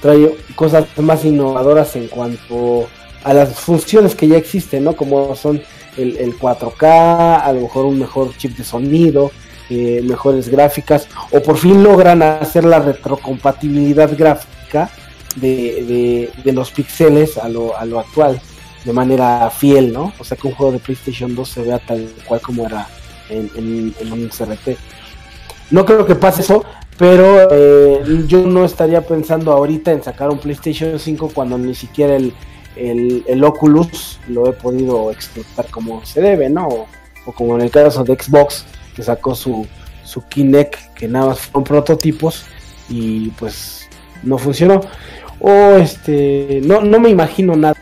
trae 0.00 0.34
cosas 0.56 0.86
más 0.98 1.24
innovadoras 1.24 1.94
en 1.96 2.08
cuanto 2.08 2.88
a 3.22 3.34
las 3.34 3.60
funciones 3.60 4.14
que 4.14 4.26
ya 4.26 4.38
existen, 4.38 4.82
¿no? 4.84 4.96
Como 4.96 5.36
son 5.36 5.62
el, 5.96 6.36
4K, 6.38 7.42
a 7.44 7.52
lo 7.52 7.60
mejor 7.60 7.84
un 7.84 7.98
mejor 7.98 8.36
chip 8.36 8.56
de 8.56 8.64
sonido, 8.64 9.30
mejores 9.70 10.48
gráficas, 10.48 11.08
o 11.30 11.40
por 11.40 11.56
fin 11.56 11.82
logran 11.82 12.22
hacer 12.22 12.64
la 12.64 12.80
retrocompatibilidad 12.80 14.10
gráfica 14.16 14.90
de, 15.36 16.30
los 16.44 16.70
píxeles 16.70 17.38
a 17.38 17.48
lo, 17.48 17.76
a 17.76 17.84
lo 17.84 18.00
actual 18.00 18.40
de 18.84 18.92
manera 18.92 19.50
fiel, 19.50 19.92
¿no? 19.92 20.12
O 20.18 20.24
sea, 20.24 20.36
que 20.36 20.48
un 20.48 20.54
juego 20.54 20.72
de 20.72 20.78
PlayStation 20.78 21.34
2 21.34 21.48
se 21.48 21.62
vea 21.62 21.78
tal 21.78 22.08
cual 22.26 22.40
como 22.40 22.66
era 22.66 22.88
en, 23.28 23.94
un 24.12 24.28
CRT. 24.28 24.76
No 25.70 25.84
creo 25.84 26.06
que 26.06 26.14
pase 26.14 26.42
eso, 26.42 26.64
pero 26.98 27.48
eh, 27.50 28.24
yo 28.26 28.46
no 28.46 28.64
estaría 28.64 29.02
pensando 29.02 29.52
ahorita 29.52 29.92
en 29.92 30.02
sacar 30.02 30.30
un 30.30 30.38
PlayStation 30.38 30.98
5 30.98 31.30
cuando 31.32 31.58
ni 31.58 31.74
siquiera 31.74 32.16
el, 32.16 32.32
el, 32.76 33.44
Oculus 33.44 34.18
lo 34.28 34.48
he 34.48 34.52
podido 34.52 35.10
explotar 35.10 35.66
como 35.70 36.04
se 36.04 36.20
debe, 36.20 36.48
¿no? 36.48 36.68
O, 37.26 37.32
como 37.32 37.54
en 37.56 37.62
el 37.62 37.70
caso 37.70 38.02
de 38.02 38.14
Xbox, 38.20 38.64
que 39.00 39.04
sacó 39.04 39.34
su, 39.34 39.66
su 40.04 40.22
Kinect, 40.28 40.94
que 40.94 41.08
nada 41.08 41.28
más 41.28 41.40
fueron 41.40 41.64
prototipos 41.64 42.44
y 42.90 43.30
pues 43.30 43.88
no 44.22 44.36
funcionó. 44.36 44.82
O 45.40 45.76
este, 45.76 46.60
no, 46.64 46.82
no 46.82 47.00
me 47.00 47.08
imagino 47.08 47.56
nada 47.56 47.74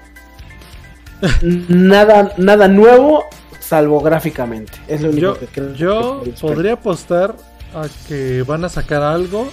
nada, 1.43 2.33
nada 2.37 2.69
nuevo, 2.69 3.25
salvo 3.59 4.01
gráficamente. 4.01 4.73
Es 4.87 5.01
lo 5.03 5.11
único 5.11 5.35
yo, 5.35 5.39
que 5.41 5.47
creo. 5.47 5.75
Yo 5.75 6.23
podría 6.41 6.75
apostar 6.75 7.35
a 7.75 7.89
que 8.07 8.43
van 8.43 8.65
a 8.65 8.69
sacar 8.69 9.03
algo 9.03 9.49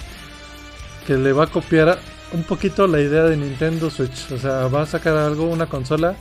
que 1.04 1.16
le 1.16 1.32
va 1.32 1.44
a 1.44 1.46
copiar 1.48 1.98
un 2.32 2.44
poquito 2.44 2.86
la 2.86 3.00
idea 3.00 3.24
de 3.24 3.36
Nintendo 3.36 3.90
Switch. 3.90 4.30
O 4.30 4.38
sea, 4.38 4.68
va 4.68 4.82
a 4.82 4.86
sacar 4.86 5.16
algo, 5.16 5.46
una 5.46 5.66
consola 5.66 6.14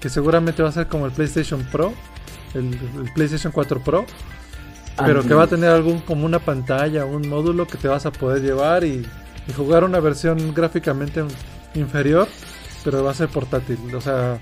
que 0.00 0.08
seguramente 0.08 0.62
va 0.62 0.70
a 0.70 0.72
ser 0.72 0.86
como 0.86 1.04
el 1.04 1.12
PlayStation 1.12 1.62
Pro, 1.70 1.92
el, 2.54 2.78
PlayStation 3.14 3.52
4 3.52 3.80
Pro, 3.80 4.06
pero 5.04 5.22
que 5.22 5.34
va 5.34 5.44
a 5.44 5.46
tener 5.46 5.70
algún 5.70 6.00
como 6.00 6.26
una 6.26 6.38
pantalla, 6.38 7.04
un 7.04 7.28
módulo 7.28 7.66
que 7.66 7.78
te 7.78 7.88
vas 7.88 8.06
a 8.06 8.12
poder 8.12 8.42
llevar 8.42 8.84
y, 8.84 9.06
jugar 9.56 9.82
una 9.82 9.98
versión 9.98 10.54
gráficamente 10.54 11.24
inferior, 11.74 12.28
pero 12.84 13.02
va 13.02 13.10
a 13.10 13.14
ser 13.14 13.28
portátil. 13.28 13.78
O 13.96 14.00
sea, 14.00 14.38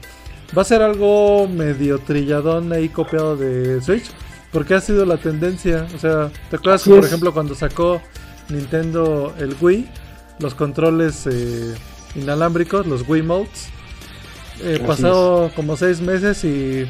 va 0.56 0.62
a 0.62 0.64
ser 0.66 0.82
algo 0.82 1.48
medio 1.48 1.98
trilladón 1.98 2.72
ahí 2.74 2.90
copiado 2.90 3.34
de 3.34 3.80
Switch, 3.80 4.10
porque 4.52 4.74
ha 4.74 4.80
sido 4.82 5.06
la 5.06 5.16
tendencia. 5.16 5.86
O 5.94 5.98
sea, 5.98 6.30
¿te 6.50 6.56
acuerdas, 6.56 6.82
por 6.82 7.02
ejemplo, 7.02 7.32
cuando 7.32 7.54
sacó 7.54 8.02
Nintendo 8.50 9.32
el 9.38 9.56
Wii? 9.58 9.88
los 10.38 10.54
controles 10.54 11.26
eh, 11.26 11.74
inalámbricos, 12.14 12.86
los 12.86 13.08
Wiimotes. 13.08 13.68
Eh, 14.60 14.82
pasado 14.84 15.52
como 15.54 15.76
seis 15.76 16.00
meses 16.00 16.42
y 16.42 16.84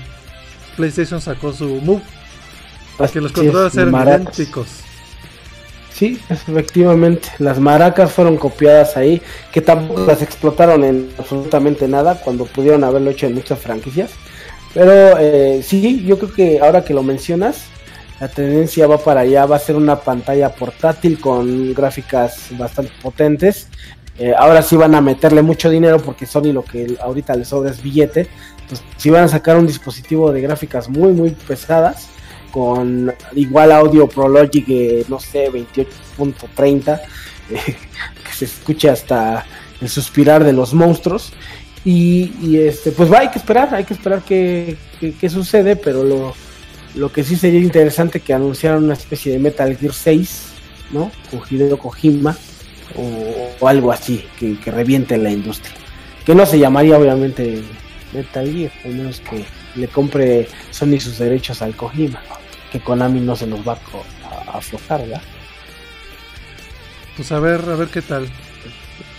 PlayStation 0.77 1.21
sacó 1.21 1.53
su 1.53 1.81
Move. 1.83 2.03
Que 3.07 3.21
los 3.21 3.33
controles 3.33 3.77
eran 3.77 3.95
idénticos. 3.95 4.67
Sí, 5.99 6.21
efectivamente. 6.29 7.29
Las 7.39 7.59
maracas 7.59 8.13
fueron 8.13 8.37
copiadas 8.37 8.97
ahí, 8.97 9.23
que 9.53 9.61
tampoco 9.61 10.05
las 10.05 10.21
explotaron 10.23 10.85
en 10.85 11.11
absolutamente 11.19 11.89
nada 11.89 12.21
cuando 12.21 12.45
pudieron 12.45 12.85
haberlo 12.85 13.11
hecho 13.11 13.27
en 13.27 13.35
muchas 13.35 13.59
franquicias. 13.59 14.11
Pero 14.75 15.19
eh, 15.19 15.63
sí, 15.65 16.05
yo 16.05 16.19
creo 16.19 16.33
que 16.33 16.61
ahora 16.61 16.85
que 16.85 16.95
lo 16.95 17.03
mencionas, 17.03 17.65
la 18.21 18.29
tendencia 18.29 18.87
va 18.87 18.99
para 18.99 19.21
allá, 19.21 19.47
va 19.47 19.57
a 19.57 19.61
ser 19.61 19.77
una 19.77 19.97
pantalla 20.01 20.53
portátil 20.55 21.21
con 21.21 21.73
gráficas 21.73 22.49
bastante 22.51 22.93
potentes. 23.01 23.69
Eh, 24.19 24.35
ahora 24.37 24.63
sí 24.63 24.77
van 24.77 24.97
a 24.97 25.01
meterle 25.01 25.43
mucho 25.43 25.71
dinero 25.71 25.99
porque 26.01 26.27
Sony 26.27 26.53
lo 26.53 26.65
que 26.65 26.97
ahorita 27.01 27.35
le 27.37 27.45
sobra 27.45 27.71
es 27.71 27.83
billete. 27.83 28.29
Entonces, 28.61 28.85
sí 28.97 29.11
van 29.11 29.25
a 29.25 29.29
sacar 29.29 29.57
un 29.57 29.67
dispositivo 29.67 30.33
de 30.33 30.41
gráficas 30.43 30.89
muy, 30.89 31.13
muy 31.13 31.31
pesadas 31.31 32.09
con 32.51 33.13
igual 33.35 33.73
audio 33.73 34.09
ProLogic, 34.09 35.09
no 35.09 35.21
sé, 35.21 35.51
28.30, 35.51 37.01
que 37.49 38.33
se 38.33 38.45
escuche 38.45 38.91
hasta 38.91 39.47
el 39.81 39.89
suspirar 39.89 40.45
de 40.45 40.53
los 40.53 40.75
monstruos. 40.75 41.33
Y, 41.85 42.57
este, 42.57 42.93
pues 42.93 43.11
va, 43.11 43.21
hay 43.21 43.29
que 43.29 43.39
esperar, 43.39 43.75
hay 43.75 43.85
que 43.85 43.95
esperar 43.95 44.23
qué 44.23 44.77
sucede, 45.31 45.77
pero 45.77 46.03
lo, 46.03 46.35
lo 46.95 47.13
que 47.13 47.25
sí 47.25 47.37
sería 47.37 47.61
interesante 47.61 48.21
que 48.21 48.35
anunciaran 48.35 48.85
una 48.85 48.95
especie 48.95 49.33
de 49.33 49.39
Metal 49.39 49.77
Gear 49.77 49.93
6, 49.93 50.47
¿no? 50.91 51.11
Con 51.31 51.41
Hideo 51.49 51.79
Kojima 51.79 52.37
o, 53.61 53.69
algo 53.69 53.93
así, 53.93 54.25
que, 54.39 54.71
reviente 54.71 55.17
la 55.17 55.31
industria. 55.31 55.75
Que 56.25 56.35
no 56.35 56.45
se 56.47 56.59
llamaría 56.59 56.99
obviamente 56.99 57.63
Metal 58.13 58.53
Gear, 58.53 58.73
al 58.85 58.95
menos 58.95 59.21
que 59.21 59.45
le 59.75 59.89
compre 59.89 60.49
Sony 60.71 61.01
sus 61.01 61.19
derechos 61.19 61.63
al 61.63 61.77
Kojima, 61.77 62.23
que 62.71 62.81
Konami 62.81 63.21
no 63.21 63.37
se 63.37 63.47
nos 63.47 63.67
va 63.67 63.73
a, 63.73 64.59
aflojar, 64.59 65.01
¿verdad? 65.03 65.23
Pues 67.17 67.33
a 67.33 67.41
ver, 67.41 67.61
a 67.61 67.75
ver 67.75 67.89
qué 67.89 68.03
tal. 68.03 68.29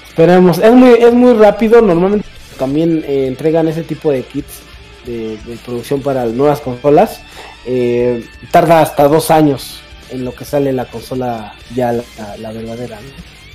Esperemos, 0.07 0.57
es 0.59 0.73
muy, 0.73 0.93
es 0.93 1.13
muy 1.13 1.34
rápido, 1.34 1.81
normalmente 1.81 2.27
también 2.57 3.03
eh, 3.07 3.27
entregan 3.27 3.67
ese 3.67 3.84
tipo 3.84 4.11
de 4.11 4.23
kits 4.23 4.61
de, 5.05 5.38
producción 5.65 6.01
para 6.01 6.26
nuevas 6.26 6.59
consolas, 6.59 7.21
eh, 7.65 8.26
tarda 8.51 8.81
hasta 8.81 9.07
dos 9.07 9.31
años 9.31 9.81
en 10.11 10.26
lo 10.26 10.34
que 10.34 10.45
sale 10.45 10.73
la 10.73 10.85
consola 10.85 11.55
ya 11.73 11.93
la, 11.93 12.51
verdadera. 12.51 12.99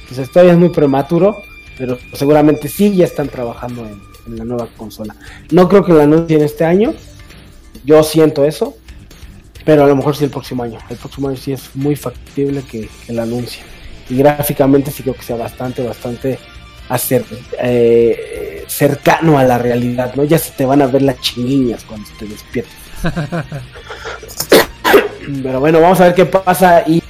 Entonces 0.00 0.30
todavía 0.30 0.52
es 0.52 0.58
muy 0.58 0.70
prematuro, 0.70 1.42
pero 1.76 1.98
seguramente 2.12 2.68
sí 2.68 2.94
ya 2.94 3.04
están 3.04 3.28
trabajando 3.28 3.86
en, 4.26 4.38
la 4.38 4.44
nueva 4.44 4.68
consola. 4.76 5.14
No 5.50 5.68
creo 5.68 5.84
que 5.84 5.92
la 5.92 6.04
anuncien 6.04 6.42
este 6.42 6.64
año, 6.64 6.94
yo 7.84 8.02
siento 8.02 8.44
eso, 8.44 8.76
pero 9.64 9.84
a 9.84 9.86
lo 9.86 9.96
mejor 9.96 10.16
sí 10.16 10.24
el 10.24 10.30
próximo 10.30 10.62
año. 10.62 10.78
El 10.90 10.96
próximo 10.96 11.28
año 11.28 11.36
sí 11.36 11.52
es 11.52 11.74
muy 11.74 11.96
factible 11.96 12.62
que, 12.62 12.88
que 13.06 13.12
la 13.12 13.22
anuncien. 13.22 13.64
Y 14.08 14.16
gráficamente 14.16 14.90
sí 14.90 15.02
creo 15.02 15.14
que 15.14 15.22
sea 15.22 15.36
bastante, 15.36 15.82
bastante 15.82 16.38
hacer 16.88 17.24
eh, 17.58 18.64
cercano 18.66 19.38
a 19.38 19.44
la 19.44 19.58
realidad, 19.58 20.14
¿no? 20.14 20.24
Ya 20.24 20.38
se 20.38 20.52
te 20.52 20.66
van 20.66 20.82
a 20.82 20.86
ver 20.86 21.02
las 21.02 21.20
chinguiñas 21.20 21.84
cuando 21.84 22.08
te 22.18 22.26
despiertes. 22.26 22.74
Pero 25.42 25.60
bueno, 25.60 25.80
vamos 25.80 26.00
a 26.00 26.04
ver 26.04 26.14
qué 26.14 26.26
pasa 26.26 26.84
y 26.86 27.02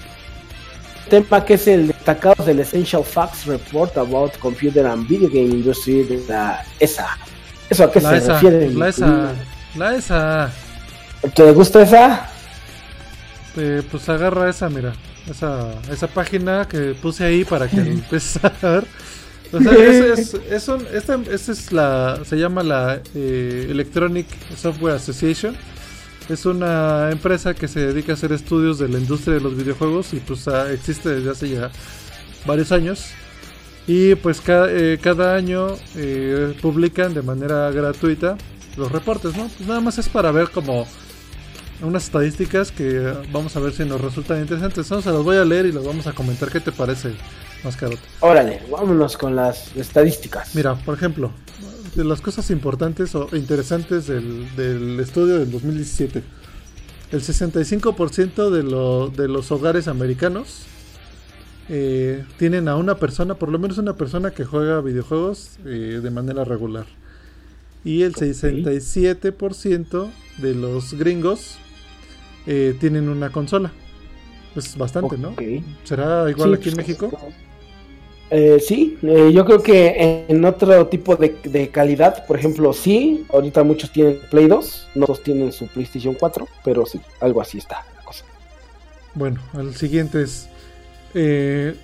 tema 1.08 1.44
que 1.44 1.54
es 1.54 1.66
el 1.66 1.88
destacado 1.88 2.44
del 2.44 2.60
Essential 2.60 3.04
Facts 3.04 3.46
Report 3.46 3.96
about 3.96 4.36
Computer 4.38 4.86
and 4.86 5.06
Video 5.08 5.28
Game 5.28 5.54
Industry 5.54 6.04
de 6.04 6.24
la 6.28 6.64
ESA. 6.80 7.06
¿Eso 7.70 7.84
a 7.84 7.92
qué 7.92 8.00
se 8.00 8.20
refiere? 8.20 8.70
La 8.70 8.88
ESA. 8.88 9.32
La 9.76 9.94
ESA. 9.94 10.52
¿Te 11.34 11.52
gusta 11.52 11.82
esa? 11.82 12.30
Eh, 13.56 13.82
pues 13.90 14.08
agarra 14.08 14.50
esa, 14.50 14.68
mira. 14.68 14.92
Esa, 15.30 15.72
esa 15.90 16.06
página 16.06 16.68
que 16.68 16.94
puse 17.00 17.24
ahí 17.24 17.44
para 17.44 17.68
que 17.68 17.76
empieces 17.80 18.44
a 18.44 18.50
ver 18.68 18.84
es, 19.60 20.34
esta, 20.50 21.20
es 21.30 21.72
la, 21.72 22.20
se 22.24 22.36
llama 22.36 22.62
la 22.62 23.00
eh, 23.14 23.68
Electronic 23.70 24.26
Software 24.56 24.94
Association. 24.96 25.56
Es 26.28 26.46
una 26.46 27.10
empresa 27.10 27.54
que 27.54 27.68
se 27.68 27.80
dedica 27.80 28.12
a 28.12 28.14
hacer 28.14 28.32
estudios 28.32 28.78
de 28.78 28.88
la 28.88 28.98
industria 28.98 29.34
de 29.34 29.40
los 29.40 29.56
videojuegos 29.56 30.14
y 30.14 30.20
pues 30.20 30.48
ah, 30.48 30.72
existe 30.72 31.10
desde 31.10 31.30
hace 31.30 31.48
ya 31.50 31.70
varios 32.46 32.72
años. 32.72 33.10
Y 33.86 34.14
pues 34.14 34.40
eh, 34.46 34.98
cada 35.02 35.34
año 35.34 35.76
eh, 35.96 36.56
publican 36.62 37.12
de 37.12 37.20
manera 37.20 37.70
gratuita 37.70 38.38
los 38.76 38.90
reportes, 38.90 39.36
¿no? 39.36 39.48
Pues 39.48 39.68
nada 39.68 39.80
más 39.80 39.98
es 39.98 40.08
para 40.08 40.30
ver 40.32 40.50
como 40.50 40.86
unas 41.82 42.04
estadísticas 42.04 42.72
que 42.72 43.12
vamos 43.30 43.54
a 43.56 43.60
ver 43.60 43.72
si 43.72 43.84
nos 43.84 44.00
resultan 44.00 44.40
interesantes. 44.40 44.90
No, 44.90 45.02
se 45.02 45.10
las 45.10 45.22
voy 45.22 45.36
a 45.36 45.44
leer 45.44 45.66
y 45.66 45.72
las 45.72 45.84
vamos 45.84 46.06
a 46.06 46.12
comentar. 46.12 46.50
¿Qué 46.50 46.60
te 46.60 46.72
parece? 46.72 47.12
Órale, 48.20 48.62
vámonos 48.70 49.16
con 49.16 49.34
las 49.34 49.74
estadísticas. 49.76 50.54
Mira, 50.54 50.74
por 50.74 50.94
ejemplo, 50.94 51.30
de 51.94 52.04
las 52.04 52.20
cosas 52.20 52.50
importantes 52.50 53.14
o 53.14 53.28
interesantes 53.32 54.06
del, 54.06 54.98
estudio 55.00 55.38
del 55.38 55.50
2017. 55.50 56.22
El 57.12 57.20
65% 57.20 58.50
de, 58.50 59.22
de 59.22 59.28
los 59.28 59.52
hogares 59.52 59.86
americanos 59.88 60.66
eh, 61.68 62.24
tienen 62.38 62.68
a 62.68 62.76
una 62.76 62.96
persona, 62.96 63.34
por 63.36 63.48
lo 63.48 63.58
menos 63.58 63.78
una 63.78 63.96
persona 63.96 64.32
que 64.32 64.44
juega 64.44 64.80
videojuegos 64.80 65.58
eh, 65.64 66.00
de 66.02 66.10
manera 66.10 66.44
regular. 66.44 66.84
Y 67.84 68.02
el 68.02 68.14
67% 68.14 70.10
de 70.38 70.54
los 70.54 70.94
gringos 70.94 71.58
eh, 72.46 72.76
tienen 72.80 73.08
una 73.08 73.30
consola. 73.30 73.72
Es 74.56 74.76
bastante, 74.76 75.18
¿no? 75.18 75.34
¿Será 75.84 76.30
igual 76.30 76.54
aquí 76.54 76.68
en 76.68 76.76
México? 76.76 77.10
Eh, 78.36 78.58
sí, 78.58 78.98
eh, 79.02 79.30
yo 79.32 79.44
creo 79.44 79.62
que 79.62 80.24
en 80.26 80.44
otro 80.44 80.88
tipo 80.88 81.14
de, 81.14 81.70
calidad, 81.70 82.26
por 82.26 82.36
ejemplo, 82.36 82.72
sí, 82.72 83.24
ahorita 83.28 83.62
muchos 83.62 83.92
tienen 83.92 84.18
Play 84.28 84.48
2, 84.48 84.88
no 84.96 85.06
todos 85.06 85.22
tienen 85.22 85.52
su 85.52 85.68
PlayStation 85.68 86.14
4, 86.14 86.48
pero 86.64 86.84
sí, 86.84 87.00
algo 87.20 87.40
así 87.40 87.58
está 87.58 87.84
la 87.94 88.02
cosa. 88.02 88.24
Bueno, 89.14 89.40
el 89.56 89.76
siguiente 89.76 90.22
es 90.22 90.48
eh, 91.14 91.76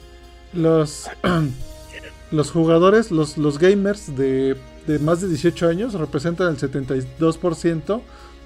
los, 0.53 1.09
los 2.33 2.51
jugadores, 2.51 3.13
los, 3.13 3.39
los 3.39 3.61
gamers 3.61 4.17
de, 4.17 4.57
más 5.01 5.21
de 5.21 5.29
18 5.29 5.69
años 5.69 5.95
representan 5.95 6.49
el 6.49 6.59
72% 6.59 8.01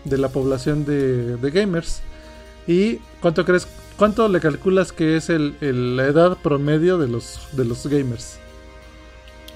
de 0.05 0.19
la 0.19 0.29
población 0.29 0.85
de, 0.85 1.39
de 1.39 1.51
gamers. 1.51 2.03
¿Y 2.67 2.97
cuánto 3.23 3.47
crees 3.47 3.67
¿Cuánto 3.97 4.29
le 4.29 4.41
calculas 4.41 4.93
que 4.93 5.17
es 5.17 5.31
el, 5.31 5.55
la 5.97 6.05
edad 6.05 6.37
promedio 6.43 6.99
de 6.99 7.07
los, 7.07 7.49
de 7.53 7.65
los 7.65 7.87
gamers? 7.87 8.39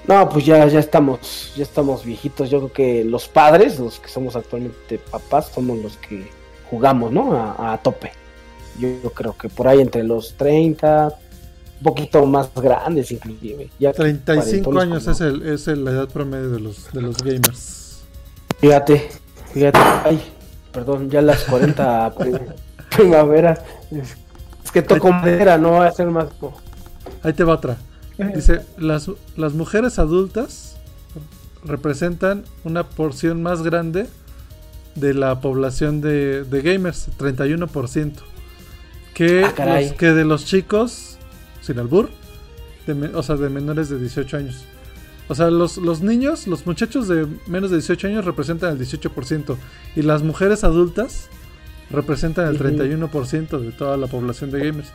No, 0.07 0.29
pues 0.29 0.45
ya, 0.45 0.65
ya 0.67 0.79
estamos, 0.79 1.51
ya 1.57 1.63
estamos 1.63 2.05
viejitos. 2.05 2.49
Yo 2.49 2.59
creo 2.59 2.73
que 2.73 3.03
los 3.03 3.27
padres, 3.27 3.79
los 3.79 3.99
que 3.99 4.07
somos 4.07 4.35
actualmente 4.35 4.97
papás, 4.97 5.51
somos 5.53 5.77
los 5.79 5.97
que 5.97 6.29
jugamos, 6.69 7.11
¿no? 7.11 7.35
A, 7.35 7.77
tope. 7.83 8.13
Yo, 8.79 9.11
creo 9.13 9.35
que 9.37 9.49
por 9.49 9.67
ahí 9.67 9.81
entre 9.81 10.03
los 10.03 10.35
30, 10.35 11.13
un 11.79 11.83
poquito 11.83 12.25
más 12.25 12.49
grandes 12.55 13.11
inclusive. 13.11 13.69
Ya 13.77 13.91
35 13.91 14.79
años 14.79 15.05
es, 15.05 15.19
el, 15.19 15.45
es 15.45 15.67
la 15.67 15.91
edad 15.91 16.07
promedio 16.07 16.49
de 16.49 16.61
los, 16.61 16.91
de 16.93 17.01
los 17.01 17.17
gamers. 17.21 17.99
Fíjate, 18.59 19.09
fíjate. 19.53 19.79
Ay, 19.79 20.21
perdón, 20.71 21.09
ya 21.09 21.21
las 21.21 21.43
40 21.43 22.15
primaveras 22.95 23.59
que 24.71 24.81
toco 24.81 25.11
madera, 25.11 25.57
no 25.57 25.71
va 25.71 25.87
a 25.87 25.91
ser 25.91 26.07
más. 26.07 26.27
Ahí 27.23 27.33
te 27.33 27.43
va 27.43 27.53
otra. 27.53 27.77
Dice: 28.17 28.61
las, 28.77 29.09
las 29.35 29.53
mujeres 29.53 29.99
adultas 29.99 30.77
representan 31.63 32.43
una 32.63 32.83
porción 32.83 33.41
más 33.43 33.61
grande 33.61 34.07
de 34.95 35.13
la 35.13 35.41
población 35.41 36.01
de, 36.01 36.43
de 36.43 36.61
gamers, 36.61 37.09
31%. 37.17 38.13
Que, 39.13 39.43
ah, 39.43 39.79
que 39.97 40.11
de 40.11 40.23
los 40.23 40.45
chicos, 40.45 41.17
sin 41.61 41.79
albur, 41.79 42.09
de, 42.87 43.11
o 43.13 43.23
sea, 43.23 43.35
de 43.35 43.49
menores 43.49 43.89
de 43.89 43.99
18 43.99 44.37
años. 44.37 44.63
O 45.27 45.35
sea, 45.35 45.51
los, 45.51 45.77
los 45.77 46.01
niños, 46.01 46.47
los 46.47 46.65
muchachos 46.65 47.07
de 47.07 47.27
menos 47.45 47.69
de 47.69 47.77
18 47.77 48.07
años 48.07 48.25
representan 48.25 48.71
el 48.75 48.79
18% 48.79 49.57
y 49.95 50.01
las 50.01 50.23
mujeres 50.23 50.63
adultas 50.63 51.29
representan 51.91 52.47
el 52.47 52.59
31% 52.59 53.59
de 53.59 53.71
toda 53.71 53.97
la 53.97 54.07
población 54.07 54.51
de 54.51 54.59
gamers. 54.59 54.91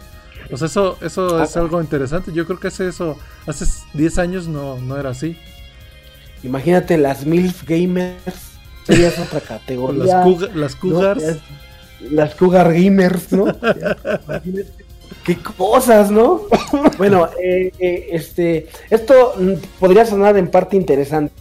O 0.50 0.56
sea, 0.56 0.66
eso, 0.66 0.98
eso 1.00 1.42
es 1.42 1.56
algo 1.56 1.80
interesante. 1.80 2.32
Yo 2.32 2.46
creo 2.46 2.60
que 2.60 2.68
hace 2.68 2.88
eso, 2.88 3.18
hace 3.46 3.64
10 3.94 4.18
años 4.18 4.48
no, 4.48 4.78
no 4.78 4.98
era 4.98 5.10
así. 5.10 5.36
Imagínate 6.42 6.98
las 6.98 7.24
MILF 7.24 7.64
gamers, 7.66 8.18
serías 8.84 9.18
otra 9.18 9.40
categoría. 9.40 10.04
Las, 10.04 10.54
las 10.54 10.76
cougars. 10.76 11.38
las 12.10 12.34
cougar 12.34 12.72
gamers, 12.72 13.32
¿no? 13.32 13.46
Qué 15.24 15.38
cosas, 15.38 16.10
¿no? 16.10 16.42
bueno, 16.98 17.30
eh, 17.42 17.72
eh, 17.78 18.08
este, 18.12 18.68
esto 18.90 19.34
podría 19.80 20.04
sonar 20.04 20.36
en 20.36 20.50
parte 20.50 20.76
interesante, 20.76 21.32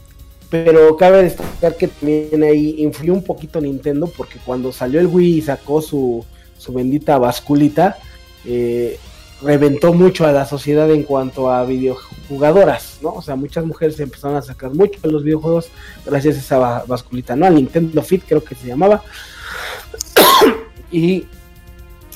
pero 0.53 0.95
cabe 0.97 1.23
destacar 1.23 1.75
que 1.75 1.87
también 1.87 2.43
ahí 2.43 2.75
influyó 2.77 3.11
un 3.13 3.23
poquito 3.23 3.59
Nintendo, 3.59 4.05
porque 4.05 4.37
cuando 4.45 4.71
salió 4.71 4.99
el 4.99 5.07
Wii 5.07 5.39
y 5.39 5.41
sacó 5.41 5.81
su, 5.81 6.23
su 6.59 6.71
bendita 6.71 7.17
basculita, 7.17 7.97
eh, 8.45 8.99
reventó 9.41 9.93
mucho 9.93 10.27
a 10.27 10.31
la 10.31 10.45
sociedad 10.45 10.91
en 10.91 11.01
cuanto 11.01 11.49
a 11.49 11.65
videojugadoras, 11.65 12.99
¿no? 13.01 13.13
O 13.13 13.23
sea, 13.23 13.35
muchas 13.35 13.65
mujeres 13.65 13.99
empezaron 13.99 14.37
a 14.37 14.43
sacar 14.43 14.71
mucho 14.71 14.99
de 15.01 15.11
los 15.11 15.23
videojuegos 15.23 15.69
gracias 16.05 16.35
a 16.35 16.39
esa 16.39 16.83
basculita, 16.85 17.35
¿no? 17.35 17.47
Al 17.47 17.55
Nintendo 17.55 18.03
Fit 18.03 18.23
creo 18.23 18.43
que 18.43 18.53
se 18.53 18.67
llamaba. 18.67 19.01
y, 20.91 21.25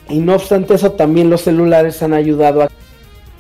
y 0.10 0.20
no 0.20 0.36
obstante 0.36 0.76
eso, 0.76 0.92
también 0.92 1.32
los 1.32 1.42
celulares 1.42 2.04
han 2.04 2.14
ayudado 2.14 2.62
a 2.62 2.70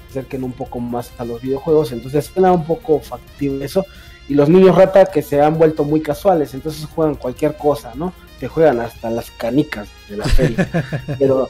acerquen 0.09 0.43
un 0.43 0.53
poco 0.53 0.79
más 0.79 1.11
a 1.19 1.25
los 1.25 1.39
videojuegos, 1.39 1.91
entonces 1.91 2.31
suena 2.33 2.51
un 2.51 2.65
poco 2.65 2.99
factible 2.99 3.63
eso. 3.63 3.85
Y 4.29 4.35
los 4.35 4.49
niños 4.49 4.75
rata 4.75 5.05
que 5.05 5.21
se 5.21 5.41
han 5.41 5.57
vuelto 5.57 5.83
muy 5.83 6.01
casuales, 6.01 6.53
entonces 6.53 6.85
juegan 6.85 7.15
cualquier 7.15 7.55
cosa, 7.55 7.93
¿no? 7.95 8.13
Te 8.39 8.47
juegan 8.47 8.79
hasta 8.81 9.09
las 9.09 9.31
canicas 9.31 9.87
de 10.09 10.17
la 10.17 10.25
feria. 10.25 10.67
Pero 11.19 11.49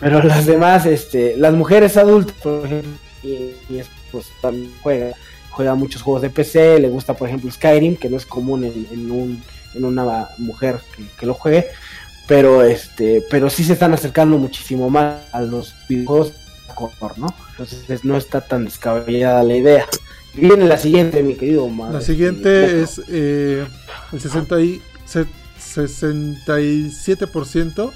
pero 0.00 0.22
las 0.22 0.44
demás, 0.44 0.86
este, 0.86 1.36
las 1.36 1.54
mujeres 1.54 1.96
adultas, 1.96 2.34
por 2.42 2.66
ejemplo, 2.66 2.90
y, 3.22 3.54
pues 4.12 4.26
también 4.42 4.70
juega, 4.82 5.14
juega 5.50 5.74
muchos 5.74 6.02
juegos 6.02 6.22
de 6.22 6.30
PC, 6.30 6.78
le 6.78 6.88
gusta 6.88 7.14
por 7.14 7.28
ejemplo 7.28 7.50
Skyrim, 7.50 7.96
que 7.96 8.10
no 8.10 8.16
es 8.16 8.26
común 8.26 8.64
en, 8.64 9.10
un, 9.10 9.42
en 9.74 9.84
una 9.84 10.28
mujer 10.38 10.80
que, 11.18 11.24
lo 11.24 11.34
juegue, 11.34 11.68
pero 12.26 12.62
este, 12.62 13.24
pero 13.30 13.48
sí 13.48 13.64
se 13.64 13.72
están 13.72 13.94
acercando 13.94 14.36
muchísimo 14.36 14.90
más 14.90 15.22
a 15.32 15.40
los 15.40 15.74
videojuegos 15.88 16.32
color, 16.74 17.18
¿no? 17.18 17.28
Entonces 17.52 18.04
no 18.04 18.16
está 18.16 18.40
tan 18.40 18.64
descabellada 18.64 19.42
la 19.42 19.54
idea. 19.54 19.86
Viene 20.34 20.66
la 20.66 20.78
siguiente, 20.78 21.22
mi 21.22 21.34
querido. 21.34 21.70
La 21.92 22.00
siguiente 22.00 22.82
es 22.82 23.00
eh, 23.08 23.66
el 24.12 24.20
60 24.20 24.60
y, 24.60 24.82
67% 25.06 27.92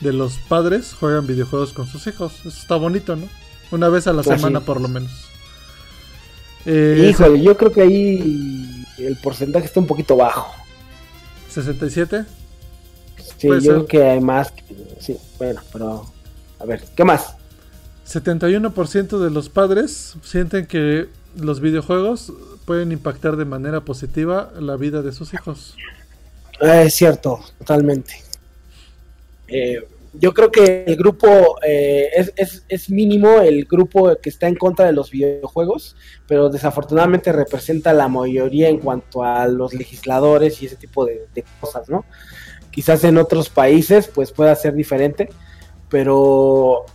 de 0.00 0.12
los 0.12 0.38
padres 0.38 0.94
juegan 0.98 1.26
videojuegos 1.26 1.72
con 1.72 1.86
sus 1.86 2.06
hijos. 2.06 2.34
Eso 2.40 2.48
está 2.48 2.76
bonito, 2.76 3.16
¿no? 3.16 3.28
Una 3.70 3.88
vez 3.88 4.06
a 4.06 4.12
la 4.12 4.22
pues 4.22 4.40
semana 4.40 4.60
por 4.60 4.80
lo 4.80 4.88
menos. 4.88 5.10
Eh, 6.66 7.08
Híjole, 7.10 7.42
yo 7.42 7.56
creo 7.56 7.72
que 7.72 7.82
ahí 7.82 8.84
el 8.98 9.16
porcentaje 9.16 9.66
está 9.66 9.80
un 9.80 9.86
poquito 9.86 10.16
bajo. 10.16 10.52
¿67? 11.54 12.26
Sí, 13.38 13.48
yo 13.48 13.60
creo 13.60 13.86
que 13.86 14.04
hay 14.04 14.20
más. 14.20 14.52
Sí, 14.98 15.16
bueno, 15.38 15.60
pero 15.72 16.06
a 16.58 16.64
ver, 16.64 16.82
¿qué 16.94 17.04
más? 17.04 17.36
71% 18.06 19.18
de 19.18 19.30
los 19.30 19.48
padres 19.48 20.16
sienten 20.22 20.66
que 20.66 21.08
los 21.36 21.60
videojuegos 21.60 22.32
pueden 22.64 22.92
impactar 22.92 23.36
de 23.36 23.44
manera 23.44 23.80
positiva 23.80 24.52
la 24.58 24.76
vida 24.76 25.02
de 25.02 25.12
sus 25.12 25.34
hijos. 25.34 25.76
Eh, 26.60 26.84
es 26.86 26.94
cierto, 26.94 27.40
totalmente. 27.58 28.14
Eh, 29.48 29.82
yo 30.12 30.34
creo 30.34 30.50
que 30.50 30.84
el 30.86 30.96
grupo 30.96 31.56
eh, 31.64 32.10
es, 32.36 32.90
mínimo, 32.90 33.40
el 33.40 33.64
grupo 33.64 34.16
que 34.20 34.28
está 34.28 34.48
en 34.48 34.56
contra 34.56 34.86
de 34.86 34.92
los 34.92 35.10
videojuegos, 35.10 35.96
pero 36.26 36.48
desafortunadamente 36.48 37.32
representa 37.32 37.92
la 37.92 38.08
mayoría 38.08 38.68
en 38.68 38.78
cuanto 38.78 39.22
a 39.22 39.46
los 39.46 39.72
legisladores 39.72 40.60
y 40.62 40.66
ese 40.66 40.76
tipo 40.76 41.06
de, 41.06 41.28
cosas, 41.60 41.88
¿no? 41.88 42.04
Quizás 42.72 43.04
en 43.04 43.18
otros 43.18 43.50
países 43.50 44.08
pues 44.08 44.32
pueda 44.32 44.54
ser 44.56 44.74
diferente, 44.74 45.28
pero 45.88 46.86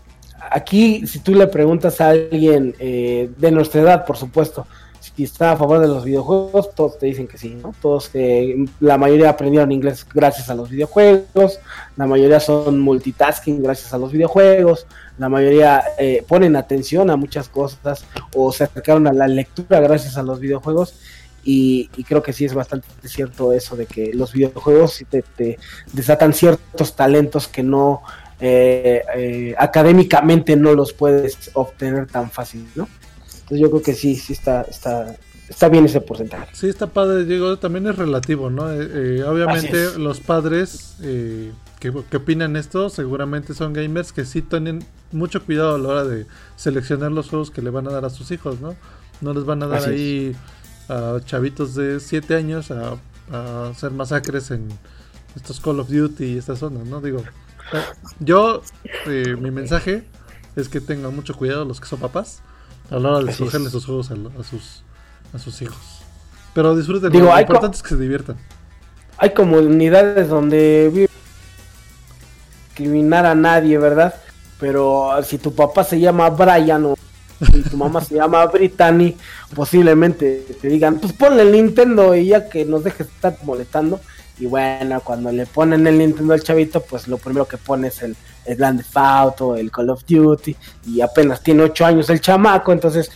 aquí 0.52 1.06
si 1.08 1.20
tú 1.20 1.34
le 1.34 1.48
preguntas 1.48 2.02
a 2.02 2.10
alguien 2.10 2.76
eh, 2.80 3.30
de 3.38 3.52
nuestra 3.52 3.82
edad, 3.82 4.06
por 4.06 4.18
supuesto, 4.18 4.68
si 5.00 5.24
está 5.24 5.52
a 5.52 5.58
favor 5.58 5.80
de 5.80 5.88
los 5.88 6.04
videojuegos, 6.04 6.74
todos 6.74 6.98
te 6.98 7.06
dicen 7.06 7.28
que 7.28 7.38
sí, 7.38 7.56
¿no? 7.56 7.74
Todos 7.82 8.10
que 8.10 8.66
la 8.80 8.98
mayoría 8.98 9.30
aprendieron 9.30 9.72
inglés 9.72 10.06
gracias 10.12 10.50
a 10.50 10.56
los 10.56 10.70
videojuegos, 10.70 11.60
la 11.96 12.08
mayoría 12.08 12.40
son 12.40 12.80
multitasking 12.80 13.62
gracias 13.62 13.94
a 13.94 13.98
los 13.98 14.12
videojuegos, 14.12 14.88
la 15.18 15.30
mayoría 15.30 15.84
eh, 16.00 16.26
ponen 16.28 16.56
atención 16.56 17.10
a 17.10 17.16
muchas 17.16 17.50
cosas 17.50 18.04
o 18.36 18.52
se 18.52 18.64
acercaron 18.64 19.08
a 19.08 19.14
la 19.14 19.28
lectura 19.28 19.80
gracias 19.80 20.18
a 20.18 20.24
los 20.24 20.40
videojuegos. 20.40 20.96
Y, 21.48 21.90
creo 22.08 22.24
que 22.24 22.34
sí 22.34 22.44
es 22.44 22.56
bastante 22.56 22.88
cierto 23.08 23.54
eso 23.54 23.76
de 23.76 23.86
que 23.86 24.12
los 24.16 24.34
videojuegos 24.34 24.94
sí 24.94 25.06
te, 25.06 25.60
desatan 25.94 26.34
ciertos 26.34 26.96
talentos 26.96 27.48
que 27.48 27.62
no 27.62 28.02
eh, 28.40 29.03
eh, 29.16 29.56
académicamente 29.57 30.56
no 30.56 30.74
los 30.74 30.94
puedes 30.94 31.52
obtener 31.53 32.07
tan 32.07 32.30
fácil, 32.30 32.68
¿no? 32.76 32.88
Entonces 33.45 33.60
yo 33.60 33.70
creo 33.70 33.82
que 33.82 33.94
sí, 33.94 34.16
sí 34.16 34.34
está, 34.34 34.64
está, 34.64 35.16
está 35.49 35.70
bien 35.70 35.86
ese 35.86 36.02
porcentaje. 36.02 36.48
Sí, 36.53 36.68
está 36.68 36.88
padre, 36.88 37.26
digo, 37.26 37.57
también 37.57 37.88
es 37.88 37.95
relativo, 37.95 38.49
¿no? 38.49 38.72
Eh, 38.72 39.20
eh, 39.20 39.24
obviamente 39.24 39.98
los 39.99 40.20
padres 40.20 40.95
eh, 41.02 41.52
que, 41.80 41.90
opinan 41.90 42.56
esto 42.56 42.90
seguramente 42.90 43.53
son 43.53 43.74
gamers 43.74 44.12
que 44.12 44.26
sí 44.26 44.41
tienen 44.41 44.84
mucho 45.12 45.44
cuidado 45.44 45.76
a 45.76 45.78
la 45.78 45.90
hora 45.90 46.03
de 46.06 46.26
seleccionar 46.56 47.12
los 47.12 47.30
juegos 47.30 47.52
que 47.52 47.62
le 47.62 47.70
van 47.70 47.88
a 47.88 47.91
dar 47.91 48.06
a 48.06 48.10
sus 48.10 48.32
hijos, 48.32 48.60
¿no? 48.60 48.76
No 49.22 49.34
les 49.34 49.45
van 49.45 49.62
a 49.64 49.68
dar 49.68 49.88
ahí 49.88 50.36
a 50.90 51.20
chavitos 51.24 51.76
de 51.76 51.99
7 51.99 52.36
años 52.36 52.72
a, 52.72 52.98
hacer 53.70 53.90
masacres 53.91 54.52
en 54.52 54.68
estos 55.36 55.60
Call 55.60 55.80
of 55.80 55.90
Duty 55.90 56.26
y 56.26 56.38
estas 56.38 56.60
zonas, 56.60 56.86
¿no? 56.86 57.02
Digo, 57.02 57.24
yo, 58.20 58.62
mi 59.06 59.52
mensaje 59.52 60.04
es 60.56 60.70
que 60.70 60.82
tengan 60.82 61.16
mucho 61.16 61.36
cuidado 61.36 61.66
los 61.66 61.80
que 61.80 61.88
son 61.88 62.00
papás 62.00 62.42
a 62.90 63.00
la 63.00 63.10
hora 63.10 63.26
de 63.26 63.32
escogerle 63.32 63.68
esos 63.68 63.86
juegos 63.86 64.12
a, 64.12 64.44
sus, 64.44 64.84
a 65.34 65.40
sus 65.40 65.62
hijos. 65.62 66.02
Pero 66.54 66.76
disfruten, 66.76 67.12
lo 67.12 67.40
importante 67.40 67.76
es 67.76 67.84
que 67.84 67.90
se 67.90 67.98
diviertan. 67.98 68.38
Hay 69.18 69.34
comunidades 69.34 70.30
donde 70.30 71.10
discriminar 72.70 73.26
a 73.26 73.36
nadie, 73.36 73.78
¿verdad? 73.78 74.16
Pero 74.60 75.12
si 75.24 75.38
tu 75.38 75.54
papá 75.54 75.84
se 75.84 76.00
llama 76.00 76.30
Brian 76.30 76.86
o 76.86 76.96
si 77.52 77.62
tu 77.64 77.78
mamá 77.78 78.02
se 78.02 78.16
llama 78.16 78.46
Brittany, 78.46 79.16
posiblemente 79.54 80.46
te 80.62 80.68
digan, 80.68 81.00
pues 81.00 81.14
ponle 81.14 81.44
el 81.44 81.52
Nintendo 81.52 82.16
y 82.16 82.28
ya 82.28 82.50
que 82.50 82.64
nos 82.66 82.84
dejes 82.84 83.08
estar 83.08 83.38
molestando. 83.44 84.00
Y 84.40 84.45
bueno, 84.48 85.02
cuando 85.02 85.32
le 85.32 85.45
ponen 85.45 85.88
el 85.88 85.98
Nintendo 85.98 86.34
al 86.34 86.44
chavito, 86.44 86.82
pues 86.82 87.07
lo 87.07 87.18
primero 87.18 87.48
que 87.48 87.57
pone 87.57 87.88
es 87.88 88.02
el 88.02 88.16
el 88.45 88.56
Grand 88.56 88.80
Theft 88.80 88.98
Auto, 88.98 89.56
el 89.56 89.72
Call 89.72 89.90
of 89.90 90.06
Duty, 90.06 90.56
y 90.86 91.02
apenas 91.02 91.41
tiene 91.41 91.64
8 91.64 91.86
años 91.86 92.10
el 92.10 92.22
chamaco, 92.22 92.72
entonces 92.72 93.12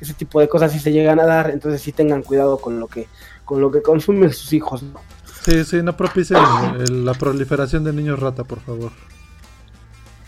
ese 0.00 0.14
tipo 0.14 0.40
de 0.40 0.48
cosas 0.48 0.72
sí 0.72 0.78
se 0.78 0.92
llegan 0.92 1.20
a 1.20 1.26
dar, 1.26 1.50
entonces 1.50 1.80
sí 1.80 1.92
tengan 1.92 2.22
cuidado 2.22 2.58
con 2.58 2.80
lo 2.80 2.88
que, 2.88 3.06
con 3.44 3.60
lo 3.60 3.70
que 3.70 3.82
consumen 3.82 4.32
sus 4.32 4.52
hijos. 4.52 4.82
¿no? 4.82 5.00
Sí, 5.42 5.64
sí, 5.64 5.82
no 5.82 5.96
propicien 5.96 6.40
la 7.04 7.14
proliferación 7.14 7.84
de 7.84 7.92
niños 7.92 8.18
rata, 8.18 8.44
por 8.44 8.60
favor. 8.60 8.92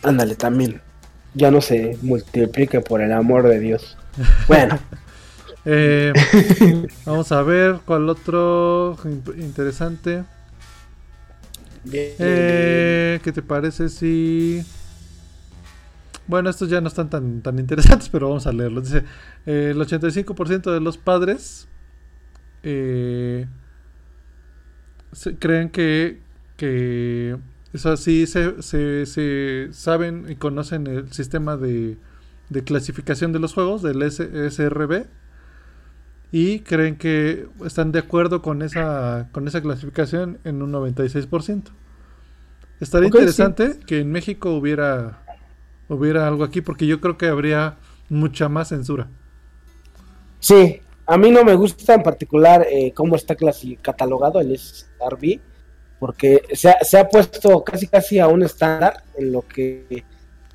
Ándale, 0.03 0.37
también. 0.37 0.81
Ya 1.35 1.51
no 1.51 1.61
se 1.61 1.99
multiplique 2.03 2.81
por 2.81 3.01
el 3.01 3.13
amor 3.13 3.49
de 3.49 3.59
Dios. 3.59 3.97
Bueno. 4.49 4.79
Eh, 5.67 6.13
vamos 7.07 7.33
a 7.33 7.41
ver 7.41 7.81
cuál 7.87 8.07
otro 8.11 8.99
interesante. 9.39 10.23
Eh, 11.93 13.21
¿Qué 13.23 13.33
te 13.33 13.43
parece 13.43 13.89
si... 13.89 14.63
Bueno, 16.27 16.49
estos 16.49 16.71
ya 16.71 16.81
no 16.81 16.89
están 16.89 17.11
tan, 17.11 17.43
tan 17.43 17.59
interesantes, 17.59 18.09
pero 18.09 18.29
vamos 18.29 18.47
a 18.47 18.53
leerlos. 18.53 18.85
Dice, 18.85 19.05
eh, 19.47 19.73
el 19.73 19.79
85% 19.79 20.73
de 20.73 20.81
los 20.81 20.97
padres 20.97 21.69
eh, 22.63 23.47
creen 25.39 25.69
que, 25.69 26.23
eso 27.75 27.97
sí 27.97 28.27
se, 28.27 28.63
se, 28.63 29.69
saben 29.73 30.27
y 30.31 30.37
conocen 30.37 30.87
el 30.87 31.13
sistema 31.13 31.59
de, 31.59 31.99
de 32.49 32.65
clasificación 32.65 33.33
de 33.33 33.41
los 33.41 33.53
juegos, 33.53 33.83
del 33.83 34.03
SRB, 34.11 35.07
y 36.37 36.59
creen 36.59 36.97
que 36.97 37.47
están 37.65 37.93
de 37.93 38.01
acuerdo 38.01 38.43
con 38.43 38.63
esa, 38.63 39.29
con 39.31 39.47
esa 39.47 39.63
clasificación 39.63 40.41
en 40.43 40.63
un 40.63 40.73
96%. 40.73 41.63
Estaría 42.81 43.07
interesante 43.07 43.79
que 43.87 44.01
en 44.01 44.11
México 44.11 44.51
hubiera, 44.51 45.23
hubiera 45.89 46.27
algo 46.27 46.43
aquí 46.43 46.61
porque 46.61 46.89
yo 46.89 47.01
creo 47.01 47.17
que 47.17 47.29
habría 47.29 47.77
mucha 48.09 48.49
más 48.49 48.71
censura. 48.71 49.07
Sí, 50.41 50.81
a 51.07 51.17
mí 51.17 51.31
no 51.31 51.45
me 51.45 51.55
gusta 51.55 51.95
en 51.95 52.03
particular 52.03 52.67
eh, 52.69 52.91
cómo 52.93 53.15
está 53.15 53.37
catalogado 53.81 54.41
el 54.41 54.59
SRB, 54.59 55.39
porque 56.01 56.43
se 56.53 56.71
ha, 56.71 56.79
se 56.81 56.99
ha, 56.99 57.09
puesto 57.09 57.63
casi 57.63 57.87
casi 57.87 58.19
a 58.19 58.27
un 58.27 58.43
estándar 58.43 59.05
en 59.17 59.31
lo 59.31 59.43
que 59.43 60.03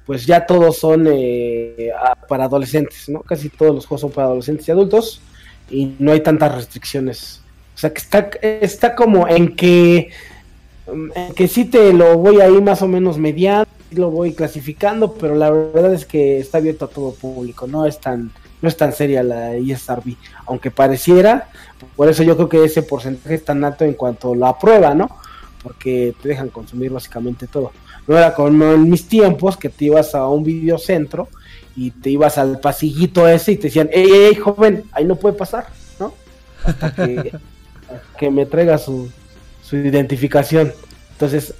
pues 0.06 0.26
ya 0.26 0.46
todos 0.46 0.76
son 0.76 1.08
eh, 1.10 1.90
para 2.28 2.44
adolescentes, 2.44 3.08
¿no? 3.08 3.22
Casi 3.22 3.48
todos 3.48 3.76
los 3.76 3.86
juegos 3.86 4.02
son 4.02 4.12
para 4.12 4.28
adolescentes 4.28 4.68
y 4.68 4.72
adultos 4.72 5.22
y 5.70 5.96
no 6.00 6.12
hay 6.12 6.22
tantas 6.22 6.56
restricciones. 6.56 7.42
O 7.76 7.78
sea 7.78 7.94
que 7.94 8.00
está, 8.00 8.30
está 8.42 8.96
como 8.96 9.28
en 9.28 9.56
que, 9.56 10.10
en 10.88 11.34
que 11.34 11.48
sí 11.48 11.66
te 11.66 11.94
lo 11.94 12.18
voy 12.18 12.42
a 12.42 12.50
ir 12.50 12.62
más 12.62 12.82
o 12.82 12.88
menos 12.88 13.18
mediando, 13.18 13.70
lo 13.92 14.12
voy 14.12 14.34
clasificando, 14.34 15.14
pero 15.14 15.36
la 15.36 15.50
verdad 15.50 15.94
es 15.94 16.06
que 16.06 16.40
está 16.40 16.58
abierto 16.60 16.86
a 16.86 16.90
todo 16.90 17.14
público, 17.14 17.68
no 17.68 17.86
es 17.86 18.00
tan 18.00 18.32
no 18.62 18.68
es 18.68 18.76
tan 18.76 18.92
seria 18.94 19.24
la 19.24 19.56
ESRB, 19.56 20.16
aunque 20.46 20.72
pareciera, 20.72 21.50
por 21.96 22.10
eso 22.10 22.24
yo 22.24 22.36
creo 22.36 22.50
que 22.50 22.64
ese 22.66 22.84
porcentaje 22.84 23.36
es 23.36 23.46
tan 23.46 23.64
alto 23.64 23.86
en 23.86 23.94
cuanto 23.94 24.36
la 24.36 24.58
prueba, 24.58 24.94
¿no? 24.94 25.10
Porque 25.64 26.14
te 26.22 26.30
dejan 26.30 26.50
consumir 26.50 26.92
básicamente 26.92 27.48
todo. 27.48 27.72
No 28.08 28.18
era 28.18 28.34
como 28.34 28.66
en 28.66 28.90
mis 28.90 29.08
tiempos 29.08 29.56
que 29.56 29.70
te 29.70 29.86
ibas 29.86 30.16
a 30.16 30.28
un 30.28 30.44
videocentro 30.44 31.30
y 31.80 31.92
te 31.92 32.10
ibas 32.10 32.38
al 32.38 32.60
pasillito 32.60 33.26
ese 33.26 33.54
y 33.54 33.56
te 33.56 33.64
decían, 33.68 33.90
ey, 33.94 34.12
ey, 34.12 34.36
joven, 34.36 34.84
ahí 34.92 35.06
no 35.06 35.16
puede 35.16 35.38
pasar, 35.38 35.68
¿no? 35.98 36.14
Hasta 36.66 36.94
que, 38.20 38.30
me 38.30 38.46
traiga 38.46 38.78
su, 38.78 39.10
su 39.64 39.78
identificación. 39.78 40.74
Entonces, 41.14 41.54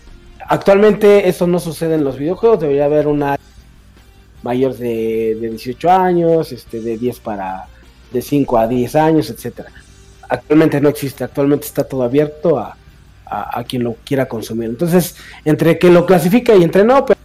actualmente 0.46 1.30
eso 1.30 1.48
no 1.48 1.58
sucede 1.58 1.96
en 1.96 2.04
los 2.04 2.18
videojuegos, 2.18 2.60
debería 2.60 2.84
haber 2.84 3.08
una 3.08 3.40
mayor 4.44 4.76
de, 4.76 5.38
de 5.40 5.50
18 5.52 5.90
años, 5.90 6.52
este, 6.52 6.82
de 6.82 6.98
10 6.98 7.22
para 7.22 7.68
de 8.12 8.22
5 8.22 8.58
a 8.58 8.68
10 8.68 8.96
años, 8.96 9.30
etcétera. 9.30 9.72
Actualmente 10.28 10.82
no 10.82 10.90
existe, 10.90 11.24
actualmente 11.24 11.66
está 11.66 11.86
todo 11.86 12.04
abierto 12.04 12.60
a, 12.60 12.76
a, 13.26 13.64
quien 13.64 13.86
lo 13.86 13.96
quiera 14.04 14.28
consumir. 14.28 14.68
Entonces, 14.68 15.16
entre 15.46 15.80
que 15.80 15.90
lo 15.90 16.06
clasifica 16.06 16.54
y 16.56 16.64
entre 16.64 16.84
no, 16.84 17.06
pues, 17.06 17.18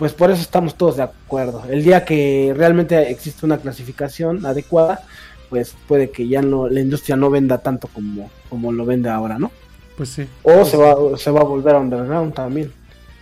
pues 0.00 0.14
por 0.14 0.30
eso 0.30 0.40
estamos 0.40 0.76
todos 0.76 0.96
de 0.96 1.02
acuerdo. 1.02 1.62
El 1.68 1.84
día 1.84 2.06
que 2.06 2.54
realmente 2.56 3.10
existe 3.10 3.44
una 3.44 3.58
clasificación 3.58 4.46
adecuada, 4.46 5.02
pues 5.50 5.74
puede 5.86 6.08
que 6.10 6.26
ya 6.26 6.40
no 6.40 6.70
la 6.70 6.80
industria 6.80 7.16
no 7.16 7.28
venda 7.28 7.58
tanto 7.58 7.86
como, 7.86 8.30
como 8.48 8.72
lo 8.72 8.86
vende 8.86 9.10
ahora, 9.10 9.38
¿no? 9.38 9.52
Pues 9.98 10.08
sí. 10.08 10.26
O 10.42 10.64
se 10.64 10.78
va, 10.78 10.96
se 11.18 11.30
va 11.30 11.42
a 11.42 11.44
volver 11.44 11.74
a 11.74 11.80
underground 11.80 12.32
también. 12.32 12.72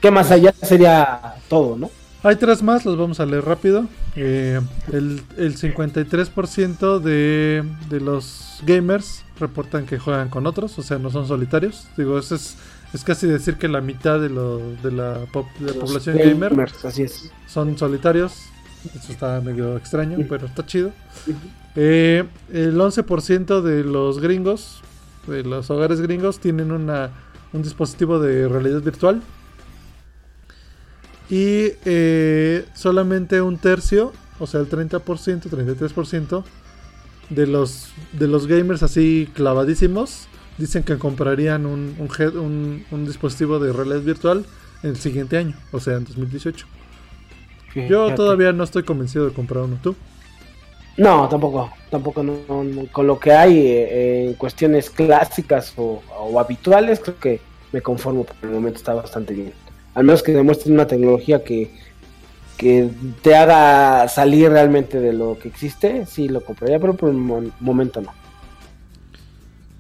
Que 0.01 0.13
más 0.13 0.31
allá 0.31 0.55
sería 0.63 1.35
todo, 1.49 1.77
¿no? 1.77 1.91
Hay 2.23 2.37
tres 2.37 2.63
más, 2.63 2.85
los 2.85 2.97
vamos 2.97 3.19
a 3.19 3.27
leer 3.27 3.45
rápido. 3.45 3.89
Eh, 4.15 4.61
el, 4.93 5.21
el, 5.37 5.57
53% 5.57 7.01
de, 7.01 7.65
de 7.91 8.01
los 8.01 8.61
gamers 8.65 9.25
reportan 9.41 9.85
que 9.85 9.99
juegan 9.99 10.29
con 10.29 10.47
otros, 10.47 10.79
o 10.79 10.83
sea, 10.83 11.01
no 11.01 11.11
son 11.11 11.27
solitarios. 11.27 11.89
Digo, 11.97 12.21
eso 12.21 12.37
es, 12.37 12.57
es 12.93 13.05
casi 13.05 13.27
decir 13.27 13.57
que 13.57 13.69
la 13.69 13.81
mitad 13.81 14.21
de, 14.21 14.31
lo, 14.31 14.59
de 14.59 14.91
la, 14.93 15.27
población 15.31 16.17
gamer 16.17 16.69
así 16.85 17.03
es. 17.03 17.31
son 17.47 17.77
solitarios. 17.77 18.45
Eso 18.95 19.13
está 19.13 19.41
medio 19.41 19.77
extraño, 19.77 20.19
pero 20.29 20.47
está 20.47 20.65
chido. 20.65 20.93
Eh, 21.77 22.25
el 22.53 22.77
11% 22.77 23.61
de 23.61 23.85
los 23.85 24.21
gringos, 24.21 24.81
de 25.27 25.43
los 25.43 25.69
hogares 25.71 26.01
gringos, 26.01 26.39
tienen 26.39 26.73
una, 26.73 27.11
un 27.53 27.63
dispositivo 27.63 28.19
de 28.21 28.49
realidad 28.49 28.81
virtual 28.81 29.23
y 31.29 31.73
eh, 31.85 32.65
solamente 32.75 33.43
un 33.43 33.59
tercio, 33.59 34.13
o 34.39 34.47
sea, 34.47 34.61
el 34.61 34.71
30%, 34.71 35.03
33% 35.03 36.45
de 37.29 37.47
los, 37.47 37.89
de 38.13 38.29
los 38.29 38.47
gamers 38.47 38.83
así 38.83 39.29
clavadísimos 39.35 40.29
dicen 40.59 40.83
que 40.83 40.99
comprarían 40.99 41.67
un, 41.67 41.97
un, 41.99 42.85
un, 42.91 43.07
dispositivo 43.07 43.59
de 43.59 43.73
realidad 43.73 44.01
virtual 44.01 44.45
el 44.83 44.97
siguiente 44.97 45.39
año, 45.39 45.57
o 45.73 45.81
sea, 45.81 45.97
en 45.97 46.05
2018. 46.05 46.67
Yo 47.89 48.15
todavía 48.15 48.53
no 48.53 48.65
estoy 48.65 48.83
convencido 48.83 49.27
de 49.27 49.33
comprar 49.33 49.65
uno, 49.65 49.79
¿tú? 49.83 49.95
No, 50.97 51.29
tampoco, 51.29 51.71
tampoco 51.91 52.25
no, 52.25 52.39
con 52.91 53.07
lo 53.07 53.21
que 53.21 53.33
hay 53.33 53.57
eh, 53.57 54.27
en 54.27 54.35
cuestiones 54.35 54.91
clásicas 54.91 55.73
o, 55.77 56.03
o 56.19 56.41
habituales, 56.41 56.99
creo 56.99 57.19
que 57.19 57.41
me 57.71 57.81
conformo 57.81 58.25
por 58.25 58.37
el 58.43 58.51
momento, 58.51 58.79
está 58.79 58.95
bastante 58.95 59.33
bien 59.33 59.53
al 59.99 60.05
menos 60.05 60.23
que 60.23 60.31
demuestren 60.31 60.75
una 60.75 60.87
tecnología 60.87 61.43
que, 61.43 61.73
que 62.57 62.89
te 63.21 63.35
haga 63.35 64.07
salir 64.07 64.49
realmente 64.49 65.01
de 65.01 65.13
lo 65.13 65.37
que 65.37 65.49
existe, 65.49 66.07
sí 66.07 66.29
lo 66.29 66.41
compraría, 66.41 66.79
pero 66.79 66.95
por 66.95 67.09
un 67.09 67.53
momento 67.59 68.01
no. 68.01 68.13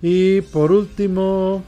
Y 0.03 0.41
por 0.43 0.73
último, 0.73 1.65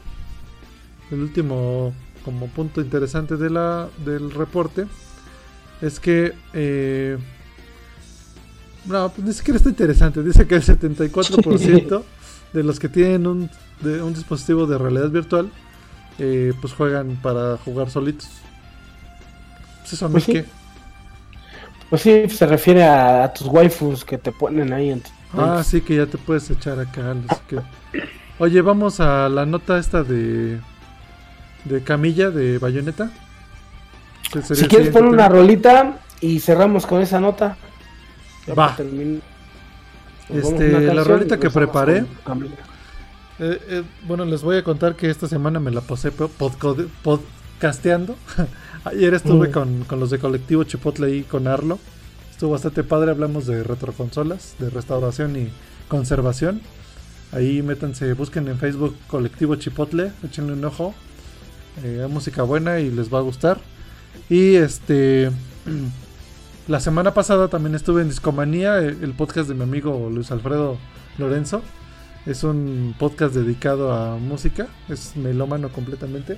el 1.11 1.21
último 1.21 1.93
como 2.23 2.47
punto 2.47 2.81
interesante 2.81 3.35
de 3.35 3.49
la, 3.49 3.89
del 4.05 4.31
reporte 4.31 4.85
es 5.81 5.99
que 5.99 6.33
eh, 6.53 7.17
no, 8.85 9.09
pues 9.09 9.27
ni 9.27 9.33
siquiera 9.33 9.57
está 9.57 9.69
interesante. 9.69 10.23
Dice 10.23 10.47
que 10.47 10.55
el 10.55 10.63
74% 10.63 12.03
de 12.53 12.63
los 12.63 12.79
que 12.79 12.89
tienen 12.89 13.27
un, 13.27 13.49
de, 13.81 14.01
un 14.01 14.13
dispositivo 14.13 14.65
de 14.65 14.77
realidad 14.77 15.09
virtual 15.09 15.51
eh, 16.19 16.53
pues 16.61 16.73
juegan 16.73 17.17
para 17.21 17.57
jugar 17.57 17.89
solitos. 17.89 18.29
Pues 19.79 19.93
eso 19.93 20.09
pues 20.09 20.23
sí. 20.23 20.43
Pues 21.89 22.03
sí, 22.03 22.29
se 22.29 22.45
refiere 22.45 22.83
a, 22.83 23.33
tus 23.33 23.47
waifus 23.47 24.05
que 24.05 24.17
te 24.17 24.31
ponen 24.31 24.71
ahí 24.71 24.91
en 24.91 25.03
Ah, 25.33 25.63
sí, 25.63 25.81
que 25.81 25.95
ya 25.95 26.05
te 26.05 26.17
puedes 26.17 26.49
echar 26.49 26.79
acá. 26.79 27.15
Oye, 28.41 28.63
vamos 28.63 28.99
a 28.99 29.29
la 29.29 29.45
nota 29.45 29.77
esta 29.77 30.03
de. 30.03 30.59
de 31.63 31.83
Camilla 31.83 32.31
de 32.31 32.57
Bayonetta. 32.57 33.11
Si 34.41 34.67
quieres 34.67 34.89
poner 34.89 35.11
una 35.11 35.29
rolita 35.29 35.99
y 36.21 36.39
cerramos 36.39 36.87
con 36.87 37.03
esa 37.03 37.19
nota. 37.19 37.55
Va. 38.57 38.75
Este, 40.27 40.91
la 40.91 41.03
rolita 41.03 41.39
que 41.39 41.51
preparé. 41.51 41.99
Eh, 41.99 42.05
eh, 43.37 43.83
bueno, 44.07 44.25
les 44.25 44.41
voy 44.41 44.57
a 44.57 44.63
contar 44.63 44.95
que 44.95 45.11
esta 45.11 45.27
semana 45.27 45.59
me 45.59 45.69
la 45.69 45.81
pasé 45.81 46.11
podcasteando. 46.11 48.15
Ayer 48.85 49.13
estuve 49.13 49.49
mm. 49.49 49.83
con, 49.83 49.99
los 49.99 50.09
de 50.09 50.17
Colectivo 50.17 50.63
Chipotle 50.63 51.15
y 51.15 51.21
con 51.21 51.47
Arlo. 51.47 51.77
Estuvo 52.31 52.53
bastante 52.53 52.83
padre, 52.83 53.11
hablamos 53.11 53.45
de 53.45 53.61
retroconsolas, 53.61 54.55
de 54.57 54.71
restauración 54.71 55.35
y 55.35 55.49
conservación. 55.87 56.59
Ahí 57.31 57.61
métanse, 57.61 58.13
busquen 58.13 58.47
en 58.47 58.57
Facebook 58.57 58.95
Colectivo 59.07 59.55
Chipotle, 59.55 60.11
échenle 60.23 60.53
un 60.53 60.65
ojo. 60.65 60.93
Eh, 61.83 62.05
música 62.09 62.43
buena 62.43 62.79
y 62.79 62.91
les 62.91 63.13
va 63.13 63.19
a 63.19 63.21
gustar. 63.21 63.59
Y 64.29 64.55
este. 64.55 65.31
La 66.67 66.79
semana 66.79 67.13
pasada 67.13 67.47
también 67.47 67.75
estuve 67.75 68.03
en 68.03 68.09
Discomanía, 68.09 68.77
el 68.77 69.13
podcast 69.13 69.49
de 69.49 69.55
mi 69.55 69.63
amigo 69.63 70.09
Luis 70.13 70.31
Alfredo 70.31 70.77
Lorenzo. 71.17 71.63
Es 72.25 72.43
un 72.43 72.93
podcast 72.99 73.33
dedicado 73.33 73.91
a 73.91 74.17
música, 74.17 74.67
es 74.87 75.15
melómano 75.17 75.69
completamente. 75.69 76.37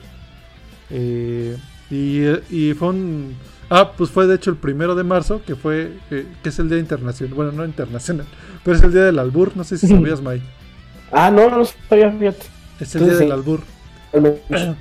Eh, 0.90 1.58
y, 1.92 2.74
fue 2.74 2.88
un... 2.88 3.36
Ah, 3.70 3.92
pues 3.98 4.10
fue 4.10 4.26
de 4.26 4.36
hecho 4.36 4.50
el 4.50 4.58
primero 4.58 4.96
de 4.96 5.04
marzo, 5.04 5.42
que 5.46 5.56
fue, 5.56 5.98
que 6.10 6.50
es 6.50 6.58
el 6.58 6.70
Día 6.70 6.80
Internacional, 6.80 7.34
bueno, 7.36 7.52
no 7.52 7.66
internacional, 7.66 8.26
pero 8.64 8.78
es 8.78 8.84
el 8.84 8.94
Día 8.94 9.04
del 9.04 9.20
Albur, 9.20 9.56
no 9.56 9.64
sé 9.64 9.78
si 9.78 9.88
sabías, 9.90 10.22
May. 10.22 10.42
Ah, 11.14 11.30
no, 11.30 11.50
no 11.50 11.64
sabía, 11.66 12.12
fíjate. 12.12 12.46
Es 12.80 12.96
el 12.96 13.06
Día 13.06 13.18
del 13.18 13.32
Albur. 13.32 13.62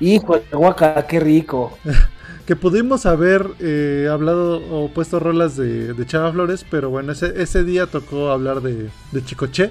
Hijo 0.00 0.38
de 0.38 0.56
guaca, 0.56 1.06
qué 1.06 1.20
rico. 1.20 1.78
que 2.46 2.56
pudimos 2.56 3.06
haber 3.06 3.46
eh, 3.60 4.08
hablado 4.10 4.62
o 4.70 4.88
puesto 4.88 5.20
rolas 5.20 5.56
de, 5.56 5.92
de 5.92 6.06
Chava 6.06 6.32
Flores, 6.32 6.64
pero 6.70 6.90
bueno, 6.90 7.12
ese, 7.12 7.42
ese 7.42 7.64
día 7.64 7.86
tocó 7.86 8.30
hablar 8.30 8.62
de, 8.62 8.88
de 9.12 9.24
Chicoche. 9.24 9.70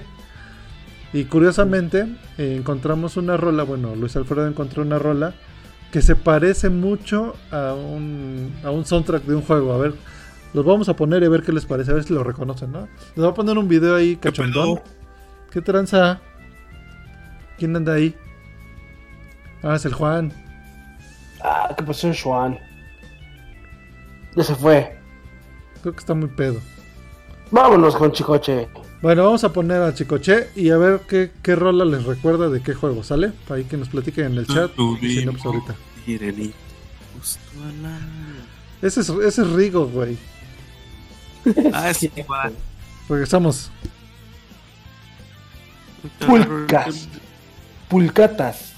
Y 1.14 1.26
curiosamente 1.26 2.07
eh, 2.38 2.56
encontramos 2.57 3.15
una 3.15 3.38
rola, 3.38 3.64
bueno, 3.64 3.95
Luis 3.95 4.15
Alfredo 4.15 4.48
encontró 4.48 4.84
una 4.84 4.99
rola 4.99 5.34
que 5.91 6.02
se 6.02 6.15
parece 6.18 6.69
mucho 6.69 7.36
a 7.52 7.73
un, 7.73 8.53
a 8.64 8.72
un 8.72 8.86
soundtrack 8.86 9.23
de 9.23 9.36
un 9.36 9.41
juego. 9.41 9.72
A 9.72 9.77
ver, 9.77 9.94
los 10.53 10.65
vamos 10.65 10.90
a 10.90 10.95
poner 10.95 11.23
y 11.23 11.27
a 11.27 11.30
ver 11.30 11.41
qué 11.41 11.53
les 11.53 11.65
parece, 11.65 11.91
a 11.91 11.94
ver 11.94 12.03
si 12.03 12.14
lo 12.14 12.23
reconocen, 12.23 12.73
¿no? 12.73 12.90
Les 13.15 13.23
voy 13.23 13.30
a 13.30 13.34
poner 13.34 13.57
un 13.57 13.69
video 13.69 13.95
ahí 13.95 14.18
cachondón. 14.18 14.76
¿Qué, 14.76 14.82
tranza? 15.61 16.22
¿Quién 17.57 17.76
anda 17.76 17.94
ahí? 17.94 18.15
Ah, 19.64 19.76
es 19.76 19.86
el 19.86 19.94
Juan. 19.94 20.34
Ah, 21.44 21.73
¿qué 21.77 21.84
pasó, 21.84 22.11
Juan? 22.14 22.60
Ya 24.36 24.44
se 24.44 24.56
fue. 24.56 24.98
Creo 25.82 25.94
que 25.94 25.99
está 25.99 26.14
muy 26.14 26.30
pedo. 26.30 26.60
Vámonos 27.52 27.95
con 27.95 28.11
Chicoche. 28.11 28.68
Bueno, 29.02 29.23
vamos 29.23 29.44
a 29.44 29.53
poner 29.53 29.82
a 29.82 29.94
Chicoche 29.94 30.49
y 30.56 30.72
a 30.72 30.77
ver 30.77 31.02
qué, 31.07 31.32
qué 31.41 31.56
rola 31.56 31.86
les 31.86 32.03
recuerda 32.03 32.49
de 32.49 32.61
qué 32.61 32.73
juego, 32.73 33.03
¿sale? 33.03 33.32
Ahí 33.49 33.64
que 33.65 33.77
nos 33.77 33.90
platiquen 33.90 34.26
en 34.26 34.38
el 34.40 34.48
chat. 34.48 34.72
Si 34.99 35.26
no, 35.26 35.32
pues 35.32 35.45
ahorita. 35.45 35.76
Ese 38.82 39.02
es, 39.02 39.10
ese 39.10 39.41
es 39.41 39.49
Rigo, 39.52 39.88
güey. 39.88 40.18
Ah, 41.73 41.91
es 41.91 42.03
igual. 42.03 42.53
Regresamos. 43.07 43.72
Pulcas. 46.19 47.07
Pulcatas. 47.90 48.74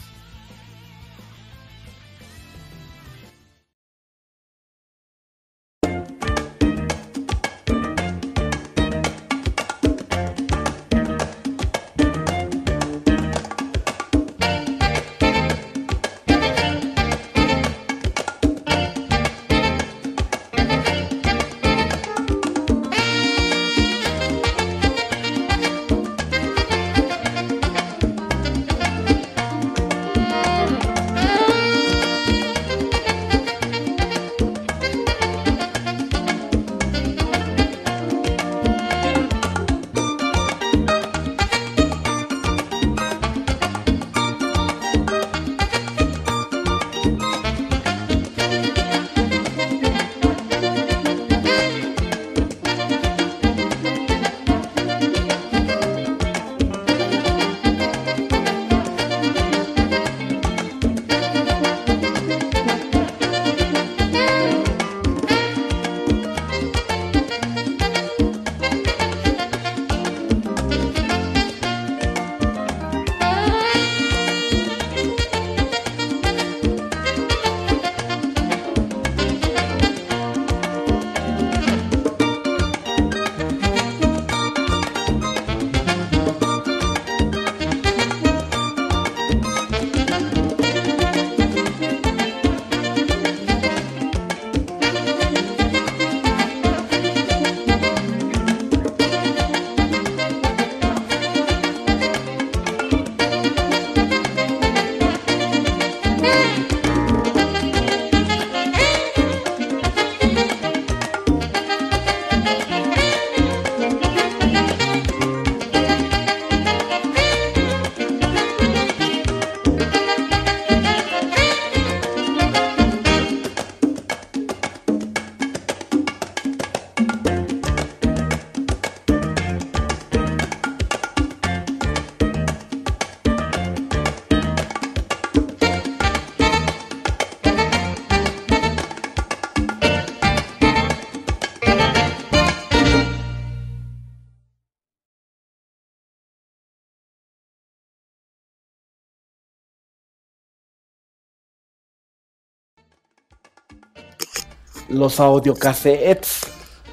Los 154.90 155.20
audiocassettes. 155.20 156.42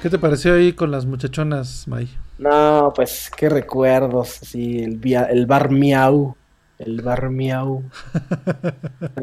¿Qué 0.01 0.09
te 0.09 0.19
pareció 0.19 0.55
ahí 0.55 0.73
con 0.73 0.91
las 0.91 1.05
muchachonas, 1.05 1.87
May? 1.87 2.09
No, 2.37 2.91
pues 2.95 3.31
qué 3.35 3.49
recuerdos, 3.49 4.29
sí, 4.29 4.83
el, 4.83 4.99
el 5.29 5.45
bar 5.45 5.69
miau, 5.71 6.35
el 6.77 7.01
bar 7.01 7.29
miau. 7.29 7.83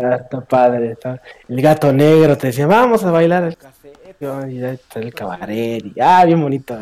Ah, 0.02 0.16
está 0.16 0.40
padre, 0.40 0.96
el 1.48 1.62
gato 1.62 1.92
negro 1.92 2.36
te 2.36 2.48
decía, 2.48 2.66
vamos 2.66 3.04
a 3.04 3.10
bailar 3.10 3.44
el 3.44 3.56
cassette, 3.56 4.16
y 4.48 4.58
el 4.98 5.14
cabaret, 5.14 5.84
y, 5.84 6.00
ah, 6.00 6.24
bien 6.24 6.40
bonito. 6.40 6.76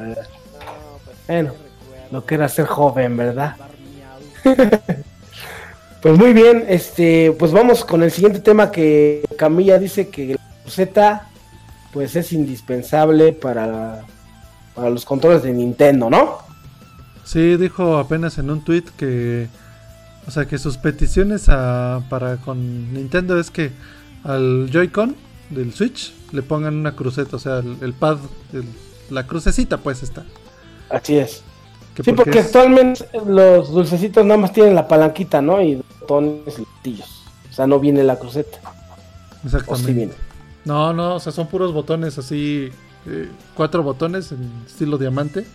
Bueno, 1.26 1.52
lo 2.10 2.24
que 2.24 2.36
era 2.36 2.48
ser 2.48 2.66
joven, 2.66 3.16
¿verdad? 3.16 3.56
pues 6.02 6.18
muy 6.18 6.32
bien, 6.32 6.64
este, 6.68 7.34
pues 7.38 7.52
vamos 7.52 7.84
con 7.84 8.02
el 8.02 8.10
siguiente 8.10 8.40
tema 8.40 8.70
que 8.70 9.24
Camilla 9.36 9.78
dice 9.78 10.08
que 10.08 10.34
la 10.34 10.70
Z 10.70 11.29
pues 11.92 12.16
es 12.16 12.32
indispensable 12.32 13.32
para, 13.32 14.04
para 14.74 14.90
los 14.90 15.04
controles 15.04 15.42
de 15.42 15.52
Nintendo, 15.52 16.10
¿no? 16.10 16.38
Sí, 17.24 17.56
dijo 17.56 17.98
apenas 17.98 18.38
en 18.38 18.50
un 18.50 18.64
tweet 18.64 18.84
que, 18.96 19.48
o 20.26 20.30
sea, 20.30 20.46
que 20.46 20.58
sus 20.58 20.78
peticiones 20.78 21.48
a, 21.48 22.02
para 22.08 22.36
con 22.38 22.92
Nintendo 22.92 23.38
es 23.38 23.50
que 23.50 23.70
al 24.24 24.68
Joy-Con 24.70 25.16
del 25.50 25.72
Switch 25.72 26.12
le 26.32 26.42
pongan 26.42 26.76
una 26.76 26.94
cruceta, 26.94 27.36
o 27.36 27.38
sea, 27.38 27.58
el, 27.58 27.92
pad, 27.92 28.18
la 29.10 29.26
crucecita 29.26 29.78
pues 29.78 30.02
está. 30.02 30.24
Así 30.88 31.18
es. 31.18 31.42
sí, 32.02 32.12
porque, 32.12 32.40
actualmente 32.40 33.06
los 33.26 33.70
dulcecitos 33.70 34.24
nada 34.24 34.40
más 34.40 34.52
tienen 34.52 34.74
la 34.74 34.88
palanquita, 34.88 35.40
¿no? 35.40 35.60
Y 35.62 35.82
botones 36.00 36.58
y 36.58 36.64
gatillos. 36.76 37.24
O 37.50 37.52
sea, 37.52 37.66
no 37.66 37.80
viene 37.80 38.02
la 38.04 38.18
cruceta. 38.18 38.58
Exactamente. 39.44 40.16
No, 40.64 40.92
no, 40.92 41.16
o 41.16 41.20
sea, 41.20 41.32
son 41.32 41.46
puros 41.46 41.72
botones 41.72 42.18
así, 42.18 42.70
eh, 43.06 43.28
cuatro 43.54 43.82
botones 43.82 44.32
en 44.32 44.50
estilo 44.66 44.98
diamante. 44.98 45.46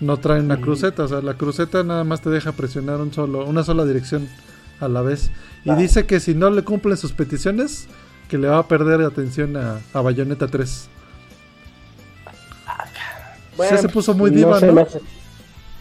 No 0.00 0.16
traen 0.16 0.44
una 0.44 0.60
cruceta, 0.60 1.04
o 1.04 1.08
sea, 1.08 1.20
la 1.22 1.34
cruceta 1.34 1.82
nada 1.82 2.04
más 2.04 2.20
te 2.20 2.30
deja 2.30 2.52
presionar 2.52 3.00
un 3.00 3.12
solo, 3.12 3.44
una 3.44 3.64
sola 3.64 3.84
dirección 3.84 4.28
a 4.80 4.88
la 4.88 5.02
vez. 5.02 5.30
Y 5.64 5.72
dice 5.74 6.06
que 6.06 6.20
si 6.20 6.34
no 6.34 6.50
le 6.50 6.62
cumplen 6.62 6.96
sus 6.96 7.12
peticiones, 7.12 7.88
que 8.28 8.38
le 8.38 8.48
va 8.48 8.58
a 8.58 8.68
perder 8.68 9.00
atención 9.02 9.56
a, 9.56 9.80
a 9.92 10.00
Bayonetta 10.00 10.46
3. 10.46 10.88
Bueno, 13.56 13.78
se 13.78 13.88
puso 13.88 14.14
muy 14.14 14.30
diva, 14.30 14.60
¿no? 14.60 14.86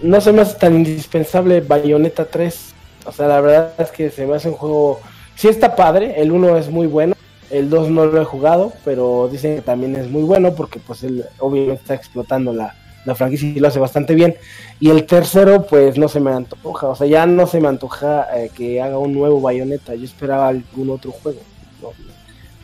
no 0.01 0.22
se 0.22 0.31
me 0.31 0.41
hace 0.41 0.55
tan 0.55 0.76
indispensable 0.76 1.61
Bayonetta 1.61 2.26
3. 2.26 2.73
O 3.05 3.11
sea, 3.11 3.27
la 3.27 3.39
verdad 3.39 3.73
es 3.77 3.91
que 3.91 4.09
se 4.09 4.26
me 4.26 4.35
hace 4.35 4.49
un 4.49 4.55
juego... 4.55 4.99
Sí 5.35 5.47
está 5.47 5.76
padre, 5.76 6.19
el 6.19 6.31
1 6.31 6.57
es 6.57 6.69
muy 6.69 6.88
bueno, 6.88 7.15
el 7.49 7.69
2 7.69 7.90
no 7.90 8.06
lo 8.06 8.22
he 8.22 8.26
jugado, 8.26 8.74
pero 8.84 9.30
dicen 9.32 9.56
que 9.56 9.61
también 9.61 9.95
es 9.95 10.10
muy 10.10 10.24
bueno 10.24 10.53
porque 10.53 10.80
pues 10.80 11.03
él 11.03 11.26
obviamente 11.40 11.82
está 11.82 11.94
explotando 11.94 12.53
la, 12.53 12.74
franquicia 13.15 13.48
y 13.48 13.60
lo 13.60 13.69
hace 13.69 13.80
bastante 13.80 14.15
bien. 14.15 14.36
Y 14.80 14.90
el 14.90 15.06
tercero 15.06 15.65
pues 15.65 15.98
no 15.98 16.10
se 16.10 16.19
me 16.19 16.32
antoja, 16.32 16.88
o 16.88 16.95
sea, 16.95 17.07
ya 17.07 17.26
no 17.26 17.48
se 17.48 17.61
me 17.61 17.69
antoja 17.69 18.28
eh, 18.38 18.52
que 18.53 18.82
haga 18.82 18.98
un 18.98 19.14
nuevo 19.14 19.40
Bayonetta, 19.40 19.95
yo 19.95 20.03
esperaba 20.03 20.49
algún 20.49 20.90
otro 20.90 21.11
juego. 21.11 21.40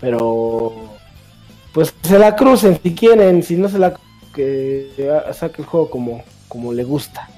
Pero 0.01 0.73
pues 1.73 1.93
se 2.03 2.19
la 2.19 2.35
crucen 2.35 2.77
si 2.83 2.93
quieren, 2.93 3.41
si 3.41 3.55
no 3.55 3.69
se 3.69 3.79
la 3.79 3.93
que 4.33 4.89
saque 5.33 5.61
el 5.61 5.67
juego 5.67 5.89
como, 5.89 6.23
como 6.47 6.73
le 6.73 6.83
gusta. 6.83 7.29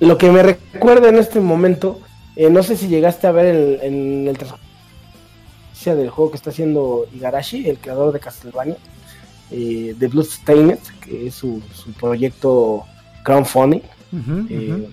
Lo 0.00 0.16
que 0.16 0.30
me 0.30 0.42
recuerda 0.42 1.08
en 1.08 1.18
este 1.18 1.40
momento, 1.40 2.00
eh, 2.36 2.50
no 2.50 2.62
sé 2.62 2.76
si 2.76 2.88
llegaste 2.88 3.26
a 3.26 3.32
ver 3.32 3.80
en, 3.82 4.28
el 4.28 4.38
del 5.84 6.10
juego 6.10 6.30
que 6.30 6.36
está 6.36 6.50
haciendo 6.50 7.06
Igarashi, 7.14 7.68
el 7.68 7.78
creador 7.78 8.12
de 8.12 8.20
Castlevania, 8.20 8.76
eh, 9.50 9.94
de 9.96 10.08
Bloodstained, 10.08 10.78
que 11.00 11.28
es 11.28 11.34
su, 11.34 11.62
proyecto 11.98 12.84
crowdfunding. 13.22 13.80
Eh, 14.50 14.88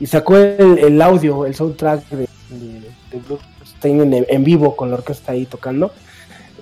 y 0.00 0.06
sacó 0.06 0.36
el, 0.36 1.00
audio, 1.02 1.46
el 1.46 1.54
soundtrack 1.54 2.08
de, 2.08 2.28
de, 2.50 3.20
Bloodstained 3.26 4.24
en, 4.28 4.44
vivo 4.44 4.74
con 4.74 4.90
la 4.90 4.96
orquesta 4.96 5.32
ahí 5.32 5.46
tocando. 5.46 5.92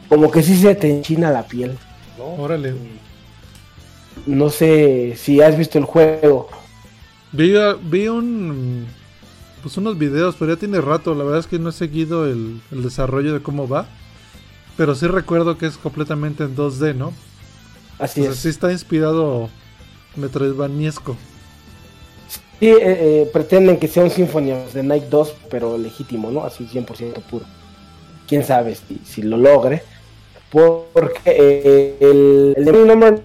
Como 0.09 0.31
que 0.31 0.43
sí 0.43 0.57
se 0.57 0.75
te 0.75 0.91
enchina 0.91 1.31
la 1.31 1.47
piel. 1.47 1.79
¿no? 2.19 2.43
Órale. 2.43 2.75
No 4.27 4.51
sé 4.51 5.15
si 5.17 5.41
has 5.41 5.57
visto 5.57 5.79
el 5.79 5.85
juego. 5.85 6.49
Vi, 7.33 7.55
vi 7.83 8.09
un 8.09 8.87
pues 9.63 9.77
unos 9.77 9.97
videos, 9.97 10.37
pero 10.39 10.55
ya 10.55 10.59
tiene 10.59 10.81
rato. 10.81 11.15
La 11.15 11.25
verdad 11.25 11.41
es 11.41 11.47
que 11.47 11.59
no 11.59 11.71
he 11.71 11.73
seguido 11.73 12.27
el, 12.27 12.61
desarrollo 12.71 13.33
de 13.33 13.43
cómo 13.43 13.69
va. 13.69 13.87
Pero 14.77 14.95
sí 14.95 15.07
recuerdo 15.07 15.59
que 15.59 15.67
es 15.67 15.77
completamente 15.77 16.45
en 16.45 16.57
2D, 16.57 16.95
¿no? 16.95 17.13
Así 17.99 18.25
es. 18.25 18.37
Sí 18.37 18.49
está 18.49 18.73
inspirado 18.73 19.49
Metroidvaniesco. 20.17 21.17
Sí, 22.59 22.69
eh, 22.69 22.79
eh, 22.81 23.31
pretenden 23.33 23.79
que 23.79 23.89
sea 23.89 24.05
un 24.05 24.11
Symphony 24.11 24.53
of 24.53 24.73
the 24.73 24.83
Night 24.83 25.05
2, 25.05 25.35
pero 25.51 25.77
legítimo, 25.77 26.31
¿no? 26.31 26.45
Así 26.45 26.67
100% 26.67 27.23
puro. 27.23 27.45
Quién 28.27 28.45
sabe 28.45 28.77
si, 29.05 29.23
lo 29.23 29.37
logre. 29.37 29.83
Porque 30.51 31.21
eh, 31.25 31.97
el, 32.01 32.55
el 32.57 32.65
de 32.65 32.73
nombre. 32.73 33.23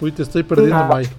Uy, 0.00 0.12
te 0.12 0.22
estoy 0.22 0.42
perdiendo, 0.42 0.88
Mike. 0.94 1.10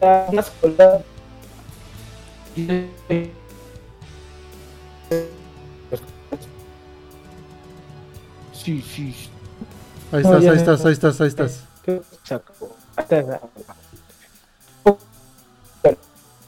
Sí, 8.53 8.81
sí. 8.81 9.15
Ahí 10.11 10.21
estás, 10.21 10.43
ahí 10.43 10.57
estás, 10.57 10.85
ahí 10.85 10.93
estás, 10.93 11.21
ahí 11.21 11.27
estás. 11.27 11.63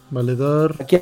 Valedor. 0.10 0.76
Aquí. 0.80 1.02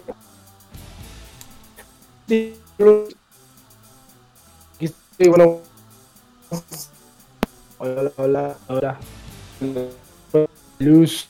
bueno. 5.20 5.62
Hola, 7.80 8.12
hola, 8.18 8.58
hola. 8.68 9.00
Luz. 10.80 11.28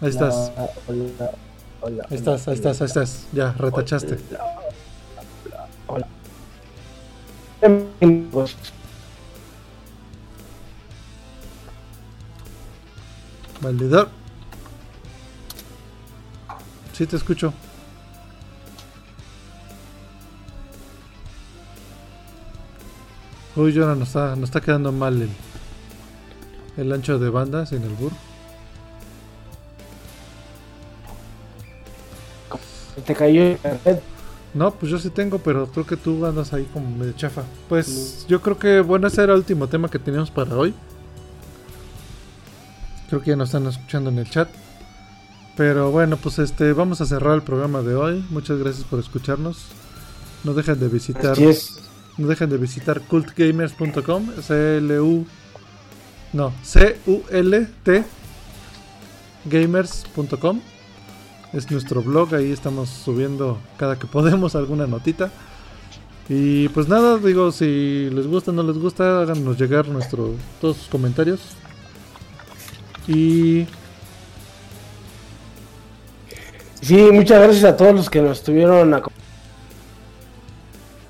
Ahí 0.00 0.08
estás. 0.08 0.52
Ahí 0.88 1.14
estás, 2.10 2.48
ahí 2.48 2.54
estás, 2.54 2.80
ahí 2.80 2.86
estás. 2.86 3.26
Ya, 3.32 3.52
retachaste. 3.52 4.18
Hola. 5.86 6.06
Valedor. 13.60 14.08
Sí, 16.94 17.06
te 17.06 17.16
escucho. 17.16 17.52
Uy, 23.56 23.74
Jonah, 23.74 23.94
nos 23.94 24.08
está, 24.08 24.34
nos 24.36 24.44
está 24.44 24.60
quedando 24.62 24.92
mal 24.92 25.20
el, 25.20 25.30
el 26.80 26.92
ancho 26.92 27.18
de 27.18 27.28
bandas 27.28 27.72
en 27.72 27.82
el 27.82 27.90
bur. 27.90 28.12
¿Te 33.06 33.14
cayó 33.14 33.56
No, 34.54 34.72
pues 34.72 34.90
yo 34.90 34.98
sí 34.98 35.10
tengo, 35.10 35.38
pero 35.38 35.66
creo 35.66 35.86
que 35.86 35.96
tú 35.96 36.24
andas 36.26 36.52
ahí 36.52 36.68
como 36.72 36.90
medio 36.90 37.12
chafa. 37.12 37.42
Pues 37.68 38.26
yo 38.28 38.40
creo 38.40 38.58
que, 38.58 38.80
bueno, 38.80 39.06
ese 39.06 39.22
era 39.22 39.34
el 39.34 39.38
último 39.38 39.68
tema 39.68 39.88
que 39.88 39.98
teníamos 39.98 40.30
para 40.30 40.56
hoy. 40.56 40.74
Creo 43.08 43.20
que 43.20 43.30
ya 43.30 43.36
nos 43.36 43.48
están 43.50 43.66
escuchando 43.66 44.10
en 44.10 44.18
el 44.18 44.28
chat. 44.28 44.48
Pero 45.56 45.90
bueno, 45.90 46.16
pues 46.16 46.38
este, 46.38 46.72
vamos 46.72 47.00
a 47.00 47.06
cerrar 47.06 47.34
el 47.34 47.42
programa 47.42 47.82
de 47.82 47.94
hoy. 47.94 48.24
Muchas 48.30 48.58
gracias 48.58 48.84
por 48.84 48.98
escucharnos. 48.98 49.66
No 50.44 50.54
dejen 50.54 50.80
de 50.80 50.88
visitar. 50.88 51.36
No 52.16 52.26
dejen 52.26 52.50
de 52.50 52.56
visitar 52.56 53.00
cultgamers.com. 53.02 54.30
C 54.42 54.78
L 54.78 55.00
U 55.00 55.26
no, 56.32 56.52
C 56.62 56.98
U 57.06 57.22
L 57.30 57.66
T 57.82 58.04
gamers.com. 59.44 60.60
Es 61.52 61.70
nuestro 61.70 62.02
blog, 62.02 62.34
ahí 62.34 62.52
estamos 62.52 62.88
subiendo 62.88 63.58
cada 63.76 63.98
que 63.98 64.06
podemos 64.06 64.54
alguna 64.54 64.86
notita. 64.86 65.30
Y 66.28 66.68
pues 66.68 66.86
nada, 66.86 67.18
digo, 67.18 67.50
si 67.50 68.08
les 68.10 68.28
gusta 68.28 68.52
o 68.52 68.54
no 68.54 68.62
les 68.62 68.78
gusta, 68.78 69.22
háganos 69.22 69.58
llegar 69.58 69.88
nuestro, 69.88 70.34
todos 70.60 70.76
sus 70.76 70.88
comentarios. 70.88 71.40
Y. 73.08 73.66
Sí, 76.80 76.96
muchas 77.12 77.42
gracias 77.42 77.64
a 77.64 77.76
todos 77.76 77.94
los 77.94 78.08
que 78.08 78.22
nos 78.22 78.38
estuvieron 78.38 78.94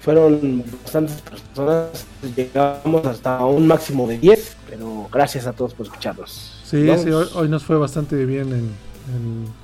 Fueron 0.00 0.64
bastantes 0.82 1.20
personas, 1.20 2.06
llegamos 2.34 3.06
hasta 3.06 3.44
un 3.44 3.66
máximo 3.66 4.08
de 4.08 4.18
10, 4.18 4.56
pero 4.68 5.08
gracias 5.12 5.46
a 5.46 5.52
todos 5.52 5.74
por 5.74 5.86
escucharnos. 5.86 6.60
Sí, 6.64 6.88
sí 6.98 7.10
hoy, 7.10 7.48
nos 7.48 7.64
fue 7.64 7.76
bastante 7.76 8.24
bien 8.24 8.48
en, 8.48 8.70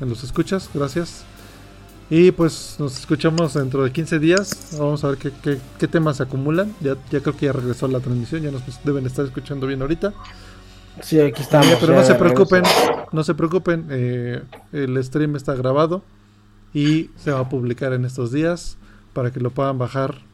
en, 0.00 0.08
los 0.08 0.24
escuchas, 0.24 0.68
gracias. 0.74 1.24
Y 2.10 2.30
pues 2.32 2.76
nos 2.78 2.98
escuchamos 2.98 3.54
dentro 3.54 3.82
de 3.82 3.90
15 3.90 4.18
días. 4.18 4.76
Vamos 4.78 5.02
a 5.04 5.08
ver 5.08 5.18
qué, 5.18 5.32
qué, 5.42 5.58
qué 5.78 5.88
temas 5.88 6.18
se 6.18 6.22
acumulan. 6.22 6.72
Ya, 6.80 6.96
ya 7.10 7.20
creo 7.20 7.36
que 7.36 7.46
ya 7.46 7.52
regresó 7.52 7.88
la 7.88 8.00
transmisión, 8.00 8.42
ya 8.42 8.50
nos 8.50 8.62
deben 8.84 9.06
estar 9.06 9.24
escuchando 9.24 9.66
bien 9.66 9.80
ahorita. 9.80 10.12
Sí, 11.02 11.20
aquí 11.20 11.42
estamos. 11.42 11.76
pero 11.80 11.94
no 11.94 12.04
se 12.04 12.14
preocupen, 12.14 12.62
no 13.12 13.24
se 13.24 13.34
preocupen, 13.34 13.86
eh, 13.90 14.42
el 14.72 15.02
stream 15.04 15.36
está 15.36 15.54
grabado 15.54 16.02
y 16.72 17.10
se 17.16 17.32
va 17.32 17.40
a 17.40 17.48
publicar 17.48 17.92
en 17.92 18.04
estos 18.04 18.32
días 18.32 18.78
para 19.12 19.30
que 19.30 19.40
lo 19.40 19.50
puedan 19.50 19.78
bajar 19.78 20.25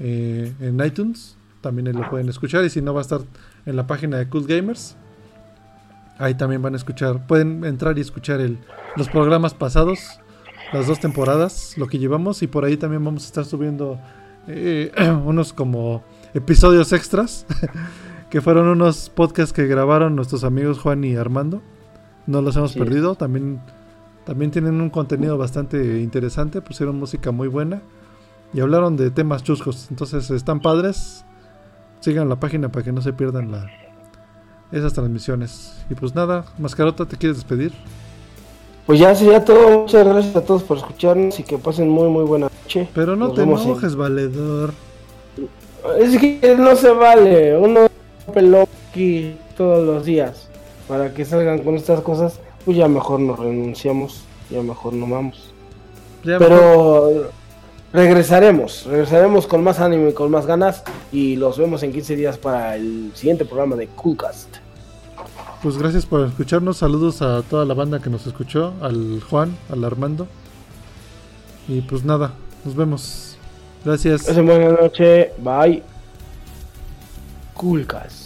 eh, 0.00 0.52
en 0.60 0.84
iTunes. 0.84 1.36
También 1.60 1.96
lo 1.96 2.10
pueden 2.10 2.28
escuchar 2.28 2.64
y 2.64 2.70
si 2.70 2.82
no 2.82 2.92
va 2.92 3.00
a 3.00 3.02
estar 3.02 3.20
en 3.66 3.76
la 3.76 3.86
página 3.86 4.18
de 4.18 4.28
Cool 4.28 4.46
Gamers. 4.46 4.96
Ahí 6.18 6.34
también 6.34 6.60
van 6.60 6.74
a 6.74 6.76
escuchar, 6.76 7.26
pueden 7.26 7.64
entrar 7.64 7.96
y 7.98 8.00
escuchar 8.00 8.40
el, 8.40 8.58
los 8.96 9.08
programas 9.08 9.54
pasados, 9.54 10.20
las 10.72 10.86
dos 10.86 11.00
temporadas, 11.00 11.76
lo 11.78 11.86
que 11.86 11.98
llevamos 11.98 12.42
y 12.42 12.46
por 12.46 12.64
ahí 12.64 12.76
también 12.76 13.04
vamos 13.04 13.24
a 13.24 13.26
estar 13.26 13.44
subiendo 13.44 13.98
eh, 14.46 14.92
unos 15.24 15.52
como 15.52 16.02
episodios 16.34 16.92
extras 16.92 17.46
que 18.30 18.40
fueron 18.40 18.68
unos 18.68 19.08
podcasts 19.08 19.52
que 19.52 19.66
grabaron 19.66 20.16
nuestros 20.16 20.44
amigos 20.44 20.78
Juan 20.78 21.04
y 21.04 21.16
Armando. 21.16 21.62
No 22.26 22.40
los 22.40 22.56
hemos 22.56 22.74
perdido, 22.74 23.16
también, 23.16 23.60
también 24.24 24.50
tienen 24.50 24.80
un 24.80 24.90
contenido 24.90 25.38
bastante 25.38 26.00
interesante, 26.00 26.60
pusieron 26.60 26.98
música 26.98 27.32
muy 27.32 27.48
buena 27.48 27.82
y 28.52 28.60
hablaron 28.60 28.96
de 28.96 29.10
temas 29.10 29.42
chuscos, 29.42 29.88
entonces 29.90 30.30
están 30.30 30.60
padres. 30.60 31.24
Sigan 32.00 32.28
la 32.28 32.36
página 32.36 32.70
para 32.70 32.84
que 32.84 32.92
no 32.92 33.00
se 33.00 33.12
pierdan 33.12 33.52
la, 33.52 33.70
esas 34.72 34.92
transmisiones. 34.92 35.84
Y 35.88 35.94
pues 35.94 36.14
nada, 36.14 36.44
Mascarota, 36.58 37.06
¿te 37.06 37.16
quieres 37.16 37.36
despedir? 37.36 37.72
Pues 38.86 38.98
ya 38.98 39.14
sería 39.14 39.44
todo. 39.44 39.80
Muchas 39.80 40.06
gracias 40.06 40.34
a 40.34 40.44
todos 40.44 40.62
por 40.64 40.78
escucharnos 40.78 41.38
y 41.38 41.44
que 41.44 41.58
pasen 41.58 41.88
muy, 41.88 42.08
muy 42.08 42.24
buena 42.24 42.48
noche. 42.62 42.88
Pero 42.94 43.14
no 43.14 43.32
te 43.32 43.42
enojes, 43.42 43.94
valedor. 43.94 44.72
Es 45.98 46.18
que 46.18 46.56
no 46.58 46.74
se 46.74 46.90
vale. 46.90 47.56
Uno 47.56 47.86
pelón 48.34 48.66
aquí 48.90 49.36
todos 49.56 49.86
los 49.86 50.04
días 50.04 50.48
para 50.88 51.14
que 51.14 51.24
salgan 51.24 51.60
con 51.60 51.76
estas 51.76 52.00
cosas, 52.00 52.40
pues 52.64 52.76
ya 52.76 52.88
mejor 52.88 53.20
nos 53.20 53.38
renunciamos, 53.38 54.24
ya 54.50 54.62
mejor 54.62 54.92
no 54.92 55.06
vamos. 55.06 55.52
Pero 56.22 57.30
regresaremos, 57.92 58.84
regresaremos 58.86 59.46
con 59.46 59.62
más 59.62 59.80
ánimo 59.80 60.08
y 60.08 60.12
con 60.12 60.30
más 60.30 60.46
ganas 60.46 60.82
y 61.12 61.36
los 61.36 61.58
vemos 61.58 61.82
en 61.82 61.92
15 61.92 62.16
días 62.16 62.38
para 62.38 62.76
el 62.76 63.12
siguiente 63.14 63.44
programa 63.44 63.76
de 63.76 63.88
Coolcast. 63.88 64.56
Pues 65.62 65.78
gracias 65.78 66.06
por 66.06 66.26
escucharnos, 66.26 66.78
saludos 66.78 67.22
a 67.22 67.42
toda 67.42 67.64
la 67.64 67.74
banda 67.74 68.00
que 68.00 68.10
nos 68.10 68.26
escuchó, 68.26 68.72
al 68.80 69.22
Juan, 69.28 69.56
al 69.70 69.84
Armando. 69.84 70.26
Y 71.68 71.82
pues 71.82 72.04
nada, 72.04 72.32
nos 72.64 72.74
vemos. 72.74 73.36
Gracias. 73.84 74.34
Buenas 74.34 74.80
noches, 74.80 75.28
bye. 75.38 75.82
Coolcast. 77.54 78.21